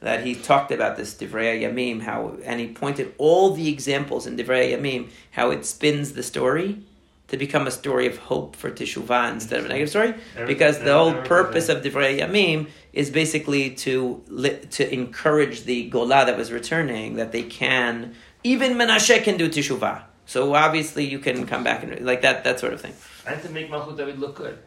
that 0.00 0.24
he 0.24 0.34
talked 0.34 0.72
about 0.72 0.96
this 0.96 1.14
Divrei 1.14 1.62
Yamim, 1.62 2.02
how, 2.02 2.36
and 2.44 2.60
he 2.60 2.68
pointed 2.68 3.14
all 3.18 3.50
the 3.54 3.68
examples 3.68 4.26
in 4.26 4.36
Divrei 4.36 4.72
Yamim, 4.72 5.10
how 5.32 5.50
it 5.50 5.66
spins 5.66 6.12
the 6.12 6.22
story 6.22 6.82
to 7.28 7.36
become 7.36 7.66
a 7.66 7.70
story 7.70 8.06
of 8.06 8.18
hope 8.18 8.56
for 8.56 8.70
Teshuvah 8.70 9.32
instead 9.32 9.60
of 9.60 9.66
a 9.66 9.68
negative 9.68 9.90
story. 9.90 10.14
Because 10.46 10.80
the 10.80 10.92
whole 10.92 11.14
purpose 11.22 11.68
of 11.68 11.82
Divrei 11.82 12.18
Yamim 12.18 12.68
is 12.92 13.10
basically 13.10 13.70
to 13.70 14.22
li- 14.26 14.58
to 14.72 14.92
encourage 14.92 15.62
the 15.62 15.88
Gola 15.90 16.26
that 16.26 16.36
was 16.36 16.50
returning 16.50 17.16
that 17.16 17.30
they 17.30 17.44
can 17.44 18.14
even 18.42 18.72
Menashe 18.72 19.22
can 19.22 19.36
do 19.36 19.48
teshuvah. 19.48 20.02
So 20.26 20.54
obviously 20.54 21.04
you 21.06 21.18
can 21.18 21.46
come 21.46 21.62
back 21.62 21.82
and 21.82 22.04
like 22.04 22.22
that 22.22 22.44
that 22.44 22.58
sort 22.58 22.72
of 22.72 22.80
thing. 22.80 22.94
I 23.26 23.34
And 23.34 23.42
to 23.42 23.50
make 23.50 23.70
Malchut 23.70 23.96
David 23.96 24.18
look 24.18 24.34
good. 24.36 24.58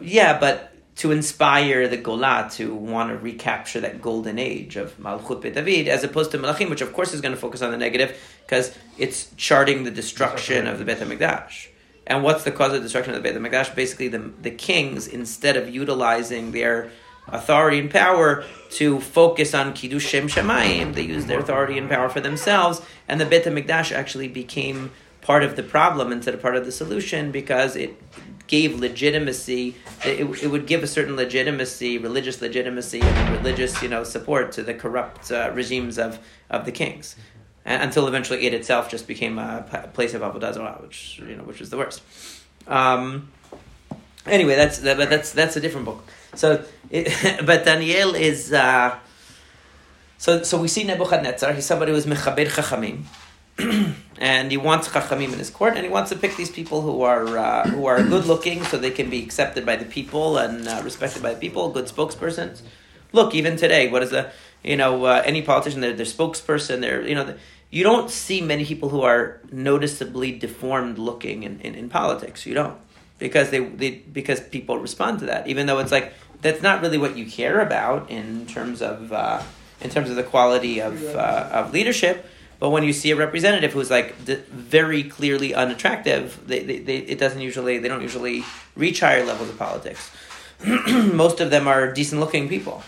Yeah, 0.00 0.38
but 0.38 0.72
to 0.96 1.12
inspire 1.12 1.88
the 1.88 1.98
Gola 1.98 2.48
to 2.52 2.74
want 2.74 3.10
to 3.10 3.18
recapture 3.18 3.80
that 3.80 4.00
golden 4.00 4.38
age 4.38 4.76
of 4.76 4.96
Malchut 4.98 5.42
Beit 5.42 5.54
David, 5.54 5.88
as 5.88 6.04
opposed 6.04 6.30
to 6.30 6.38
Malachim, 6.38 6.70
which 6.70 6.80
of 6.80 6.92
course 6.92 7.12
is 7.12 7.20
going 7.20 7.34
to 7.34 7.40
focus 7.40 7.60
on 7.62 7.70
the 7.70 7.76
negative 7.76 8.18
because 8.44 8.76
it's 8.96 9.30
charting 9.36 9.84
the 9.84 9.90
destruction 9.90 10.66
of 10.66 10.78
the 10.78 10.84
Beit 10.84 10.98
Hamikdash. 10.98 11.68
And 12.06 12.22
what's 12.22 12.44
the 12.44 12.52
cause 12.52 12.72
of 12.72 12.82
destruction 12.82 13.14
of 13.14 13.22
the 13.22 13.28
Beit 13.28 13.40
Hamikdash? 13.40 13.74
Basically, 13.74 14.08
the 14.08 14.32
the 14.40 14.50
kings 14.50 15.06
instead 15.06 15.56
of 15.56 15.68
utilizing 15.68 16.52
their 16.52 16.90
authority 17.28 17.80
and 17.80 17.90
power 17.90 18.44
to 18.70 19.00
focus 19.00 19.52
on 19.52 19.74
Kiddush 19.74 20.06
Shem 20.06 20.28
Shemayim, 20.28 20.94
they 20.94 21.02
used 21.02 21.26
their 21.26 21.40
authority 21.40 21.76
and 21.76 21.90
power 21.90 22.08
for 22.08 22.20
themselves, 22.20 22.80
and 23.06 23.20
the 23.20 23.26
Beit 23.26 23.44
Hamikdash 23.44 23.92
actually 23.92 24.28
became 24.28 24.92
part 25.20 25.42
of 25.42 25.56
the 25.56 25.62
problem 25.62 26.12
instead 26.12 26.32
of 26.32 26.40
part 26.40 26.56
of 26.56 26.64
the 26.64 26.72
solution 26.72 27.32
because 27.32 27.74
it 27.74 28.00
gave 28.46 28.78
legitimacy. 28.78 29.74
It, 30.04 30.42
it 30.42 30.50
would 30.50 30.66
give 30.66 30.82
a 30.82 30.86
certain 30.86 31.16
legitimacy, 31.16 31.98
religious 31.98 32.40
legitimacy, 32.40 33.00
and 33.00 33.36
religious 33.36 33.82
you 33.82 33.88
know 33.88 34.04
support 34.04 34.52
to 34.52 34.62
the 34.62 34.74
corrupt 34.74 35.30
uh, 35.30 35.50
regimes 35.54 35.98
of, 35.98 36.18
of 36.50 36.64
the 36.64 36.72
kings, 36.72 37.16
and, 37.64 37.82
until 37.82 38.06
eventually 38.08 38.46
it 38.46 38.54
itself 38.54 38.90
just 38.90 39.06
became 39.06 39.38
a 39.38 39.90
place 39.92 40.14
of 40.14 40.22
avodah 40.22 40.54
zarah, 40.54 40.78
which 40.80 41.20
you 41.26 41.36
know 41.36 41.44
which 41.44 41.60
was 41.60 41.70
the 41.70 41.76
worst. 41.76 42.02
Um, 42.66 43.30
anyway, 44.26 44.56
that's 44.56 44.78
that, 44.78 44.96
but 44.96 45.10
that's 45.10 45.32
that's 45.32 45.56
a 45.56 45.60
different 45.60 45.86
book. 45.86 46.04
So, 46.34 46.64
it, 46.90 47.44
but 47.46 47.64
Daniel 47.64 48.14
is. 48.14 48.52
Uh, 48.52 48.98
so, 50.18 50.42
so 50.42 50.60
we 50.60 50.68
see 50.68 50.84
Nebuchadnezzar. 50.84 51.52
He's 51.52 51.66
somebody 51.66 51.92
who's 51.92 52.06
mechaber 52.06 52.46
chachamim, 52.46 53.02
and 54.18 54.50
he 54.50 54.56
wants 54.56 54.88
chachamim 54.88 55.32
in 55.32 55.38
his 55.38 55.50
court, 55.50 55.74
and 55.76 55.84
he 55.84 55.90
wants 55.90 56.10
to 56.10 56.16
pick 56.16 56.36
these 56.36 56.50
people 56.50 56.82
who 56.82 57.02
are 57.02 57.38
uh, 57.38 57.68
who 57.68 57.86
are 57.86 58.02
good 58.02 58.26
looking, 58.26 58.62
so 58.64 58.76
they 58.76 58.90
can 58.90 59.08
be 59.10 59.22
accepted 59.22 59.64
by 59.64 59.76
the 59.76 59.84
people 59.84 60.38
and 60.38 60.68
uh, 60.68 60.80
respected 60.84 61.22
by 61.22 61.34
the 61.34 61.40
people. 61.40 61.70
Good 61.70 61.86
spokespersons. 61.86 62.62
Look, 63.12 63.34
even 63.34 63.56
today, 63.56 63.88
what 63.88 64.02
is 64.02 64.10
the 64.10 64.30
you 64.62 64.76
know 64.76 65.04
uh, 65.04 65.22
any 65.24 65.42
politician? 65.42 65.80
They're 65.80 65.94
their 65.94 66.06
spokesperson. 66.06 66.80
They're 66.80 67.06
you 67.06 67.14
know. 67.14 67.24
The, 67.24 67.38
you 67.68 67.82
don't 67.82 68.10
see 68.10 68.40
many 68.40 68.64
people 68.64 68.90
who 68.90 69.02
are 69.02 69.40
noticeably 69.50 70.30
deformed 70.30 70.98
looking 70.98 71.42
in, 71.42 71.60
in, 71.60 71.74
in 71.74 71.88
politics. 71.88 72.46
You 72.46 72.54
don't 72.54 72.78
because 73.18 73.50
they, 73.50 73.60
they 73.60 73.90
because 73.90 74.40
people 74.40 74.78
respond 74.78 75.20
to 75.20 75.26
that, 75.26 75.48
even 75.48 75.66
though 75.66 75.78
it's 75.78 75.92
like 75.92 76.12
that's 76.42 76.62
not 76.62 76.82
really 76.82 76.98
what 76.98 77.16
you 77.16 77.26
care 77.26 77.60
about 77.60 78.10
in 78.10 78.46
terms 78.46 78.82
of 78.82 79.12
uh, 79.12 79.42
in 79.80 79.90
terms 79.90 80.10
of 80.10 80.16
the 80.16 80.22
quality 80.22 80.80
of 80.80 81.02
uh, 81.14 81.48
of 81.52 81.72
leadership. 81.72 82.26
But 82.58 82.70
when 82.70 82.84
you 82.84 82.92
see 82.92 83.10
a 83.10 83.16
representative 83.16 83.72
who's 83.72 83.90
like 83.90 84.24
d- 84.24 84.36
very 84.50 85.02
clearly 85.04 85.54
unattractive, 85.54 86.40
they, 86.46 86.60
they, 86.64 86.78
they, 86.78 86.96
it 86.98 87.18
doesn't 87.18 87.40
usually 87.40 87.78
they 87.78 87.88
don't 87.88 88.02
usually 88.02 88.44
reach 88.76 89.00
higher 89.00 89.24
levels 89.24 89.50
of 89.50 89.58
politics. 89.58 90.10
Most 91.12 91.40
of 91.40 91.50
them 91.50 91.68
are 91.68 91.92
decent 91.92 92.20
looking 92.20 92.48
people. 92.48 92.82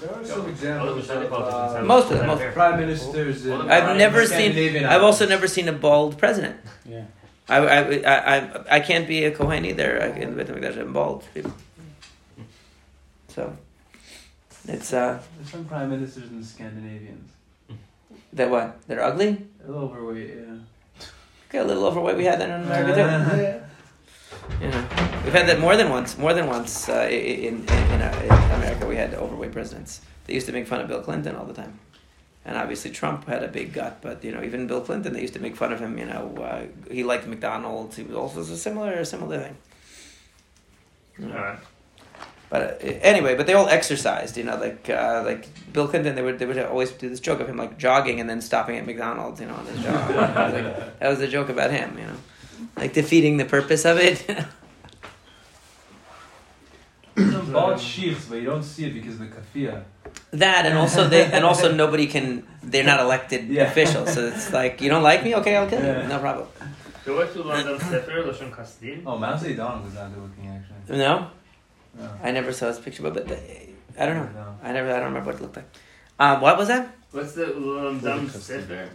There 0.00 0.12
are 0.12 0.24
some 0.24 0.48
examples 0.48 1.08
of 1.08 1.32
uh, 1.32 1.82
Most 1.84 2.10
of 2.10 2.18
them, 2.18 2.26
most- 2.26 2.42
prime 2.54 2.80
ministers. 2.80 3.46
All 3.46 3.62
I've 3.70 3.84
Right. 3.84 3.96
never 3.96 4.26
seen. 4.26 4.84
I've 4.84 5.02
also 5.04 5.28
never 5.28 5.46
seen 5.46 5.68
a 5.68 5.72
bald 5.72 6.18
president. 6.18 6.56
Yeah. 6.84 7.04
I, 7.48 7.56
I, 7.58 7.78
I, 7.78 8.36
I, 8.38 8.64
I 8.76 8.80
can't 8.80 9.06
be 9.06 9.24
a 9.24 9.30
Kohen 9.30 9.64
either. 9.64 10.02
I, 10.02 10.06
in 10.18 10.36
the 10.36 10.44
Beit 10.44 10.52
Hamikdash, 10.52 10.80
I'm 10.80 10.92
bald. 10.92 11.22
So, 13.28 13.56
it's 14.66 14.92
uh, 14.92 15.20
There's 15.38 15.50
some 15.50 15.64
prime 15.66 15.90
ministers 15.90 16.30
in 16.30 16.42
Scandinavians. 16.42 17.30
That 18.32 18.50
what 18.50 18.80
they're 18.86 19.02
ugly. 19.02 19.46
A 19.62 19.66
little 19.66 19.82
overweight, 19.84 20.28
yeah. 20.28 21.04
Okay, 21.48 21.58
a 21.58 21.64
little 21.64 21.84
overweight. 21.86 22.16
We 22.16 22.24
had 22.24 22.40
that 22.40 22.50
in 22.50 22.64
America 22.66 22.94
too. 22.94 23.68
You 24.60 24.68
know, 24.68 24.88
we've 25.24 25.32
had 25.32 25.46
that 25.46 25.60
more 25.60 25.76
than 25.76 25.88
once. 25.88 26.18
More 26.18 26.34
than 26.34 26.46
once 26.46 26.88
uh, 26.88 27.06
in 27.10 27.60
in, 27.60 27.68
in, 27.68 28.02
uh, 28.02 28.22
in 28.24 28.60
America, 28.60 28.86
we 28.86 28.96
had 28.96 29.14
overweight 29.14 29.52
presidents. 29.52 30.00
They 30.26 30.34
used 30.34 30.46
to 30.46 30.52
make 30.52 30.66
fun 30.66 30.80
of 30.80 30.88
Bill 30.88 31.00
Clinton 31.00 31.36
all 31.36 31.44
the 31.44 31.54
time, 31.54 31.78
and 32.44 32.56
obviously 32.56 32.90
Trump 32.90 33.26
had 33.26 33.42
a 33.44 33.48
big 33.48 33.72
gut. 33.72 33.98
But 34.02 34.24
you 34.24 34.32
know, 34.32 34.42
even 34.42 34.66
Bill 34.66 34.80
Clinton, 34.80 35.12
they 35.12 35.20
used 35.20 35.34
to 35.34 35.40
make 35.40 35.56
fun 35.56 35.72
of 35.72 35.80
him. 35.80 35.96
You 35.96 36.06
know, 36.06 36.34
uh, 36.38 36.66
he 36.92 37.04
liked 37.04 37.26
McDonald's. 37.26 37.96
He 37.96 38.02
was 38.02 38.16
also 38.16 38.40
a 38.40 38.56
similar 38.56 39.04
similar 39.04 39.38
thing. 39.38 39.56
You 41.18 41.26
know. 41.26 41.56
Alright. 42.52 42.80
But 42.80 42.88
uh, 42.88 42.92
anyway, 43.02 43.34
but 43.34 43.46
they 43.46 43.54
all 43.54 43.68
exercised, 43.68 44.36
you 44.36 44.44
know, 44.44 44.56
like 44.56 44.88
uh, 44.90 45.22
like 45.24 45.48
Bill 45.72 45.88
Clinton. 45.88 46.14
They 46.14 46.22
would 46.22 46.38
they 46.38 46.46
would 46.46 46.58
always 46.58 46.90
do 46.92 47.08
this 47.08 47.20
joke 47.20 47.40
of 47.40 47.48
him 47.48 47.56
like 47.56 47.78
jogging 47.78 48.20
and 48.20 48.28
then 48.28 48.40
stopping 48.40 48.76
at 48.76 48.86
McDonald's, 48.86 49.40
you 49.40 49.46
know, 49.46 49.54
on 49.54 49.66
his 49.66 49.82
jog. 49.82 50.10
Like, 50.52 50.98
that 50.98 51.08
was 51.08 51.18
the 51.18 51.28
joke 51.28 51.48
about 51.48 51.70
him, 51.70 51.96
you 51.98 52.04
know, 52.06 52.16
like 52.76 52.92
defeating 52.92 53.38
the 53.38 53.44
purpose 53.46 53.84
of 53.84 53.96
it. 53.98 54.24
Some 57.16 57.52
bald 57.52 57.78
sheaths, 57.80 58.26
but 58.26 58.36
you 58.36 58.44
don't 58.46 58.62
see 58.62 58.86
it 58.86 58.94
because 58.94 59.14
of 59.14 59.20
the 59.20 59.26
kafia. 59.36 59.84
that 60.30 60.64
and 60.66 60.78
also 60.78 61.08
they 61.08 61.24
and 61.30 61.44
also 61.44 61.72
nobody 61.74 62.06
can. 62.06 62.46
They're 62.62 62.84
not 62.84 63.00
elected 63.00 63.48
Yeah. 63.48 63.64
officials, 63.64 64.12
so 64.14 64.26
it's 64.28 64.52
like 64.52 64.80
you 64.80 64.88
don't 64.88 65.02
like 65.02 65.22
me, 65.24 65.34
okay, 65.36 65.56
I'll 65.56 65.68
kill 65.68 65.80
you, 65.80 65.86
Yeah. 65.86 66.06
no 66.06 66.18
problem. 66.20 66.48
Do 67.04 67.20
I 67.20 67.26
to 67.26 67.42
learn 67.42 67.66
them 67.66 67.78
Sefer 67.80 68.22
Lashon 68.22 68.50
Kasdim? 68.54 69.02
Oh, 69.04 69.18
Mao 69.18 69.34
Zedong 69.36 69.84
was 69.84 69.94
not 69.94 70.14
good 70.14 70.22
looking 70.22 70.46
actually. 70.48 70.96
No, 70.98 71.26
No. 71.98 72.10
I 72.22 72.30
never 72.30 72.52
saw 72.52 72.68
his 72.68 72.78
picture, 72.78 73.02
but, 73.02 73.14
but 73.14 73.28
the, 73.28 73.38
I 73.98 74.06
don't 74.06 74.16
know. 74.16 74.40
No. 74.40 74.56
I 74.62 74.72
never. 74.72 74.90
I 74.90 74.96
don't 74.96 75.08
remember 75.12 75.30
what 75.30 75.40
it 75.40 75.42
looked 75.42 75.56
like. 75.56 75.66
Um, 76.18 76.40
what 76.40 76.56
was 76.56 76.68
that? 76.68 76.94
What's 77.10 77.32
the 77.32 77.46
Ulam 77.46 78.02
Dam 78.02 78.28
Sefer? 78.28 78.88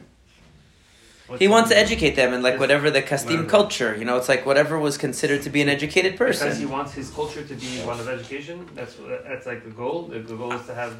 What's 1.27 1.41
He 1.41 1.47
wants 1.49 1.69
to 1.69 1.77
educate 1.77 2.15
them 2.15 2.33
in 2.33 2.41
like 2.41 2.57
whatever 2.57 2.89
the 2.89 3.01
Kasdim 3.01 3.49
culture, 3.49 3.95
you 3.97 4.05
know, 4.05 4.17
it's 4.17 4.29
like 4.29 4.45
whatever 4.45 4.79
was 4.79 4.97
considered 4.97 5.41
to 5.41 5.49
be 5.49 5.61
an 5.61 5.67
educated 5.67 6.15
person. 6.15 6.47
Because 6.47 6.59
he 6.59 6.65
wants 6.65 6.93
his 6.93 7.09
culture 7.09 7.43
to 7.43 7.53
be 7.53 7.67
one 7.81 7.99
of 7.99 8.07
education. 8.07 8.65
That's 8.73 8.95
that's 9.27 9.45
like 9.45 9.65
the 9.65 9.71
goal. 9.71 10.03
The, 10.03 10.19
the 10.19 10.37
goal 10.37 10.53
is 10.53 10.65
to 10.67 10.73
have, 10.73 10.95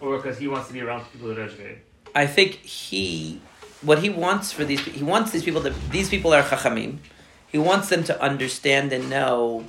or 0.00 0.16
because 0.16 0.38
he 0.38 0.48
wants 0.48 0.68
to 0.68 0.72
be 0.72 0.80
around 0.80 1.04
people 1.12 1.28
that 1.28 1.38
are 1.38 1.42
educated. 1.42 1.80
I 2.14 2.26
think 2.26 2.52
he, 2.54 3.42
what 3.82 3.98
he 3.98 4.08
wants 4.08 4.50
for 4.50 4.64
these, 4.64 4.80
he 4.80 5.04
wants 5.04 5.32
these 5.32 5.44
people 5.44 5.62
to, 5.64 5.74
these 5.90 6.08
people 6.08 6.32
are 6.32 6.42
chachamim. 6.42 6.96
He 7.48 7.58
wants 7.58 7.90
them 7.90 8.02
to 8.04 8.20
understand 8.20 8.92
and 8.94 9.10
know. 9.10 9.66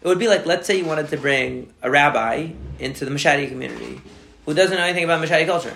It 0.00 0.06
would 0.06 0.18
be 0.18 0.28
like, 0.28 0.46
let's 0.46 0.66
say 0.66 0.78
you 0.78 0.84
wanted 0.84 1.08
to 1.08 1.16
bring 1.16 1.72
a 1.82 1.90
rabbi 1.90 2.50
into 2.78 3.04
the 3.04 3.10
Mashadi 3.10 3.48
community 3.48 4.00
who 4.46 4.54
doesn't 4.54 4.76
know 4.76 4.84
anything 4.84 5.04
about 5.04 5.22
Mashadi 5.22 5.46
culture, 5.46 5.74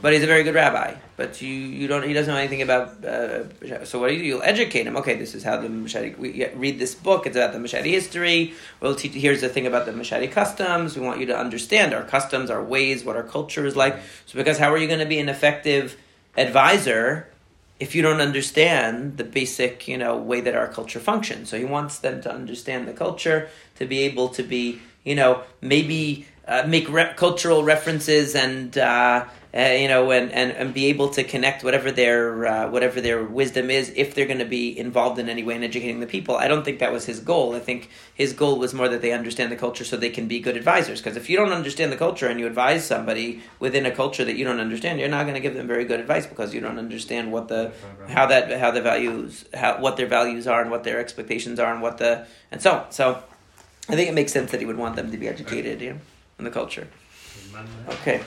but 0.00 0.12
he's 0.12 0.22
a 0.22 0.26
very 0.26 0.44
good 0.44 0.54
rabbi. 0.54 0.94
But 1.16 1.42
you, 1.42 1.48
you 1.48 1.88
don't, 1.88 2.04
he 2.04 2.12
doesn't 2.12 2.32
know 2.32 2.38
anything 2.38 2.62
about. 2.62 3.04
Uh, 3.04 3.84
so 3.84 3.98
what 3.98 4.08
do 4.08 4.14
you 4.14 4.20
do? 4.20 4.26
You'll 4.26 4.42
educate 4.42 4.86
him. 4.86 4.96
Okay, 4.98 5.16
this 5.16 5.34
is 5.34 5.42
how 5.42 5.56
the 5.56 5.66
Mashadi. 5.66 6.16
We 6.16 6.46
read 6.54 6.78
this 6.78 6.94
book. 6.94 7.26
It's 7.26 7.36
about 7.36 7.52
the 7.52 7.58
Mashadi 7.58 7.90
history. 7.90 8.54
We'll 8.80 8.94
teach. 8.94 9.14
Here's 9.14 9.40
the 9.40 9.48
thing 9.48 9.66
about 9.66 9.86
the 9.86 9.92
Mashadi 9.92 10.30
customs. 10.30 10.96
We 10.96 11.04
want 11.04 11.18
you 11.18 11.26
to 11.26 11.36
understand 11.36 11.92
our 11.92 12.04
customs, 12.04 12.50
our 12.50 12.62
ways, 12.62 13.04
what 13.04 13.16
our 13.16 13.24
culture 13.24 13.66
is 13.66 13.74
like. 13.74 13.96
So 14.26 14.38
because 14.38 14.58
how 14.58 14.72
are 14.72 14.78
you 14.78 14.86
going 14.86 15.00
to 15.00 15.06
be 15.06 15.18
an 15.18 15.28
effective 15.28 15.96
advisor 16.36 17.26
if 17.80 17.94
you 17.94 18.02
don't 18.02 18.20
understand 18.20 19.16
the 19.16 19.24
basic, 19.24 19.86
you 19.86 19.96
know, 19.96 20.16
way 20.16 20.40
that 20.40 20.54
our 20.54 20.68
culture 20.68 21.00
functions. 21.00 21.48
So 21.48 21.58
he 21.58 21.64
wants 21.64 21.98
them 21.98 22.20
to 22.22 22.32
understand 22.32 22.88
the 22.88 22.92
culture, 22.92 23.48
to 23.76 23.86
be 23.86 24.00
able 24.00 24.28
to 24.30 24.42
be, 24.42 24.80
you 25.04 25.14
know, 25.14 25.42
maybe 25.60 26.26
uh, 26.46 26.64
make 26.66 26.88
re- 26.90 27.12
cultural 27.16 27.62
references 27.62 28.34
and, 28.34 28.76
uh, 28.76 29.26
uh, 29.58 29.72
you 29.72 29.88
know, 29.88 30.12
and, 30.12 30.30
and, 30.30 30.52
and 30.52 30.72
be 30.72 30.86
able 30.86 31.08
to 31.08 31.24
connect 31.24 31.64
whatever 31.64 31.90
their 31.90 32.46
uh, 32.46 32.70
whatever 32.70 33.00
their 33.00 33.24
wisdom 33.24 33.70
is 33.70 33.92
if 33.96 34.14
they're 34.14 34.26
going 34.26 34.38
to 34.38 34.44
be 34.44 34.78
involved 34.78 35.18
in 35.18 35.28
any 35.28 35.42
way 35.42 35.56
in 35.56 35.64
educating 35.64 35.98
the 35.98 36.06
people. 36.06 36.36
I 36.36 36.46
don't 36.46 36.64
think 36.64 36.78
that 36.78 36.92
was 36.92 37.06
his 37.06 37.18
goal. 37.18 37.56
I 37.56 37.58
think 37.58 37.90
his 38.14 38.32
goal 38.32 38.58
was 38.58 38.72
more 38.72 38.88
that 38.88 39.02
they 39.02 39.10
understand 39.10 39.50
the 39.50 39.56
culture 39.56 39.84
so 39.84 39.96
they 39.96 40.10
can 40.10 40.28
be 40.28 40.38
good 40.38 40.56
advisors. 40.56 41.00
Because 41.00 41.16
if 41.16 41.28
you 41.28 41.36
don't 41.36 41.50
understand 41.52 41.90
the 41.90 41.96
culture 41.96 42.28
and 42.28 42.38
you 42.38 42.46
advise 42.46 42.86
somebody 42.86 43.42
within 43.58 43.84
a 43.84 43.90
culture 43.90 44.24
that 44.24 44.36
you 44.36 44.44
don't 44.44 44.60
understand, 44.60 45.00
you're 45.00 45.08
not 45.08 45.24
going 45.24 45.34
to 45.34 45.40
give 45.40 45.54
them 45.54 45.66
very 45.66 45.84
good 45.84 45.98
advice 45.98 46.26
because 46.26 46.54
you 46.54 46.60
don't 46.60 46.78
understand 46.78 47.32
what 47.32 47.48
the 47.48 47.72
how 48.08 48.26
that 48.26 48.60
how 48.60 48.70
the 48.70 48.80
values 48.80 49.44
how 49.54 49.80
what 49.80 49.96
their 49.96 50.06
values 50.06 50.46
are 50.46 50.62
and 50.62 50.70
what 50.70 50.84
their 50.84 51.00
expectations 51.00 51.58
are 51.58 51.72
and 51.72 51.82
what 51.82 51.98
the 51.98 52.26
and 52.52 52.62
so 52.62 52.72
on. 52.74 52.92
So 52.92 53.22
I 53.88 53.96
think 53.96 54.08
it 54.08 54.14
makes 54.14 54.32
sense 54.32 54.52
that 54.52 54.60
he 54.60 54.66
would 54.66 54.78
want 54.78 54.94
them 54.94 55.10
to 55.10 55.16
be 55.16 55.26
educated, 55.26 55.80
you 55.80 55.94
know, 55.94 56.00
in 56.38 56.44
the 56.44 56.50
culture. 56.50 56.86
Okay. 57.88 58.22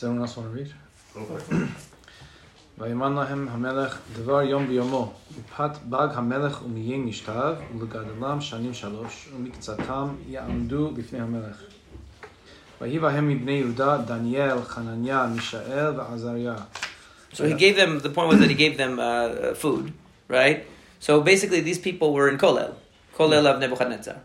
Does 0.00 0.04
anyone 0.04 0.22
else 0.22 0.36
want 0.36 0.50
to 0.50 0.54
read? 0.58 0.70
Go 1.14 1.24
for 1.24 1.38
it. 1.38 1.68
ויאמן 2.78 3.14
להם 3.14 3.48
המלך 3.50 3.98
דבר 4.12 4.42
יום 4.42 4.66
ביומו, 4.66 5.12
מפת 5.38 5.70
בג 5.84 6.08
המלך 6.14 6.62
ומיהי 6.64 6.98
נשכב, 6.98 7.54
ולגדלם 7.78 8.40
שנים 8.40 8.74
שלוש, 8.74 9.28
ומקצתם 9.36 10.08
יעמדו 10.28 10.90
לפני 10.96 11.20
המלך. 11.20 11.62
ויהי 12.80 12.98
בהם 12.98 13.28
מבני 13.28 13.52
יהודה 13.52 13.96
דניאל, 13.96 14.62
חנניה, 14.62 15.26
מישאל 15.26 16.00
ועזריה. 16.00 16.54
So 17.32 17.44
he 17.44 17.54
gave 17.54 17.76
them. 17.76 17.98
The 18.00 18.10
point 18.10 18.28
was 18.28 18.38
that 18.40 18.48
he 18.48 18.54
gave 18.54 18.76
them 18.78 18.98
uh, 18.98 19.54
food, 19.54 19.92
right? 20.28 20.64
So 21.00 21.20
basically, 21.20 21.60
these 21.60 21.78
people 21.78 22.14
were 22.14 22.28
in 22.28 22.38
Kolel, 22.38 22.72
Kolel 23.18 23.44
of 23.50 23.60
Nebuchadnezzar. 23.60 24.16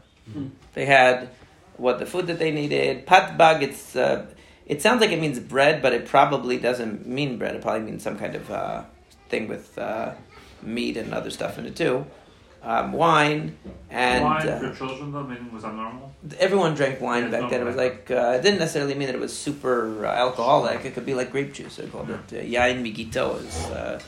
They 0.76 0.86
had 0.86 1.30
what 1.78 2.00
the 2.00 2.06
food 2.06 2.28
that 2.28 2.40
they 2.40 2.52
needed. 2.52 3.06
Patbag. 3.06 3.58
It's 3.68 3.96
uh, 3.96 4.26
it 4.67 4.83
sounds 4.83 5.01
like 5.01 5.11
it 5.11 5.21
means 5.21 5.39
bread, 5.41 5.81
but 5.83 5.93
it 5.93 6.07
probably 6.07 6.59
doesn't 6.59 7.07
mean 7.07 7.39
bread. 7.39 7.55
It 7.57 7.63
probably 7.63 7.83
means 7.89 8.03
some 8.03 8.19
kind 8.19 8.35
of 8.35 8.51
uh, 8.51 8.83
thing 9.29 9.49
with 9.49 9.79
uh, 9.79 10.13
meat 10.63 10.97
and 10.97 11.15
other 11.15 11.31
stuff 11.31 11.59
in 11.59 11.67
it 11.67 11.77
too. 11.77 12.05
um, 12.63 12.91
wine, 12.93 13.57
and 13.91 14.25
Wine 14.25 14.49
uh, 14.49 14.59
for 14.59 14.75
children 14.75 15.13
though, 15.13 15.23
meaning 15.23 15.53
was 15.53 15.63
that 15.63 15.75
normal? 15.75 16.13
everyone 16.41 16.75
drank 16.75 17.01
wine 17.01 17.25
Yeah, 17.25 17.31
back 17.31 17.43
no, 17.43 17.51
then. 17.51 17.61
It 17.61 17.65
was 17.65 17.77
like 17.77 18.11
uh, 18.11 18.37
it 18.37 18.43
didn't 18.43 18.59
necessarily 18.59 18.95
mean 18.99 19.07
that 19.07 19.15
it 19.15 19.21
was 19.21 19.37
super 19.39 20.05
uh, 20.05 20.11
alcoholic. 20.25 20.85
It 20.85 20.93
could 20.95 21.07
be 21.07 21.15
like 21.15 21.31
grape 21.31 21.53
juice. 21.53 21.77
They 21.77 21.87
called 21.87 22.11
it 22.11 22.27
uh, 22.33 22.43
yain 22.43 22.83
migito. 22.83 23.25
Is 23.41 23.57
uh, 23.71 24.01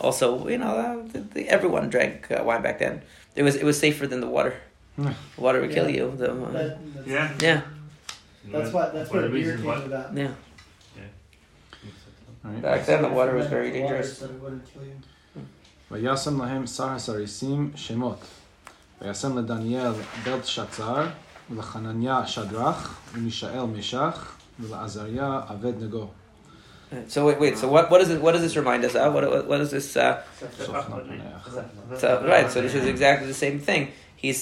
also 0.00 0.48
you 0.48 0.58
know 0.58 0.74
uh, 0.84 1.06
the, 1.12 1.20
the, 1.20 1.48
everyone 1.48 1.88
drank 1.88 2.28
uh, 2.32 2.42
wine 2.42 2.62
back 2.62 2.78
then. 2.80 3.02
It 3.36 3.44
was 3.44 3.54
it 3.54 3.64
was 3.64 3.78
safer 3.78 4.08
than 4.08 4.20
the 4.20 4.26
water. 4.38 4.54
Water 5.38 5.60
would 5.60 5.70
kill 5.72 5.88
you. 5.88 6.12
The, 6.16 6.32
uh, 6.32 6.50
That, 6.50 6.78
that's, 7.06 7.42
Yeah. 7.42 7.60
yeah, 8.47 8.57
That's 8.59 8.71
why. 8.73 8.89
That's 8.95 9.09
One 9.09 9.17
where 9.19 9.25
of 9.25 9.31
the 9.31 9.37
the 9.37 9.43
beer 9.43 9.51
reasons 9.55 9.61
came 9.61 9.71
why- 9.71 9.81
to 9.83 9.89
that. 9.89 10.07
yeah. 10.17 10.31
Right. 12.43 12.61
Back 12.61 12.85
then, 12.85 13.01
the 13.01 13.09
water 13.09 13.33
was 13.35 13.47
very 13.47 13.71
The 13.71 13.81
water 13.81 13.95
dangerous. 13.95 14.17
so 14.19 14.25
it 14.25 14.31
wouldn't 14.41 14.65
kill 14.73 14.83
you. 14.83 14.97
וישם 15.91 16.41
להם 16.41 16.67
שר 16.67 16.89
הסריסים 16.89 17.71
שמות. 17.75 18.25
וישם 19.01 19.37
לדניאל 19.37 19.91
בלטשצר, 20.23 21.07
ולחנניה 21.51 22.25
שדרך, 22.27 22.99
ומישאל 23.13 23.63
משך, 23.63 24.31
ולעזריה 24.59 25.41
עבד 25.49 25.83
נגו. 25.83 26.07
So 27.09 27.25
wait, 27.25 27.39
wait. 27.39 27.57
So 27.57 27.67
what 27.67 27.89
what 27.91 27.97
does 27.99 28.09
it 28.09 28.21
what 28.21 28.31
does 28.33 28.41
this 28.47 28.55
remind 28.55 28.85
us 28.85 28.95
of? 28.95 29.13
What 29.13 29.23
what, 29.29 29.47
what 29.47 29.59
is 29.59 29.71
this? 29.71 29.97
Uh, 29.97 30.21
so 31.97 32.23
right. 32.33 32.49
So 32.53 32.61
this 32.61 32.75
is 32.75 32.85
exactly 32.85 33.27
the 33.27 33.33
same 33.45 33.59
thing. 33.59 33.91
He's 34.15 34.39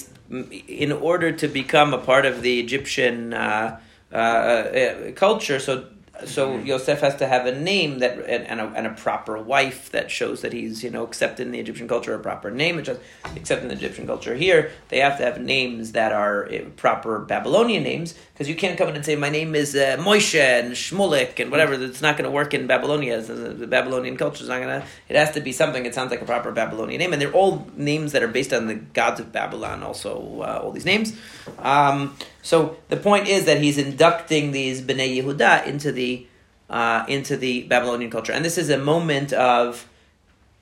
in 0.85 0.91
order 0.91 1.31
to 1.41 1.47
become 1.61 1.93
a 1.93 1.97
part 2.09 2.25
of 2.31 2.41
the 2.45 2.59
Egyptian 2.59 3.33
uh, 3.33 3.79
uh, 4.12 4.16
uh, 4.16 5.12
culture. 5.12 5.58
So 5.58 5.86
so 6.26 6.58
Yosef 6.58 7.00
has 7.00 7.16
to 7.16 7.26
have 7.26 7.46
a 7.46 7.58
name 7.58 8.00
that 8.00 8.18
and, 8.18 8.44
and, 8.46 8.60
a, 8.60 8.64
and 8.74 8.86
a 8.86 8.90
proper 8.90 9.38
wife 9.38 9.90
that 9.92 10.10
shows 10.10 10.40
that 10.42 10.52
he's 10.52 10.82
you 10.82 10.90
know 10.90 11.04
accepted 11.04 11.46
in 11.46 11.52
the 11.52 11.60
Egyptian 11.60 11.86
culture. 11.86 12.14
A 12.14 12.18
proper 12.18 12.50
name, 12.50 12.78
is 12.78 12.88
in 12.88 13.68
the 13.68 13.74
Egyptian 13.74 14.06
culture. 14.06 14.34
Here 14.34 14.72
they 14.88 14.98
have 14.98 15.18
to 15.18 15.24
have 15.24 15.40
names 15.40 15.92
that 15.92 16.12
are 16.12 16.46
uh, 16.46 16.64
proper 16.76 17.20
Babylonian 17.20 17.82
names 17.82 18.14
because 18.38 18.48
you 18.48 18.54
can't 18.54 18.78
come 18.78 18.88
in 18.88 18.94
and 18.94 19.04
say 19.04 19.16
my 19.16 19.30
name 19.30 19.56
is 19.56 19.74
uh, 19.74 19.96
Moshe 19.98 20.38
and 20.38 20.70
Shmulek 20.70 21.40
and 21.40 21.50
whatever. 21.50 21.76
That's 21.76 22.00
not 22.00 22.16
going 22.16 22.24
to 22.24 22.30
work 22.30 22.54
in 22.54 22.68
Babylonia. 22.68 23.20
The, 23.20 23.32
the 23.34 23.66
Babylonian 23.66 24.16
culture 24.16 24.44
is 24.44 24.48
not 24.48 24.60
going 24.60 24.80
to. 24.80 24.86
It 25.08 25.16
has 25.16 25.32
to 25.32 25.40
be 25.40 25.50
something. 25.50 25.84
It 25.84 25.92
sounds 25.92 26.12
like 26.12 26.22
a 26.22 26.24
proper 26.24 26.52
Babylonian 26.52 27.00
name, 27.00 27.12
and 27.12 27.20
they're 27.20 27.32
all 27.32 27.66
names 27.74 28.12
that 28.12 28.22
are 28.22 28.28
based 28.28 28.52
on 28.52 28.68
the 28.68 28.76
gods 28.76 29.18
of 29.18 29.32
Babylon. 29.32 29.82
Also, 29.82 30.42
uh, 30.42 30.60
all 30.62 30.70
these 30.70 30.84
names. 30.84 31.18
Um, 31.58 32.16
so 32.40 32.76
the 32.90 32.96
point 32.96 33.26
is 33.26 33.44
that 33.46 33.60
he's 33.60 33.76
inducting 33.76 34.52
these 34.52 34.82
Bnei 34.82 35.20
Yehuda 35.20 35.66
into 35.66 35.90
the 35.90 36.24
uh, 36.70 37.04
into 37.08 37.36
the 37.36 37.64
Babylonian 37.64 38.12
culture, 38.12 38.32
and 38.32 38.44
this 38.44 38.56
is 38.56 38.70
a 38.70 38.78
moment 38.78 39.32
of 39.32 39.88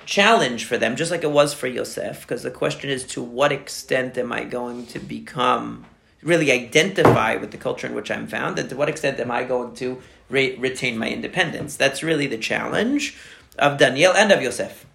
challenge 0.06 0.64
for 0.64 0.78
them, 0.78 0.96
just 0.96 1.10
like 1.10 1.24
it 1.24 1.30
was 1.30 1.52
for 1.52 1.66
Yosef, 1.66 2.22
because 2.22 2.42
the 2.42 2.50
question 2.50 2.88
is 2.88 3.04
to 3.08 3.22
what 3.22 3.52
extent 3.52 4.16
am 4.16 4.32
I 4.32 4.44
going 4.44 4.86
to 4.86 4.98
become 4.98 5.84
really 6.22 6.50
identify 6.50 7.36
with 7.36 7.50
the 7.50 7.58
culture 7.58 7.86
in 7.86 7.94
which 7.94 8.10
I'm 8.10 8.26
found, 8.26 8.58
and 8.58 8.68
to 8.68 8.76
what 8.76 8.88
extent 8.88 9.20
am 9.20 9.30
I 9.30 9.44
going 9.44 9.74
to 9.76 10.00
re- 10.28 10.56
retain 10.56 10.98
my 10.98 11.08
independence? 11.08 11.76
That's 11.76 12.02
really 12.02 12.26
the 12.26 12.38
challenge 12.38 13.16
of 13.58 13.78
Daniel 13.78 14.12
and 14.12 14.32
of 14.32 14.42
Yosef. 14.42 14.86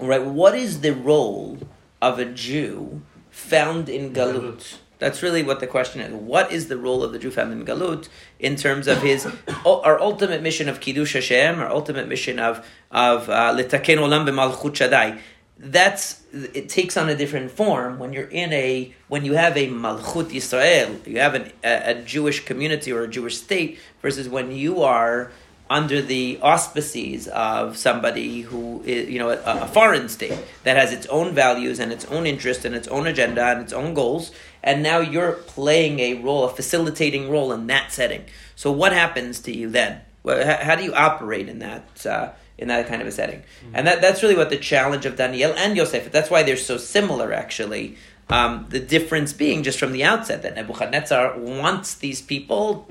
Right? 0.00 0.24
What 0.24 0.54
is 0.54 0.80
the 0.80 0.94
role 0.94 1.58
of 2.00 2.18
a 2.18 2.24
Jew 2.24 3.02
found 3.30 3.88
in 3.88 4.12
Galut? 4.12 4.78
That's 4.98 5.22
really 5.22 5.44
what 5.44 5.60
the 5.60 5.66
question 5.66 6.00
is. 6.00 6.12
What 6.12 6.50
is 6.50 6.68
the 6.68 6.76
role 6.76 7.04
of 7.04 7.12
the 7.12 7.18
Jew 7.18 7.30
found 7.30 7.52
in 7.52 7.64
Galut 7.64 8.08
in 8.38 8.56
terms 8.56 8.88
of 8.88 9.02
his 9.02 9.26
our 9.66 10.00
ultimate 10.00 10.42
mission 10.42 10.68
of 10.68 10.80
Kiddush 10.80 11.14
Hashem, 11.14 11.58
our 11.60 11.68
ultimate 11.68 12.08
mission 12.08 12.38
of 12.38 12.66
of 12.90 13.28
uh, 13.28 13.54
litaken 13.54 13.98
olam 13.98 14.28
b'malchut 14.28 14.74
Shaddai? 14.74 15.18
That's 15.58 16.22
it 16.32 16.68
takes 16.68 16.96
on 16.96 17.08
a 17.08 17.16
different 17.16 17.50
form 17.50 17.98
when 17.98 18.12
you're 18.12 18.28
in 18.28 18.52
a 18.52 18.94
when 19.08 19.24
you 19.24 19.34
have 19.34 19.56
a 19.56 19.68
Malchut 19.68 20.30
Yisrael, 20.30 21.04
you 21.06 21.18
have 21.18 21.34
an, 21.34 21.52
a, 21.64 21.90
a 21.90 22.02
Jewish 22.02 22.44
community 22.44 22.92
or 22.92 23.02
a 23.02 23.08
Jewish 23.08 23.38
state 23.38 23.78
versus 24.00 24.28
when 24.28 24.52
you 24.52 24.82
are 24.82 25.32
under 25.70 26.00
the 26.00 26.38
auspices 26.42 27.28
of 27.28 27.76
somebody 27.76 28.40
who 28.40 28.82
is, 28.84 29.08
you 29.08 29.18
know, 29.18 29.30
a, 29.30 29.40
a 29.44 29.66
foreign 29.66 30.08
state 30.08 30.38
that 30.64 30.76
has 30.76 30.92
its 30.92 31.06
own 31.06 31.34
values 31.34 31.78
and 31.78 31.92
its 31.92 32.04
own 32.06 32.26
interest 32.26 32.64
and 32.64 32.74
its 32.74 32.88
own 32.88 33.06
agenda 33.06 33.44
and 33.44 33.60
its 33.60 33.72
own 33.72 33.94
goals, 33.94 34.30
and 34.62 34.82
now 34.82 34.98
you're 34.98 35.32
playing 35.32 36.00
a 36.00 36.14
role, 36.14 36.44
a 36.44 36.48
facilitating 36.48 37.28
role 37.28 37.52
in 37.52 37.66
that 37.66 37.92
setting. 37.92 38.24
So 38.56 38.72
what 38.72 38.92
happens 38.92 39.40
to 39.40 39.54
you 39.54 39.68
then? 39.68 40.00
How 40.24 40.74
do 40.74 40.84
you 40.84 40.94
operate 40.94 41.48
in 41.48 41.58
that 41.60 42.06
uh, 42.06 42.30
in 42.58 42.68
that 42.68 42.86
kind 42.88 43.00
of 43.00 43.08
a 43.08 43.12
setting? 43.12 43.42
And 43.72 43.86
that, 43.86 44.00
that's 44.00 44.22
really 44.22 44.36
what 44.36 44.50
the 44.50 44.56
challenge 44.58 45.06
of 45.06 45.16
Daniel 45.16 45.52
and 45.56 45.76
Yosef. 45.76 46.10
That's 46.10 46.30
why 46.30 46.42
they're 46.42 46.56
so 46.56 46.76
similar, 46.76 47.32
actually. 47.32 47.96
Um, 48.30 48.66
the 48.68 48.80
difference 48.80 49.32
being 49.32 49.62
just 49.62 49.78
from 49.78 49.92
the 49.92 50.04
outset 50.04 50.42
that 50.42 50.54
Nebuchadnezzar 50.54 51.38
wants 51.38 51.94
these 51.94 52.20
people 52.20 52.86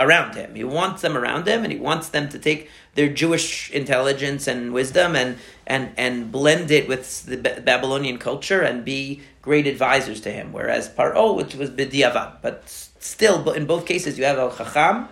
around 0.00 0.34
him. 0.34 0.54
He 0.54 0.64
wants 0.64 1.02
them 1.02 1.16
around 1.16 1.46
him, 1.46 1.62
and 1.62 1.72
he 1.72 1.78
wants 1.78 2.08
them 2.08 2.28
to 2.30 2.38
take 2.38 2.68
their 2.94 3.08
Jewish 3.08 3.70
intelligence 3.70 4.48
and 4.48 4.72
wisdom 4.72 5.14
and 5.14 5.38
and 5.66 5.92
and 5.96 6.32
blend 6.32 6.70
it 6.70 6.88
with 6.88 7.24
the 7.26 7.36
Ba- 7.36 7.60
Babylonian 7.64 8.18
culture 8.18 8.62
and 8.62 8.84
be 8.84 9.20
great 9.42 9.66
advisors 9.66 10.20
to 10.22 10.32
him. 10.32 10.52
Whereas 10.52 10.88
Paro, 10.88 11.36
which 11.36 11.54
was 11.54 11.70
b'diavad, 11.70 12.38
but 12.42 12.68
still, 12.98 13.42
but 13.42 13.56
in 13.56 13.66
both 13.66 13.86
cases, 13.86 14.18
you 14.18 14.24
have 14.24 14.38
a 14.38 14.50
chacham 14.56 15.08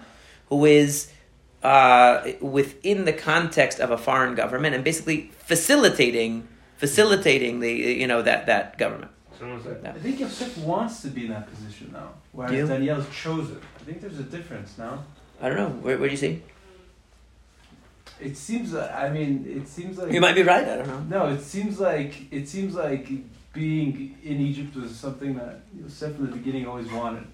who 0.48 0.64
is. 0.64 1.12
Uh, 1.62 2.32
within 2.40 3.04
the 3.04 3.12
context 3.12 3.80
of 3.80 3.90
a 3.90 3.98
foreign 3.98 4.36
government 4.36 4.76
and 4.76 4.84
basically 4.84 5.32
facilitating 5.38 6.46
facilitating 6.76 7.59
the 7.59 7.72
you 7.72 8.06
know 8.06 8.22
that 8.22 8.46
that 8.46 8.78
government. 8.78 9.11
Like, 9.40 9.82
Yeah. 9.82 9.90
I 9.90 9.98
think 9.98 10.20
Yosef 10.20 10.56
wants 10.59 11.02
to 11.02 11.09
be 11.09 11.22
in 11.26 11.30
that 11.30 11.48
position 11.50 11.90
now, 11.92 12.11
whereas 12.32 12.52
You? 12.52 12.66
Daniel's 12.66 13.06
chosen. 13.11 13.61
I 13.80 13.82
think 13.84 14.00
there's 14.00 14.18
a 14.20 14.24
difference 14.24 14.78
now. 14.78 15.04
I 15.40 15.48
don't 15.48 15.56
know. 15.59 15.68
Where, 15.68 15.96
where 15.98 16.09
do 16.09 16.12
you 16.12 16.16
see? 16.16 16.42
It 18.20 18.36
seems. 18.36 18.72
like- 18.72 18.92
I 18.92 19.09
mean, 19.11 19.44
it 19.48 19.68
seems 19.68 19.98
like 19.98 20.12
You 20.12 20.20
might 20.20 20.34
be 20.34 20.42
right. 20.42 20.66
I 20.66 20.76
don't 20.76 20.88
know. 20.88 21.26
No, 21.26 21.32
it 21.34 21.40
seems 21.42 21.78
like 21.78 22.32
it 22.32 22.48
seems 22.48 22.74
like 22.74 23.09
being 23.52 24.16
in 24.24 24.40
Egypt 24.40 24.74
was 24.76 24.94
something 24.94 25.34
that 25.36 25.61
Yosef 25.80 26.16
in 26.18 26.26
the 26.26 26.32
beginning 26.32 26.66
always 26.66 26.90
wanted. 26.90 27.24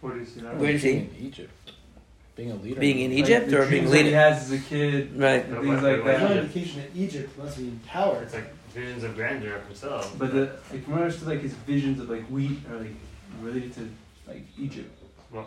Where 0.00 0.14
do 0.14 0.20
you 0.20 0.26
see 0.26 0.40
that? 0.40 0.56
Where 0.56 0.72
does 0.72 0.82
he? 0.82 0.92
Being 0.92 1.14
in 1.18 1.26
Egypt. 1.26 1.52
Being 2.36 2.50
a 2.52 2.54
leader. 2.56 2.80
Being 2.80 3.00
in 3.00 3.12
Egypt 3.12 3.50
the 3.50 3.60
or 3.60 3.66
being 3.68 3.90
leader? 3.90 4.08
he 4.08 4.12
has 4.14 4.44
as 4.44 4.52
a 4.52 4.58
kid, 4.58 5.18
Right. 5.18 5.44
and 5.44 5.54
things 5.62 5.82
like 5.82 5.82
Wait, 5.82 6.04
There's 6.04 6.20
no 6.22 6.28
that. 6.28 6.36
wait, 6.36 6.38
indication 6.44 6.82
that 6.82 6.96
Egypt 6.98 7.38
must 7.38 7.58
be 7.58 7.64
in 7.64 7.80
power. 7.86 8.22
it's 8.22 8.34
like 8.34 8.54
visions 8.72 9.02
of 9.04 9.14
grandeur 9.16 9.56
of 9.56 9.66
himself. 9.66 10.14
But 10.18 10.32
the 10.32 10.40
like 10.70 10.84
from 10.84 10.92
what 10.92 11.00
I 11.00 11.04
understood, 11.04 11.28
like 11.28 11.40
his 11.42 11.54
visions 11.54 12.00
of 12.00 12.08
like 12.08 12.24
wheat 12.28 12.58
are 12.70 12.76
like 12.76 12.94
related 13.42 13.74
to 13.74 13.88
like 14.26 14.44
Egypt. 14.58 14.96
Well, 15.32 15.42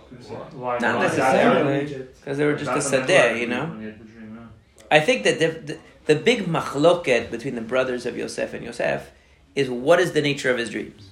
Why 0.54 0.78
Not 0.80 0.96
why- 0.98 1.02
necessarily. 1.08 1.86
Because 2.20 2.38
they 2.38 2.46
were 2.46 2.54
just 2.56 2.72
a 2.72 2.74
That's 2.76 2.90
the 2.90 2.98
sadeh, 2.98 3.40
you 3.40 3.48
know. 3.48 3.66
when 3.66 3.80
he 3.80 3.86
had 3.86 4.00
the 4.00 4.06
dream, 4.06 4.38
yeah. 4.40 4.88
I 4.98 5.00
think 5.02 5.24
that 5.24 5.40
the, 5.40 5.48
the, 5.74 5.78
the 6.06 6.16
big 6.16 6.46
machloket 6.46 7.30
between 7.32 7.56
the 7.56 7.62
brothers 7.62 8.06
of 8.06 8.16
Yosef 8.18 8.54
and 8.54 8.64
Yosef 8.64 9.12
is 9.56 9.70
what 9.70 10.00
is 10.00 10.14
the 10.14 10.22
nature 10.22 10.50
of 10.52 10.58
his 10.58 10.70
dreams. 10.70 11.10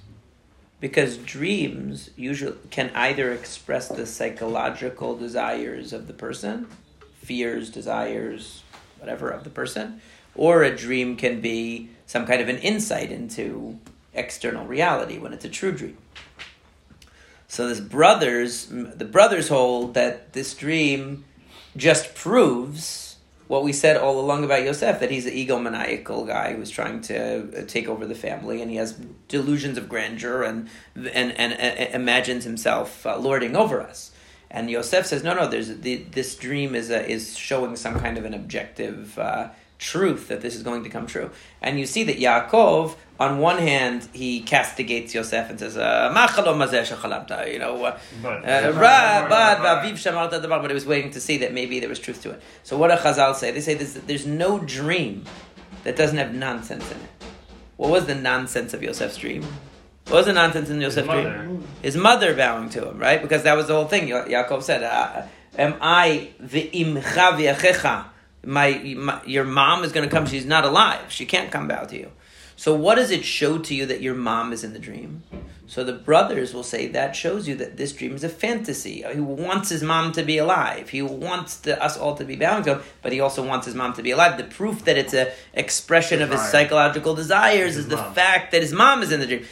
Because 0.82 1.16
dreams 1.16 2.10
usually 2.16 2.56
can 2.70 2.90
either 2.92 3.30
express 3.30 3.86
the 3.86 4.04
psychological 4.04 5.16
desires 5.16 5.92
of 5.92 6.08
the 6.08 6.12
person, 6.12 6.66
fears, 7.20 7.70
desires, 7.70 8.64
whatever 8.98 9.30
of 9.30 9.44
the 9.44 9.50
person, 9.50 10.00
or 10.34 10.64
a 10.64 10.76
dream 10.76 11.16
can 11.16 11.40
be 11.40 11.90
some 12.06 12.26
kind 12.26 12.42
of 12.42 12.48
an 12.48 12.58
insight 12.58 13.12
into 13.12 13.78
external 14.12 14.66
reality 14.66 15.18
when 15.18 15.32
it's 15.32 15.44
a 15.44 15.48
true 15.48 15.70
dream. 15.70 15.96
So 17.46 17.68
this 17.68 17.78
brothers, 17.78 18.66
the 18.66 19.04
brothers 19.04 19.50
hold 19.50 19.94
that 19.94 20.32
this 20.32 20.52
dream 20.52 21.24
just 21.76 22.16
proves 22.16 23.11
what 23.52 23.62
we 23.62 23.72
said 23.74 23.98
all 23.98 24.18
along 24.18 24.44
about 24.44 24.64
Yosef 24.64 24.98
that 25.00 25.10
he's 25.10 25.26
an 25.26 25.34
egomaniacal 25.34 26.26
guy 26.26 26.54
who's 26.54 26.70
trying 26.70 27.02
to 27.02 27.60
uh, 27.60 27.66
take 27.66 27.86
over 27.86 28.06
the 28.06 28.14
family 28.14 28.62
and 28.62 28.70
he 28.70 28.78
has 28.78 28.94
delusions 29.28 29.76
of 29.76 29.90
grandeur 29.90 30.42
and 30.42 30.70
and 30.96 31.32
and, 31.32 31.52
and 31.52 31.94
imagines 31.94 32.44
himself 32.44 33.04
uh, 33.04 33.18
lording 33.18 33.54
over 33.54 33.82
us. 33.82 34.10
And 34.50 34.70
Yosef 34.70 35.04
says, 35.04 35.22
no, 35.22 35.34
no. 35.34 35.48
There's 35.48 35.68
the, 35.68 35.96
this 35.96 36.34
dream 36.34 36.74
is 36.74 36.88
a, 36.88 37.06
is 37.06 37.36
showing 37.36 37.76
some 37.76 38.00
kind 38.00 38.16
of 38.16 38.24
an 38.24 38.32
objective 38.32 39.18
uh, 39.18 39.50
truth 39.90 40.28
that 40.28 40.40
this 40.40 40.54
is 40.54 40.62
going 40.62 40.82
to 40.84 40.90
come 40.90 41.06
true. 41.06 41.28
And 41.60 41.72
you 41.80 41.86
see 41.86 42.04
that 42.04 42.18
Yaakov, 42.18 42.94
on 43.18 43.38
one 43.38 43.58
hand, 43.58 44.08
he 44.12 44.40
castigates 44.42 45.12
Yosef 45.14 45.50
and 45.50 45.58
says, 45.58 45.76
uh, 45.76 46.10
"Ma 46.14 46.26
chalom 46.28 46.58
hazeh 46.64 46.84
shechalamta," 46.90 47.52
you 47.52 47.58
know. 47.58 47.74
Uh, 47.84 47.98
But 48.22 48.38
uh, 48.48 48.72
Ra, 48.84 49.28
bad, 49.28 49.58
vaviv 49.64 49.94
shamarta 50.04 50.36
davar, 50.42 50.62
but 50.62 50.70
it 50.70 50.74
was 50.74 50.86
waiting 50.86 51.10
to 51.16 51.20
see 51.20 51.36
that 51.38 51.52
maybe 51.52 51.80
there 51.80 51.88
was 51.88 51.98
truth 51.98 52.22
to 52.22 52.30
it. 52.30 52.40
So 52.62 52.76
what 52.78 52.88
do 52.88 52.96
Chazal 52.96 53.34
say? 53.34 53.50
They 53.50 53.60
say 53.60 53.74
there's, 53.74 53.94
there's 53.94 54.26
no 54.26 54.58
dream 54.60 55.24
that 55.84 55.96
doesn't 55.96 56.16
have 56.22 56.32
nonsense 56.34 56.86
in 56.90 56.96
it. 57.06 57.10
What 57.76 57.90
was 57.90 58.06
the 58.06 58.14
nonsense 58.14 58.72
of 58.74 58.80
Yosef's 58.82 59.16
dream? 59.16 59.42
What 60.08 60.18
was 60.20 60.26
the 60.26 60.32
nonsense 60.42 60.68
in 60.70 60.80
his 60.80 60.94
Yosef's 60.96 61.08
dream? 61.08 61.26
His 61.82 61.96
mother 61.96 62.34
bowing 62.34 62.68
to 62.70 62.88
him, 62.88 62.98
right? 62.98 63.20
Because 63.20 63.42
that 63.44 63.56
was 63.56 63.66
the 63.66 63.74
whole 63.74 63.86
thing. 63.94 64.06
Ya- 64.08 64.24
Yaakov 64.26 64.62
said, 64.62 64.82
uh, 64.84 65.22
"Am 65.58 65.74
I 65.80 66.28
ve'imcha 66.42 67.26
v'achecha?" 67.38 67.96
My, 68.44 68.94
my, 68.96 69.22
your 69.24 69.44
mom 69.44 69.84
is 69.84 69.92
going 69.92 70.08
to 70.08 70.14
come. 70.14 70.26
She's 70.26 70.46
not 70.46 70.64
alive. 70.64 71.10
She 71.10 71.26
can't 71.26 71.50
come 71.50 71.68
bow 71.68 71.84
to 71.84 71.96
you. 71.96 72.10
So 72.56 72.74
what 72.74 72.96
does 72.96 73.10
it 73.10 73.24
show 73.24 73.58
to 73.58 73.74
you 73.74 73.86
that 73.86 74.02
your 74.02 74.14
mom 74.14 74.52
is 74.52 74.62
in 74.62 74.72
the 74.72 74.78
dream? 74.78 75.22
So 75.66 75.84
the 75.84 75.92
brothers 75.92 76.52
will 76.52 76.62
say 76.62 76.86
that 76.88 77.16
shows 77.16 77.48
you 77.48 77.54
that 77.56 77.76
this 77.76 77.92
dream 77.92 78.14
is 78.14 78.24
a 78.24 78.28
fantasy. 78.28 79.04
He 79.12 79.20
wants 79.20 79.70
his 79.70 79.82
mom 79.82 80.12
to 80.12 80.22
be 80.22 80.38
alive. 80.38 80.90
He 80.90 81.02
wants 81.02 81.56
the, 81.56 81.82
us 81.82 81.96
all 81.96 82.14
to 82.16 82.24
be 82.24 82.36
bound 82.36 82.64
to 82.64 82.74
him, 82.74 82.82
but 83.00 83.12
he 83.12 83.20
also 83.20 83.44
wants 83.44 83.66
his 83.66 83.74
mom 83.74 83.94
to 83.94 84.02
be 84.02 84.10
alive. 84.10 84.36
The 84.36 84.44
proof 84.44 84.84
that 84.84 84.98
it's 84.98 85.14
an 85.14 85.28
expression 85.54 86.20
of 86.20 86.30
his 86.30 86.40
psychological 86.40 87.14
desires 87.14 87.74
His 87.74 87.84
is 87.84 87.88
the 87.88 87.96
mom. 87.96 88.14
fact 88.14 88.52
that 88.52 88.60
his 88.60 88.72
mom 88.72 89.02
is 89.02 89.12
in 89.12 89.20
the 89.20 89.26
dream. 89.26 89.46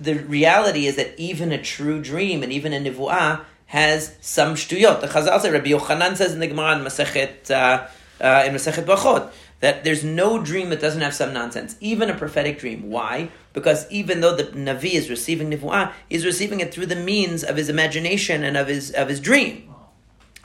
The 0.00 0.14
reality 0.14 0.86
is 0.86 0.96
that 0.96 1.18
even 1.18 1.52
a 1.52 1.60
true 1.60 2.00
dream 2.00 2.42
and 2.42 2.52
even 2.52 2.72
a 2.72 2.78
nivuah 2.78 3.44
has 3.66 4.16
some 4.20 4.54
shtuyot. 4.54 5.00
The 5.00 5.06
Chazal 5.08 5.40
says, 5.40 5.52
Rabbi 5.52 5.70
Yochanan 5.70 6.16
says 6.16 6.32
in 6.32 6.40
the 6.40 6.46
Gemara 6.46 6.78
in 6.78 6.84
Masechet 6.84 7.50
uh, 7.50 7.88
uh, 8.22 8.44
in 8.46 8.54
Masechet 8.54 8.84
Berachot 8.84 9.30
that 9.60 9.84
there's 9.84 10.02
no 10.02 10.42
dream 10.42 10.70
that 10.70 10.80
doesn't 10.80 11.02
have 11.02 11.14
some 11.14 11.32
nonsense, 11.32 11.76
even 11.80 12.10
a 12.10 12.14
prophetic 12.16 12.58
dream. 12.58 12.90
Why? 12.90 13.30
Because 13.52 13.90
even 13.90 14.20
though 14.20 14.34
the 14.34 14.44
Navi 14.44 14.94
is 14.94 15.10
receiving 15.10 15.50
nivuah, 15.50 15.92
he's 16.08 16.24
receiving 16.24 16.60
it 16.60 16.72
through 16.72 16.86
the 16.86 16.96
means 16.96 17.44
of 17.44 17.56
his 17.56 17.68
imagination 17.68 18.42
and 18.42 18.56
of 18.56 18.68
his 18.68 18.90
of 18.90 19.08
his 19.08 19.20
dream. 19.20 19.68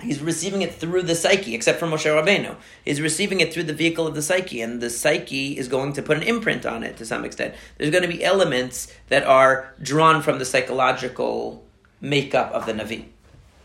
He's 0.01 0.21
receiving 0.21 0.61
it 0.61 0.75
through 0.75 1.03
the 1.03 1.15
psyche, 1.15 1.55
except 1.55 1.79
for 1.79 1.87
Moshe 1.87 2.05
Rabbeinu. 2.05 2.55
He's 2.85 3.01
receiving 3.01 3.41
it 3.41 3.51
through 3.51 3.63
the 3.63 3.73
vehicle 3.73 4.05
of 4.05 4.13
the 4.13 4.21
psyche, 4.21 4.61
and 4.61 4.79
the 4.79 4.91
psyche 4.91 5.57
is 5.57 5.67
going 5.67 5.93
to 5.93 6.03
put 6.03 6.17
an 6.17 6.23
imprint 6.23 6.67
on 6.67 6.83
it 6.83 6.97
to 6.97 7.05
some 7.05 7.25
extent. 7.25 7.55
There's 7.77 7.89
going 7.89 8.03
to 8.03 8.07
be 8.07 8.23
elements 8.23 8.93
that 9.09 9.23
are 9.23 9.73
drawn 9.81 10.21
from 10.21 10.37
the 10.37 10.45
psychological 10.45 11.65
makeup 11.99 12.51
of 12.51 12.67
the 12.67 12.73
Navi. 12.73 13.05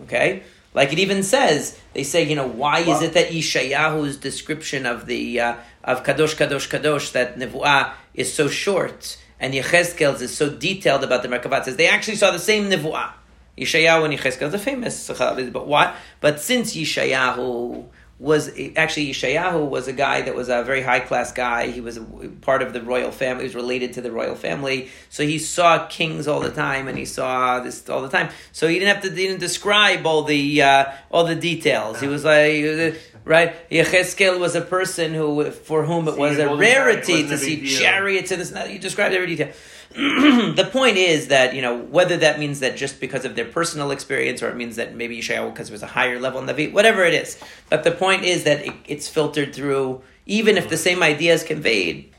Okay? 0.04 0.42
Like 0.74 0.92
it 0.92 0.98
even 0.98 1.22
says, 1.22 1.78
they 1.92 2.02
say, 2.02 2.22
you 2.22 2.34
know, 2.34 2.46
why 2.46 2.80
is 2.80 3.02
it 3.02 3.12
that 3.14 3.28
Yeshayahu's 3.28 4.16
description 4.16 4.86
of 4.86 5.06
the 5.06 5.40
uh, 5.40 5.56
of 5.84 6.02
Kadosh 6.02 6.34
Kadosh 6.34 6.68
Kadosh 6.68 7.12
that 7.12 7.38
Nevuah 7.38 7.92
is 8.14 8.32
so 8.32 8.48
short 8.48 9.18
and 9.38 9.52
Yechezkel's 9.52 10.22
is 10.22 10.34
so 10.34 10.48
detailed 10.48 11.04
about 11.04 11.22
the 11.22 11.28
Merkavat 11.28 11.64
says 11.64 11.76
they 11.76 11.88
actually 11.88 12.16
saw 12.16 12.30
the 12.30 12.38
same 12.38 12.70
Nevuah. 12.70 13.12
Yeshayahu 13.58 14.04
and 14.06 14.18
Yechezkel 14.18 14.48
is 14.48 14.54
a 14.54 14.58
famous 14.58 15.08
but 15.08 15.66
what? 15.66 15.94
But 16.20 16.40
since 16.40 16.74
Yeshayahu 16.74 17.84
was 18.22 18.50
actually 18.76 19.10
Yeshayahu 19.10 19.68
was 19.68 19.88
a 19.88 19.92
guy 19.92 20.22
that 20.22 20.36
was 20.36 20.48
a 20.48 20.62
very 20.62 20.80
high 20.80 21.00
class 21.00 21.32
guy. 21.32 21.66
He 21.66 21.80
was 21.80 21.98
part 22.40 22.62
of 22.62 22.72
the 22.72 22.80
royal 22.80 23.10
family. 23.10 23.42
He 23.42 23.48
was 23.48 23.56
related 23.56 23.94
to 23.94 24.00
the 24.00 24.12
royal 24.12 24.36
family, 24.36 24.90
so 25.08 25.24
he 25.24 25.40
saw 25.40 25.88
kings 25.88 26.28
all 26.28 26.38
the 26.38 26.52
time, 26.52 26.86
and 26.86 26.96
he 26.96 27.04
saw 27.04 27.58
this 27.58 27.88
all 27.90 28.00
the 28.00 28.08
time. 28.08 28.28
So 28.52 28.68
he 28.68 28.78
didn't 28.78 28.94
have 28.94 29.02
to 29.02 29.10
he 29.10 29.26
didn't 29.26 29.40
describe 29.40 30.06
all 30.06 30.22
the 30.22 30.62
uh, 30.62 30.92
all 31.10 31.24
the 31.24 31.34
details. 31.34 32.00
He 32.00 32.06
was 32.06 32.24
like. 32.24 33.00
Right, 33.24 33.54
Yechezkel 33.70 34.40
was 34.40 34.56
a 34.56 34.60
person 34.60 35.14
who, 35.14 35.48
for 35.52 35.84
whom 35.84 36.08
it 36.08 36.16
was 36.18 36.38
a 36.38 36.48
all 36.48 36.56
the 36.56 36.64
time, 36.64 36.72
it 36.72 36.76
rarity 36.76 37.26
to 37.28 37.34
a 37.34 37.38
see 37.38 37.60
deal. 37.60 37.80
chariots 37.80 38.32
and 38.32 38.40
this. 38.40 38.48
and 38.48 38.56
that. 38.56 38.72
You 38.72 38.80
described 38.80 39.14
every 39.14 39.28
detail. 39.28 39.52
the 39.94 40.68
point 40.72 40.96
is 40.96 41.28
that 41.28 41.54
you 41.54 41.62
know 41.62 41.76
whether 41.78 42.16
that 42.16 42.38
means 42.40 42.60
that 42.60 42.76
just 42.76 42.98
because 42.98 43.24
of 43.24 43.36
their 43.36 43.44
personal 43.44 43.90
experience, 43.90 44.42
or 44.42 44.48
it 44.48 44.56
means 44.56 44.76
that 44.76 44.96
maybe 44.96 45.18
Yeshayahu 45.18 45.52
because 45.52 45.68
it 45.68 45.72
was 45.72 45.82
a 45.82 45.86
higher 45.86 46.18
level 46.18 46.40
in 46.40 46.46
Navi, 46.46 46.72
whatever 46.72 47.04
it 47.04 47.14
is. 47.14 47.38
But 47.68 47.84
the 47.84 47.92
point 47.92 48.24
is 48.24 48.44
that 48.44 48.66
it, 48.66 48.72
it's 48.86 49.08
filtered 49.08 49.54
through, 49.54 50.02
even 50.26 50.56
if 50.56 50.68
the 50.68 50.78
same 50.78 51.02
idea 51.02 51.34
is 51.34 51.44
conveyed, 51.44 52.10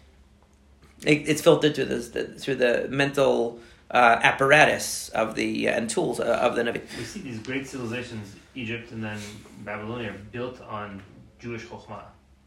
it, 1.03 1.27
it's 1.27 1.41
filtered 1.41 1.75
through 1.75 1.85
the, 1.85 1.95
the 1.97 2.23
through 2.39 2.55
the 2.55 2.87
mental 2.89 3.59
uh, 3.91 4.19
apparatus 4.21 5.09
of 5.09 5.35
the 5.35 5.67
uh, 5.67 5.71
and 5.71 5.89
tools 5.89 6.19
uh, 6.19 6.23
of 6.23 6.55
the 6.55 6.63
Navi. 6.63 6.81
We 6.97 7.03
see 7.03 7.21
these 7.21 7.39
great 7.39 7.67
civilizations, 7.67 8.35
Egypt 8.55 8.91
and 8.91 9.03
then 9.03 9.19
Babylonia, 9.65 10.09
are 10.11 10.17
built 10.31 10.61
on 10.61 11.01
Jewish 11.39 11.65
chokhmah, 11.65 12.03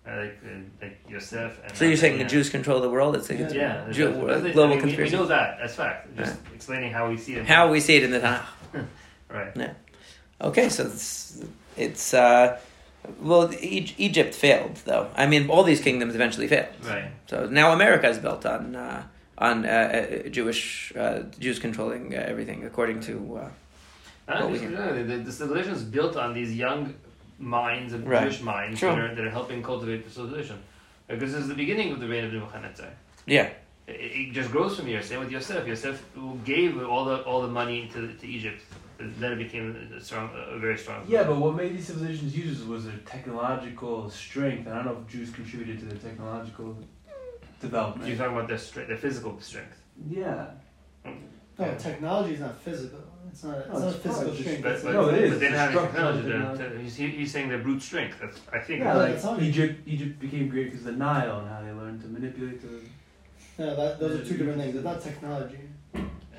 like 0.06 0.38
uh, 0.44 0.48
like 0.82 0.98
Yosef. 1.08 1.60
And 1.64 1.76
So 1.76 1.84
you're 1.84 1.96
saying 1.96 2.18
the. 2.18 2.24
Jews 2.24 2.48
control 2.50 2.80
the 2.80 2.88
world? 2.90 3.16
It's, 3.16 3.28
it's 3.30 3.52
Yeah, 3.54 3.90
Jew- 3.90 4.12
that's- 4.12 4.26
that's- 4.26 4.52
global 4.54 4.62
I 4.74 4.76
mean, 4.76 4.76
we- 4.76 4.80
conspiracy. 4.82 5.16
We 5.16 5.22
know 5.22 5.28
that. 5.28 5.58
That's 5.60 5.74
fact. 5.74 6.16
Just 6.16 6.36
explaining 6.54 6.92
how 6.92 7.08
we 7.10 7.16
see 7.16 7.34
it. 7.34 7.46
how 7.46 7.70
we 7.70 7.80
see 7.80 7.96
it 7.96 8.04
in 8.04 8.10
the 8.10 8.20
Tanakh. 8.20 8.46
Right. 9.28 9.50
Yeah. 9.56 9.72
Okay, 10.40 10.68
so 10.68 10.84
it's 10.86 11.42
it's 11.76 12.14
uh, 12.14 12.58
well, 13.20 13.52
e- 13.54 13.94
Egypt 13.98 14.34
failed 14.34 14.76
though. 14.84 15.08
I 15.16 15.26
mean, 15.26 15.50
all 15.50 15.64
these 15.64 15.80
kingdoms 15.80 16.14
eventually 16.14 16.46
failed. 16.46 16.68
Right. 16.84 17.10
So 17.26 17.46
now 17.46 17.72
America 17.72 18.08
is 18.08 18.18
built 18.18 18.46
on 18.46 18.76
uh, 18.76 19.02
on 19.38 19.66
uh, 19.66 19.68
uh, 19.68 20.28
Jewish 20.28 20.92
uh, 20.96 21.22
Jews 21.40 21.58
controlling 21.58 22.14
uh, 22.14 22.18
everything, 22.32 22.64
according 22.64 23.00
to. 23.08 23.40
Uh, 24.28 24.32
I 24.32 24.38
don't 24.40 24.72
know, 24.72 25.04
the, 25.04 25.16
the 25.18 25.32
civilization 25.32 25.72
is 25.74 25.82
built 25.84 26.16
on 26.16 26.34
these 26.34 26.54
young 26.54 26.94
minds 27.38 27.92
and 27.92 28.06
Right. 28.08 28.22
Jewish 28.22 28.40
minds 28.40 28.78
Sure. 28.80 28.94
that, 28.94 29.00
are, 29.00 29.14
that 29.14 29.24
are 29.24 29.30
helping 29.30 29.62
cultivate 29.62 30.04
the 30.04 30.10
civilization. 30.10 30.58
Because 31.08 31.32
this 31.32 31.42
is 31.42 31.48
the 31.48 31.54
beginning 31.54 31.92
of 31.92 32.00
the 32.00 32.08
reign 32.08 32.24
of 32.24 32.32
Nebuchadnezzar. 32.32 32.88
yeah, 33.26 33.50
It, 33.86 33.92
it 33.92 34.32
just 34.32 34.50
grows 34.50 34.76
from 34.76 34.86
here. 34.86 35.00
Same 35.02 35.20
with 35.20 35.30
Yosef. 35.30 35.66
Yosef 35.66 36.02
who 36.14 36.38
gave 36.44 36.82
all 36.82 37.04
the 37.04 37.22
all 37.22 37.40
the 37.42 37.48
money 37.48 37.88
to, 37.92 38.12
to 38.14 38.26
Egypt. 38.26 38.62
Then 38.98 39.32
it 39.34 39.36
became 39.36 39.64
a 39.96 40.00
strong, 40.00 40.30
a 40.34 40.58
very 40.58 40.76
strong. 40.78 41.04
Yeah, 41.06 41.24
but 41.24 41.36
what 41.36 41.54
made 41.54 41.76
these 41.76 41.86
civilizations 41.86 42.34
use 42.36 42.64
was 42.64 42.86
their 42.86 42.96
technological 43.04 44.08
strength. 44.10 44.66
And 44.66 44.74
I 44.74 44.82
don't 44.82 44.86
know 44.86 44.98
if 45.02 45.12
Jews 45.12 45.30
contributed 45.30 45.78
to 45.80 45.84
their 45.84 45.98
technological 45.98 46.76
development. 47.60 48.08
you're 48.08 48.16
talking 48.16 48.34
about 48.36 48.48
their 48.48 48.58
strength, 48.58 48.88
their 48.88 48.96
physical 48.96 49.38
strength. 49.40 49.76
yeah. 50.08 50.46
No, 51.58 51.74
technology 51.78 52.34
is 52.34 52.40
not 52.40 52.56
physical. 52.60 53.00
It's 53.36 53.44
not. 53.44 53.58
It's 53.58 53.68
No, 53.68 53.78
not 53.78 53.88
it's 53.88 53.96
physical 53.98 54.22
probably 54.24 54.40
strength. 54.42 54.62
But, 54.62 54.72
It's 54.72 54.82
but, 54.84 54.92
No, 54.94 55.08
it 55.10 55.14
is. 55.24 55.30
but 55.30 55.40
they 55.40 55.46
didn't 55.46 55.58
have 55.58 55.68
any 55.70 55.78
Structural 55.78 56.12
technology. 56.14 56.56
technology. 56.56 56.82
He's, 56.84 56.96
he's 56.96 57.32
saying 57.32 57.48
they're 57.50 57.58
brute 57.58 57.82
strength. 57.82 58.16
That's 58.20 58.38
I 58.50 58.58
think. 58.60 58.80
Yeah, 58.80 58.92
No, 58.94 58.98
like 59.34 59.42
Egypt. 59.42 59.80
Egypt 59.86 60.18
became 60.20 60.48
great 60.48 60.64
because 60.70 60.80
of 60.80 60.86
the 60.86 60.92
Nile 60.92 61.40
and 61.40 61.48
how 61.50 61.60
they 61.60 61.70
learned 61.72 62.00
to 62.00 62.08
manipulate 62.08 62.62
the. 62.62 62.80
No, 63.62 63.76
that, 63.76 64.00
those 64.00 64.20
are 64.20 64.24
two 64.24 64.38
different 64.38 64.58
things. 64.60 64.74
It's 64.74 64.84
not 64.84 65.02
technology. 65.02 65.58
I 65.94 65.98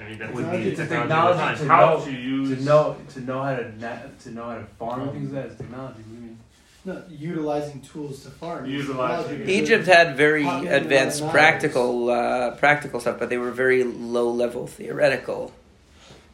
mean, 0.09 0.17
that 0.19 0.27
Technology- 0.27 0.33
would 0.57 0.63
be 0.63 0.69
it's 0.71 0.79
a 0.79 0.87
technology. 0.87 1.59
technology 1.59 1.61
to 1.61 1.65
know- 1.67 2.05
to 2.05 2.11
use 2.11 2.57
To 2.59 2.65
know 2.65 2.97
to 3.13 3.19
know 3.21 3.43
how 3.43 3.55
to 3.55 3.77
na- 3.79 3.97
to 4.23 4.31
know 4.31 4.43
how 4.49 4.55
to 4.57 4.63
farm 4.79 5.01
and 5.03 5.11
things 5.11 5.31
like 5.31 5.43
that 5.43 5.51
is 5.51 5.57
technology. 5.57 5.97
What 6.01 6.07
do 6.07 6.13
you 6.15 6.21
mean? 6.21 6.37
No, 6.85 7.03
utilizing 7.09 7.81
tools 7.81 8.23
to 8.23 8.29
farm. 8.31 8.65
Utilizing 8.65 9.47
Egypt 9.49 9.85
had 9.85 10.15
very 10.17 10.43
Popular 10.45 10.73
advanced 10.75 11.27
practical 11.29 12.09
uh, 12.09 12.51
practical 12.55 12.99
stuff, 12.99 13.19
but 13.19 13.29
they 13.29 13.37
were 13.37 13.51
very 13.51 13.83
low 13.83 14.29
level 14.31 14.65
theoretical. 14.65 15.51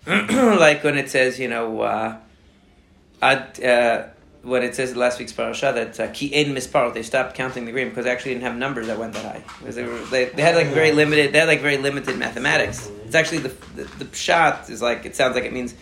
like 0.08 0.84
when 0.84 0.98
it 0.98 1.10
says, 1.10 1.40
you 1.40 1.48
know, 1.48 1.82
uh, 1.82 2.18
ad, 3.22 3.64
uh, 3.64 4.04
when 4.42 4.62
it 4.64 4.76
says 4.76 4.96
last 4.98 5.20
week's 5.20 5.32
parasha 5.32 5.72
that 5.74 6.00
uh, 6.00 6.12
ki 6.12 6.34
ein 6.36 6.54
mispar, 6.54 6.94
they 6.94 7.04
stopped 7.04 7.36
counting 7.36 7.66
the 7.66 7.72
grain 7.72 7.90
because 7.90 8.04
they 8.06 8.12
actually 8.12 8.34
didn't 8.34 8.44
have 8.44 8.58
numbers 8.58 8.88
that 8.88 9.00
went 9.00 9.14
that 9.14 9.24
high. 9.24 9.44
Because 9.60 9.76
they, 9.76 9.84
were, 9.84 9.98
they, 10.12 10.26
they 10.26 10.42
had 10.42 10.56
like 10.56 10.68
very 10.68 10.92
limited, 10.92 11.32
they 11.34 11.40
had 11.40 11.48
like 11.48 11.62
very 11.62 11.78
limited 11.78 12.18
mathematics. 12.18 12.90
It's 13.06 13.16
actually 13.16 13.40
the 13.40 13.50
the, 13.76 14.04
the 14.04 14.16
shot 14.16 14.70
is 14.70 14.82
like 14.82 15.06
it 15.06 15.16
sounds 15.16 15.36
like 15.36 15.46
it 15.46 15.54
means. 15.54 15.74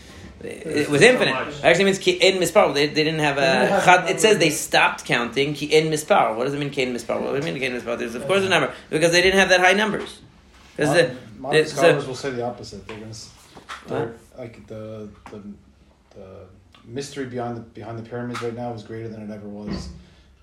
It 0.43 0.89
was 0.89 1.03
infinite. 1.03 1.35
It 1.49 1.63
actually 1.63 1.85
means 1.85 1.99
ki 1.99 2.13
in 2.13 2.39
mispar. 2.41 2.73
They, 2.73 2.87
they 2.87 3.03
didn't 3.03 3.19
have 3.19 3.37
a. 3.37 4.09
it 4.09 4.19
says 4.19 4.39
they 4.39 4.49
stopped 4.49 5.05
counting 5.05 5.53
ki 5.53 5.67
in 5.67 5.91
mispar. 5.91 6.35
What 6.35 6.45
does 6.45 6.53
it 6.55 6.59
mean 6.59 6.71
ki 6.71 6.81
in 6.81 6.93
mispar? 6.95 7.21
What 7.21 7.35
does 7.35 7.45
it 7.45 7.51
mean 7.51 7.59
ki 7.59 7.65
in 7.65 7.73
mispar? 7.73 7.95
There's 7.97 8.15
of 8.15 8.25
course 8.25 8.43
a 8.43 8.49
number 8.49 8.73
because 8.89 9.11
they 9.11 9.21
didn't 9.21 9.39
have 9.39 9.49
that 9.49 9.59
high 9.59 9.73
numbers. 9.73 10.19
Because 10.75 10.93
the, 10.95 11.15
Modern 11.37 11.63
the- 11.63 11.69
so- 11.69 11.75
scholars 11.77 12.07
will 12.07 12.15
say 12.15 12.31
the 12.31 12.43
opposite. 12.43 12.87
They're 12.87 12.97
s- 13.09 13.29
What? 13.29 13.40
They're, 13.87 14.15
like 14.37 14.65
the, 14.67 15.09
the 15.31 15.41
the 16.15 16.45
mystery 16.85 17.25
behind 17.25 17.57
the 17.57 17.61
behind 17.61 17.97
the 17.97 18.03
pyramids 18.07 18.41
right 18.41 18.55
now 18.55 18.73
is 18.73 18.83
greater 18.83 19.07
than 19.07 19.29
it 19.29 19.33
ever 19.33 19.47
was. 19.47 19.89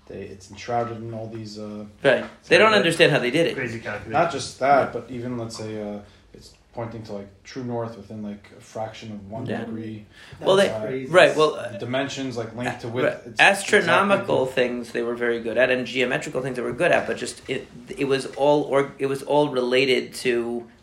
They 0.07 0.21
it's 0.23 0.49
enshrouded 0.49 0.97
in 0.97 1.13
all 1.13 1.27
these. 1.27 1.59
Uh, 1.59 1.85
right. 2.03 2.25
They 2.47 2.57
don't 2.57 2.73
understand 2.73 3.11
how 3.11 3.19
they 3.19 3.31
did 3.31 3.47
it. 3.47 3.55
crazy 3.55 3.79
calculation. 3.79 4.11
not 4.11 4.31
just 4.31 4.59
that, 4.59 4.91
but 4.91 5.05
even 5.09 5.37
let's 5.37 5.57
say 5.57 5.81
uh, 5.81 5.95
it's 5.95 6.03
pointing 6.79 7.03
to 7.03 7.11
like 7.13 7.27
true 7.43 7.63
north 7.63 7.93
within 7.97 8.23
like 8.23 8.43
a 8.57 8.61
fraction 8.61 9.11
of 9.11 9.19
one 9.29 9.45
Yeah. 9.45 9.65
degree. 9.65 10.05
Well, 10.39 10.55
they- 10.55 10.67
That's 10.67 10.85
crazy. 10.85 11.11
Right. 11.11 11.35
Well, 11.35 11.55
uh, 11.55 11.77
dimensions 11.77 12.37
like 12.37 12.55
length 12.55 12.81
to 12.81 12.87
right. 12.87 12.95
width. 12.95 13.27
it's 13.27 13.39
astronomical 13.41 14.43
exactly- 14.43 14.63
things 14.63 14.91
they 14.93 15.03
were 15.09 15.15
very 15.25 15.39
good 15.47 15.57
at, 15.57 15.69
and 15.69 15.85
geometrical 15.85 16.41
things 16.41 16.55
they 16.55 16.61
were 16.71 16.79
good 16.83 16.91
at. 16.97 17.05
But 17.07 17.17
just 17.17 17.37
it, 17.49 17.67
it 18.01 18.07
was 18.13 18.23
all 18.43 18.59
or 18.63 18.79
it 18.97 19.07
was 19.13 19.21
all 19.23 19.45
related 19.49 20.13
to 20.25 20.33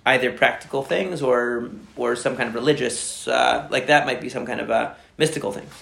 either 0.04 0.30
practical 0.32 0.82
things 0.82 1.22
or 1.22 1.70
or 1.96 2.14
some 2.24 2.34
kind 2.36 2.48
of 2.50 2.54
religious. 2.54 3.26
Uh, 3.26 3.66
like 3.70 3.86
that 3.86 4.04
might 4.08 4.20
be 4.20 4.28
some 4.28 4.44
kind 4.50 4.60
of 4.60 4.68
uh, 4.70 4.92
mystical 5.16 5.50
things. 5.58 5.72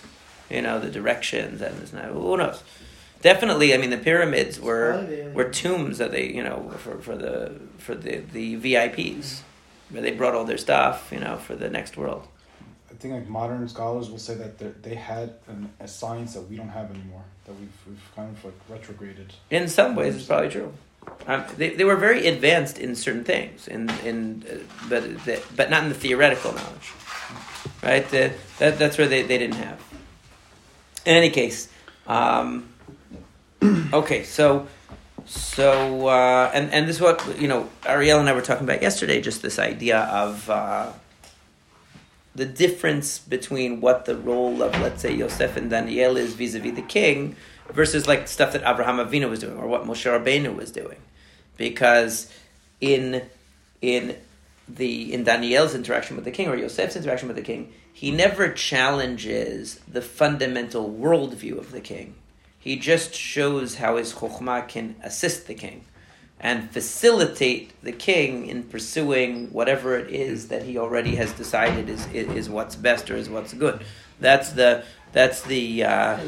You 0.50 0.62
know, 0.62 0.78
the 0.78 0.90
directions 1.00 1.60
and 1.66 1.74
this 1.80 1.92
and 1.92 2.00
that. 2.00 2.10
Who 2.12 2.36
knows? 2.36 2.62
Definitely, 3.22 3.72
I 3.74 3.78
mean, 3.78 3.88
the 3.98 4.02
pyramids 4.10 4.60
were 4.60 4.90
were 5.36 5.48
tombs 5.62 5.96
that 5.98 6.10
they, 6.12 6.26
you 6.38 6.44
know, 6.48 6.58
for, 6.82 6.94
for 7.06 7.16
the 7.16 7.36
for 7.78 7.94
the, 7.94 8.14
the 8.36 8.46
VIPs, 8.64 9.40
where 9.91 10.03
they 10.03 10.12
brought 10.12 10.35
all 10.35 10.45
their 10.45 10.59
stuff, 10.59 11.11
you 11.12 11.20
know, 11.20 11.37
for 11.37 11.55
the 11.55 11.68
next 11.68 11.97
world. 11.97 12.26
I 12.91 12.95
think 12.95 13.14
like 13.14 13.28
modern 13.28 13.68
scholars 13.68 14.11
will 14.11 14.18
say 14.18 14.35
that 14.37 14.82
they 14.82 14.95
had 14.95 15.35
an, 15.49 15.70
a 15.80 15.89
science 15.89 16.35
that 16.35 16.43
we 16.43 16.57
don't 16.57 16.68
have 16.68 16.91
anymore. 16.91 17.22
That 17.45 17.53
we've 17.53 17.72
we've 17.87 18.11
kind 18.16 18.35
of 18.35 18.45
like 18.45 18.55
retrograded. 18.68 19.32
In 19.51 19.68
some 19.68 19.97
ways, 19.97 20.16
it's 20.16 20.26
probably 20.26 20.49
true. 20.49 20.72
Um, 21.26 21.45
they, 21.57 21.70
they 21.70 21.85
were 21.85 21.97
very 21.97 22.26
advanced 22.26 22.78
in 22.78 22.95
certain 22.95 23.24
things, 23.24 23.68
in 23.68 23.91
in 24.05 24.45
uh, 24.51 24.57
but 24.89 25.03
the, 25.24 25.43
but 25.57 25.70
not 25.70 25.82
in 25.82 25.89
the 25.89 25.95
theoretical 25.95 26.53
knowledge, 26.53 26.93
right? 27.82 28.09
The, 28.09 28.32
that 28.59 28.78
that's 28.78 28.97
where 28.97 29.09
they, 29.09 29.22
they 29.22 29.39
didn't 29.39 29.57
have. 29.57 29.80
In 31.05 31.16
any 31.16 31.30
case, 31.30 31.68
um, 32.07 32.68
okay, 33.93 34.24
so 34.24 34.66
So, 35.27 36.09
uh, 36.09 36.51
and 36.53 36.70
and 36.72 36.87
this 36.87 36.97
is 36.97 37.03
what 37.03 37.41
you 37.41 37.49
know. 37.49 37.70
Ariel 37.87 38.20
and 38.20 38.29
I 38.29 38.33
were 38.33 38.43
talking 38.43 38.64
about 38.64 38.83
yesterday. 38.83 39.20
Just 39.20 39.43
this 39.43 39.59
idea 39.59 40.01
of 40.01 40.51
uh, 40.51 40.93
the 42.35 42.45
difference 42.45 43.18
between 43.18 43.81
what 43.81 44.05
the 44.05 44.16
role 44.16 44.62
of, 44.62 44.72
let's 44.81 45.01
say, 45.03 45.14
Yosef 45.14 45.57
and 45.57 45.70
Daniel 45.70 46.16
is 46.16 46.35
vis-a-vis 46.35 46.75
the 46.75 46.83
king, 46.83 47.37
versus 47.72 48.07
like 48.07 48.29
stuff 48.29 48.53
that 48.53 48.62
Abraham 48.68 48.97
Avinu 48.97 49.31
was 49.31 49.41
doing 49.41 49.57
or 49.57 49.66
what 49.66 49.85
Moshe 49.85 50.05
Rabbeinu 50.05 50.55
was 50.55 50.70
doing, 50.70 50.99
because 51.57 52.31
in 52.81 53.22
in 53.81 54.16
the 54.68 55.12
in 55.12 55.25
Daniel's 55.25 55.75
interaction 55.75 56.16
with 56.16 56.25
the 56.25 56.31
king 56.31 56.49
or 56.49 56.57
Yosef's 56.57 56.97
interaction 56.97 57.29
with 57.29 57.37
the 57.37 57.43
king, 57.43 57.72
he 57.93 58.11
never 58.11 58.53
challenges 58.53 59.81
the 59.89 60.03
fundamental 60.03 60.91
worldview 60.91 61.57
of 61.59 61.70
the 61.72 61.81
king. 61.81 62.14
He 62.64 62.76
just 62.76 63.14
shows 63.14 63.74
how 63.74 63.98
his 63.98 64.14
chokhmah 64.14 64.68
can 64.68 64.96
assist 65.02 65.46
the 65.46 65.52
king 65.52 65.84
and 66.40 66.70
facilitate 66.70 67.78
the 67.82 67.92
king 67.92 68.46
in 68.46 68.62
pursuing 68.62 69.52
whatever 69.52 69.98
it 69.98 70.08
is 70.08 70.48
that 70.48 70.62
he 70.62 70.78
already 70.78 71.16
has 71.16 71.30
decided 71.32 71.90
is, 71.90 72.06
is, 72.06 72.26
is 72.28 72.48
what's 72.48 72.74
best 72.74 73.10
or 73.10 73.16
is 73.16 73.28
what's 73.28 73.52
good. 73.52 73.84
That's 74.18 74.52
the 74.52 74.82
that's 75.14 75.40
the 75.42 75.84
uh, 75.84 76.18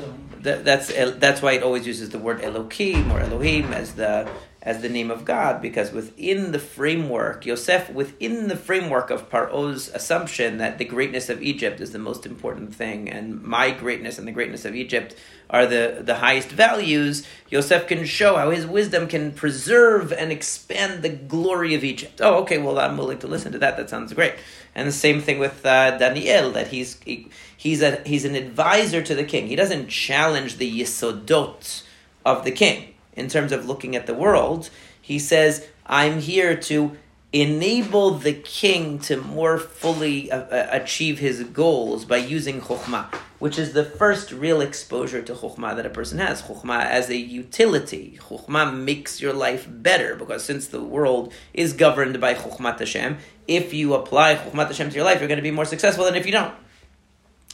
that, 0.41 0.64
that's 0.64 0.91
that's 1.18 1.43
why 1.43 1.53
it 1.53 1.62
always 1.62 1.87
uses 1.87 2.09
the 2.11 2.18
word 2.18 2.41
Elohim 2.41 3.12
or 3.12 3.20
Elohim 3.20 3.72
as 3.74 3.95
the 3.95 4.28
as 4.62 4.82
the 4.82 4.89
name 4.89 5.12
of 5.12 5.24
God, 5.24 5.62
because 5.62 5.93
within 5.93 6.51
the 6.51 6.59
framework, 6.59 7.47
Yosef, 7.47 7.89
within 7.91 8.49
the 8.49 8.57
framework 8.57 9.11
of 9.11 9.30
Paro's 9.30 9.89
assumption 9.91 10.59
that 10.59 10.78
the 10.78 10.84
greatness 10.84 11.28
of 11.28 11.41
Egypt 11.41 11.80
is 11.80 11.93
the 11.93 12.01
most 12.01 12.26
important 12.26 12.74
thing, 12.74 13.09
and 13.09 13.41
my 13.43 13.70
greatness 13.70 14.18
and 14.18 14.26
the 14.26 14.32
greatness 14.32 14.64
of 14.64 14.74
Egypt 14.74 15.14
are 15.49 15.66
the, 15.66 16.01
the 16.01 16.16
highest 16.16 16.49
values, 16.49 17.24
Yosef 17.49 17.87
can 17.87 18.05
show 18.05 18.37
how 18.37 18.51
his 18.51 18.66
wisdom 18.66 19.07
can 19.07 19.30
preserve 19.30 20.12
and 20.12 20.32
expand 20.32 21.03
the 21.03 21.09
glory 21.09 21.72
of 21.76 21.84
Egypt. 21.84 22.20
Oh, 22.20 22.43
okay, 22.43 22.59
well, 22.59 22.80
I'm 22.80 22.97
willing 22.97 23.20
to 23.20 23.28
listen 23.28 23.53
to 23.53 23.59
that. 23.61 23.76
That 23.76 23.89
sounds 23.89 24.12
great. 24.12 24.34
And 24.74 24.89
the 24.89 24.93
same 24.93 25.20
thing 25.20 25.39
with 25.39 25.64
uh, 25.64 25.97
Daniel, 25.97 26.51
that 26.51 26.66
he's, 26.68 27.01
he, 27.05 27.28
he's, 27.67 27.83
a, 27.83 28.01
he's 28.07 28.25
an 28.25 28.35
advisor 28.35 29.03
to 29.03 29.14
the 29.14 29.25
king. 29.25 29.49
He 29.49 29.57
doesn't 29.57 29.89
challenge 29.89 30.57
the 30.57 30.81
yisodot 30.81 31.83
of 32.25 32.45
the 32.45 32.53
king 32.53 32.95
in 33.14 33.29
terms 33.29 33.53
of 33.53 33.67
looking 33.67 33.97
at 33.97 34.07
the 34.07 34.14
world. 34.14 34.71
He 35.01 35.19
says, 35.19 35.67
I'm 35.85 36.21
here 36.21 36.57
to 36.57 36.97
enable 37.33 38.12
the 38.12 38.33
king 38.33 38.99
to 39.01 39.17
more 39.17 39.59
fully 39.59 40.31
uh, 40.31 40.43
uh, 40.43 40.69
achieve 40.71 41.19
his 41.19 41.43
goals 41.43 42.05
by 42.05 42.17
using 42.17 42.61
chokhmah, 42.61 43.12
which 43.41 43.59
is 43.59 43.73
the 43.73 43.85
first 43.85 44.31
real 44.31 44.61
exposure 44.61 45.21
to 45.21 45.35
chokhmah 45.35 45.75
that 45.75 45.85
a 45.85 45.91
person 45.91 46.19
has. 46.19 46.43
Chokhmah 46.43 46.85
as 46.85 47.11
a 47.11 47.17
utility. 47.17 48.19
Chokhmah 48.23 48.79
makes 48.79 49.21
your 49.21 49.33
life 49.33 49.67
better 49.69 50.14
because 50.14 50.45
since 50.45 50.69
the 50.69 50.83
world 50.83 51.33
is 51.53 51.73
governed 51.73 52.21
by 52.21 52.35
chokhmat 52.35 52.79
Hashem, 52.79 53.19
if 53.49 53.75
you 53.75 53.95
apply 53.95 54.37
chokhmat 54.37 54.69
Hashem 54.69 54.91
to 54.91 54.97
your 54.97 55.05
life, 55.05 55.19
you're 55.19 55.29
going 55.29 55.37
to 55.37 55.43
be 55.43 55.51
more 55.51 55.64
successful 55.64 56.05
than 56.05 56.14
if 56.14 56.27
you 56.27 56.33
don't. 56.33 56.55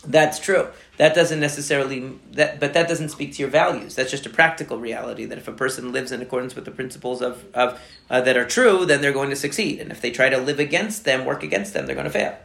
That's 0.04 0.40
true. 0.40 0.68
That 0.96 1.14
doesn't 1.14 1.38
necessarily 1.38 2.18
that, 2.32 2.58
but 2.58 2.74
that 2.74 2.88
doesn't 2.88 3.10
speak 3.10 3.34
to 3.34 3.38
your 3.38 3.48
values. 3.48 3.94
That's 3.94 4.10
just 4.10 4.26
a 4.26 4.30
practical 4.30 4.78
reality. 4.78 5.24
That 5.24 5.38
if 5.38 5.46
a 5.46 5.52
person 5.52 5.92
lives 5.92 6.10
in 6.10 6.20
accordance 6.20 6.56
with 6.56 6.64
the 6.64 6.70
principles 6.70 7.22
of 7.22 7.44
of 7.54 7.80
uh, 8.10 8.20
that 8.22 8.36
are 8.36 8.44
true, 8.44 8.84
then 8.84 9.00
they're 9.00 9.12
going 9.12 9.30
to 9.30 9.36
succeed. 9.36 9.80
And 9.80 9.92
if 9.92 10.00
they 10.00 10.10
try 10.10 10.28
to 10.28 10.38
live 10.38 10.58
against 10.58 11.04
them, 11.04 11.24
work 11.24 11.42
against 11.42 11.72
them, 11.72 11.86
they're 11.86 11.94
going 11.94 12.10
to 12.10 12.10
fail. 12.10 12.36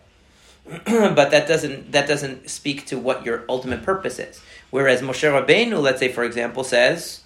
but 1.15 1.31
that 1.31 1.47
doesn't 1.47 1.91
that 1.93 2.07
doesn't 2.07 2.49
speak 2.49 2.85
to 2.87 2.99
what 2.99 3.25
your 3.25 3.43
ultimate 3.49 3.81
purpose 3.83 4.19
is. 4.19 4.39
Whereas 4.69 5.01
Moshe 5.01 5.23
Rabbeinu, 5.23 5.81
let's 5.81 5.99
say 5.99 6.11
for 6.11 6.23
example, 6.23 6.63
says 6.63 7.21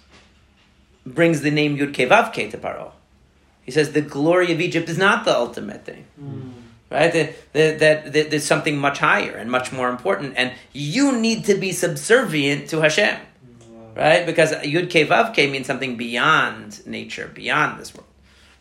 brings 1.04 1.42
the 1.42 1.50
name 1.50 1.76
Yud 1.76 1.92
Kevavke 1.92 2.50
to 2.50 2.58
Paro. 2.58 2.92
He 3.64 3.70
says 3.70 3.92
the 3.92 4.00
glory 4.00 4.52
of 4.52 4.60
Egypt 4.60 4.88
is 4.88 4.96
not 4.96 5.24
the 5.24 5.36
ultimate 5.36 5.84
thing. 5.84 6.06
Mm 6.20 6.61
right? 6.92 7.12
That, 7.12 7.52
that, 7.52 8.12
that, 8.12 8.30
there's 8.30 8.44
something 8.44 8.78
much 8.78 8.98
higher 8.98 9.32
and 9.32 9.50
much 9.50 9.72
more 9.72 9.88
important, 9.88 10.34
and 10.36 10.52
you 10.72 11.18
need 11.18 11.46
to 11.46 11.54
be 11.54 11.72
subservient 11.72 12.68
to 12.70 12.80
Hashem, 12.80 13.18
right? 13.96 14.26
Because 14.26 14.52
Yud 14.52 14.88
Ke 14.88 15.08
Vav 15.08 15.32
Ke 15.32 15.50
means 15.50 15.66
something 15.66 15.96
beyond 15.96 16.86
nature, 16.86 17.30
beyond 17.34 17.80
this 17.80 17.94
world, 17.94 18.08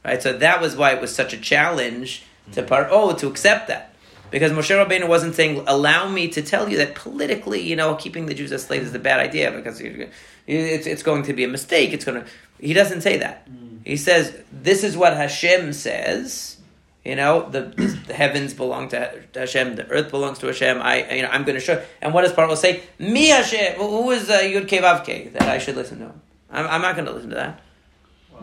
right? 0.05 0.21
So 0.21 0.37
that 0.37 0.61
was 0.61 0.75
why 0.75 0.93
it 0.93 1.01
was 1.01 1.13
such 1.13 1.33
a 1.33 1.37
challenge 1.37 2.23
to 2.53 2.63
Paro 2.63 3.17
to 3.19 3.27
accept 3.27 3.67
that. 3.67 3.93
Because 4.31 4.53
Moshe 4.53 4.73
Rabbeinu 4.73 5.09
wasn't 5.09 5.35
saying, 5.35 5.61
allow 5.67 6.07
me 6.07 6.29
to 6.29 6.41
tell 6.41 6.69
you 6.69 6.77
that 6.77 6.95
politically, 6.95 7.59
you 7.59 7.75
know, 7.75 7.95
keeping 7.95 8.27
the 8.27 8.33
Jews 8.33 8.53
as 8.53 8.63
slaves 8.63 8.87
is 8.87 8.95
a 8.95 8.99
bad 8.99 9.19
idea 9.19 9.51
because 9.51 9.81
it's, 9.81 10.87
it's 10.87 11.03
going 11.03 11.23
to 11.23 11.33
be 11.33 11.43
a 11.43 11.49
mistake. 11.49 11.91
It's 11.91 12.05
going 12.05 12.23
to. 12.23 12.27
He 12.57 12.73
doesn't 12.73 13.01
say 13.01 13.17
that. 13.17 13.49
Mm. 13.51 13.85
He 13.85 13.97
says, 13.97 14.33
this 14.53 14.85
is 14.85 14.95
what 14.95 15.17
Hashem 15.17 15.73
says, 15.73 16.57
you 17.03 17.15
know, 17.15 17.49
the, 17.49 17.61
the 18.07 18.13
heavens 18.13 18.53
belong 18.53 18.89
to 18.89 19.23
Hashem, 19.33 19.75
the 19.75 19.87
earth 19.89 20.11
belongs 20.11 20.37
to 20.39 20.47
Hashem. 20.47 20.79
I, 20.81 21.15
you 21.15 21.21
know, 21.23 21.29
I'm 21.29 21.43
going 21.43 21.55
to 21.55 21.61
show. 21.61 21.83
And 22.01 22.13
what 22.13 22.21
does 22.21 22.33
Paro 22.33 22.55
say? 22.55 22.83
Me 22.99 23.29
Hashem. 23.29 23.75
Who 23.75 24.11
is 24.11 24.29
uh, 24.29 24.39
Yud 24.39 24.67
Kevavke 24.67 25.33
that 25.33 25.43
I 25.43 25.57
should 25.57 25.75
listen 25.75 25.99
to? 25.99 26.11
I'm, 26.51 26.67
I'm 26.67 26.81
not 26.81 26.95
going 26.95 27.07
to 27.07 27.13
listen 27.13 27.29
to 27.29 27.35
that. 27.35 27.61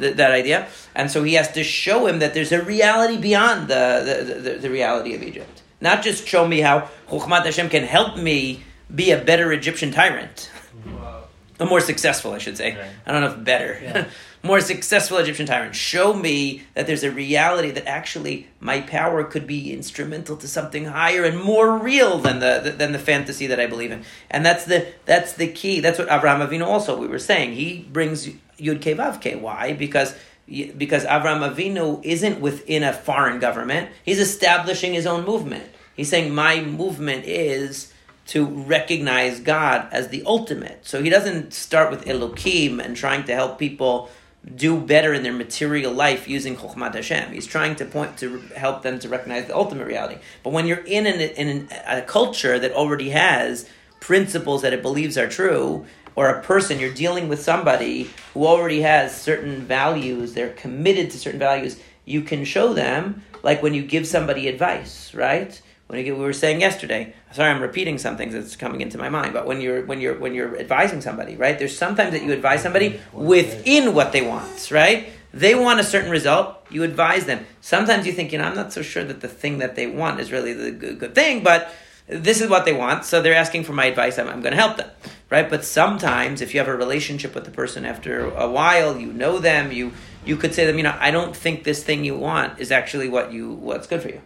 Th- 0.00 0.16
that 0.16 0.30
idea, 0.30 0.68
and 0.94 1.10
so 1.10 1.24
he 1.24 1.34
has 1.34 1.50
to 1.52 1.64
show 1.64 2.06
him 2.06 2.20
that 2.20 2.32
there's 2.32 2.52
a 2.52 2.62
reality 2.62 3.16
beyond 3.16 3.66
the, 3.66 4.24
the, 4.26 4.34
the, 4.34 4.58
the 4.58 4.70
reality 4.70 5.12
of 5.14 5.24
Egypt. 5.24 5.62
Not 5.80 6.04
just 6.04 6.26
show 6.26 6.46
me 6.46 6.60
how 6.60 6.88
Chokhmat 7.08 7.44
Hashem 7.44 7.68
can 7.68 7.82
help 7.82 8.16
me 8.16 8.62
be 8.94 9.10
a 9.10 9.18
better 9.18 9.52
Egyptian 9.52 9.90
tyrant. 9.90 10.50
Wow. 10.86 11.24
a 11.60 11.66
more 11.66 11.80
successful, 11.80 12.32
I 12.32 12.38
should 12.38 12.56
say. 12.56 12.76
Right. 12.76 12.90
I 13.06 13.12
don't 13.12 13.20
know 13.22 13.32
if 13.32 13.44
better. 13.44 13.78
Yeah. 13.82 14.08
more 14.42 14.60
successful 14.60 15.18
Egyptian 15.18 15.46
tyrant. 15.46 15.74
Show 15.74 16.14
me 16.14 16.62
that 16.74 16.86
there's 16.86 17.02
a 17.02 17.10
reality 17.10 17.70
that 17.72 17.88
actually 17.88 18.48
my 18.60 18.80
power 18.80 19.24
could 19.24 19.46
be 19.46 19.72
instrumental 19.72 20.36
to 20.36 20.48
something 20.48 20.86
higher 20.86 21.24
and 21.24 21.40
more 21.40 21.76
real 21.76 22.18
than 22.18 22.40
the 22.40 22.74
than 22.76 22.92
the 22.92 22.98
fantasy 22.98 23.46
that 23.48 23.58
I 23.58 23.66
believe 23.66 23.90
in. 23.90 24.04
And 24.30 24.44
that's 24.44 24.64
the 24.64 24.86
that's 25.06 25.32
the 25.32 25.48
key. 25.48 25.80
That's 25.80 25.98
what 25.98 26.08
Avraham 26.08 26.46
Avinu 26.46 26.66
also 26.66 26.96
we 26.96 27.08
were 27.08 27.18
saying. 27.18 27.54
He 27.54 27.86
brings 27.90 28.28
Yud 28.58 28.80
Ke 28.80 28.96
Vav 28.96 29.20
Ke. 29.20 29.40
Why? 29.40 29.72
Because 29.72 30.14
because 30.46 31.04
Avraham 31.04 31.54
Avinu 31.54 32.04
isn't 32.04 32.40
within 32.40 32.82
a 32.82 32.92
foreign 32.92 33.38
government. 33.38 33.90
He's 34.04 34.20
establishing 34.20 34.94
his 34.94 35.06
own 35.06 35.24
movement. 35.24 35.64
He's 35.94 36.08
saying 36.08 36.34
my 36.34 36.60
movement 36.62 37.24
is 37.26 37.92
to 38.28 38.44
recognize 38.44 39.40
God 39.40 39.88
as 39.90 40.08
the 40.08 40.22
ultimate. 40.24 40.86
So 40.86 41.02
he 41.02 41.10
doesn't 41.10 41.54
start 41.54 41.90
with 41.90 42.06
Elohim 42.06 42.78
and 42.78 42.94
trying 42.94 43.24
to 43.24 43.34
help 43.34 43.58
people 43.58 44.10
do 44.54 44.80
better 44.80 45.12
in 45.12 45.22
their 45.22 45.32
material 45.32 45.92
life 45.92 46.28
using 46.28 46.56
Chokhmat 46.56 46.94
Hashem. 46.94 47.32
He's 47.32 47.46
trying 47.46 47.76
to 47.76 47.84
point 47.84 48.16
to 48.18 48.38
help 48.56 48.82
them 48.82 48.98
to 49.00 49.08
recognize 49.08 49.46
the 49.46 49.56
ultimate 49.56 49.86
reality. 49.86 50.18
But 50.42 50.52
when 50.52 50.66
you're 50.66 50.84
in, 50.84 51.06
an, 51.06 51.20
in 51.20 51.68
a 51.86 52.02
culture 52.02 52.58
that 52.58 52.72
already 52.72 53.10
has 53.10 53.68
principles 54.00 54.62
that 54.62 54.72
it 54.72 54.80
believes 54.80 55.18
are 55.18 55.28
true, 55.28 55.84
or 56.14 56.28
a 56.28 56.42
person, 56.42 56.80
you're 56.80 56.92
dealing 56.92 57.28
with 57.28 57.40
somebody 57.40 58.10
who 58.34 58.44
already 58.44 58.80
has 58.80 59.14
certain 59.14 59.60
values, 59.60 60.34
they're 60.34 60.50
committed 60.50 61.10
to 61.10 61.18
certain 61.18 61.38
values, 61.38 61.78
you 62.04 62.22
can 62.22 62.44
show 62.44 62.72
them, 62.72 63.22
like 63.42 63.62
when 63.62 63.74
you 63.74 63.82
give 63.82 64.06
somebody 64.06 64.48
advice, 64.48 65.14
right? 65.14 65.60
When 65.88 66.04
we 66.04 66.12
were 66.12 66.32
saying 66.32 66.60
yesterday. 66.60 67.14
Sorry, 67.32 67.50
I'm 67.50 67.60
repeating 67.60 67.98
something 67.98 68.30
that's 68.30 68.56
coming 68.56 68.80
into 68.80 68.98
my 68.98 69.08
mind. 69.08 69.32
But 69.32 69.46
when 69.46 69.60
you're 69.60 69.84
when 69.84 70.00
you're 70.00 70.18
when 70.18 70.34
you're 70.34 70.58
advising 70.58 71.00
somebody, 71.00 71.36
right? 71.36 71.58
There's 71.58 71.76
sometimes 71.76 72.12
that 72.12 72.22
you 72.22 72.32
advise 72.32 72.62
somebody 72.62 73.00
within 73.12 73.94
what 73.94 74.12
they 74.12 74.22
want, 74.22 74.70
right? 74.70 75.08
They 75.32 75.54
want 75.54 75.80
a 75.80 75.84
certain 75.84 76.10
result. 76.10 76.66
You 76.70 76.84
advise 76.84 77.26
them. 77.26 77.46
Sometimes 77.60 78.06
you 78.06 78.12
think, 78.12 78.32
you 78.32 78.38
know, 78.38 78.44
I'm 78.44 78.54
not 78.54 78.72
so 78.72 78.82
sure 78.82 79.04
that 79.04 79.20
the 79.20 79.28
thing 79.28 79.58
that 79.58 79.76
they 79.76 79.86
want 79.86 80.20
is 80.20 80.32
really 80.32 80.52
the 80.52 80.70
good, 80.70 80.98
good 80.98 81.14
thing, 81.14 81.42
but 81.42 81.70
this 82.06 82.40
is 82.40 82.48
what 82.48 82.64
they 82.64 82.72
want, 82.72 83.04
so 83.04 83.20
they're 83.20 83.34
asking 83.34 83.64
for 83.64 83.74
my 83.74 83.84
advice. 83.84 84.18
I'm, 84.18 84.28
I'm 84.28 84.40
going 84.40 84.54
to 84.54 84.60
help 84.60 84.78
them, 84.78 84.90
right? 85.28 85.48
But 85.48 85.62
sometimes, 85.62 86.40
if 86.40 86.54
you 86.54 86.60
have 86.60 86.68
a 86.68 86.74
relationship 86.74 87.34
with 87.34 87.44
the 87.44 87.50
person 87.50 87.84
after 87.84 88.30
a 88.30 88.50
while, 88.50 88.98
you 88.98 89.12
know 89.12 89.38
them, 89.38 89.70
you 89.72 89.92
you 90.24 90.36
could 90.36 90.54
say 90.54 90.62
to 90.64 90.68
them, 90.68 90.78
you 90.78 90.84
know, 90.84 90.96
I 90.98 91.10
don't 91.10 91.36
think 91.36 91.64
this 91.64 91.84
thing 91.84 92.04
you 92.04 92.16
want 92.16 92.58
is 92.58 92.72
actually 92.72 93.08
what 93.08 93.32
you 93.32 93.52
what's 93.52 93.86
good 93.86 94.00
for 94.00 94.08
you. 94.08 94.22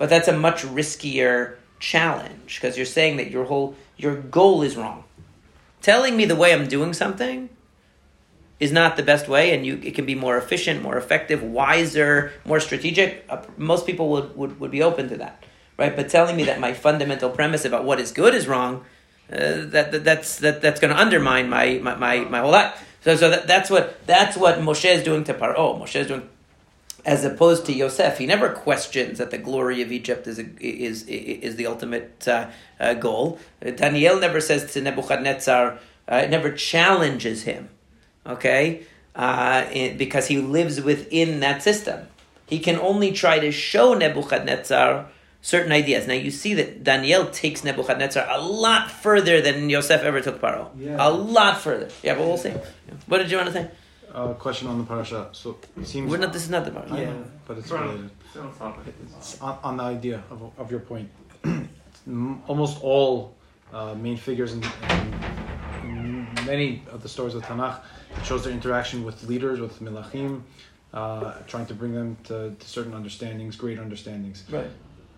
But 0.00 0.08
that's 0.08 0.28
a 0.28 0.32
much 0.32 0.62
riskier 0.62 1.56
challenge 1.78 2.58
because 2.58 2.78
you're 2.78 2.86
saying 2.86 3.18
that 3.18 3.30
your 3.30 3.44
whole 3.44 3.76
your 3.98 4.16
goal 4.16 4.62
is 4.62 4.74
wrong. 4.74 5.04
Telling 5.82 6.16
me 6.16 6.24
the 6.24 6.34
way 6.34 6.54
I'm 6.54 6.68
doing 6.68 6.94
something 6.94 7.50
is 8.58 8.72
not 8.72 8.96
the 8.96 9.02
best 9.02 9.28
way, 9.28 9.54
and 9.54 9.66
you 9.66 9.78
it 9.84 9.94
can 9.94 10.06
be 10.06 10.14
more 10.14 10.38
efficient, 10.38 10.82
more 10.82 10.96
effective, 10.96 11.42
wiser, 11.42 12.32
more 12.46 12.60
strategic. 12.60 13.26
Uh, 13.28 13.42
most 13.58 13.84
people 13.84 14.08
would, 14.08 14.34
would, 14.34 14.58
would 14.58 14.70
be 14.70 14.82
open 14.82 15.10
to 15.10 15.18
that, 15.18 15.44
right? 15.76 15.94
But 15.94 16.08
telling 16.08 16.34
me 16.34 16.44
that 16.44 16.58
my 16.60 16.72
fundamental 16.72 17.28
premise 17.28 17.66
about 17.66 17.84
what 17.84 18.00
is 18.00 18.10
good 18.10 18.34
is 18.34 18.48
wrong, 18.48 18.86
uh, 19.30 19.36
that, 19.74 19.92
that 19.92 20.02
that's 20.02 20.38
that, 20.38 20.62
that's 20.62 20.80
going 20.80 20.94
to 20.94 20.98
undermine 20.98 21.50
my, 21.50 21.78
my, 21.82 21.94
my, 21.96 22.20
my 22.20 22.38
whole 22.38 22.52
life. 22.52 22.72
So 23.02 23.16
so 23.16 23.28
that, 23.28 23.46
that's 23.46 23.68
what 23.68 24.06
that's 24.06 24.34
what 24.34 24.60
Moshe 24.60 24.86
is 24.86 25.04
doing 25.04 25.24
to 25.24 25.34
Paro. 25.34 25.78
Moshe 25.78 25.96
is 25.96 26.06
doing 26.06 26.26
as 27.04 27.24
opposed 27.24 27.66
to 27.66 27.72
Yosef, 27.72 28.18
he 28.18 28.26
never 28.26 28.50
questions 28.50 29.18
that 29.18 29.30
the 29.30 29.38
glory 29.38 29.82
of 29.82 29.90
Egypt 29.92 30.26
is 30.26 30.38
a, 30.38 30.46
is 30.60 31.04
is 31.06 31.56
the 31.56 31.66
ultimate 31.66 32.26
uh, 32.28 32.48
uh, 32.78 32.94
goal. 32.94 33.38
Daniel 33.76 34.18
never 34.18 34.40
says 34.40 34.72
to 34.72 34.80
Nebuchadnezzar, 34.80 35.78
uh, 36.08 36.26
never 36.28 36.52
challenges 36.52 37.44
him. 37.44 37.68
Okay, 38.26 38.82
uh, 39.14 39.64
in, 39.72 39.96
because 39.96 40.26
he 40.28 40.38
lives 40.38 40.80
within 40.80 41.40
that 41.40 41.62
system. 41.62 42.06
He 42.46 42.58
can 42.58 42.78
only 42.78 43.12
try 43.12 43.38
to 43.38 43.52
show 43.52 43.94
Nebuchadnezzar 43.94 45.06
certain 45.40 45.72
ideas. 45.72 46.06
Now 46.06 46.14
you 46.14 46.30
see 46.30 46.54
that 46.54 46.84
Daniel 46.84 47.26
takes 47.26 47.64
Nebuchadnezzar 47.64 48.26
a 48.28 48.40
lot 48.40 48.90
further 48.90 49.40
than 49.40 49.70
Yosef 49.70 50.02
ever 50.02 50.20
took 50.20 50.40
Paro. 50.40 50.70
Yeah. 50.76 50.96
A 50.98 51.10
lot 51.10 51.58
further. 51.60 51.88
Yeah, 52.02 52.14
but 52.14 52.26
we'll 52.26 52.36
see. 52.36 52.52
What 53.06 53.18
did 53.18 53.30
you 53.30 53.36
want 53.36 53.48
to 53.48 53.54
say? 53.54 53.70
Uh, 54.14 54.32
question 54.34 54.66
on 54.68 54.78
the 54.78 54.84
parasha. 54.84 55.28
So 55.32 55.56
it 55.80 55.86
seems. 55.86 56.10
We're 56.10 56.18
not. 56.18 56.32
This 56.32 56.42
is 56.44 56.50
not 56.50 56.64
the 56.64 56.72
part. 56.72 56.88
Yeah. 56.88 57.04
know, 57.10 57.24
but 57.46 57.58
it's 57.58 57.70
Right. 57.70 57.84
related. 57.84 58.10
On. 58.60 58.74
It's 59.16 59.40
on, 59.40 59.58
on 59.62 59.76
the 59.76 59.82
idea 59.84 60.22
of, 60.30 60.50
of 60.58 60.70
your 60.70 60.80
point. 60.80 61.08
Almost 62.48 62.82
all 62.82 63.34
uh, 63.72 63.94
main 63.94 64.16
figures 64.16 64.52
in, 64.52 64.64
in 65.84 66.26
many 66.46 66.82
of 66.90 67.02
the 67.02 67.08
stories 67.08 67.34
of 67.34 67.42
Tanakh 67.42 67.80
it 68.16 68.24
shows 68.24 68.44
their 68.44 68.52
interaction 68.52 69.04
with 69.04 69.22
leaders, 69.24 69.60
with 69.60 69.80
milachim, 69.80 70.42
uh, 70.92 71.34
trying 71.46 71.66
to 71.66 71.74
bring 71.74 71.92
them 71.94 72.16
to, 72.24 72.54
to 72.58 72.68
certain 72.68 72.94
understandings, 72.94 73.56
great 73.56 73.78
understandings. 73.78 74.44
Right. 74.50 74.66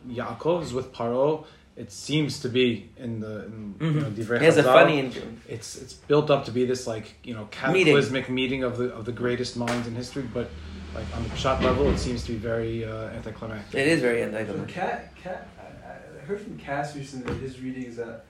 Yaakov 0.08 0.62
is 0.62 0.72
with 0.74 0.92
Paro. 0.92 1.44
It 1.74 1.90
seems 1.90 2.40
to 2.40 2.48
be 2.48 2.90
in 2.98 3.20
the 3.20 3.46
in, 3.46 3.74
you 3.80 3.90
know, 3.92 4.10
Divrei 4.10 4.38
He 4.40 4.44
has 4.44 4.58
a 4.58 4.62
funny. 4.62 4.98
In- 4.98 5.40
It's 5.48 5.76
it's 5.76 5.94
built 5.94 6.30
up 6.30 6.44
to 6.44 6.50
be 6.50 6.66
this 6.66 6.86
like 6.86 7.14
you 7.24 7.34
know 7.34 7.48
Meeting. 7.68 7.86
cataclysmic 7.94 8.28
meeting, 8.28 8.62
of 8.62 8.76
the 8.76 8.92
of 8.92 9.04
the 9.06 9.12
greatest 9.12 9.56
minds 9.56 9.86
in 9.86 9.94
history, 9.94 10.22
but 10.34 10.50
like 10.94 11.06
on 11.16 11.22
the 11.26 11.34
shot 11.36 11.62
level, 11.62 11.88
it 11.90 11.98
seems 11.98 12.24
to 12.24 12.32
be 12.32 12.38
very 12.38 12.84
uh, 12.84 13.08
anticlimactic. 13.18 13.80
it 13.80 13.86
is 13.88 14.00
very 14.00 14.20
So 14.20 14.26
enlightened. 14.28 14.68
Cat, 14.68 15.16
Cat, 15.16 15.48
I, 15.58 16.20
I 16.20 16.24
heard 16.26 16.40
from 16.42 16.58
Cass 16.58 16.94
recently 16.94 17.32
that 17.32 17.40
his 17.40 17.58
reading 17.60 17.84
is 17.84 17.96
that 17.96 18.24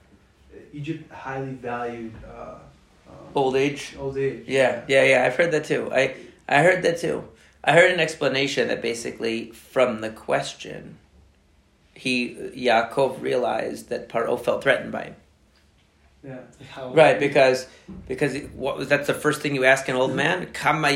Egypt 0.71 1.11
highly 1.11 1.53
valued 1.55 2.13
uh, 2.25 2.55
um, 3.09 3.15
Old 3.35 3.55
age. 3.57 3.95
old 3.99 4.17
age. 4.17 4.45
Yeah, 4.47 4.83
yeah, 4.87 5.03
yeah. 5.03 5.25
I've 5.25 5.35
heard 5.35 5.51
that 5.51 5.65
too. 5.65 5.91
I 5.91 6.15
I 6.47 6.63
heard 6.63 6.81
that 6.83 6.97
too. 6.99 7.27
I 7.63 7.73
heard 7.73 7.91
an 7.91 7.99
explanation 7.99 8.69
that 8.69 8.81
basically 8.81 9.51
from 9.51 9.99
the 10.01 10.09
question, 10.09 10.97
he 11.93 12.35
Yaakov 12.55 13.21
realized 13.21 13.89
that 13.89 14.09
Paro 14.09 14.39
felt 14.39 14.63
threatened 14.63 14.91
by 14.91 15.03
him. 15.03 15.15
Yeah. 16.23 16.39
How 16.71 16.93
Right, 16.93 17.19
because 17.19 17.67
because 18.07 18.37
what 18.53 18.77
was 18.77 18.87
that's 18.87 19.07
the 19.07 19.13
first 19.13 19.41
thing 19.41 19.55
you 19.55 19.65
ask 19.65 19.89
an 19.89 19.95
old 19.95 20.15
man? 20.15 20.47
Kama 20.53 20.89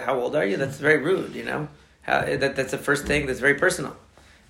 How 0.00 0.20
old 0.20 0.36
are 0.36 0.44
you? 0.44 0.56
That's 0.56 0.78
very 0.78 0.98
rude, 0.98 1.34
you 1.34 1.44
know. 1.44 1.68
How, 2.02 2.20
that 2.22 2.56
that's 2.56 2.70
the 2.70 2.78
first 2.78 3.06
thing 3.06 3.26
that's 3.26 3.40
very 3.40 3.54
personal. 3.54 3.96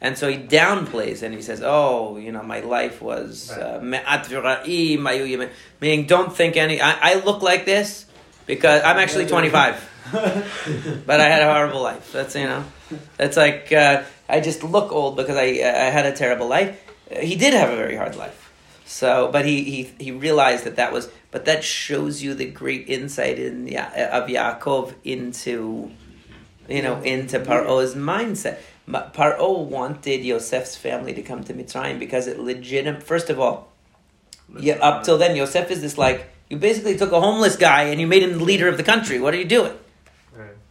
And 0.02 0.18
so 0.18 0.28
he 0.28 0.36
downplays 0.36 1.22
and 1.22 1.32
he 1.32 1.40
says, 1.40 1.62
"Oh, 1.64 2.16
you 2.16 2.32
know, 2.32 2.42
my 2.42 2.60
life 2.60 3.00
was 3.00 3.52
uh, 3.52 3.80
v'ra'i 3.80 4.98
mayu 4.98 5.50
meaning 5.80 6.06
don't 6.06 6.34
think 6.34 6.56
any. 6.56 6.80
I, 6.80 7.12
I 7.12 7.14
look 7.20 7.40
like 7.40 7.64
this 7.64 8.06
because 8.46 8.82
I'm 8.82 8.98
actually 8.98 9.26
25, 9.26 9.90
but 11.06 11.20
I 11.20 11.28
had 11.28 11.42
a 11.42 11.54
horrible 11.54 11.82
life. 11.82 12.12
That's 12.12 12.34
you 12.34 12.46
know, 12.46 12.64
that's 13.16 13.36
like 13.36 13.72
uh, 13.72 14.02
I 14.32 14.40
just 14.40 14.64
look 14.64 14.90
old 14.90 15.16
because 15.16 15.36
I 15.36 15.48
I 15.86 15.88
had 15.96 16.06
a 16.06 16.12
terrible 16.12 16.48
life. 16.48 16.70
He 17.20 17.36
did 17.36 17.52
have 17.54 17.70
a 17.70 17.76
very 17.76 17.96
hard 17.96 18.16
life. 18.16 18.38
So, 18.92 19.30
but 19.32 19.46
he, 19.46 19.64
he, 19.64 19.82
he 19.98 20.10
realized 20.12 20.64
that 20.64 20.76
that 20.76 20.92
was, 20.92 21.10
but 21.30 21.46
that 21.46 21.64
shows 21.64 22.22
you 22.22 22.34
the 22.34 22.44
great 22.44 22.88
insight 22.88 23.38
in 23.38 23.66
Ya- 23.66 23.88
of 24.18 24.28
Yaakov 24.28 24.94
into, 25.02 25.90
you 26.68 26.82
know, 26.82 27.00
into 27.00 27.40
Paro's 27.40 27.94
mindset. 27.94 28.58
Paro 28.86 29.64
wanted 29.64 30.24
Yosef's 30.24 30.76
family 30.76 31.14
to 31.14 31.22
come 31.22 31.42
to 31.44 31.54
Mitzrayim 31.54 31.98
because 31.98 32.26
it 32.26 32.38
legitimate. 32.38 33.02
First 33.02 33.30
of 33.30 33.40
all, 33.40 33.72
yeah, 34.58 34.74
up 34.74 35.04
till 35.04 35.16
then, 35.16 35.36
Yosef 35.36 35.70
is 35.70 35.80
this 35.80 35.96
like 35.96 36.28
you 36.50 36.58
basically 36.58 36.96
took 36.98 37.12
a 37.12 37.20
homeless 37.20 37.56
guy 37.56 37.84
and 37.84 37.98
you 38.00 38.06
made 38.06 38.22
him 38.22 38.32
the 38.38 38.44
leader 38.44 38.68
of 38.68 38.76
the 38.76 38.82
country. 38.82 39.18
What 39.18 39.32
are 39.32 39.38
you 39.38 39.46
doing? 39.46 39.72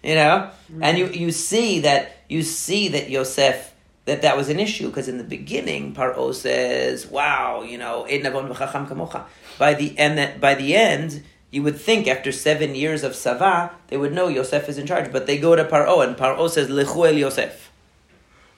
You 0.04 0.16
know, 0.16 0.50
mm-hmm. 0.72 0.84
and 0.84 0.98
you 0.98 1.08
you 1.08 1.32
see 1.32 1.82
that 1.82 2.18
you 2.28 2.42
see 2.42 2.88
that 2.90 3.10
Yosef 3.10 3.72
that 4.06 4.24
that 4.24 4.36
was 4.36 4.50
an 4.50 4.60
issue 4.60 4.88
because 4.88 5.08
in 5.08 5.18
the 5.18 5.24
beginning 5.24 5.94
Paro 5.94 6.34
says, 6.34 7.08
"Wow, 7.08 7.62
you 7.62 7.78
know, 7.78 8.06
"Ein 8.06 8.22
navon 8.22 8.52
v'chacham 8.52 8.88
kamocha." 8.88 9.26
By 9.60 9.76
the 9.76 9.98
end, 10.00 10.18
that 10.18 10.42
by 10.42 10.56
the 10.56 10.76
end, 10.76 11.24
you 11.52 11.62
would 11.62 11.80
think 11.80 12.08
after 12.08 12.32
seven 12.32 12.74
years 12.74 13.04
of 13.04 13.16
Sava, 13.16 13.72
they 13.90 13.98
would 13.98 14.12
know 14.12 14.28
Yosef 14.28 14.68
is 14.70 14.80
in 14.80 14.88
charge. 14.88 15.12
But 15.12 15.28
they 15.28 15.38
go 15.38 15.56
to 15.56 15.66
Paro, 15.66 16.04
and 16.06 16.18
Paro 16.18 16.50
says, 16.50 16.68
"Lechu 16.68 17.08
el 17.08 17.14
Yosef." 17.14 17.70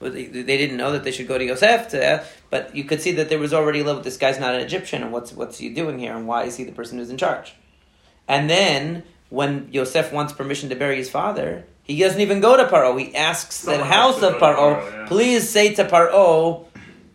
They, 0.00 0.26
didn't 0.26 0.76
know 0.76 0.92
that 0.92 1.02
they 1.02 1.12
should 1.12 1.28
go 1.28 1.38
to 1.38 1.44
Yosef, 1.44 1.88
to, 1.88 2.24
but 2.50 2.76
you 2.76 2.84
could 2.84 3.00
see 3.00 3.12
that 3.12 3.30
there 3.30 3.38
was 3.38 3.54
already 3.54 3.80
a 3.80 3.84
little. 3.84 4.02
This 4.02 4.18
guy's 4.18 4.38
not 4.38 4.54
an 4.54 4.60
Egyptian, 4.60 5.02
and 5.02 5.12
what's 5.12 5.32
what's 5.32 5.58
he 5.58 5.68
doing 5.70 5.98
here, 5.98 6.14
and 6.14 6.26
why 6.26 6.44
is 6.44 6.56
he 6.56 6.64
the 6.64 6.72
person 6.72 6.98
who's 6.98 7.10
in 7.10 7.16
charge? 7.16 7.54
And 8.28 8.48
then 8.50 9.02
when 9.34 9.68
Yosef 9.72 10.12
wants 10.12 10.32
permission 10.32 10.68
to 10.68 10.76
bury 10.76 10.96
his 10.96 11.10
father, 11.10 11.64
he 11.82 11.98
doesn't 11.98 12.20
even 12.20 12.40
go 12.40 12.56
to 12.56 12.64
Paro. 12.64 12.98
He 12.98 13.14
asks 13.14 13.62
the 13.62 13.84
house 13.84 14.22
of 14.22 14.34
Paro, 14.34 14.56
Paro, 14.56 14.92
yeah. 14.92 15.06
please 15.06 15.48
say 15.48 15.74
to 15.74 15.84
Paro, 15.84 16.66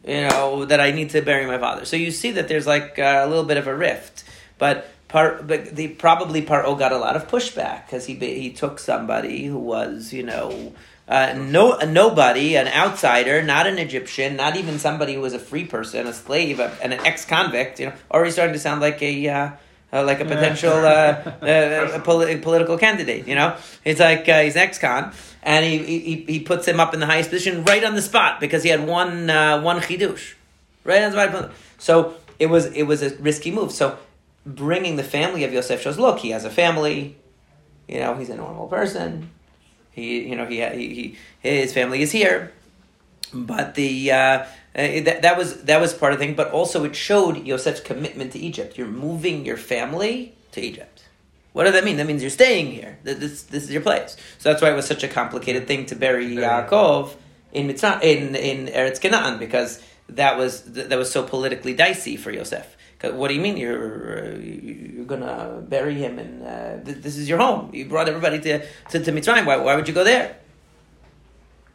you 0.06 0.28
know, 0.28 0.66
that 0.66 0.80
I 0.80 0.92
need 0.92 1.12
to 1.12 1.22
bury 1.22 1.46
my 1.46 1.58
father. 1.58 1.86
So 1.86 1.96
you 1.96 2.12
see 2.12 2.32
that 2.32 2.48
there's 2.48 2.68
like 2.68 3.00
a 3.00 3.26
little 3.26 3.46
bit 3.46 3.58
of 3.58 3.68
a 3.68 3.76
rift, 3.76 4.24
but. 4.58 4.88
Par, 5.10 5.42
but 5.42 5.76
the 5.76 5.88
probably 5.88 6.44
Paro 6.44 6.78
got 6.78 6.92
a 6.92 6.98
lot 7.00 7.16
of 7.16 7.28
pushback 7.28 7.88
because 7.88 8.06
he 8.06 8.14
he 8.14 8.52
took 8.52 8.78
somebody 8.78 9.46
who 9.46 9.58
was 9.58 10.14
you 10.14 10.22
know 10.22 10.74
uh, 11.08 11.34
no 11.36 11.74
a 11.80 11.88
nobody 11.88 12.56
an 12.56 12.68
outsider 12.68 13.42
not 13.42 13.66
an 13.66 13.80
Egyptian 13.80 14.36
not 14.36 14.56
even 14.56 14.78
somebody 14.78 15.16
who 15.16 15.22
was 15.22 15.34
a 15.34 15.40
free 15.40 15.66
person 15.66 16.06
a 16.06 16.14
slave 16.14 16.60
a, 16.60 16.78
and 16.84 16.94
an 16.94 17.00
ex 17.08 17.26
convict 17.26 17.80
you 17.80 17.88
know 17.88 17.94
already 18.12 18.30
starting 18.30 18.54
to 18.54 18.60
sound 18.60 18.82
like 18.82 19.02
a 19.02 19.28
uh, 19.28 19.50
uh, 19.92 20.04
like 20.04 20.20
a 20.20 20.26
potential 20.26 20.72
uh, 20.72 21.22
uh, 21.42 21.92
a 21.94 22.00
poli- 22.00 22.38
political 22.38 22.78
candidate 22.78 23.28
you 23.28 23.36
know? 23.36 23.56
It's 23.84 24.00
like 24.00 24.28
uh, 24.30 24.42
he's 24.42 24.56
an 24.56 24.62
ex-con 24.62 25.14
and 25.44 25.66
he, 25.66 25.78
he 25.78 26.16
he 26.28 26.40
puts 26.40 26.68
him 26.68 26.80
up 26.80 26.94
in 26.94 27.00
the 27.00 27.06
highest 27.06 27.30
position 27.30 27.64
right 27.64 27.84
on 27.84 27.96
the 27.96 28.02
spot 28.02 28.40
because 28.40 28.64
he 28.64 28.70
had 28.70 28.86
one 28.86 29.30
uh, 29.30 29.62
one 29.62 29.80
chidush 29.80 30.34
right 30.84 31.04
on 31.04 31.12
the 31.12 31.30
spot. 31.30 31.52
So 31.78 32.16
it 32.38 32.48
was 32.48 32.66
it 32.68 32.84
was 32.84 33.02
a 33.02 33.16
risky 33.16 33.52
move. 33.52 33.72
So 33.72 33.98
bringing 34.46 34.96
the 34.96 35.04
family 35.04 35.44
of 35.44 35.54
Yosef 35.54 35.82
shows 35.82 35.98
look 35.98 36.20
he 36.20 36.32
has 36.32 36.46
a 36.46 36.50
family 36.50 37.16
you 37.88 38.00
know 38.00 38.16
he's 38.16 38.30
a 38.30 38.36
normal 38.36 38.68
person. 38.68 39.30
He 39.92 40.28
you 40.30 40.36
know 40.36 40.46
he 40.46 40.62
he, 40.62 41.16
he 41.42 41.60
his 41.62 41.74
family 41.74 42.02
is 42.02 42.12
here. 42.12 42.52
But 43.34 43.76
the 43.76 44.12
uh, 44.76 44.82
that, 44.82 45.22
that 45.22 45.38
was 45.38 45.64
that 45.64 45.82
was 45.82 45.94
part 45.94 46.14
of 46.14 46.20
the 46.20 46.26
thing 46.26 46.36
but 46.36 46.52
also 46.52 46.84
it 46.84 46.96
showed 46.96 47.46
Yosef's 47.46 47.82
commitment 47.82 48.32
to 48.34 48.40
Egypt 48.40 48.78
you're 48.78 48.88
moving 48.88 49.46
your 49.46 49.58
family 49.58 50.36
to 50.52 50.62
Egypt 50.62 51.04
what 51.54 51.64
does 51.64 51.74
that 51.74 51.84
mean 51.84 51.98
that 51.98 52.08
means 52.08 52.22
you're 52.22 52.30
staying 52.30 52.72
here 52.72 53.00
this 53.04 53.44
this 53.44 53.64
is 53.64 53.72
your 53.72 53.82
place 53.82 54.16
so 54.38 54.50
that's 54.50 54.62
why 54.62 54.72
it 54.72 54.76
was 54.76 54.86
such 54.86 55.04
a 55.04 55.08
complicated 55.08 55.68
thing 55.68 55.86
to 55.86 55.96
bury 55.96 56.28
Yaakov 56.28 57.14
in 57.52 57.68
Mitzrayim, 57.68 58.02
in 58.02 58.36
in 58.36 58.68
Eretz 58.68 59.02
Canaan 59.02 59.40
because 59.40 59.82
that 60.10 60.38
was 60.38 60.64
that 60.64 60.98
was 60.98 61.12
so 61.12 61.24
politically 61.24 61.74
dicey 61.74 62.18
for 62.18 62.32
Yosef. 62.32 62.76
What 63.02 63.30
do 63.30 63.34
you 63.34 63.42
mean 63.42 63.56
you're 63.58 64.34
uh, 64.34 64.38
you're 64.38 65.06
gonna 65.06 65.64
bury 65.68 65.96
him 65.96 66.20
and 66.20 66.44
uh, 66.44 66.84
th- 66.84 66.98
this 66.98 67.18
is 67.18 67.30
your 67.30 67.38
home? 67.38 67.70
You 67.74 67.86
brought 67.86 68.10
everybody 68.10 68.40
to 68.40 68.66
to, 68.90 69.00
to 69.00 69.12
Mitzrayim. 69.12 69.46
Why 69.46 69.58
why 69.58 69.76
would 69.76 69.88
you 69.88 69.94
go 69.94 70.04
there? 70.04 70.38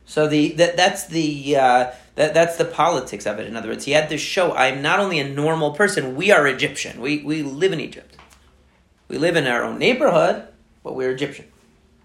So 0.06 0.26
the 0.26 0.52
that 0.52 0.76
that's 0.76 1.06
the 1.06 1.56
uh, 1.56 1.92
that 2.16 2.34
that's 2.34 2.56
the 2.56 2.64
politics 2.64 3.26
of 3.26 3.38
it. 3.38 3.46
In 3.46 3.56
other 3.56 3.68
words, 3.68 3.84
he 3.84 3.92
had 3.92 4.08
to 4.10 4.18
show 4.18 4.52
I'm 4.52 4.82
not 4.82 5.00
only 5.00 5.18
a 5.18 5.28
normal 5.28 5.72
person. 5.72 6.14
We 6.16 6.30
are 6.30 6.46
Egyptian. 6.46 7.00
We 7.00 7.22
we 7.22 7.42
live 7.42 7.72
in 7.72 7.80
Egypt. 7.80 8.16
We 9.08 9.18
live 9.18 9.36
in 9.36 9.46
our 9.46 9.62
own 9.62 9.78
neighborhood, 9.78 10.48
but 10.82 10.94
we're 10.94 11.10
Egyptian. 11.10 11.46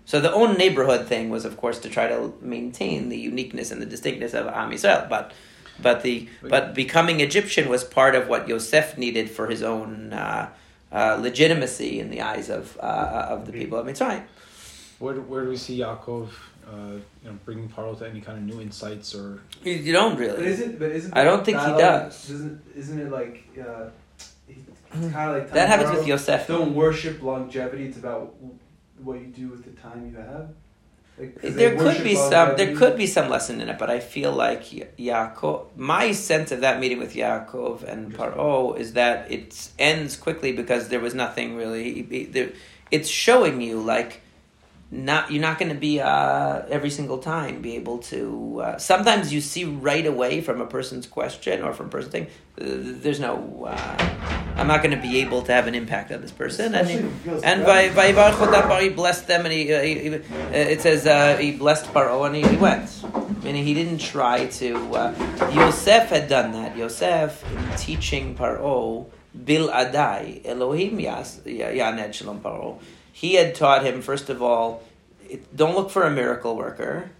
So 0.06 0.20
the 0.20 0.34
own 0.34 0.58
neighborhood 0.58 1.08
thing 1.08 1.30
was, 1.30 1.46
of 1.46 1.56
course, 1.58 1.80
to 1.80 1.90
try 1.90 2.08
to 2.08 2.34
maintain 2.42 3.10
the 3.10 3.18
uniqueness 3.18 3.70
and 3.70 3.82
the 3.82 3.86
distinctness 3.86 4.34
of 4.34 4.48
Am 4.48 4.72
Yisrael. 4.72 5.08
But 5.08 5.34
but 5.82 6.02
the 6.04 6.28
but 6.42 6.74
becoming 6.74 7.20
Egyptian 7.20 7.70
was 7.70 7.84
part 7.84 8.16
of 8.16 8.28
what 8.28 8.48
Yosef 8.48 8.98
needed 8.98 9.30
for 9.30 9.48
his 9.48 9.62
own 9.62 10.14
uh, 10.14 10.50
uh, 10.92 11.18
legitimacy 11.20 12.00
in 12.00 12.10
the 12.10 12.22
eyes 12.22 12.50
of 12.50 12.78
uh, 12.80 13.28
of 13.30 13.46
the 13.46 13.52
people 13.52 13.78
of 13.78 13.86
Mitzrayim. 13.86 14.24
Where, 15.00 15.16
where 15.16 15.44
do 15.44 15.50
we 15.50 15.58
see 15.58 15.80
Yaakov, 15.80 16.30
uh, 16.70 16.92
you 17.24 17.30
know, 17.30 17.38
bringing 17.46 17.68
Paro 17.70 17.98
to 17.98 18.08
any 18.08 18.22
kind 18.22 18.38
of 18.38 18.44
new 18.44 18.62
insights 18.62 19.16
or 19.16 19.42
You, 19.64 19.74
you 19.74 19.94
don't 19.94 20.12
But 20.16 20.20
really. 20.20 20.48
isn't 20.48 20.78
but 20.80 20.92
isn't 20.92 21.18
I 21.18 21.24
don't 21.24 21.44
think 21.44 21.58
he 21.60 21.66
dialogue- 21.66 22.10
does. 22.12 22.30
Isn't 22.30 22.62
isn't 22.76 23.00
it 23.00 23.12
like 23.12 23.44
uh, 23.60 23.86
it's 24.48 25.14
kind 25.14 25.30
of 25.32 25.36
like 25.38 25.52
That 25.52 25.68
happens 25.68 25.92
with 25.98 26.08
Yosef. 26.08 26.48
Don't 26.48 26.74
worship 26.76 27.22
longevity. 27.22 27.86
It's 27.86 27.98
about 27.98 28.36
what 29.04 29.20
you 29.20 29.28
do 29.28 29.48
with 29.50 29.64
the 29.64 29.72
time 29.82 30.00
you 30.12 30.18
have. 30.18 30.50
Like, 31.18 31.34
'cause 31.42 31.54
they 31.54 31.64
There 31.64 31.76
could 31.76 31.86
worship 31.86 32.04
be 32.04 32.16
some. 32.16 32.56
There 32.56 32.76
could 32.76 32.96
be 32.98 33.06
some 33.08 33.30
lesson 33.30 33.60
in 33.62 33.68
it, 33.70 33.78
but 33.78 33.90
I 33.90 34.00
feel 34.00 34.32
like 34.32 34.64
Yaakov. 34.98 35.66
My 35.76 36.12
sense 36.14 36.52
of 36.52 36.62
that 36.62 36.80
meeting 36.80 36.98
with 37.00 37.14
Yaakov 37.14 37.84
and 37.84 38.14
Paro 38.16 38.78
is 38.78 38.94
that 38.94 39.30
it 39.32 39.70
ends 39.78 40.16
quickly 40.16 40.52
because 40.54 40.88
there 40.90 41.00
was 41.02 41.14
nothing 41.14 41.56
really. 41.56 41.84
he- 41.94 42.08
he- 42.10 42.26
there- 42.26 42.54
It's 42.92 43.10
showing 43.10 43.62
you 43.62 43.80
like 43.82 44.22
not 44.92 45.32
you're 45.32 45.42
not 45.42 45.60
going 45.60 45.70
to 45.70 45.78
be 45.78 46.02
uh, 46.02 46.64
every 46.70 46.90
single 46.90 47.20
time 47.20 47.62
be 47.62 47.76
able 47.76 48.00
to. 48.00 48.62
Uh, 48.62 48.78
sometimes 48.78 49.32
you 49.32 49.40
see 49.40 49.64
right 49.64 50.06
away 50.06 50.42
from 50.42 50.62
a 50.62 50.66
person's 50.66 51.06
question 51.06 51.62
or 51.62 51.74
from 51.74 51.88
a 51.88 51.90
person's 51.90 52.12
thing. 52.12 52.28
Uh, 52.60 52.66
there's 53.02 53.20
no. 53.20 53.66
Uh, 53.68 53.98
I'm 54.56 54.68
not 54.68 54.82
going 54.82 54.96
to 54.96 55.02
be 55.02 55.22
able 55.22 55.44
to 55.44 55.54
have 55.54 55.68
an 55.68 55.76
impact 55.76 56.12
on 56.12 56.22
this 56.22 56.32
person, 56.32 56.74
and 56.74 56.88
he, 56.88 56.98
and 57.44 57.64
by 57.66 57.94
by 57.94 58.82
he 58.82 58.90
blessed 58.90 59.28
them, 59.28 59.46
and 59.46 59.54
he, 59.54 59.74
uh, 59.74 59.82
he, 59.82 60.10
uh, 60.10 60.20
it 60.52 60.82
says 60.82 61.06
uh, 61.06 61.38
he 61.38 61.52
blessed 61.52 61.86
Paro 61.94 62.26
and 62.26 62.36
he, 62.36 62.42
he 62.46 62.58
went, 62.58 62.90
meaning 63.44 63.64
he 63.64 63.76
didn't 63.76 64.00
try 64.00 64.48
to. 64.48 64.76
Uh, 64.96 65.52
Yosef 65.54 66.10
had 66.10 66.28
done 66.28 66.52
that. 66.54 66.76
Yosef 66.76 67.44
in 67.52 67.78
teaching 67.78 68.36
Paro 68.36 69.06
bil 69.46 69.70
adai 69.70 70.42
Elohim 70.46 71.00
yas 71.00 71.42
yaned 71.46 72.16
shalom 72.16 72.42
Paro 72.42 72.80
he 73.20 73.34
had 73.34 73.54
taught 73.54 73.86
him, 73.86 74.02
first 74.02 74.30
of 74.30 74.42
all, 74.42 74.82
don't 75.54 75.76
look 75.76 75.90
for 75.90 76.04
a 76.04 76.10
miracle 76.10 76.56
worker. 76.56 77.12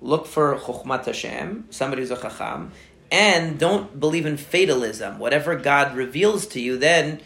Look 0.00 0.26
for 0.26 0.56
Chokhmat 0.56 1.04
Hashem, 1.04 1.66
somebody 1.68 2.00
who's 2.00 2.10
a 2.10 2.16
Chacham. 2.16 2.72
And 3.12 3.58
don't 3.58 4.00
believe 4.00 4.24
in 4.24 4.38
fatalism. 4.38 5.18
Whatever 5.18 5.54
God 5.56 5.94
reveals 5.96 6.46
to 6.46 6.60
you, 6.62 6.78
then 6.78 7.20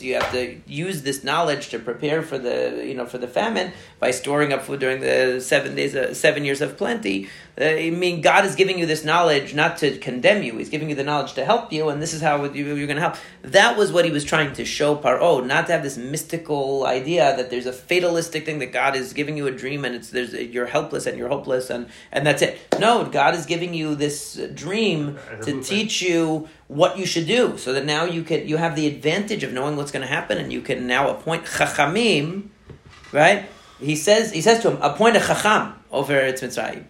you 0.00 0.14
have 0.14 0.30
to 0.32 0.60
use 0.66 1.02
this 1.02 1.24
knowledge 1.24 1.68
to 1.70 1.80
prepare 1.80 2.22
for 2.22 2.38
the 2.38 2.84
you 2.86 2.94
know 2.94 3.06
for 3.06 3.18
the 3.18 3.26
famine 3.26 3.72
by 3.98 4.12
storing 4.12 4.52
up 4.52 4.62
food 4.62 4.80
during 4.80 5.00
the 5.00 5.40
seven 5.40 5.74
days, 5.74 5.96
uh, 5.96 6.14
seven 6.14 6.44
years 6.44 6.60
of 6.60 6.76
plenty. 6.76 7.28
Uh, 7.60 7.64
I 7.64 7.90
mean, 7.90 8.20
God 8.20 8.44
is 8.44 8.54
giving 8.54 8.78
you 8.78 8.86
this 8.86 9.04
knowledge 9.04 9.54
not 9.54 9.78
to 9.78 9.98
condemn 9.98 10.44
you; 10.44 10.56
He's 10.58 10.68
giving 10.68 10.88
you 10.90 10.94
the 10.94 11.02
knowledge 11.02 11.32
to 11.34 11.44
help 11.44 11.72
you, 11.72 11.88
and 11.88 12.00
this 12.00 12.14
is 12.14 12.20
how 12.20 12.44
you, 12.44 12.72
are 12.72 12.86
going 12.86 12.96
to 12.96 13.00
help. 13.00 13.16
That 13.42 13.76
was 13.76 13.90
what 13.90 14.04
He 14.04 14.12
was 14.12 14.24
trying 14.24 14.52
to 14.52 14.64
show 14.64 14.94
Paro, 14.94 15.44
not 15.44 15.66
to 15.66 15.72
have 15.72 15.82
this 15.82 15.96
mystical 15.96 16.86
idea 16.86 17.36
that 17.36 17.50
there's 17.50 17.66
a 17.66 17.72
fatalistic 17.72 18.46
thing 18.46 18.60
that 18.60 18.72
God 18.72 18.94
is 18.94 19.12
giving 19.12 19.36
you 19.36 19.48
a 19.48 19.52
dream 19.52 19.84
and 19.84 19.96
it's 19.96 20.10
there's 20.10 20.32
you're 20.34 20.66
helpless 20.66 21.06
and 21.06 21.18
you're 21.18 21.28
hopeless 21.28 21.68
and 21.68 21.88
and 22.12 22.24
that's 22.24 22.42
it. 22.42 22.60
No, 22.78 23.04
God 23.06 23.34
is 23.34 23.44
giving 23.44 23.74
you 23.74 23.96
this 23.96 24.40
dream 24.54 25.18
to 25.42 25.62
teach 25.62 26.00
you 26.00 26.48
what 26.68 26.98
you 26.98 27.06
should 27.06 27.26
do, 27.26 27.58
so 27.58 27.72
that 27.72 27.84
now 27.84 28.04
you 28.04 28.22
can 28.22 28.48
you 28.48 28.56
have 28.56 28.76
the 28.76 28.86
advantage 28.86 29.42
of 29.42 29.52
knowing 29.52 29.76
what's 29.76 29.92
going 29.92 30.06
to 30.06 30.12
happen, 30.12 30.38
and 30.38 30.52
you 30.52 30.60
can 30.60 30.86
now 30.86 31.10
appoint 31.10 31.44
chachamim, 31.44 32.48
right? 33.12 33.46
He 33.80 33.96
says 33.96 34.32
he 34.32 34.40
says 34.40 34.60
to 34.62 34.70
him, 34.70 34.78
appoint 34.80 35.16
a 35.16 35.20
chacham 35.20 35.74
over 35.90 36.14
Eretz 36.14 36.40
Mitzrayim, 36.42 36.84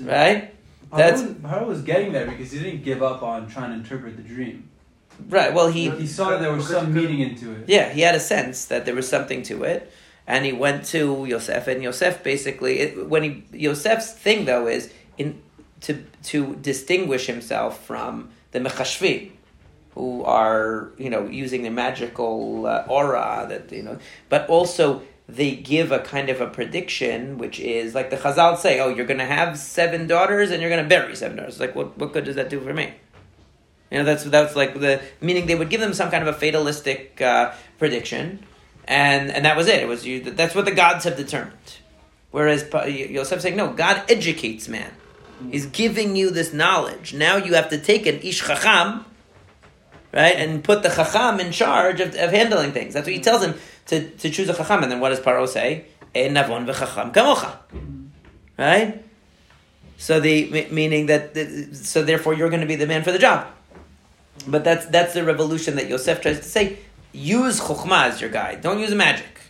right? 0.00 0.54
That's 0.94 1.22
Paro 1.22 1.66
was 1.66 1.82
getting 1.82 2.12
there 2.12 2.26
because 2.26 2.52
he 2.52 2.58
didn't 2.58 2.82
give 2.84 3.02
up 3.02 3.22
on 3.22 3.48
trying 3.48 3.70
to 3.70 3.76
interpret 3.76 4.16
the 4.16 4.22
dream. 4.22 4.70
Right. 5.28 5.52
Well, 5.52 5.68
he 5.68 5.90
he 5.90 6.06
saw 6.06 6.30
that 6.30 6.40
there 6.40 6.52
was 6.52 6.68
some 6.68 6.92
meaning 6.92 7.20
into 7.20 7.52
it. 7.52 7.68
Yeah, 7.68 7.92
he 7.92 8.02
had 8.02 8.14
a 8.14 8.20
sense 8.20 8.66
that 8.66 8.84
there 8.84 8.94
was 8.94 9.08
something 9.08 9.42
to 9.44 9.64
it, 9.64 9.90
and 10.26 10.44
he 10.44 10.52
went 10.52 10.84
to 10.86 11.24
Yosef, 11.26 11.66
and 11.68 11.82
Yosef 11.82 12.22
basically 12.22 12.80
it, 12.80 13.08
when 13.08 13.22
he 13.22 13.44
Yosef's 13.52 14.12
thing 14.12 14.44
though 14.44 14.66
is 14.66 14.92
in 15.18 15.42
to 15.82 16.04
to 16.24 16.56
distinguish 16.56 17.26
himself 17.26 17.84
from 17.84 18.30
the 18.52 18.60
mechashfim, 18.60 19.32
who 19.94 20.22
are 20.24 20.90
you 20.98 21.10
know 21.10 21.26
using 21.26 21.62
the 21.62 21.70
magical 21.70 22.66
uh, 22.66 22.84
aura 22.88 23.46
that 23.48 23.72
you 23.72 23.82
know, 23.82 23.98
but 24.28 24.48
also 24.48 25.02
they 25.28 25.56
give 25.56 25.90
a 25.90 25.98
kind 25.98 26.28
of 26.28 26.40
a 26.40 26.46
prediction, 26.46 27.38
which 27.38 27.58
is 27.58 27.94
like 27.94 28.10
the 28.10 28.16
Chazal 28.16 28.56
say, 28.56 28.78
"Oh, 28.80 28.88
you're 28.88 29.06
going 29.06 29.18
to 29.18 29.24
have 29.24 29.58
seven 29.58 30.06
daughters, 30.06 30.50
and 30.50 30.60
you're 30.60 30.70
going 30.70 30.82
to 30.82 30.88
bury 30.88 31.16
seven 31.16 31.36
daughters." 31.36 31.58
Like, 31.58 31.74
what 31.74 31.98
what 31.98 32.12
good 32.12 32.24
does 32.24 32.36
that 32.36 32.48
do 32.48 32.60
for 32.60 32.72
me? 32.72 32.94
You 33.90 33.98
know, 33.98 34.04
that's 34.04 34.24
that's 34.24 34.54
like 34.54 34.78
the 34.78 35.00
meaning. 35.20 35.46
They 35.46 35.54
would 35.54 35.70
give 35.70 35.80
them 35.80 35.94
some 35.94 36.10
kind 36.10 36.26
of 36.26 36.34
a 36.34 36.38
fatalistic 36.38 37.20
uh, 37.20 37.52
prediction, 37.78 38.44
and 38.84 39.30
and 39.30 39.44
that 39.44 39.56
was 39.56 39.66
it. 39.66 39.82
It 39.82 39.88
was 39.88 40.06
you. 40.06 40.20
That's 40.20 40.54
what 40.54 40.64
the 40.64 40.72
gods 40.74 41.04
have 41.04 41.16
determined. 41.16 41.78
Whereas 42.30 42.68
Yosef 42.72 43.40
saying, 43.40 43.56
"No, 43.56 43.72
God 43.72 44.02
educates 44.08 44.68
man." 44.68 44.92
He's 45.50 45.66
giving 45.66 46.16
you 46.16 46.30
this 46.30 46.52
knowledge. 46.52 47.14
Now 47.14 47.36
you 47.36 47.54
have 47.54 47.68
to 47.70 47.78
take 47.78 48.06
an 48.06 48.20
ish 48.20 48.40
chacham, 48.40 49.04
right, 50.12 50.34
and 50.34 50.64
put 50.64 50.82
the 50.82 50.88
chacham 50.88 51.40
in 51.40 51.52
charge 51.52 52.00
of, 52.00 52.14
of 52.14 52.30
handling 52.30 52.72
things. 52.72 52.94
That's 52.94 53.06
what 53.06 53.14
he 53.14 53.20
tells 53.20 53.44
him 53.44 53.54
to, 53.86 54.10
to 54.10 54.30
choose 54.30 54.48
a 54.48 54.54
chacham. 54.54 54.82
And 54.82 54.90
then 54.90 55.00
what 55.00 55.10
does 55.10 55.20
Paro 55.20 55.46
say? 55.46 55.86
E 56.14 56.28
navon 56.28 56.66
v'chacham 56.66 57.12
kamocha, 57.12 57.56
right? 58.58 59.02
So 59.98 60.20
the 60.20 60.68
meaning 60.70 61.06
that 61.06 61.34
the, 61.34 61.74
so 61.74 62.02
therefore 62.02 62.34
you're 62.34 62.50
going 62.50 62.60
to 62.60 62.66
be 62.66 62.76
the 62.76 62.86
man 62.86 63.02
for 63.02 63.12
the 63.12 63.18
job. 63.18 63.46
But 64.46 64.64
that's 64.64 64.86
that's 64.86 65.14
the 65.14 65.24
revolution 65.24 65.76
that 65.76 65.88
Yosef 65.88 66.20
tries 66.20 66.38
to 66.38 66.44
say. 66.44 66.78
Use 67.12 67.60
chokhmah 67.60 68.10
as 68.10 68.20
your 68.20 68.30
guide. 68.30 68.60
Don't 68.60 68.78
use 68.78 68.94
magic. 68.94 69.40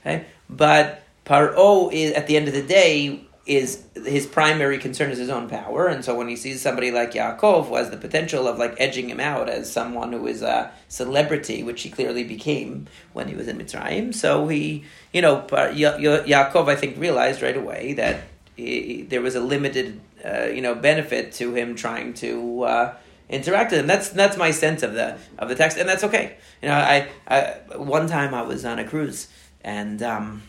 Okay, 0.00 0.24
but 0.48 1.02
Paro 1.26 1.92
is 1.92 2.12
at 2.12 2.26
the 2.26 2.36
end 2.36 2.48
of 2.48 2.54
the 2.54 2.62
day 2.62 3.26
is 3.46 3.84
his 3.94 4.26
primary 4.26 4.78
concern 4.78 5.10
is 5.10 5.18
his 5.18 5.28
own 5.28 5.48
power, 5.48 5.86
and 5.86 6.04
so 6.04 6.14
when 6.14 6.28
he 6.28 6.36
sees 6.36 6.62
somebody 6.62 6.90
like 6.90 7.12
Yaakov 7.12 7.68
who 7.68 7.76
has 7.76 7.90
the 7.90 7.96
potential 7.96 8.48
of 8.48 8.58
like 8.58 8.74
edging 8.78 9.10
him 9.10 9.20
out 9.20 9.48
as 9.48 9.70
someone 9.70 10.12
who 10.12 10.26
is 10.26 10.40
a 10.42 10.72
celebrity, 10.88 11.62
which 11.62 11.82
he 11.82 11.90
clearly 11.90 12.24
became 12.24 12.86
when 13.12 13.28
he 13.28 13.34
was 13.34 13.46
in 13.46 13.58
Mitzrayim, 13.58 14.14
so 14.14 14.48
he, 14.48 14.84
you 15.12 15.20
know, 15.20 15.46
ya- 15.52 15.96
ya- 15.96 16.22
Yaakov 16.22 16.68
I 16.68 16.76
think 16.76 16.98
realized 16.98 17.42
right 17.42 17.56
away 17.56 17.92
that 17.94 18.22
he, 18.56 19.02
there 19.02 19.20
was 19.20 19.34
a 19.34 19.40
limited, 19.40 20.00
uh, 20.24 20.44
you 20.44 20.62
know, 20.62 20.74
benefit 20.74 21.32
to 21.32 21.54
him 21.54 21.74
trying 21.74 22.14
to. 22.14 22.62
Uh, 22.62 22.94
interact 23.26 23.70
with 23.70 23.80
him. 23.80 23.86
That's 23.86 24.10
that's 24.10 24.36
my 24.36 24.50
sense 24.50 24.82
of 24.82 24.92
the 24.92 25.16
of 25.38 25.48
the 25.48 25.54
text, 25.54 25.78
and 25.78 25.88
that's 25.88 26.04
okay. 26.04 26.36
You 26.60 26.68
know, 26.68 26.74
I, 26.74 27.08
I 27.26 27.76
one 27.76 28.06
time 28.06 28.34
I 28.34 28.42
was 28.42 28.66
on 28.66 28.78
a 28.78 28.84
cruise 28.84 29.28
and 29.62 30.02
um, 30.02 30.42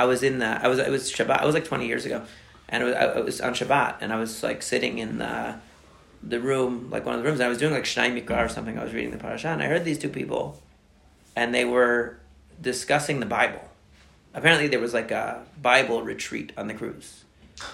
I 0.00 0.04
was 0.04 0.22
in 0.22 0.38
the 0.38 0.46
I 0.64 0.66
was 0.68 0.78
it 0.78 0.90
was 0.90 1.12
Shabbat. 1.12 1.42
It 1.42 1.46
was 1.46 1.54
like 1.54 1.66
twenty 1.66 1.86
years 1.86 2.06
ago, 2.06 2.22
and 2.70 2.82
it 2.82 2.86
was, 2.86 2.94
I, 2.94 3.20
was 3.20 3.40
on 3.42 3.52
Shabbat, 3.52 3.96
and 4.00 4.14
I 4.14 4.18
was 4.18 4.42
like 4.42 4.62
sitting 4.62 4.98
in 4.98 5.18
the 5.18 5.56
the 6.22 6.40
room, 6.40 6.88
like 6.90 7.04
one 7.04 7.14
of 7.16 7.22
the 7.22 7.28
rooms, 7.28 7.38
and 7.38 7.46
I 7.46 7.50
was 7.50 7.58
doing 7.58 7.74
like 7.74 7.84
Shnai 7.84 8.08
Mikra 8.18 8.46
or 8.46 8.48
something. 8.48 8.78
I 8.78 8.84
was 8.84 8.94
reading 8.94 9.10
the 9.10 9.18
parasha, 9.18 9.48
and 9.48 9.62
I 9.62 9.66
heard 9.66 9.84
these 9.84 9.98
two 9.98 10.08
people, 10.08 10.62
and 11.36 11.54
they 11.54 11.66
were 11.66 12.16
discussing 12.60 13.20
the 13.20 13.26
Bible. 13.26 13.62
Apparently, 14.32 14.68
there 14.68 14.80
was 14.80 14.94
like 14.94 15.10
a 15.10 15.44
Bible 15.60 16.02
retreat 16.02 16.52
on 16.56 16.66
the 16.66 16.74
cruise. 16.74 17.24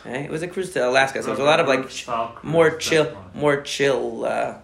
Okay? 0.05 0.25
It 0.25 0.31
was 0.31 0.43
a 0.43 0.49
cruise 0.49 0.73
to 0.73 0.89
Alaska, 0.89 1.23
so 1.23 1.29
it 1.29 1.31
was 1.31 1.39
a 1.39 1.45
lot 1.45 1.61
of 1.61 1.69
like 1.69 1.89
ch- 1.91 2.09
more 2.43 2.71
chill, 2.77 3.17
more 3.35 3.61
chill 3.61 4.25
uh, 4.25 4.55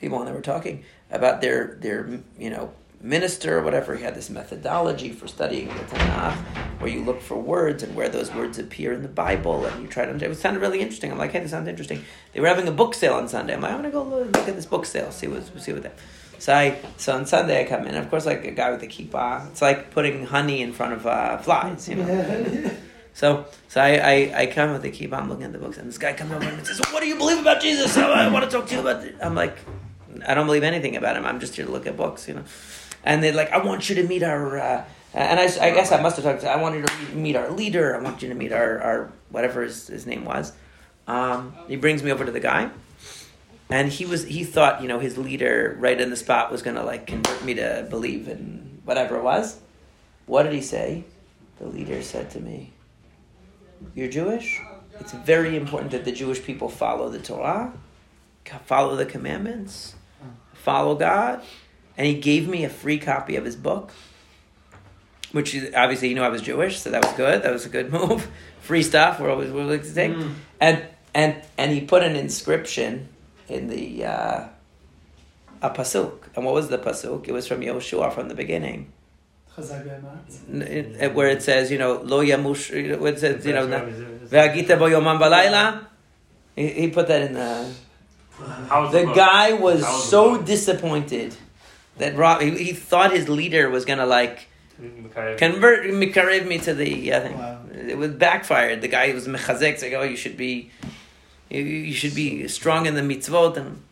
people, 0.00 0.18
and 0.18 0.26
they 0.26 0.32
were 0.32 0.40
talking 0.40 0.82
about 1.08 1.40
their 1.40 1.78
their 1.80 2.18
you 2.36 2.50
know 2.50 2.72
minister 3.02 3.58
or 3.58 3.62
whatever, 3.62 3.96
he 3.96 4.04
had 4.04 4.14
this 4.14 4.30
methodology 4.30 5.10
for 5.10 5.26
studying 5.26 5.66
the 5.68 5.74
Tanakh, 5.84 6.36
where 6.80 6.90
you 6.90 7.04
look 7.04 7.20
for 7.20 7.36
words 7.36 7.82
and 7.82 7.94
where 7.96 8.08
those 8.08 8.32
words 8.32 8.58
appear 8.58 8.92
in 8.92 9.02
the 9.02 9.08
Bible, 9.08 9.66
and 9.66 9.82
you 9.82 9.88
try 9.88 10.06
to. 10.06 10.12
It 10.12 10.36
sounded 10.36 10.60
really 10.60 10.80
interesting. 10.80 11.10
I'm 11.10 11.18
like, 11.18 11.32
hey, 11.32 11.40
this 11.40 11.50
sounds 11.50 11.68
interesting. 11.68 12.04
They 12.32 12.40
were 12.40 12.46
having 12.46 12.68
a 12.68 12.72
book 12.72 12.94
sale 12.94 13.14
on 13.14 13.28
Sunday. 13.28 13.54
I'm 13.54 13.60
like, 13.60 13.72
I'm 13.72 13.78
gonna 13.78 13.90
go 13.90 14.04
look 14.04 14.36
at 14.36 14.54
this 14.54 14.66
book 14.66 14.86
sale, 14.86 15.10
see 15.10 15.26
what 15.26 15.44
see 15.60 15.72
what 15.72 15.82
that. 15.82 15.98
So 16.38 16.54
I 16.54 16.78
so 16.96 17.14
on 17.14 17.26
Sunday 17.26 17.64
I 17.64 17.68
come 17.68 17.86
in. 17.86 17.96
Of 17.96 18.08
course, 18.08 18.24
like 18.24 18.44
a 18.44 18.52
guy 18.52 18.70
with 18.70 18.82
a 18.82 18.86
kippah, 18.86 19.50
it's 19.50 19.62
like 19.62 19.90
putting 19.90 20.24
honey 20.24 20.62
in 20.62 20.72
front 20.72 20.92
of 20.94 21.06
uh, 21.06 21.38
flies, 21.38 21.88
you 21.88 21.96
know. 21.96 22.70
So, 23.14 23.44
so 23.68 23.78
I, 23.78 23.96
I, 23.96 24.32
I 24.34 24.46
come 24.46 24.72
with 24.72 24.80
the 24.80 24.90
kippah. 24.90 25.18
I'm 25.18 25.28
looking 25.28 25.44
at 25.44 25.52
the 25.52 25.58
books, 25.58 25.76
and 25.76 25.86
this 25.86 25.98
guy 25.98 26.14
comes 26.14 26.32
over 26.32 26.46
and 26.46 26.66
says, 26.66 26.80
"What 26.92 27.00
do 27.00 27.06
you 27.06 27.16
believe 27.16 27.38
about 27.38 27.60
Jesus? 27.60 27.94
I 27.98 28.32
want 28.32 28.46
to 28.46 28.50
talk 28.50 28.66
to 28.68 28.74
you 28.74 28.80
about." 28.80 29.04
It. 29.04 29.16
I'm 29.20 29.34
like, 29.34 29.54
I 30.26 30.32
don't 30.32 30.46
believe 30.46 30.62
anything 30.62 30.96
about 30.96 31.18
him. 31.18 31.26
I'm 31.26 31.38
just 31.38 31.54
here 31.54 31.66
to 31.66 31.70
look 31.70 31.86
at 31.86 31.94
books, 31.94 32.26
you 32.26 32.32
know 32.32 32.44
and 33.04 33.22
they're 33.22 33.32
like, 33.32 33.50
I 33.50 33.58
want 33.64 33.88
you 33.88 33.96
to 33.96 34.04
meet 34.04 34.22
our. 34.22 34.58
Uh, 34.58 34.84
and 35.14 35.38
I, 35.38 35.44
I 35.44 35.70
guess 35.74 35.92
I 35.92 36.00
must 36.00 36.16
have 36.16 36.24
talked 36.24 36.40
to. 36.42 36.50
I 36.50 36.56
want 36.56 36.76
you 36.76 36.82
to 36.82 37.14
meet 37.14 37.36
our 37.36 37.50
leader. 37.50 37.94
I 37.94 38.00
want 38.00 38.22
you 38.22 38.28
to 38.28 38.34
meet 38.34 38.52
our, 38.52 38.80
our 38.80 39.12
whatever 39.30 39.62
his, 39.62 39.88
his 39.88 40.06
name 40.06 40.24
was. 40.24 40.52
Um, 41.06 41.54
he 41.68 41.76
brings 41.76 42.02
me 42.02 42.10
over 42.12 42.24
to 42.24 42.32
the 42.32 42.40
guy, 42.40 42.70
and 43.68 43.88
he 43.90 44.06
was 44.06 44.24
he 44.24 44.44
thought 44.44 44.80
you 44.80 44.88
know 44.88 45.00
his 45.00 45.18
leader 45.18 45.76
right 45.80 46.00
in 46.00 46.10
the 46.10 46.16
spot 46.16 46.50
was 46.50 46.62
gonna 46.62 46.84
like 46.84 47.06
convert 47.06 47.44
me 47.44 47.54
to 47.54 47.86
believe 47.90 48.28
in 48.28 48.80
whatever 48.84 49.16
it 49.16 49.22
was. 49.22 49.58
What 50.26 50.44
did 50.44 50.52
he 50.52 50.62
say? 50.62 51.04
The 51.58 51.66
leader 51.66 52.00
said 52.02 52.30
to 52.30 52.40
me, 52.40 52.72
"You're 53.94 54.08
Jewish. 54.08 54.60
It's 55.00 55.12
very 55.12 55.56
important 55.56 55.90
that 55.90 56.04
the 56.04 56.12
Jewish 56.12 56.42
people 56.42 56.68
follow 56.68 57.08
the 57.08 57.18
Torah, 57.18 57.72
follow 58.64 58.94
the 58.94 59.06
commandments, 59.06 59.94
follow 60.54 60.94
God." 60.94 61.42
And 61.96 62.06
he 62.06 62.14
gave 62.14 62.48
me 62.48 62.64
a 62.64 62.68
free 62.68 62.98
copy 62.98 63.36
of 63.36 63.44
his 63.44 63.56
book, 63.56 63.92
which 65.32 65.56
obviously 65.74 66.08
you 66.08 66.14
know 66.14 66.24
I 66.24 66.28
was 66.28 66.42
Jewish, 66.42 66.78
so 66.78 66.90
that 66.90 67.04
was 67.04 67.12
good. 67.14 67.42
That 67.42 67.52
was 67.52 67.66
a 67.66 67.68
good 67.68 67.92
move. 67.98 68.30
free 68.60 68.82
stuff 68.82 69.18
we're 69.20 69.30
always 69.30 69.50
willing 69.50 69.80
to 69.80 69.94
take, 69.94 70.12
mm. 70.12 70.34
and 70.60 70.84
and 71.14 71.42
and 71.58 71.72
he 71.72 71.80
put 71.80 72.02
an 72.02 72.16
inscription 72.16 73.08
in 73.48 73.68
the 73.68 74.04
uh, 74.04 74.48
a 75.60 75.70
pasuk. 75.70 76.14
And 76.34 76.44
what 76.44 76.54
was 76.54 76.68
the 76.68 76.78
pasuk? 76.78 77.28
It 77.28 77.32
was 77.32 77.46
from 77.46 77.60
Yoshua 77.60 78.12
from 78.12 78.28
the 78.28 78.34
beginning. 78.34 78.92
Where 81.14 81.28
it 81.28 81.42
says, 81.42 81.70
you 81.70 81.76
know, 81.76 82.00
lo 82.02 82.24
yamush, 82.24 82.98
where 82.98 83.12
it 83.12 83.18
says, 83.18 83.44
you 83.44 83.52
know, 83.52 83.66
ve'agita 83.66 84.78
bo 84.78 84.88
yomam 84.88 85.20
balayla. 85.20 85.86
He 86.56 86.88
put 86.88 87.08
that 87.08 87.22
in 87.22 87.34
the. 87.34 87.72
The 88.38 89.12
guy 89.14 89.52
was 89.52 89.86
so 90.08 90.40
disappointed 90.40 91.36
that 91.98 92.16
Rob 92.16 92.40
he, 92.40 92.50
he 92.50 92.72
thought 92.72 93.12
his 93.12 93.28
leader 93.28 93.68
was 93.70 93.84
gonna 93.84 94.06
like 94.06 94.48
Mikarev. 94.80 95.38
convert 95.38 95.84
Mikarev 95.86 96.46
me 96.46 96.58
to 96.58 96.74
the 96.74 97.12
uh, 97.12 97.20
thing. 97.20 97.38
Wow. 97.38 97.58
It 97.72 97.98
was 97.98 98.12
backfired. 98.12 98.80
The 98.80 98.88
guy 98.88 99.12
was 99.12 99.26
mechazek, 99.26 99.78
saying, 99.78 99.94
"Oh, 99.94 100.02
you 100.02 100.16
should 100.16 100.36
be, 100.36 100.70
you, 101.50 101.62
you 101.62 101.94
should 101.94 102.14
be 102.14 102.46
strong 102.48 102.86
in 102.86 102.94
the 102.94 103.00
mitzvot." 103.02 103.56
And 103.56 103.82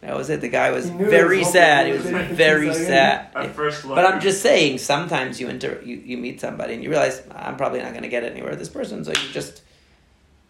that 0.00 0.16
was 0.16 0.30
it. 0.30 0.40
The 0.40 0.48
guy 0.48 0.70
was 0.70 0.90
very 0.90 1.38
his 1.38 1.52
sad. 1.52 1.86
He 1.86 1.92
was 1.92 2.04
was 2.04 2.12
very 2.12 2.74
sad. 2.74 3.28
At 3.34 3.54
first, 3.54 3.86
But 3.86 4.04
I'm 4.04 4.20
just 4.20 4.42
saying, 4.42 4.78
sometimes 4.78 5.40
you 5.40 5.48
enter, 5.48 5.80
you, 5.84 5.96
you 5.96 6.16
meet 6.18 6.40
somebody 6.40 6.74
and 6.74 6.82
you 6.82 6.90
realize 6.90 7.22
I'm 7.30 7.56
probably 7.56 7.80
not 7.80 7.90
going 7.90 8.02
to 8.02 8.08
get 8.08 8.24
anywhere 8.24 8.50
with 8.50 8.58
this 8.58 8.68
person, 8.68 9.04
so 9.04 9.10
you 9.10 9.28
just 9.30 9.62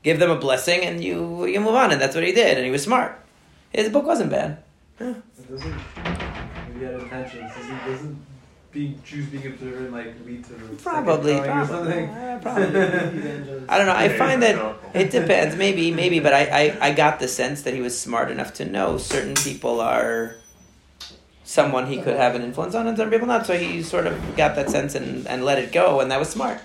give 0.02 0.18
them 0.18 0.30
a 0.30 0.36
blessing 0.36 0.80
and 0.82 1.04
you 1.04 1.44
you 1.46 1.60
move 1.60 1.74
on, 1.74 1.92
and 1.92 2.00
that's 2.00 2.14
what 2.14 2.24
he 2.24 2.32
did, 2.32 2.56
and 2.56 2.64
he 2.64 2.70
was 2.72 2.82
smart. 2.82 3.18
His 3.72 3.88
book 3.90 4.04
wasn't 4.04 4.30
bad. 4.30 4.58
It 4.98 5.16
Had 6.84 6.94
intentions. 6.94 7.52
Doesn't, 7.54 7.78
doesn't 7.86 8.26
being 8.72 9.00
Jews 9.04 9.26
being 9.26 9.46
observant 9.46 9.92
like 9.92 10.14
lead 10.24 10.44
to 10.44 10.54
the 10.54 10.74
Probably, 10.76 11.38
probably, 11.38 11.66
something? 11.66 12.08
uh, 12.08 12.38
probably. 12.40 12.64
I 13.68 13.78
don't 13.78 13.86
know. 13.86 13.94
I 13.94 14.08
find 14.08 14.42
that 14.42 14.76
it 14.94 15.10
depends. 15.10 15.56
Maybe, 15.56 15.90
maybe, 15.90 16.20
but 16.20 16.32
I, 16.32 16.44
I, 16.80 16.88
I 16.88 16.92
got 16.92 17.20
the 17.20 17.28
sense 17.28 17.62
that 17.62 17.74
he 17.74 17.80
was 17.80 17.98
smart 17.98 18.30
enough 18.30 18.54
to 18.54 18.64
know 18.64 18.96
certain 18.98 19.34
people 19.34 19.80
are 19.80 20.36
someone 21.44 21.86
he 21.86 22.00
could 22.00 22.16
have 22.16 22.34
an 22.34 22.42
influence 22.42 22.74
on, 22.74 22.86
and 22.86 22.96
certain 22.96 23.12
people 23.12 23.26
not. 23.26 23.46
So 23.46 23.56
he 23.56 23.82
sort 23.82 24.06
of 24.06 24.36
got 24.36 24.56
that 24.56 24.70
sense 24.70 24.94
and, 24.94 25.26
and 25.26 25.44
let 25.44 25.58
it 25.58 25.70
go, 25.70 26.00
and 26.00 26.10
that 26.10 26.18
was 26.18 26.30
smart. 26.30 26.58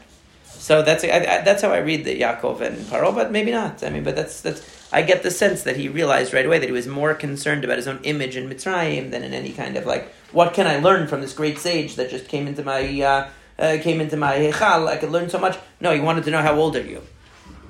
So 0.68 0.82
that's 0.82 1.05
I, 1.05 1.07
I, 1.07 1.41
that's 1.43 1.61
how 1.61 1.72
I 1.72 1.78
read 1.78 2.03
the 2.03 2.20
Yaakov 2.20 2.59
and 2.59 2.76
Paro, 2.88 3.15
but 3.15 3.32
maybe 3.32 3.51
not. 3.51 3.82
I 3.84 3.89
mean, 3.89 4.03
but 4.03 4.18
that's 4.18 4.41
that's 4.41 4.61
I 4.91 5.01
get 5.01 5.24
the 5.24 5.32
sense 5.32 5.63
that 5.63 5.78
he 5.78 5.88
realized 5.88 6.34
right 6.34 6.45
away 6.45 6.59
that 6.59 6.65
he 6.65 6.74
was 6.74 6.88
more 6.88 7.13
concerned 7.13 7.63
about 7.63 7.78
his 7.78 7.88
own 7.88 8.01
image 8.03 8.36
in 8.36 8.49
Mitzrayim 8.49 9.11
than 9.11 9.24
in 9.24 9.34
any 9.34 9.53
kind 9.53 9.78
of 9.78 9.86
like 9.86 10.11
what 10.34 10.53
can 10.53 10.68
I 10.68 10.80
learn 10.80 11.07
from 11.07 11.22
this 11.22 11.32
great 11.32 11.57
sage 11.57 11.95
that 11.95 12.09
just 12.09 12.28
came 12.28 12.49
into 12.49 12.65
my 12.65 12.82
uh, 13.01 13.30
uh, 13.57 13.78
came 13.82 14.01
into 14.01 14.18
my 14.18 14.34
heichal. 14.36 14.89
I 14.89 14.97
could 14.97 15.09
learn 15.09 15.30
so 15.30 15.39
much. 15.39 15.57
No, 15.80 15.93
he 15.93 16.01
wanted 16.01 16.26
to 16.26 16.32
know 16.32 16.41
how 16.41 16.55
old 16.55 16.76
are 16.76 16.82
you. 16.82 17.01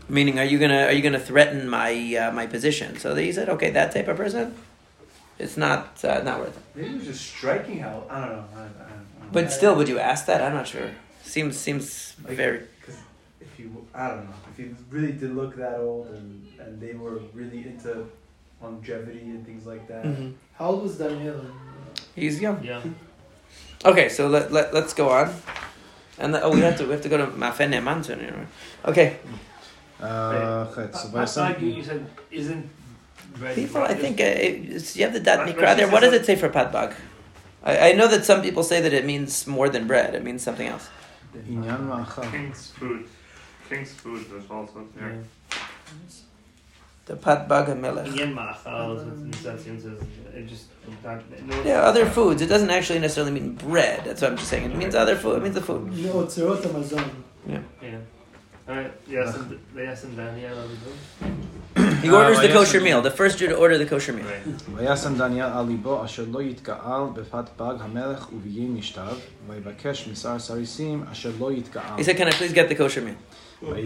Meaning, 0.10 0.39
are 0.39 0.45
you 0.45 0.58
gonna 0.58 0.86
are 0.86 0.91
you 0.91 1.04
gonna 1.04 1.20
threaten 1.20 1.70
my 1.70 1.91
uh, 2.16 2.32
my 2.32 2.48
position? 2.48 2.98
So 2.98 3.14
he 3.14 3.32
said, 3.32 3.48
okay, 3.48 3.70
that 3.70 3.91
type 3.91 4.08
of 4.08 4.18
person, 4.18 4.56
it's 5.38 5.56
not 5.56 6.04
uh, 6.04 6.24
not 6.24 6.39
worth 6.39 6.58
it. 6.58 6.64
Maybe 6.74 6.95
it 6.95 6.98
was 6.98 7.06
just 7.06 7.24
striking 7.24 7.78
how 7.78 8.06
I 8.10 8.22
don't 8.22 8.30
know. 8.30 8.45
I, 8.56 8.60
I 8.62 8.64
don't 8.64 8.80
know. 8.80 9.28
But 9.32 9.52
still, 9.52 9.76
would 9.76 9.88
you 9.88 10.00
ask 10.00 10.26
that? 10.26 10.41
I'm 10.41 10.56
not 10.56 10.68
sure. 10.68 10.89
Seems 11.28 11.58
seems 11.58 12.16
Like, 12.26 12.38
very. 12.38 12.60
Because 12.80 13.00
if 13.42 13.52
you, 13.60 13.68
I 13.94 14.08
don't 14.10 14.26
know, 14.26 14.36
if 14.52 14.56
you 14.60 14.76
really 14.90 15.12
did 15.22 15.36
look 15.36 15.56
that 15.64 15.76
old 15.80 16.08
and 16.16 16.28
and 16.62 16.72
they 16.84 16.94
were 16.94 17.20
really 17.34 17.62
into 17.72 17.92
longevity 18.62 19.20
and 19.34 19.46
things 19.46 19.66
like 19.72 19.88
that. 19.92 20.04
Mhm. 20.06 20.34
How 20.58 20.66
old 20.72 20.84
was 20.84 20.98
Daniel? 20.98 21.40
He's 22.16 22.40
young. 22.42 22.60
Yeah. 22.64 22.82
Okay, 23.86 24.10
so 24.10 24.28
let, 24.28 24.52
let 24.52 24.74
let's 24.74 24.94
go 25.02 25.10
on. 25.10 25.28
And 26.18 26.34
the, 26.34 26.42
oh, 26.42 26.50
we 26.50 26.62
have 26.62 26.78
to 26.80 26.84
we 26.86 26.92
have 26.98 27.04
to 27.04 27.10
go 27.14 27.18
to 27.24 27.28
Mafen 27.28 27.70
Ne'eman 27.72 28.04
soon. 28.04 28.20
you 28.26 28.32
know. 28.34 28.48
Okay, 28.92 29.18
Uh, 30.02 30.66
okay, 30.72 30.88
so 30.98 31.10
But 31.14 31.26
Vaisam- 31.30 31.42
like 31.50 31.62
you, 31.62 31.70
you 31.78 31.84
said, 31.84 32.02
isn't 32.32 32.66
bread 33.38 33.54
people. 33.56 33.84
I 33.84 33.94
think 33.94 34.20
uh, 34.20 34.24
it's, 34.26 34.96
you 34.98 35.04
have 35.06 35.14
the 35.14 35.20
dat 35.20 35.40
Right, 35.40 35.56
mikra 35.56 35.78
there. 35.78 35.88
What 35.94 36.02
does 36.02 36.14
it 36.14 36.26
say 36.26 36.36
for 36.36 36.50
patbag? 36.50 36.96
I, 37.64 37.90
I 37.90 37.92
know 37.94 38.08
that 38.08 38.26
some 38.26 38.42
people 38.42 38.64
say 38.64 38.82
that 38.82 38.94
it 38.94 39.06
means 39.06 39.46
more 39.46 39.70
than 39.70 39.86
bread. 39.86 40.16
It 40.16 40.24
means 40.24 40.42
something 40.42 40.68
else. 40.68 40.90
Inyan 41.36 41.88
Ma'achal. 41.88 42.32
King's 42.32 42.72
food. 42.72 43.08
King's 43.70 43.94
food 43.94 44.32
was 44.32 44.44
also 44.50 44.88
there. 44.96 45.24
The 47.06 47.16
patbag 47.16 47.68
hamelech. 47.68 48.08
Inyan 48.08 48.34
ma'achal, 48.36 49.02
in 49.02 49.32
that 49.32 49.60
sense, 49.62 49.86
is 49.86 50.02
it 50.34 50.48
just 50.48 50.66
not, 51.04 51.22
no, 51.46 51.64
Yeah, 51.64 51.82
other 51.82 52.06
foods. 52.06 52.42
It 52.42 52.48
doesn't 52.48 52.70
actually 52.70 53.00
necessarily 53.00 53.32
mean 53.32 53.56
bread. 53.56 54.04
That's 54.04 54.22
what 54.22 54.32
I'm 54.32 54.38
just 54.38 54.50
saying. 54.50 54.72
It 54.72 54.76
means 54.76 54.94
other 54.94 55.16
food. 55.16 55.38
It 55.38 55.44
means 55.44 55.56
the 55.56 55.62
food. 55.62 55.86
No, 55.98 56.26
Tzerot 56.26 56.66
Amazon. 56.66 57.24
Yeah. 57.48 57.60
Alright, 58.68 58.92
yes, 59.08 59.34
and 59.36 59.60
yes, 59.74 60.04
and 60.04 60.18
Daniel. 60.18 60.68
He 61.97 62.09
Uh, 62.09 62.16
orders 62.16 62.39
the 62.41 62.49
yes, 62.49 62.57
kosher 62.57 62.79
and- 62.79 62.85
meal. 62.85 63.01
The 63.03 63.11
first 63.11 63.39
Jew 63.39 63.49
to 63.49 63.55
order 63.57 63.79
the 63.79 63.87
kosher 63.87 64.12
meal. 64.12 64.27
Right. 64.27 64.62
וישם 64.77 65.14
דניאל 65.18 65.49
על 65.53 65.66
ליבו 65.66 66.05
אשר 66.05 66.25
לא 66.33 66.43
יתגאל 66.43 67.05
בפת 67.14 67.49
פג 67.57 67.75
המלך 67.81 68.29
וביהי 68.33 68.66
משתיו, 68.66 69.16
ויבקש 69.49 70.09
משר 70.12 70.39
סריסים 70.39 71.05
אשר 71.12 71.31
לא 71.41 71.53
יתגאל. 71.53 71.83
He 71.99 72.03
said, 72.03 72.16
"Can 72.16 72.27
I 72.29 72.33
please 72.33 72.53
get 72.53 72.68
the 72.68 72.75
kosher 72.75 73.01
meal? 73.03 73.18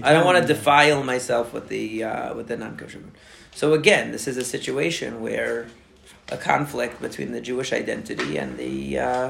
I 0.03 0.11
don't 0.15 0.25
want 0.31 0.39
to 0.43 0.47
defile 0.55 1.01
myself 1.13 1.47
with 1.55 1.67
the 1.75 1.85
uh, 2.05 2.35
with 2.37 2.47
the 2.49 2.57
non-kosher 2.65 3.01
meal." 3.05 3.15
So 3.61 3.67
again, 3.81 4.07
this 4.17 4.27
is 4.31 4.37
a 4.45 4.47
situation 4.57 5.11
where 5.27 5.55
a 6.37 6.39
conflict 6.53 6.97
between 7.09 7.31
the 7.37 7.43
Jewish 7.49 7.71
identity 7.83 8.31
and 8.43 8.51
the 8.65 8.75
uh, 9.09 9.29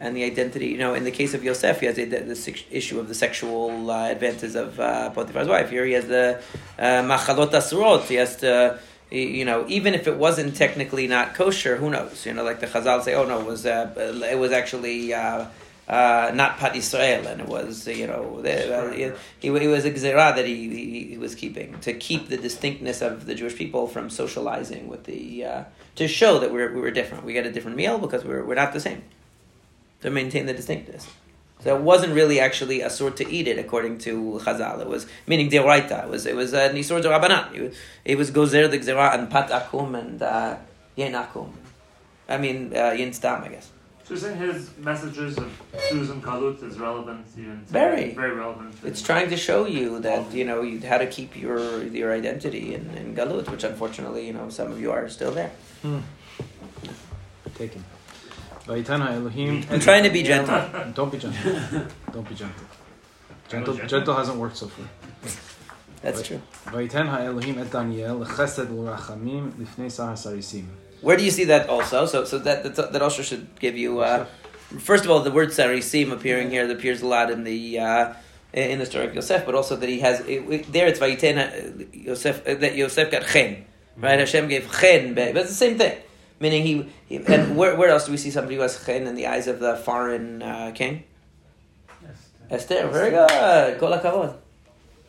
and 0.00 0.16
the 0.16 0.24
identity. 0.24 0.68
You 0.68 0.78
know, 0.78 0.94
in 0.94 1.04
the 1.04 1.10
case 1.10 1.34
of 1.34 1.44
Yosef, 1.44 1.78
he 1.80 1.86
has 1.86 1.96
the, 1.96 2.04
the, 2.06 2.64
issue 2.70 2.98
of 2.98 3.06
the 3.06 3.14
sexual 3.14 3.90
uh, 3.90 4.08
advances 4.08 4.56
of 4.56 4.80
uh, 4.80 5.10
Potiphar's 5.10 5.46
wife. 5.46 5.70
Here, 5.70 5.84
he 5.84 5.92
has 5.92 6.06
the 6.06 6.42
uh, 6.78 6.82
machalot 7.02 7.50
asurot. 7.52 8.06
He 8.06 8.16
has 8.16 8.36
to. 8.36 8.80
You 9.12 9.44
know, 9.44 9.64
even 9.66 9.94
if 9.94 10.06
it 10.06 10.16
wasn't 10.16 10.54
technically 10.54 11.08
not 11.08 11.34
kosher, 11.34 11.74
who 11.76 11.90
knows? 11.90 12.24
You 12.24 12.32
know, 12.32 12.44
like 12.44 12.60
the 12.60 12.68
Chazal 12.68 13.02
say, 13.02 13.14
"Oh 13.14 13.24
no, 13.24 13.40
it 13.40 13.46
was 13.46 13.66
uh, 13.66 13.92
it 13.96 14.38
was 14.38 14.52
actually 14.52 15.12
uh, 15.12 15.46
uh, 15.88 16.30
not 16.32 16.58
Pat 16.58 16.76
Israel, 16.76 17.26
and 17.26 17.40
it 17.40 17.48
was 17.48 17.88
uh, 17.88 17.90
you 17.90 18.06
know 18.06 18.40
the, 18.40 18.72
uh, 18.72 18.92
he, 19.40 19.48
he 19.48 19.50
was 19.50 19.84
a 19.84 19.90
gzerah 19.90 20.36
that 20.36 20.46
he, 20.46 20.68
he, 20.68 21.04
he 21.08 21.18
was 21.18 21.34
keeping 21.34 21.76
to 21.80 21.92
keep 21.92 22.28
the 22.28 22.36
distinctness 22.36 23.02
of 23.02 23.26
the 23.26 23.34
Jewish 23.34 23.56
people 23.56 23.88
from 23.88 24.08
socializing 24.08 24.86
with 24.86 25.02
the 25.04 25.44
uh, 25.44 25.64
to 25.96 26.06
show 26.06 26.38
that 26.38 26.52
we're 26.52 26.72
we 26.72 26.80
were 26.80 26.92
different. 26.92 27.24
We 27.24 27.32
get 27.32 27.46
a 27.46 27.50
different 27.50 27.76
meal 27.76 27.98
because 27.98 28.24
we're 28.24 28.44
we're 28.44 28.54
not 28.54 28.72
the 28.72 28.78
same 28.78 29.02
to 30.02 30.10
maintain 30.10 30.46
the 30.46 30.52
distinctness. 30.52 31.06
So 31.62 31.76
it 31.76 31.82
wasn't 31.82 32.14
really 32.14 32.40
actually 32.40 32.80
a 32.80 32.88
sort 32.88 33.16
to 33.18 33.30
eat 33.30 33.46
it 33.46 33.58
according 33.58 33.98
to 33.98 34.40
Chazal. 34.42 34.80
It 34.80 34.88
was 34.88 35.06
meaning 35.26 35.50
deoraita. 35.50 36.04
It 36.04 36.10
was 36.10 36.24
it 36.26 36.34
was 36.34 36.52
a 36.54 36.70
nisur 36.70 37.02
rabbanan. 37.02 37.54
It 37.54 37.60
was, 37.60 37.76
it 38.04 38.16
was 38.16 38.30
gozer 38.30 38.70
the 38.70 38.78
gzerah 38.78 39.14
and 39.14 39.30
pat 39.30 39.50
akum 39.50 39.98
and 39.98 40.22
uh, 40.22 40.56
yen 40.96 41.12
akum. 41.12 41.52
I 42.28 42.38
mean 42.38 42.74
uh, 42.74 42.92
yen 42.92 43.12
stam, 43.12 43.44
I 43.44 43.48
guess. 43.48 43.70
So 44.04 44.14
you're 44.14 44.18
saying 44.22 44.38
his 44.38 44.76
messages 44.78 45.38
of 45.38 45.52
Susan 45.88 46.20
Kalut 46.20 46.64
is 46.64 46.80
relevant 46.80 47.26
even 47.38 47.64
today? 47.64 47.72
Very. 47.72 48.14
Very 48.14 48.32
relevant. 48.32 48.74
It's 48.82 49.02
trying 49.02 49.30
to 49.30 49.36
show 49.36 49.66
you 49.66 50.00
that 50.00 50.32
you 50.32 50.44
know 50.44 50.62
you 50.62 50.80
how 50.80 50.98
to 50.98 51.06
keep 51.06 51.36
your 51.36 51.84
your 51.84 52.12
identity 52.12 52.74
in, 52.74 52.90
in 52.96 53.14
galut, 53.14 53.50
which 53.50 53.64
unfortunately 53.64 54.26
you 54.26 54.32
know 54.32 54.48
some 54.48 54.72
of 54.72 54.80
you 54.80 54.90
are 54.90 55.08
still 55.10 55.32
there. 55.32 55.52
Taken. 57.54 57.84
I'm 59.70 59.80
trying 59.80 60.04
to 60.04 60.10
be 60.10 60.22
gentle. 60.22 60.92
Don't 60.94 61.10
be 61.10 61.18
gentle. 61.18 61.86
Don't 62.12 62.28
be 62.28 62.34
gentle. 62.34 62.66
Gentle, 63.48 63.74
gentle 63.74 64.14
hasn't 64.14 64.38
worked 64.38 64.56
so 64.56 64.68
far. 64.68 64.86
That's 66.02 66.22
true. 66.22 66.40
Where 71.00 71.16
do 71.16 71.24
you 71.24 71.30
see 71.30 71.44
that 71.44 71.68
also? 71.68 72.06
So, 72.06 72.24
so 72.24 72.38
that, 72.38 72.76
that, 72.76 72.92
that 72.92 73.02
also 73.02 73.22
should 73.22 73.58
give 73.58 73.76
you. 73.76 74.00
Uh, 74.00 74.26
first 74.78 75.04
of 75.04 75.10
all, 75.10 75.20
the 75.20 75.30
word 75.30 75.48
sarisim 75.48 76.12
appearing 76.12 76.50
here 76.50 76.70
appears 76.70 77.02
a 77.02 77.06
lot 77.06 77.30
in 77.30 77.44
the 77.44 77.78
uh, 77.78 78.14
in 78.52 78.78
the 78.78 78.86
story 78.86 79.06
of 79.06 79.14
Yosef, 79.14 79.46
but 79.46 79.54
also 79.54 79.76
that 79.76 79.88
he 79.88 80.00
has 80.00 80.20
it, 80.20 80.72
there. 80.72 80.86
It's 80.86 80.98
vayiten 81.00 81.38
uh, 81.38 81.84
Yosef 81.92 82.46
uh, 82.46 82.54
that 82.54 82.76
Yosef 82.76 83.10
got 83.10 83.26
chen, 83.26 83.64
right? 83.96 84.12
Mm-hmm. 84.12 84.20
Hashem 84.20 84.48
gave 84.48 84.70
chen. 84.80 85.14
But 85.14 85.36
it's 85.36 85.50
the 85.50 85.54
same 85.54 85.78
thing. 85.78 85.98
Meaning 86.40 86.62
he, 86.64 86.88
he 87.06 87.16
and 87.26 87.54
where, 87.54 87.76
where 87.76 87.90
else 87.90 88.06
do 88.06 88.12
we 88.12 88.16
see 88.16 88.30
somebody 88.30 88.56
who 88.56 88.62
has 88.62 88.82
chen 88.84 89.06
in 89.06 89.14
the 89.14 89.26
eyes 89.26 89.46
of 89.46 89.60
the 89.60 89.76
foreign 89.76 90.42
uh, 90.42 90.72
king? 90.74 91.04
Esther, 92.50 92.88
very 92.88 93.10
good. 93.10 93.78
Kol 93.78 93.92
hakavod. 93.92 94.36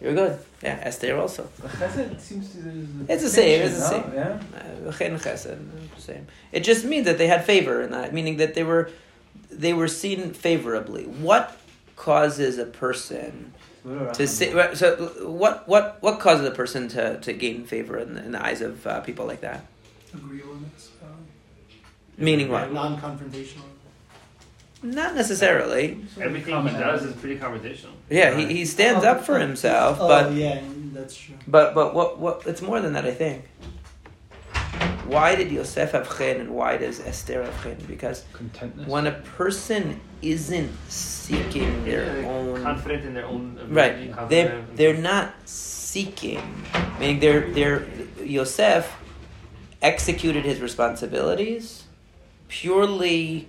You're 0.02 0.14
good. 0.14 0.40
Yeah, 0.62 0.80
Esther 0.84 1.18
also. 1.18 1.48
Chesed 1.62 2.20
seems 2.20 2.54
to. 2.54 3.06
It's 3.08 3.24
the 3.24 3.30
same, 3.30 3.62
it's 3.62 3.76
the 3.76 3.98
no? 3.98 4.04
same. 4.04 4.14
Yeah. 4.14 4.90
Uh, 4.90 4.92
chen 4.92 5.18
chesed, 5.18 5.58
same. 5.98 6.28
It 6.52 6.64
just 6.64 6.86
means 6.86 7.06
that 7.06 7.18
they 7.18 7.28
had 7.28 7.46
favor 7.46 7.82
in 7.82 7.92
that, 7.92 8.14
meaning 8.14 8.38
that 8.38 8.54
they 8.54 8.64
were 8.64 8.92
they 9.50 9.74
were 9.74 9.88
seen 9.88 10.34
favorably. 10.34 11.06
What 11.06 11.58
causes 11.96 12.58
a 12.58 12.66
person 12.66 13.54
to 13.86 14.28
say? 14.28 14.52
So 14.76 14.96
what 15.28 15.68
what 15.68 15.98
what 16.02 16.20
causes 16.20 16.46
a 16.46 16.52
person 16.52 16.88
to, 16.90 17.20
to 17.20 17.34
gain 17.34 17.66
favor 17.66 17.98
in 17.98 18.16
the, 18.16 18.24
in 18.24 18.32
the 18.34 18.44
eyes 18.44 18.62
of 18.62 18.86
uh, 18.86 19.02
people 19.02 19.26
like 19.26 19.42
that? 19.42 19.66
Agreeableness. 20.14 20.91
Meaning 22.22 22.50
what? 22.50 22.72
non-confrontational. 22.72 23.64
Not 24.84 25.16
necessarily. 25.16 26.04
Everything 26.20 26.68
he 26.68 26.74
does 26.74 27.04
is 27.04 27.16
pretty 27.16 27.38
confrontational. 27.38 27.92
Yeah, 28.10 28.36
he, 28.36 28.48
he 28.48 28.66
stands 28.66 29.06
up 29.06 29.24
for 29.24 29.36
oh, 29.36 29.40
himself, 29.40 29.98
Oh 30.00 30.08
but 30.08 30.34
yeah, 30.34 30.62
that's 30.92 31.16
true. 31.16 31.36
But 31.48 31.76
but 31.76 31.94
what 31.94 32.20
what 32.20 32.48
it's 32.48 32.62
more 32.62 32.80
than 32.80 32.94
that 32.94 33.06
I 33.06 33.14
think. 33.14 33.46
Why 35.06 35.36
did 35.36 35.52
Yosef 35.52 35.92
have 35.92 36.18
chen 36.18 36.40
and 36.40 36.52
why 36.52 36.78
does 36.78 37.00
Esther 37.00 37.44
have 37.44 37.64
chen? 37.64 37.78
Because 37.88 38.24
when 38.86 39.08
a 39.08 39.12
person 39.12 40.00
isn't 40.22 40.72
seeking 40.90 41.84
their 41.84 42.22
Yeah, 42.22 42.30
own 42.30 42.64
confident 42.64 43.06
in 43.06 43.14
their 43.14 43.26
own 43.26 43.60
ability, 43.62 43.74
right, 44.14 44.30
they're 44.30 44.66
they're 44.74 44.98
not 44.98 45.34
seeking. 45.46 46.42
Meaning 47.00 47.20
they're 47.20 47.52
they're 47.52 47.88
Yosef 48.24 48.92
executed 49.82 50.44
his 50.46 50.60
responsibilities 50.60 51.84
purely 52.52 53.48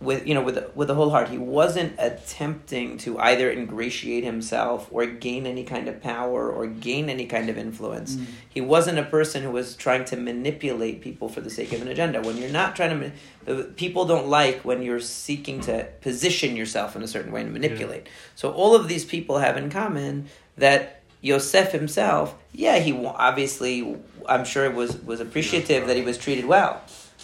with 0.00 0.26
you 0.26 0.34
know 0.34 0.42
with 0.42 0.74
with 0.74 0.88
the 0.88 0.94
whole 0.94 1.10
heart. 1.10 1.28
He 1.28 1.38
wasn't 1.38 1.94
attempting 1.98 2.98
to 2.98 3.18
either 3.18 3.50
ingratiate 3.50 4.24
himself 4.24 4.88
or 4.90 5.06
gain 5.06 5.46
any 5.46 5.64
kind 5.64 5.88
of 5.88 6.02
power 6.02 6.50
or 6.50 6.66
gain 6.66 7.08
any 7.08 7.26
kind 7.26 7.48
of 7.48 7.56
influence. 7.56 8.16
Mm. 8.16 8.26
He 8.48 8.60
wasn't 8.60 8.98
a 8.98 9.04
person 9.04 9.42
who 9.42 9.50
was 9.50 9.74
trying 9.74 10.04
to 10.06 10.16
manipulate 10.16 11.00
people 11.00 11.28
for 11.28 11.40
the 11.40 11.50
sake 11.50 11.72
of 11.72 11.80
an 11.80 11.88
agenda. 11.88 12.20
When 12.20 12.36
you're 12.36 12.50
not 12.50 12.76
trying 12.76 13.12
to, 13.46 13.64
people 13.76 14.04
don't 14.04 14.28
like 14.28 14.64
when 14.64 14.82
you're 14.82 15.00
seeking 15.00 15.60
to 15.62 15.88
position 16.00 16.56
yourself 16.56 16.94
in 16.96 17.02
a 17.02 17.08
certain 17.08 17.32
way 17.32 17.42
and 17.42 17.52
manipulate. 17.52 18.08
So 18.34 18.52
all 18.52 18.74
of 18.74 18.88
these 18.88 19.04
people 19.04 19.38
have 19.38 19.56
in 19.56 19.70
common 19.70 20.26
that 20.56 21.02
Yosef 21.20 21.72
himself, 21.72 22.34
yeah, 22.52 22.78
he 22.78 22.92
obviously, 23.04 23.96
I'm 24.28 24.44
sure 24.44 24.68
was 24.70 24.96
was 25.02 25.20
appreciative 25.20 25.86
that 25.88 25.96
he 25.96 26.02
was 26.02 26.18
treated 26.18 26.44
well, 26.44 26.80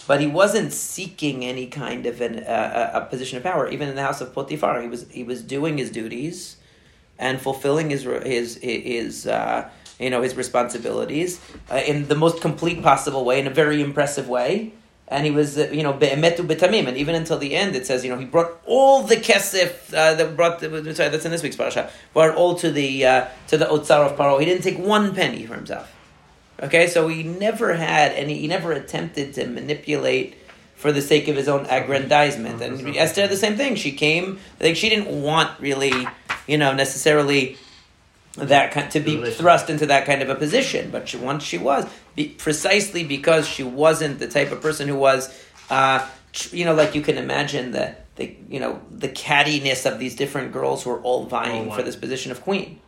but 0.07 0.21
he 0.21 0.27
wasn't 0.27 0.73
seeking 0.73 1.45
any 1.45 1.67
kind 1.67 2.07
of 2.07 2.21
an, 2.21 2.41
uh, 2.41 2.91
a 2.95 2.99
a 2.99 3.07
position 3.07 3.39
of 3.39 3.43
power. 3.43 3.69
Even 3.69 3.89
in 3.89 3.95
the 3.95 4.03
house 4.03 4.21
of 4.21 4.35
Potiphar, 4.35 4.81
he 4.83 4.89
was 4.89 5.09
he 5.11 5.25
was 5.25 5.43
doing 5.43 5.79
his 5.79 5.91
duties 5.91 6.57
and 7.19 7.41
fulfilling 7.41 7.91
his 7.91 8.03
his 8.03 8.57
his 8.57 9.27
uh, 9.27 9.69
you 9.99 10.11
know 10.11 10.23
his 10.23 10.35
responsibilities 10.37 11.41
uh, 11.71 11.77
in 11.87 12.09
the 12.09 12.15
most 12.15 12.41
complete 12.41 12.83
possible 12.83 13.25
way, 13.25 13.41
in 13.41 13.47
a 13.47 13.51
very 13.51 13.81
impressive 13.81 14.29
way. 14.29 14.73
And 15.07 15.27
he 15.27 15.31
was, 15.31 15.59
uh, 15.59 15.69
you 15.71 15.83
know, 15.83 15.93
be'emetu 15.93 16.47
betamim, 16.47 16.89
and 16.89 16.97
even 16.97 17.15
until 17.15 17.37
the 17.37 17.55
end, 17.55 17.77
it 17.77 17.87
says, 17.87 18.05
you 18.05 18.11
know, 18.11 18.19
he 18.19 18.25
brought 18.25 18.59
all 18.65 19.03
the 19.03 19.17
kesef 19.17 19.93
uh, 19.93 20.15
that 20.15 20.35
brought. 20.35 20.61
The, 20.61 20.95
sorry, 20.95 21.11
that's 21.11 21.27
in 21.27 21.31
this 21.31 21.43
week's 21.43 21.57
parasha. 21.57 21.91
Brought 22.15 22.35
all 22.35 22.55
to 22.55 22.71
the 22.71 23.05
uh, 23.05 23.29
to 23.49 23.59
the 23.59 23.67
otzar 23.67 24.07
of 24.07 24.17
paro. 24.17 24.41
He 24.41 24.47
didn't 24.47 24.63
take 24.63 24.79
one 24.79 25.15
penny 25.15 25.45
for 25.45 25.57
himself. 25.57 25.94
Okay, 26.63 26.87
so 26.87 27.09
he 27.09 27.23
never 27.23 27.75
had 27.75 28.13
any. 28.13 28.39
He 28.39 28.47
never 28.47 28.73
attempted 28.73 29.35
to 29.35 29.47
manipulate 29.47 30.37
for 30.77 30.93
the 30.93 31.03
sake 31.03 31.29
of 31.29 31.37
his 31.37 31.49
own 31.49 31.67
aggrandizement. 31.67 32.61
And 32.61 32.97
Esther, 32.97 33.27
the 33.27 33.37
same 33.37 33.57
thing. 33.57 33.75
She 33.75 33.93
came 33.93 34.39
like 34.61 34.77
she 34.77 34.89
didn't 34.89 35.23
want 35.23 35.59
really, 35.61 36.07
you 36.47 36.59
know, 36.59 36.73
necessarily 36.73 37.57
that 38.37 38.73
kind 38.73 38.91
to 38.93 39.01
be 39.01 39.31
thrust 39.31 39.71
into 39.71 39.87
that 39.87 40.07
kind 40.07 40.23
of 40.23 40.29
a 40.29 40.35
position. 40.35 40.91
But 40.91 41.09
she, 41.09 41.17
once 41.17 41.43
she 41.43 41.59
was, 41.59 41.87
be, 42.15 42.29
precisely 42.29 43.05
because 43.05 43.49
she 43.49 43.63
wasn't 43.63 44.19
the 44.19 44.29
type 44.29 44.53
of 44.53 44.61
person 44.61 44.89
who 44.89 44.97
was, 44.97 45.37
uh, 45.71 46.09
tr- 46.33 46.55
you 46.55 46.65
know, 46.65 46.75
like 46.75 46.95
you 46.95 47.03
can 47.03 47.17
imagine 47.17 47.73
the 47.73 47.97
the 48.17 48.37
you 48.49 48.61
know 48.61 48.81
the 48.91 49.09
cattiness 49.09 49.91
of 49.91 49.99
these 49.99 50.15
different 50.15 50.53
girls 50.53 50.85
who 50.85 50.91
are 50.91 51.01
all 51.01 51.27
vying 51.27 51.71
All 51.71 51.77
for 51.77 51.83
this 51.83 51.97
position 51.97 52.31
of 52.31 52.43
queen 52.43 52.81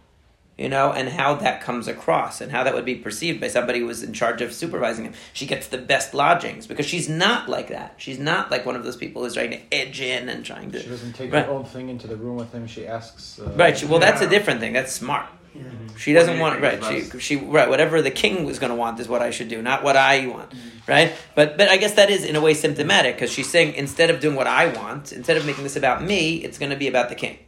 you 0.58 0.68
know, 0.70 0.90
and 0.92 1.08
how 1.10 1.34
that 1.34 1.60
comes 1.60 1.86
across 1.86 2.40
and 2.40 2.50
how 2.50 2.64
that 2.64 2.72
would 2.74 2.84
be 2.86 2.94
perceived 2.94 3.40
by 3.40 3.48
somebody 3.48 3.78
who 3.80 3.86
was 3.86 4.02
in 4.02 4.12
charge 4.14 4.40
of 4.40 4.52
supervising 4.54 5.04
him. 5.04 5.12
She 5.34 5.44
gets 5.46 5.66
the 5.68 5.76
best 5.78 6.14
lodgings 6.14 6.66
because 6.66 6.86
she's 6.86 7.08
not 7.08 7.48
like 7.48 7.68
that. 7.68 7.94
She's 7.98 8.18
not 8.18 8.50
like 8.50 8.64
one 8.64 8.74
of 8.74 8.82
those 8.82 8.96
people 8.96 9.22
who's 9.22 9.34
trying 9.34 9.50
to 9.50 9.60
edge 9.70 10.00
in 10.00 10.28
and 10.30 10.44
trying 10.44 10.70
to. 10.72 10.80
She 10.82 10.88
doesn't 10.88 11.12
take 11.12 11.30
Right. 11.32 11.44
her 11.44 11.50
own 11.52 11.64
thing 11.64 11.90
into 11.90 12.06
the 12.06 12.16
room 12.16 12.36
with 12.36 12.52
him. 12.52 12.66
She 12.66 12.86
asks. 12.86 13.38
Uh, 13.38 13.50
Right. 13.54 13.76
She, 13.76 13.84
well, 13.86 14.00
that's 14.00 14.22
a 14.22 14.28
different 14.28 14.60
thing. 14.60 14.72
That's 14.72 14.92
smart. 14.92 15.26
Yeah. 15.54 15.62
She 15.96 16.12
doesn't 16.12 16.38
want 16.38 16.60
right. 16.60 16.82
She 16.84 17.18
she 17.18 17.36
right. 17.36 17.68
Whatever 17.68 18.02
the 18.02 18.10
king 18.10 18.44
was 18.44 18.58
going 18.58 18.68
to 18.70 18.76
want 18.76 19.00
is 19.00 19.08
what 19.08 19.22
I 19.22 19.30
should 19.30 19.48
do, 19.48 19.62
not 19.62 19.82
what 19.82 19.96
I 19.96 20.26
want. 20.26 20.50
Mm-hmm. 20.50 20.68
Right. 20.90 21.14
But 21.34 21.56
but 21.56 21.68
I 21.68 21.78
guess 21.78 21.94
that 21.94 22.10
is 22.10 22.24
in 22.26 22.36
a 22.36 22.42
way 22.42 22.52
symptomatic 22.52 23.14
because 23.16 23.32
she's 23.32 23.48
saying 23.48 23.74
instead 23.74 24.10
of 24.10 24.20
doing 24.20 24.36
what 24.36 24.46
I 24.46 24.68
want, 24.68 25.12
instead 25.12 25.38
of 25.38 25.46
making 25.46 25.64
this 25.64 25.74
about 25.76 26.02
me, 26.04 26.36
it's 26.44 26.58
going 26.58 26.70
to 26.70 26.76
be 26.76 26.88
about 26.88 27.08
the 27.08 27.14
king. 27.14 27.38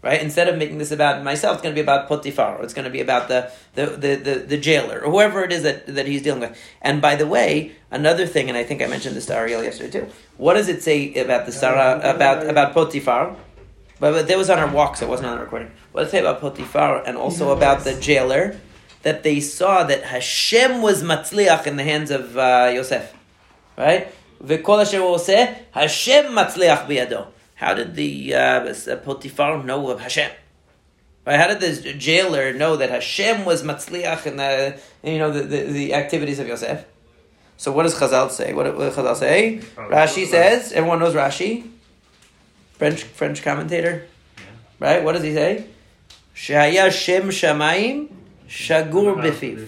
Right. 0.00 0.22
Instead 0.22 0.46
of 0.48 0.56
making 0.56 0.78
this 0.78 0.92
about 0.92 1.24
myself, 1.24 1.54
it's 1.54 1.62
going 1.62 1.74
to 1.74 1.78
be 1.78 1.82
about 1.82 2.06
Potiphar. 2.06 2.58
Or 2.58 2.62
it's 2.62 2.72
going 2.72 2.84
to 2.84 2.90
be 2.90 3.00
about 3.00 3.26
the 3.26 3.50
the, 3.74 3.86
the, 3.86 4.14
the 4.14 4.34
the 4.46 4.56
jailer 4.56 5.00
or 5.00 5.10
whoever 5.10 5.42
it 5.42 5.50
is 5.50 5.64
that 5.64 5.86
that 5.92 6.06
he's 6.06 6.22
dealing 6.22 6.40
with. 6.40 6.56
And 6.80 7.02
by 7.02 7.16
the 7.16 7.26
way, 7.26 7.72
another 7.90 8.24
thing, 8.24 8.48
and 8.48 8.56
I 8.56 8.62
think 8.62 8.80
I 8.80 8.86
mentioned 8.86 9.16
this 9.16 9.26
to 9.26 9.34
Ariel 9.34 9.64
yesterday 9.64 9.90
too. 9.90 10.06
What 10.36 10.54
does 10.54 10.68
it 10.68 10.84
say 10.84 11.14
about 11.14 11.46
the 11.46 11.52
Sarah 11.52 12.00
about 12.04 12.48
about 12.48 12.74
Potiphar? 12.74 13.34
But, 13.98 14.12
but 14.12 14.28
that 14.28 14.38
was 14.38 14.48
on 14.48 14.60
our 14.60 14.70
walk, 14.72 14.96
so 14.96 15.06
it 15.06 15.08
wasn't 15.08 15.30
on 15.30 15.36
the 15.36 15.42
recording. 15.42 15.72
What 15.90 16.02
does 16.02 16.08
it 16.10 16.12
say 16.12 16.20
about 16.20 16.40
Potiphar 16.40 17.02
and 17.04 17.16
also 17.16 17.50
about 17.50 17.82
the 17.82 17.98
jailer? 17.98 18.56
That 19.02 19.24
they 19.24 19.40
saw 19.40 19.82
that 19.84 20.04
Hashem 20.04 20.82
was 20.82 21.02
matzliach 21.02 21.66
in 21.66 21.76
the 21.76 21.84
hands 21.84 22.10
of 22.12 22.36
uh, 22.36 22.70
Yosef. 22.72 23.14
Right? 23.76 24.12
V'kol 24.42 24.82
asher 24.82 25.00
oseh, 25.00 25.56
Hashem 25.72 26.26
matzliach 26.26 26.86
biyado. 26.86 27.28
How 27.58 27.74
did 27.74 27.96
the 27.96 28.34
uh, 28.34 28.96
Potiphar 29.04 29.64
know 29.64 29.90
of 29.90 30.00
Hashem? 30.00 30.30
Right? 31.26 31.40
How 31.40 31.48
did 31.48 31.58
this 31.58 31.80
jailer 31.80 32.52
know 32.52 32.76
that 32.76 32.88
Hashem 32.88 33.44
was 33.44 33.64
matzliach 33.64 34.26
in 34.26 34.36
the 34.36 34.78
you 35.02 35.18
know 35.18 35.32
the, 35.32 35.42
the, 35.42 35.62
the 35.64 35.94
activities 35.94 36.38
of 36.38 36.46
Yosef? 36.46 36.84
So 37.56 37.72
what 37.72 37.82
does 37.82 37.96
Chazal 37.96 38.30
say? 38.30 38.54
What, 38.54 38.76
what 38.76 38.84
does 38.84 38.94
Chazal 38.94 39.16
say? 39.16 39.60
Rashi 39.76 40.26
says, 40.26 40.72
everyone 40.72 41.00
knows 41.00 41.14
Rashi, 41.14 41.68
French 42.74 43.02
French 43.02 43.42
commentator, 43.42 44.06
right? 44.78 45.02
What 45.02 45.14
does 45.14 45.24
he 45.24 45.34
say? 45.34 45.66
Shaya 46.36 46.92
Shem 46.92 47.24
Shamayim 47.24 48.08
Shagur 48.48 49.16
Bifiv. 49.20 49.66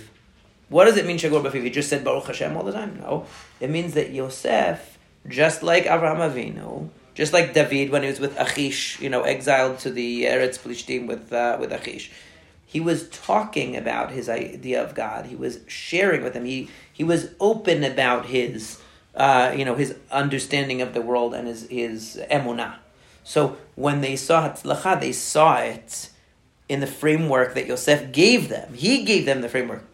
What 0.69 0.85
does 0.85 0.97
it 0.97 1.07
mean 1.07 1.19
Shagur 1.19 1.43
Bifiv? 1.43 1.65
He 1.65 1.71
just 1.71 1.89
said 1.89 2.05
Baruch 2.05 2.29
Hashem 2.29 2.57
all 2.57 2.63
the 2.63 2.71
time. 2.71 3.01
No, 3.01 3.27
it 3.59 3.69
means 3.69 3.95
that 3.95 4.13
Yosef, 4.13 4.97
just 5.27 5.65
like 5.65 5.87
Avraham 5.87 6.19
Avinu, 6.33 6.89
just 7.21 7.35
like 7.35 7.53
David 7.53 7.91
when 7.91 8.03
he 8.03 8.09
was 8.09 8.19
with 8.19 8.35
Achish, 8.41 8.99
you 8.99 9.11
know, 9.11 9.25
exiled 9.25 9.79
to 9.81 9.91
the 9.91 10.25
Eretz 10.25 10.59
Plishtim 10.59 11.07
with 11.07 11.31
uh, 11.35 11.59
with 11.61 11.71
Achish. 11.71 12.11
He 12.65 12.81
was 12.81 13.11
talking 13.11 13.77
about 13.77 14.11
his 14.11 14.31
idea 14.31 14.83
of 14.83 14.95
God. 14.95 15.27
He 15.27 15.37
was 15.37 15.61
sharing 15.67 16.23
with 16.23 16.33
him. 16.33 16.47
He 16.47 16.71
he 16.91 17.05
was 17.05 17.29
open 17.39 17.85
about 17.85 18.25
his 18.25 18.81
uh, 19.15 19.53
you 19.55 19.67
know 19.67 19.75
his 19.75 19.95
understanding 20.11 20.81
of 20.81 20.95
the 20.95 21.03
world 21.03 21.35
and 21.35 21.47
his 21.47 21.69
his 21.69 22.19
emunah. 22.31 22.77
So 23.23 23.59
when 23.75 24.01
they 24.01 24.17
saw 24.17 24.49
Hatzlacha, 24.49 24.99
they 24.99 25.13
saw 25.13 25.59
it 25.59 26.09
in 26.71 26.81
the 26.81 26.87
framework 26.87 27.53
that 27.53 27.67
Yosef 27.67 28.13
gave 28.13 28.49
them. 28.49 28.73
He 28.73 29.05
gave 29.05 29.27
them 29.27 29.43
the 29.43 29.51
framework 29.51 29.85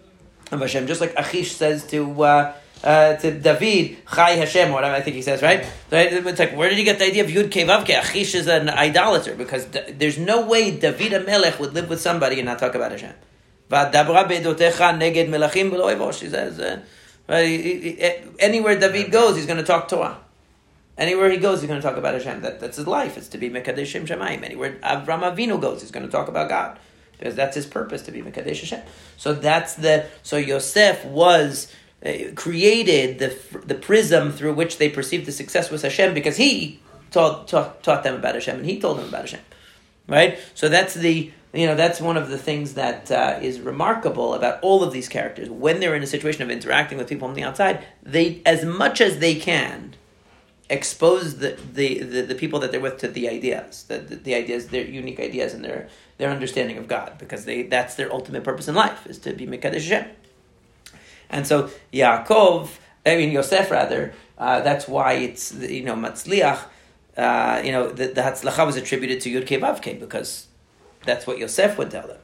of 0.53 0.61
Hashem, 0.61 0.87
just 0.87 1.01
like 1.01 1.13
Achish 1.19 1.57
says 1.57 1.85
to 1.89 2.23
uh, 2.23 2.55
uh, 2.85 3.17
to 3.17 3.39
David, 3.39 3.99
Chai 4.07 4.33
Hashem, 4.33 4.71
whatever 4.73 4.95
I 4.95 5.01
think 5.01 5.17
he 5.17 5.23
says, 5.23 5.43
right? 5.43 5.67
It's 5.91 6.39
like, 6.39 6.57
where 6.57 6.69
did 6.69 6.79
he 6.79 6.85
get 6.85 6.99
the 6.99 7.07
idea 7.07 7.25
of 7.25 7.31
Yud 7.31 7.51
Kei 7.51 7.65
Vav 7.65 7.85
Kei? 7.85 7.95
Achish 7.95 8.35
is 8.35 8.47
an 8.47 8.69
idolater 8.69 9.35
because 9.35 9.67
there's 9.67 10.19
no 10.19 10.47
way 10.47 10.77
David 10.77 11.13
Amelech 11.13 11.59
would 11.59 11.75
live 11.75 11.89
with 11.89 12.01
somebody 12.01 12.39
and 12.39 12.47
not 12.47 12.59
talk 12.59 12.75
about 12.75 12.93
Hashem. 12.93 13.15
Neged 13.71 15.29
melachim 15.29 16.15
says, 16.15 16.61
uh, 16.61 16.81
right, 17.29 17.47
he- 17.47 17.63
he- 17.63 17.93
he- 17.93 18.15
anywhere 18.39 18.79
David 18.79 19.11
goes, 19.11 19.37
he's 19.37 19.47
going 19.47 19.59
to 19.59 19.65
talk 19.65 19.89
Torah. 19.89 20.19
Anywhere 20.99 21.31
he 21.31 21.37
goes, 21.37 21.61
he's 21.61 21.69
going 21.69 21.81
to 21.81 21.87
talk 21.87 21.97
about 21.99 22.15
Hashem. 22.15 22.43
That, 22.43 22.61
that's 22.61 22.77
his 22.77 22.87
life. 22.87 23.19
It's 23.19 23.29
to 23.29 23.39
be 23.39 23.51
Mekadesh 23.51 23.87
Shem 23.87 24.07
Shemayim. 24.07 24.43
Anywhere 24.45 24.79
Avram 24.83 25.21
Avinu 25.21 25.61
goes, 25.61 25.83
he's 25.83 25.91
going 25.91 26.07
to 26.07 26.13
talk 26.13 26.29
about 26.29 26.49
God. 26.49 26.79
Because 27.19 27.35
that's 27.35 27.55
his 27.55 27.67
purpose, 27.67 28.03
to 28.03 28.13
be 28.13 28.23
Mekadesh 28.23 28.61
Hashem. 28.61 28.83
So 29.17 29.33
that's 29.33 29.75
the, 29.75 30.07
so 30.23 30.37
Yosef 30.37 31.05
was, 31.07 31.73
created 32.35 33.19
the, 33.19 33.37
the 33.65 33.75
prism 33.75 34.33
through 34.33 34.55
which 34.55 34.79
they 34.79 34.89
perceived 34.89 35.27
the 35.27 35.33
success 35.33 35.71
was 35.71 35.83
Hashem 35.83 36.15
because 36.15 36.37
he 36.37 36.81
taught, 37.11 37.49
taught, 37.49 37.83
taught 37.83 38.03
them 38.03 38.15
about 38.15 38.35
Hashem 38.35 38.57
and 38.57 38.67
he 38.67 38.81
told 38.81 38.99
them 38.99 39.09
about 39.09 39.23
Hashem. 39.23 39.41
Right? 40.09 40.39
So 40.55 40.69
that's 40.69 40.95
the, 40.95 41.33
you 41.53 41.67
know, 41.67 41.75
that's 41.75 42.01
one 42.01 42.17
of 42.17 42.29
the 42.29 42.39
things 42.39 42.75
that 42.75 43.11
uh, 43.11 43.39
is 43.43 43.61
remarkable 43.61 44.35
about 44.35 44.61
all 44.63 44.83
of 44.85 44.93
these 44.93 45.09
characters. 45.09 45.51
When 45.51 45.81
they're 45.81 45.97
in 45.97 46.03
a 46.03 46.07
situation 46.07 46.43
of 46.43 46.51
interacting 46.51 46.99
with 46.99 47.09
people 47.09 47.27
on 47.27 47.35
the 47.35 47.43
outside, 47.43 47.85
they, 48.03 48.43
as 48.47 48.65
much 48.65 49.01
as 49.01 49.19
they 49.19 49.35
can, 49.35 49.95
expose 50.69 51.39
the, 51.39 51.59
the, 51.73 52.03
the, 52.03 52.23
the 52.23 52.35
people 52.35 52.59
that 52.61 52.73
they're 52.73 52.81
with 52.81 52.99
to 52.99 53.09
the 53.09 53.29
ideas, 53.29 53.85
the, 53.85 53.99
the, 53.99 54.17
the 54.17 54.35
ideas, 54.35 54.69
their 54.69 54.85
unique 54.85 55.21
ideas 55.21 55.55
and 55.55 55.65
their, 55.65 55.89
their 56.19 56.31
understanding 56.31 56.77
of 56.77 56.89
God, 56.89 57.19
because 57.19 57.45
they, 57.45 57.63
that's 57.63 57.95
their 57.95 58.13
ultimate 58.13 58.43
purpose 58.43 58.69
in 58.69 58.75
life, 58.75 59.07
is 59.07 59.19
to 59.21 59.33
be 59.33 59.47
Mekadesh 59.47 59.89
Hashem. 59.89 60.07
And 61.31 61.47
so 61.47 61.71
Yaakov, 61.93 62.69
I 63.05 63.17
mean 63.17 63.31
Yosef 63.33 63.71
rather, 63.71 64.15
uh, 64.39 64.61
that's 64.61 64.87
why 64.87 65.15
it's, 65.15 65.53
you 65.55 65.83
know, 65.85 65.95
Matzliach, 65.95 66.61
uh, 67.17 67.63
you 67.65 67.73
know, 67.73 67.89
the, 67.91 68.09
the 68.09 68.21
Hatzlacha 68.21 68.65
was 68.67 68.77
attributed 68.77 69.21
to 69.23 69.31
Yud 69.31 69.47
Kei 69.47 69.59
Vav 69.59 69.81
Kei, 69.83 69.95
because 69.95 70.47
that's 71.05 71.27
what 71.27 71.39
Yosef 71.39 71.79
would 71.79 71.91
tell 71.91 72.07
them. 72.07 72.19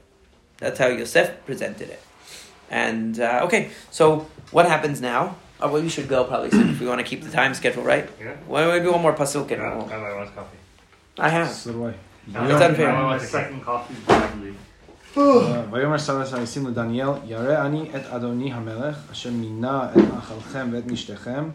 That's 0.59 0.79
how 0.79 0.89
Yosef 0.89 1.45
presented 1.47 1.89
it. 1.91 2.03
And, 2.70 3.19
uh, 3.19 3.41
okay, 3.45 3.70
so 3.91 4.27
what 4.51 4.66
happens 4.66 5.01
now? 5.01 5.37
Oh, 5.61 5.70
well, 5.73 5.83
we 5.83 5.89
should 5.89 6.09
go 6.09 6.24
probably 6.24 6.51
soon 6.51 6.70
if 6.70 6.81
we 6.81 6.87
want 6.87 6.99
to 7.01 7.05
keep 7.05 7.23
the 7.23 7.31
time 7.31 7.55
schedule, 7.55 7.83
right? 7.85 8.09
Yeah. 8.20 8.35
Well, 8.49 8.70
maybe 8.70 8.89
one 8.89 9.01
more 9.01 9.15
pasuk 9.15 9.51
and 9.53 9.62
I 9.62 9.77
we'll- 9.77 9.87
have 9.87 10.01
my 10.01 10.12
last 10.12 10.35
coffee. 10.35 10.59
I 11.19 11.29
have. 11.29 11.49
So 11.51 11.73
do 11.73 11.87
I. 11.87 11.95
It's 12.27 12.62
unfair. 12.62 12.91
I 12.91 13.03
want 13.05 13.20
my 13.23 13.27
second 13.27 13.62
coffee 13.62 13.95
badly. 14.07 14.55
ויאמר 15.72 15.98
שר 15.98 16.22
הסריסים 16.22 16.68
לדניאל, 16.68 17.10
ירא 17.26 17.65
אני 17.65 17.89
את 17.95 18.06
אדוני 18.06 18.53
המלך, 18.53 18.98
אשר 19.11 19.31
מינה 19.31 19.89
את 19.91 19.98
מאכלכם 20.14 20.69
ואת 20.72 20.91
משתכם, 20.91 21.49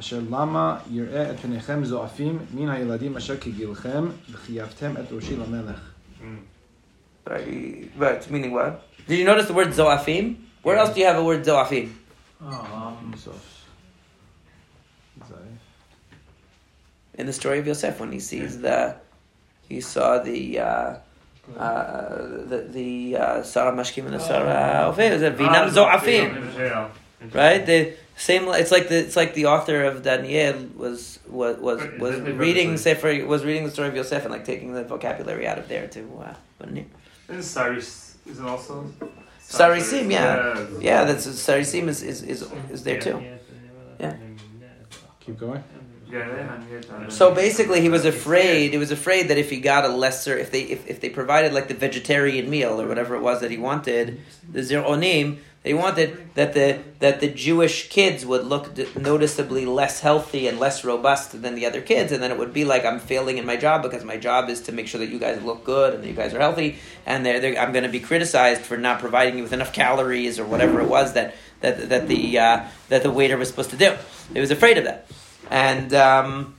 אשר 0.00 0.20
למה 0.30 0.78
יראה 0.90 1.30
את 1.30 1.40
פניכם 1.40 1.84
זועפים 1.84 2.38
מן 2.54 2.68
הילדים 2.68 3.16
אשר 3.16 3.36
כגילכם, 3.36 4.08
וחייבתם 4.32 4.92
את 4.96 5.12
ראשי 5.12 5.36
למלך. 5.36 5.80
Mm. 6.20 6.24
Right, 7.28 7.90
right, 7.98 8.30
meaning 8.30 8.52
what? 8.52 8.82
Did 9.08 9.18
you 9.18 9.24
notice 9.24 9.46
the 9.46 9.54
word 9.54 9.68
zoafim? 9.68 10.36
Where 10.62 10.76
else 10.76 10.90
do 10.94 11.00
you 11.00 11.06
have 11.06 11.16
a 11.16 11.24
word 11.24 11.44
zoafim? 11.44 11.88
Oh, 12.40 12.46
um, 12.46 13.16
סוף. 13.16 13.64
זייף. 15.28 15.58
in 17.18 17.26
the 17.26 17.32
story 17.32 17.58
of 17.58 17.66
Yosef 17.66 17.98
when 18.00 18.12
he 18.12 18.20
sees 18.20 18.60
the 18.60 18.96
he 19.68 19.80
saw 19.80 20.18
the 20.18 20.60
uh, 20.60 20.94
uh, 21.57 22.17
the 22.45 22.67
the 22.69 23.17
uh, 23.17 23.43
Sar 23.43 23.71
HaMashkim 23.71 24.05
and 24.05 24.13
the 24.13 24.19
Sarah 24.19 24.93
Oveh. 24.93 25.09
It 25.09 25.13
was 25.13 25.21
a 25.21 25.31
Vinam 25.31 25.69
Zo'afim, 25.69 27.33
right? 27.33 27.65
The 27.65 27.93
same. 28.15 28.47
It's 28.47 28.71
like 28.71 28.89
the 28.89 28.99
it's 28.99 29.15
like 29.15 29.33
the 29.33 29.47
author 29.47 29.83
of 29.83 30.03
Daniel 30.03 30.67
was 30.75 31.19
was 31.27 31.57
was, 31.57 31.81
was 31.99 32.19
reading 32.21 32.69
purposely. 32.69 32.77
Sefer 32.77 33.25
was 33.25 33.43
reading 33.43 33.65
the 33.65 33.71
story 33.71 33.89
of 33.89 33.95
Yosef 33.95 34.23
and 34.23 34.31
like 34.31 34.45
taking 34.45 34.73
the 34.73 34.83
vocabulary 34.83 35.45
out 35.47 35.57
of 35.57 35.67
there 35.67 35.87
to 35.87 35.99
uh, 36.25 36.33
wasn't 36.59 36.77
he? 36.77 36.85
Isn't 37.29 37.43
Cyrus 37.43 38.17
is 38.25 38.39
it 38.39 38.45
also? 38.45 38.89
Sarisim, 39.41 40.09
yeah. 40.09 40.65
Yeah, 40.79 41.03
that's 41.03 41.27
Sarisim 41.27 41.87
is, 41.87 42.01
is, 42.01 42.23
is, 42.23 42.49
is 42.71 42.83
there 42.83 42.99
too. 42.99 43.23
Yeah. 43.99 44.15
Keep 45.25 45.39
going. 45.39 45.63
So 47.09 47.33
basically, 47.33 47.81
he 47.81 47.89
was 47.89 48.05
afraid. 48.05 48.71
He 48.71 48.77
was 48.77 48.91
afraid 48.91 49.29
that 49.29 49.37
if 49.37 49.49
he 49.49 49.59
got 49.59 49.83
a 49.85 49.87
lesser, 49.87 50.37
if 50.37 50.51
they 50.51 50.61
if, 50.61 50.87
if 50.87 51.01
they 51.01 51.09
provided 51.09 51.53
like 51.53 51.67
the 51.69 51.73
vegetarian 51.73 52.49
meal 52.49 52.79
or 52.79 52.87
whatever 52.87 53.15
it 53.15 53.21
was 53.21 53.41
that 53.41 53.49
he 53.49 53.57
wanted, 53.57 54.21
the 54.51 54.59
zironim 54.59 55.37
that 55.63 55.69
he 55.69 55.73
wanted, 55.73 56.35
that 56.35 56.53
the 56.53 56.79
that 56.99 57.19
the 57.19 57.29
Jewish 57.29 57.89
kids 57.89 58.25
would 58.25 58.45
look 58.45 58.77
noticeably 58.95 59.65
less 59.65 60.01
healthy 60.01 60.47
and 60.47 60.59
less 60.59 60.83
robust 60.83 61.41
than 61.41 61.55
the 61.55 61.65
other 61.65 61.81
kids, 61.81 62.11
and 62.11 62.21
then 62.21 62.31
it 62.31 62.37
would 62.37 62.53
be 62.53 62.65
like 62.65 62.85
I'm 62.85 62.99
failing 62.99 63.39
in 63.39 63.45
my 63.45 63.55
job 63.55 63.81
because 63.81 64.03
my 64.03 64.17
job 64.17 64.49
is 64.49 64.61
to 64.63 64.71
make 64.71 64.87
sure 64.87 64.99
that 64.99 65.09
you 65.09 65.17
guys 65.19 65.41
look 65.41 65.63
good 65.63 65.95
and 65.95 66.03
that 66.03 66.07
you 66.07 66.13
guys 66.13 66.33
are 66.33 66.39
healthy, 66.39 66.77
and 67.07 67.25
they're, 67.25 67.39
they're, 67.39 67.57
I'm 67.57 67.71
going 67.71 67.85
to 67.85 67.89
be 67.89 68.01
criticized 68.01 68.61
for 68.61 68.77
not 68.77 68.99
providing 68.99 69.37
you 69.37 69.43
with 69.43 69.53
enough 69.53 69.73
calories 69.73 70.37
or 70.37 70.45
whatever 70.45 70.79
it 70.79 70.87
was 70.87 71.13
that 71.13 71.33
that 71.62 71.88
that 71.88 72.08
the 72.08 72.38
uh, 72.38 72.60
that 72.90 73.02
the 73.02 73.10
waiter 73.10 73.36
was 73.36 73.48
supposed 73.48 73.70
to 73.70 73.76
do. 73.76 73.90
He 74.34 74.40
was 74.40 74.50
afraid 74.50 74.76
of 74.78 74.84
that, 74.84 75.06
and. 75.50 75.92
Um, 75.94 76.54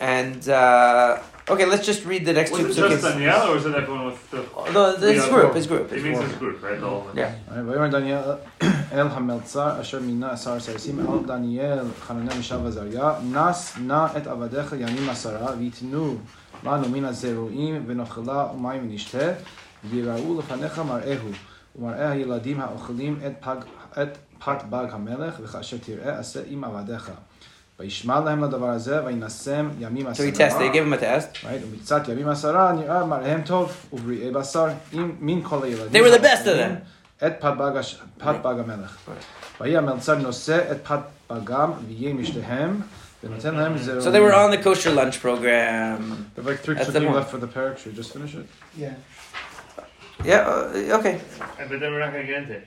and 0.00 0.48
uh, 0.48 1.18
okay, 1.48 1.66
let's 1.66 1.86
just 1.86 2.04
read 2.04 2.26
the 2.26 2.32
next 2.32 2.50
Was 2.50 2.60
two 2.60 2.66
it 2.66 2.74
just 2.74 3.04
psukim. 3.04 3.12
Daniel 3.12 3.50
or 3.50 3.54
was 3.54 3.64
it 3.66 3.74
everyone 3.74 4.06
with 4.06 4.30
the? 4.30 4.40
The, 4.72 4.96
the, 4.98 5.12
his 5.12 5.22
Yeah, 5.24 5.30
group, 5.30 5.44
well, 5.44 5.54
his 5.54 5.66
group. 5.66 5.92
It 5.92 5.94
His 5.94 6.04
means 6.04 6.18
group. 6.18 6.30
his 6.30 6.38
group, 6.38 6.62
right? 6.62 6.80
The 6.80 6.88
whole. 6.88 7.06
Yeah. 7.14 7.32
ויאמר 7.66 7.88
דניאל 7.88 8.18
אל 8.92 9.06
המלצר 9.10 9.80
אשר 9.80 10.00
מינה 10.00 10.32
עשר 10.32 10.60
סרסים 10.60 11.00
אל 11.00 11.26
דניאל 11.26 11.78
חנניה 12.06 12.38
משב 12.38 12.66
עזריה 12.66 13.12
נס 13.32 13.74
נא 13.80 14.06
את 14.16 14.26
עבדיך 14.26 14.72
ימים 14.78 15.08
עשרה 15.10 15.52
ויתנו 15.58 16.16
לנו 16.64 16.88
מן 16.88 17.04
הזרועים 17.04 17.84
ונאכלה 17.86 18.46
ומים 18.54 18.82
ונשתה 18.90 19.28
ויראו 19.90 20.38
לפניך 20.38 20.78
מראהו 20.78 21.28
ומראה 21.76 22.10
הילדים 22.10 22.60
האוכלים 22.60 23.18
את, 23.26 23.32
פג, 23.40 23.56
את 24.02 24.08
פת 24.44 24.62
בג 24.70 24.86
המלך 24.92 25.34
וכאשר 25.42 25.76
תראה 25.86 26.18
עשה 26.18 26.40
עם 26.46 26.64
עבדיך 26.64 27.10
וישמע 27.80 28.20
להם 28.20 28.44
לדבר 28.44 28.68
הזה 28.68 29.04
וינשם 29.04 29.68
ימים 29.80 30.06
So 30.06 30.10
עשרה 30.10 30.26
he 30.26 30.32
test. 30.32 30.54
They 30.58 30.74
give 30.74 30.86
him 30.86 30.92
a 30.92 31.02
test. 31.02 31.44
Right? 31.44 31.66
ומקצת 31.72 32.08
ימים 32.08 32.28
עשרה 32.28 32.72
נראה 32.72 33.04
מראיהם 33.04 33.42
טוב 33.42 33.72
ובריאי 33.92 34.30
בשר 34.30 34.66
עם 34.92 35.16
מן 35.20 35.40
כל 35.42 35.64
הילדים 35.64 36.04
They 36.04 36.08
were 36.08 36.18
the 36.18 36.22
best 36.22 36.44
of 36.46 36.56
them. 36.58 37.26
את 37.26 37.32
פת 37.40 37.52
בג, 37.58 37.76
הש- 37.76 38.02
פת 38.18 38.34
בג 38.42 38.54
המלך. 38.58 38.96
ויהי 39.60 39.76
המלצר 39.76 40.14
נושא 40.14 40.72
את 40.72 40.76
פת 40.86 40.98
בגם 41.30 41.70
ויהי 41.88 42.12
משתיהם 42.12 42.80
ונותן 43.24 43.54
להם 43.54 43.78
זרעונים. 43.78 44.08
So 44.08 44.16
they 44.16 44.20
were 44.20 44.34
on 44.34 44.50
the 44.60 44.64
kosher 44.64 44.90
lunch 44.90 45.20
program. 45.22 45.98
We 46.36 46.42
have 46.42 46.46
like 46.46 46.60
three 46.64 46.74
That's 46.74 46.86
the 46.88 46.98
psukim 47.00 47.06
one. 47.06 47.14
left 47.16 47.30
for 47.30 47.38
the 47.38 47.46
parak. 47.56 47.78
Should 47.78 47.92
we 47.92 48.02
just 48.02 48.12
finish 48.12 48.34
it? 48.34 48.46
Yeah. 48.78 48.94
Yeah. 50.24 50.48
Uh, 50.48 50.98
okay. 50.98 51.14
But 51.70 51.78
then 51.80 51.90
we're 51.92 52.04
not 52.04 52.12
going 52.14 52.26
to 52.26 52.32
get 52.32 52.38
into 52.42 52.54
it. 52.60 52.64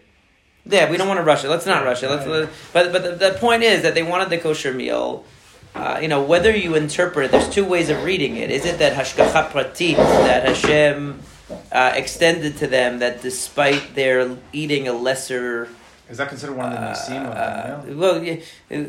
Yeah, 0.64 0.90
we 0.90 0.96
don't 0.96 1.08
want 1.08 1.18
to 1.18 1.24
rush 1.24 1.44
it. 1.44 1.48
Let's 1.48 1.66
not 1.66 1.84
rush 1.84 2.02
it. 2.02 2.08
Let's. 2.10 2.26
Let, 2.26 2.48
but 2.72 2.92
but 2.92 3.02
the, 3.02 3.30
the 3.30 3.38
point 3.38 3.62
is 3.62 3.82
that 3.82 3.94
they 3.94 4.02
wanted 4.02 4.30
the 4.30 4.38
kosher 4.38 4.72
meal. 4.72 5.24
Uh, 5.74 5.98
you 6.02 6.08
know, 6.08 6.22
whether 6.22 6.54
you 6.54 6.74
interpret, 6.74 7.30
there's 7.30 7.48
two 7.48 7.64
ways 7.64 7.88
of 7.88 8.04
reading 8.04 8.36
it. 8.36 8.50
Is 8.50 8.64
it 8.66 8.78
that 8.78 8.92
hashgacha 8.92 9.48
pratit 9.50 9.96
that 9.96 10.44
Hashem 10.46 11.18
uh, 11.72 11.92
extended 11.96 12.58
to 12.58 12.66
them 12.66 12.98
that 13.00 13.22
despite 13.22 13.94
their 13.94 14.36
eating 14.52 14.86
a 14.86 14.92
lesser 14.92 15.68
Is 16.10 16.18
that 16.18 16.28
considered 16.28 16.56
one 16.56 16.72
of 16.72 16.78
the 16.78 16.86
nisim 16.86 17.24
of 17.26 17.32
Uh, 17.36 17.76
Daniel? 17.80 17.98
well, 17.98 18.22
yeah, 18.22 18.36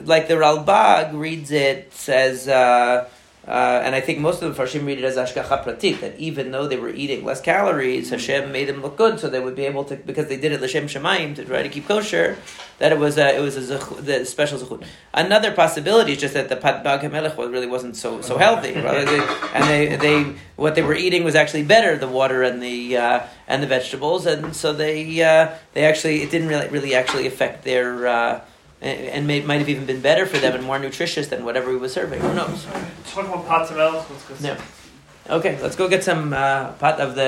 like 0.05 0.27
the 0.27 0.33
Ralbag 0.35 1.17
reads 1.17 1.51
it 1.51 1.93
says, 1.93 2.47
uh, 2.49 3.07
uh, 3.47 3.81
and 3.83 3.93
I 3.93 3.99
think 3.99 4.19
most 4.19 4.41
of 4.41 4.55
the 4.55 4.63
Farshim 4.63 4.85
read 4.85 4.99
it 4.99 5.03
as 5.03 5.17
Hashgacha 5.17 5.63
Pratit, 5.65 5.99
that 5.99 6.17
even 6.17 6.51
though 6.51 6.65
they 6.67 6.77
were 6.77 6.89
eating 6.89 7.25
less 7.25 7.41
calories, 7.41 8.09
Hashem 8.09 8.51
made 8.53 8.69
them 8.69 8.81
look 8.81 8.95
good, 8.95 9.19
so 9.19 9.29
they 9.29 9.41
would 9.41 9.55
be 9.55 9.65
able 9.65 9.83
to, 9.85 9.97
because 9.97 10.27
they 10.29 10.37
did 10.37 10.53
it 10.53 10.61
L'Shem 10.61 10.87
Shemayim 10.87 11.35
to 11.35 11.43
try 11.43 11.61
to 11.61 11.67
keep 11.67 11.85
kosher, 11.87 12.37
that 12.79 12.91
it 12.93 12.97
was 12.99 13.17
a, 13.17 13.35
it 13.35 13.41
was 13.41 13.57
a 13.57 13.77
zechut, 13.77 14.25
special 14.27 14.57
zechut. 14.59 14.85
Another 15.13 15.51
possibility 15.51 16.13
is 16.13 16.19
just 16.21 16.33
that 16.35 16.47
the 16.47 16.55
Pat 16.55 16.83
Bag 16.85 17.01
HaMelech 17.01 17.35
was- 17.35 17.49
really 17.49 17.67
wasn't 17.67 17.95
so 17.97 18.21
so 18.21 18.37
healthy, 18.37 18.73
right? 18.79 19.05
They- 19.05 19.27
and 19.53 19.63
they, 19.65 19.95
they 19.97 20.35
what 20.55 20.75
they 20.75 20.81
were 20.81 20.95
eating 20.95 21.23
was 21.25 21.35
actually 21.35 21.63
better, 21.63 21.97
the 21.97 22.07
water 22.07 22.43
and 22.43 22.61
the 22.61 22.95
uh, 22.97 23.19
and 23.47 23.61
the 23.61 23.67
vegetables, 23.67 24.25
and 24.25 24.55
so 24.55 24.71
they 24.71 25.21
uh, 25.21 25.49
they 25.73 25.83
actually 25.83 26.21
it 26.21 26.31
didn't 26.31 26.47
really 26.47 26.69
really 26.69 26.95
actually 26.95 27.27
affect 27.27 27.65
their. 27.65 28.41
And 28.83 28.99
and 29.15 29.27
may, 29.27 29.41
might 29.41 29.59
have 29.59 29.69
even 29.69 29.85
been 29.85 30.01
better 30.01 30.25
for 30.25 30.37
them 30.37 30.53
and 30.53 30.63
more 30.63 30.77
nutritious 30.77 31.27
than 31.27 31.45
whatever 31.45 31.71
he 31.71 31.77
was 31.77 31.93
serving. 31.93 32.19
Who 32.19 32.33
knows? 32.33 32.67
Talk 33.07 33.27
about 33.27 33.47
pots 33.47 33.71
of 33.71 33.77
milk. 33.77 34.09
Let's 34.09 34.25
go. 34.25 34.35
Yeah. 34.47 34.61
Okay, 35.29 35.57
let's 35.61 35.77
go 35.77 35.87
get 35.87 36.03
some 36.03 36.33
uh, 36.33 36.73
pot 36.73 36.99
of 36.99 37.15
the 37.15 37.21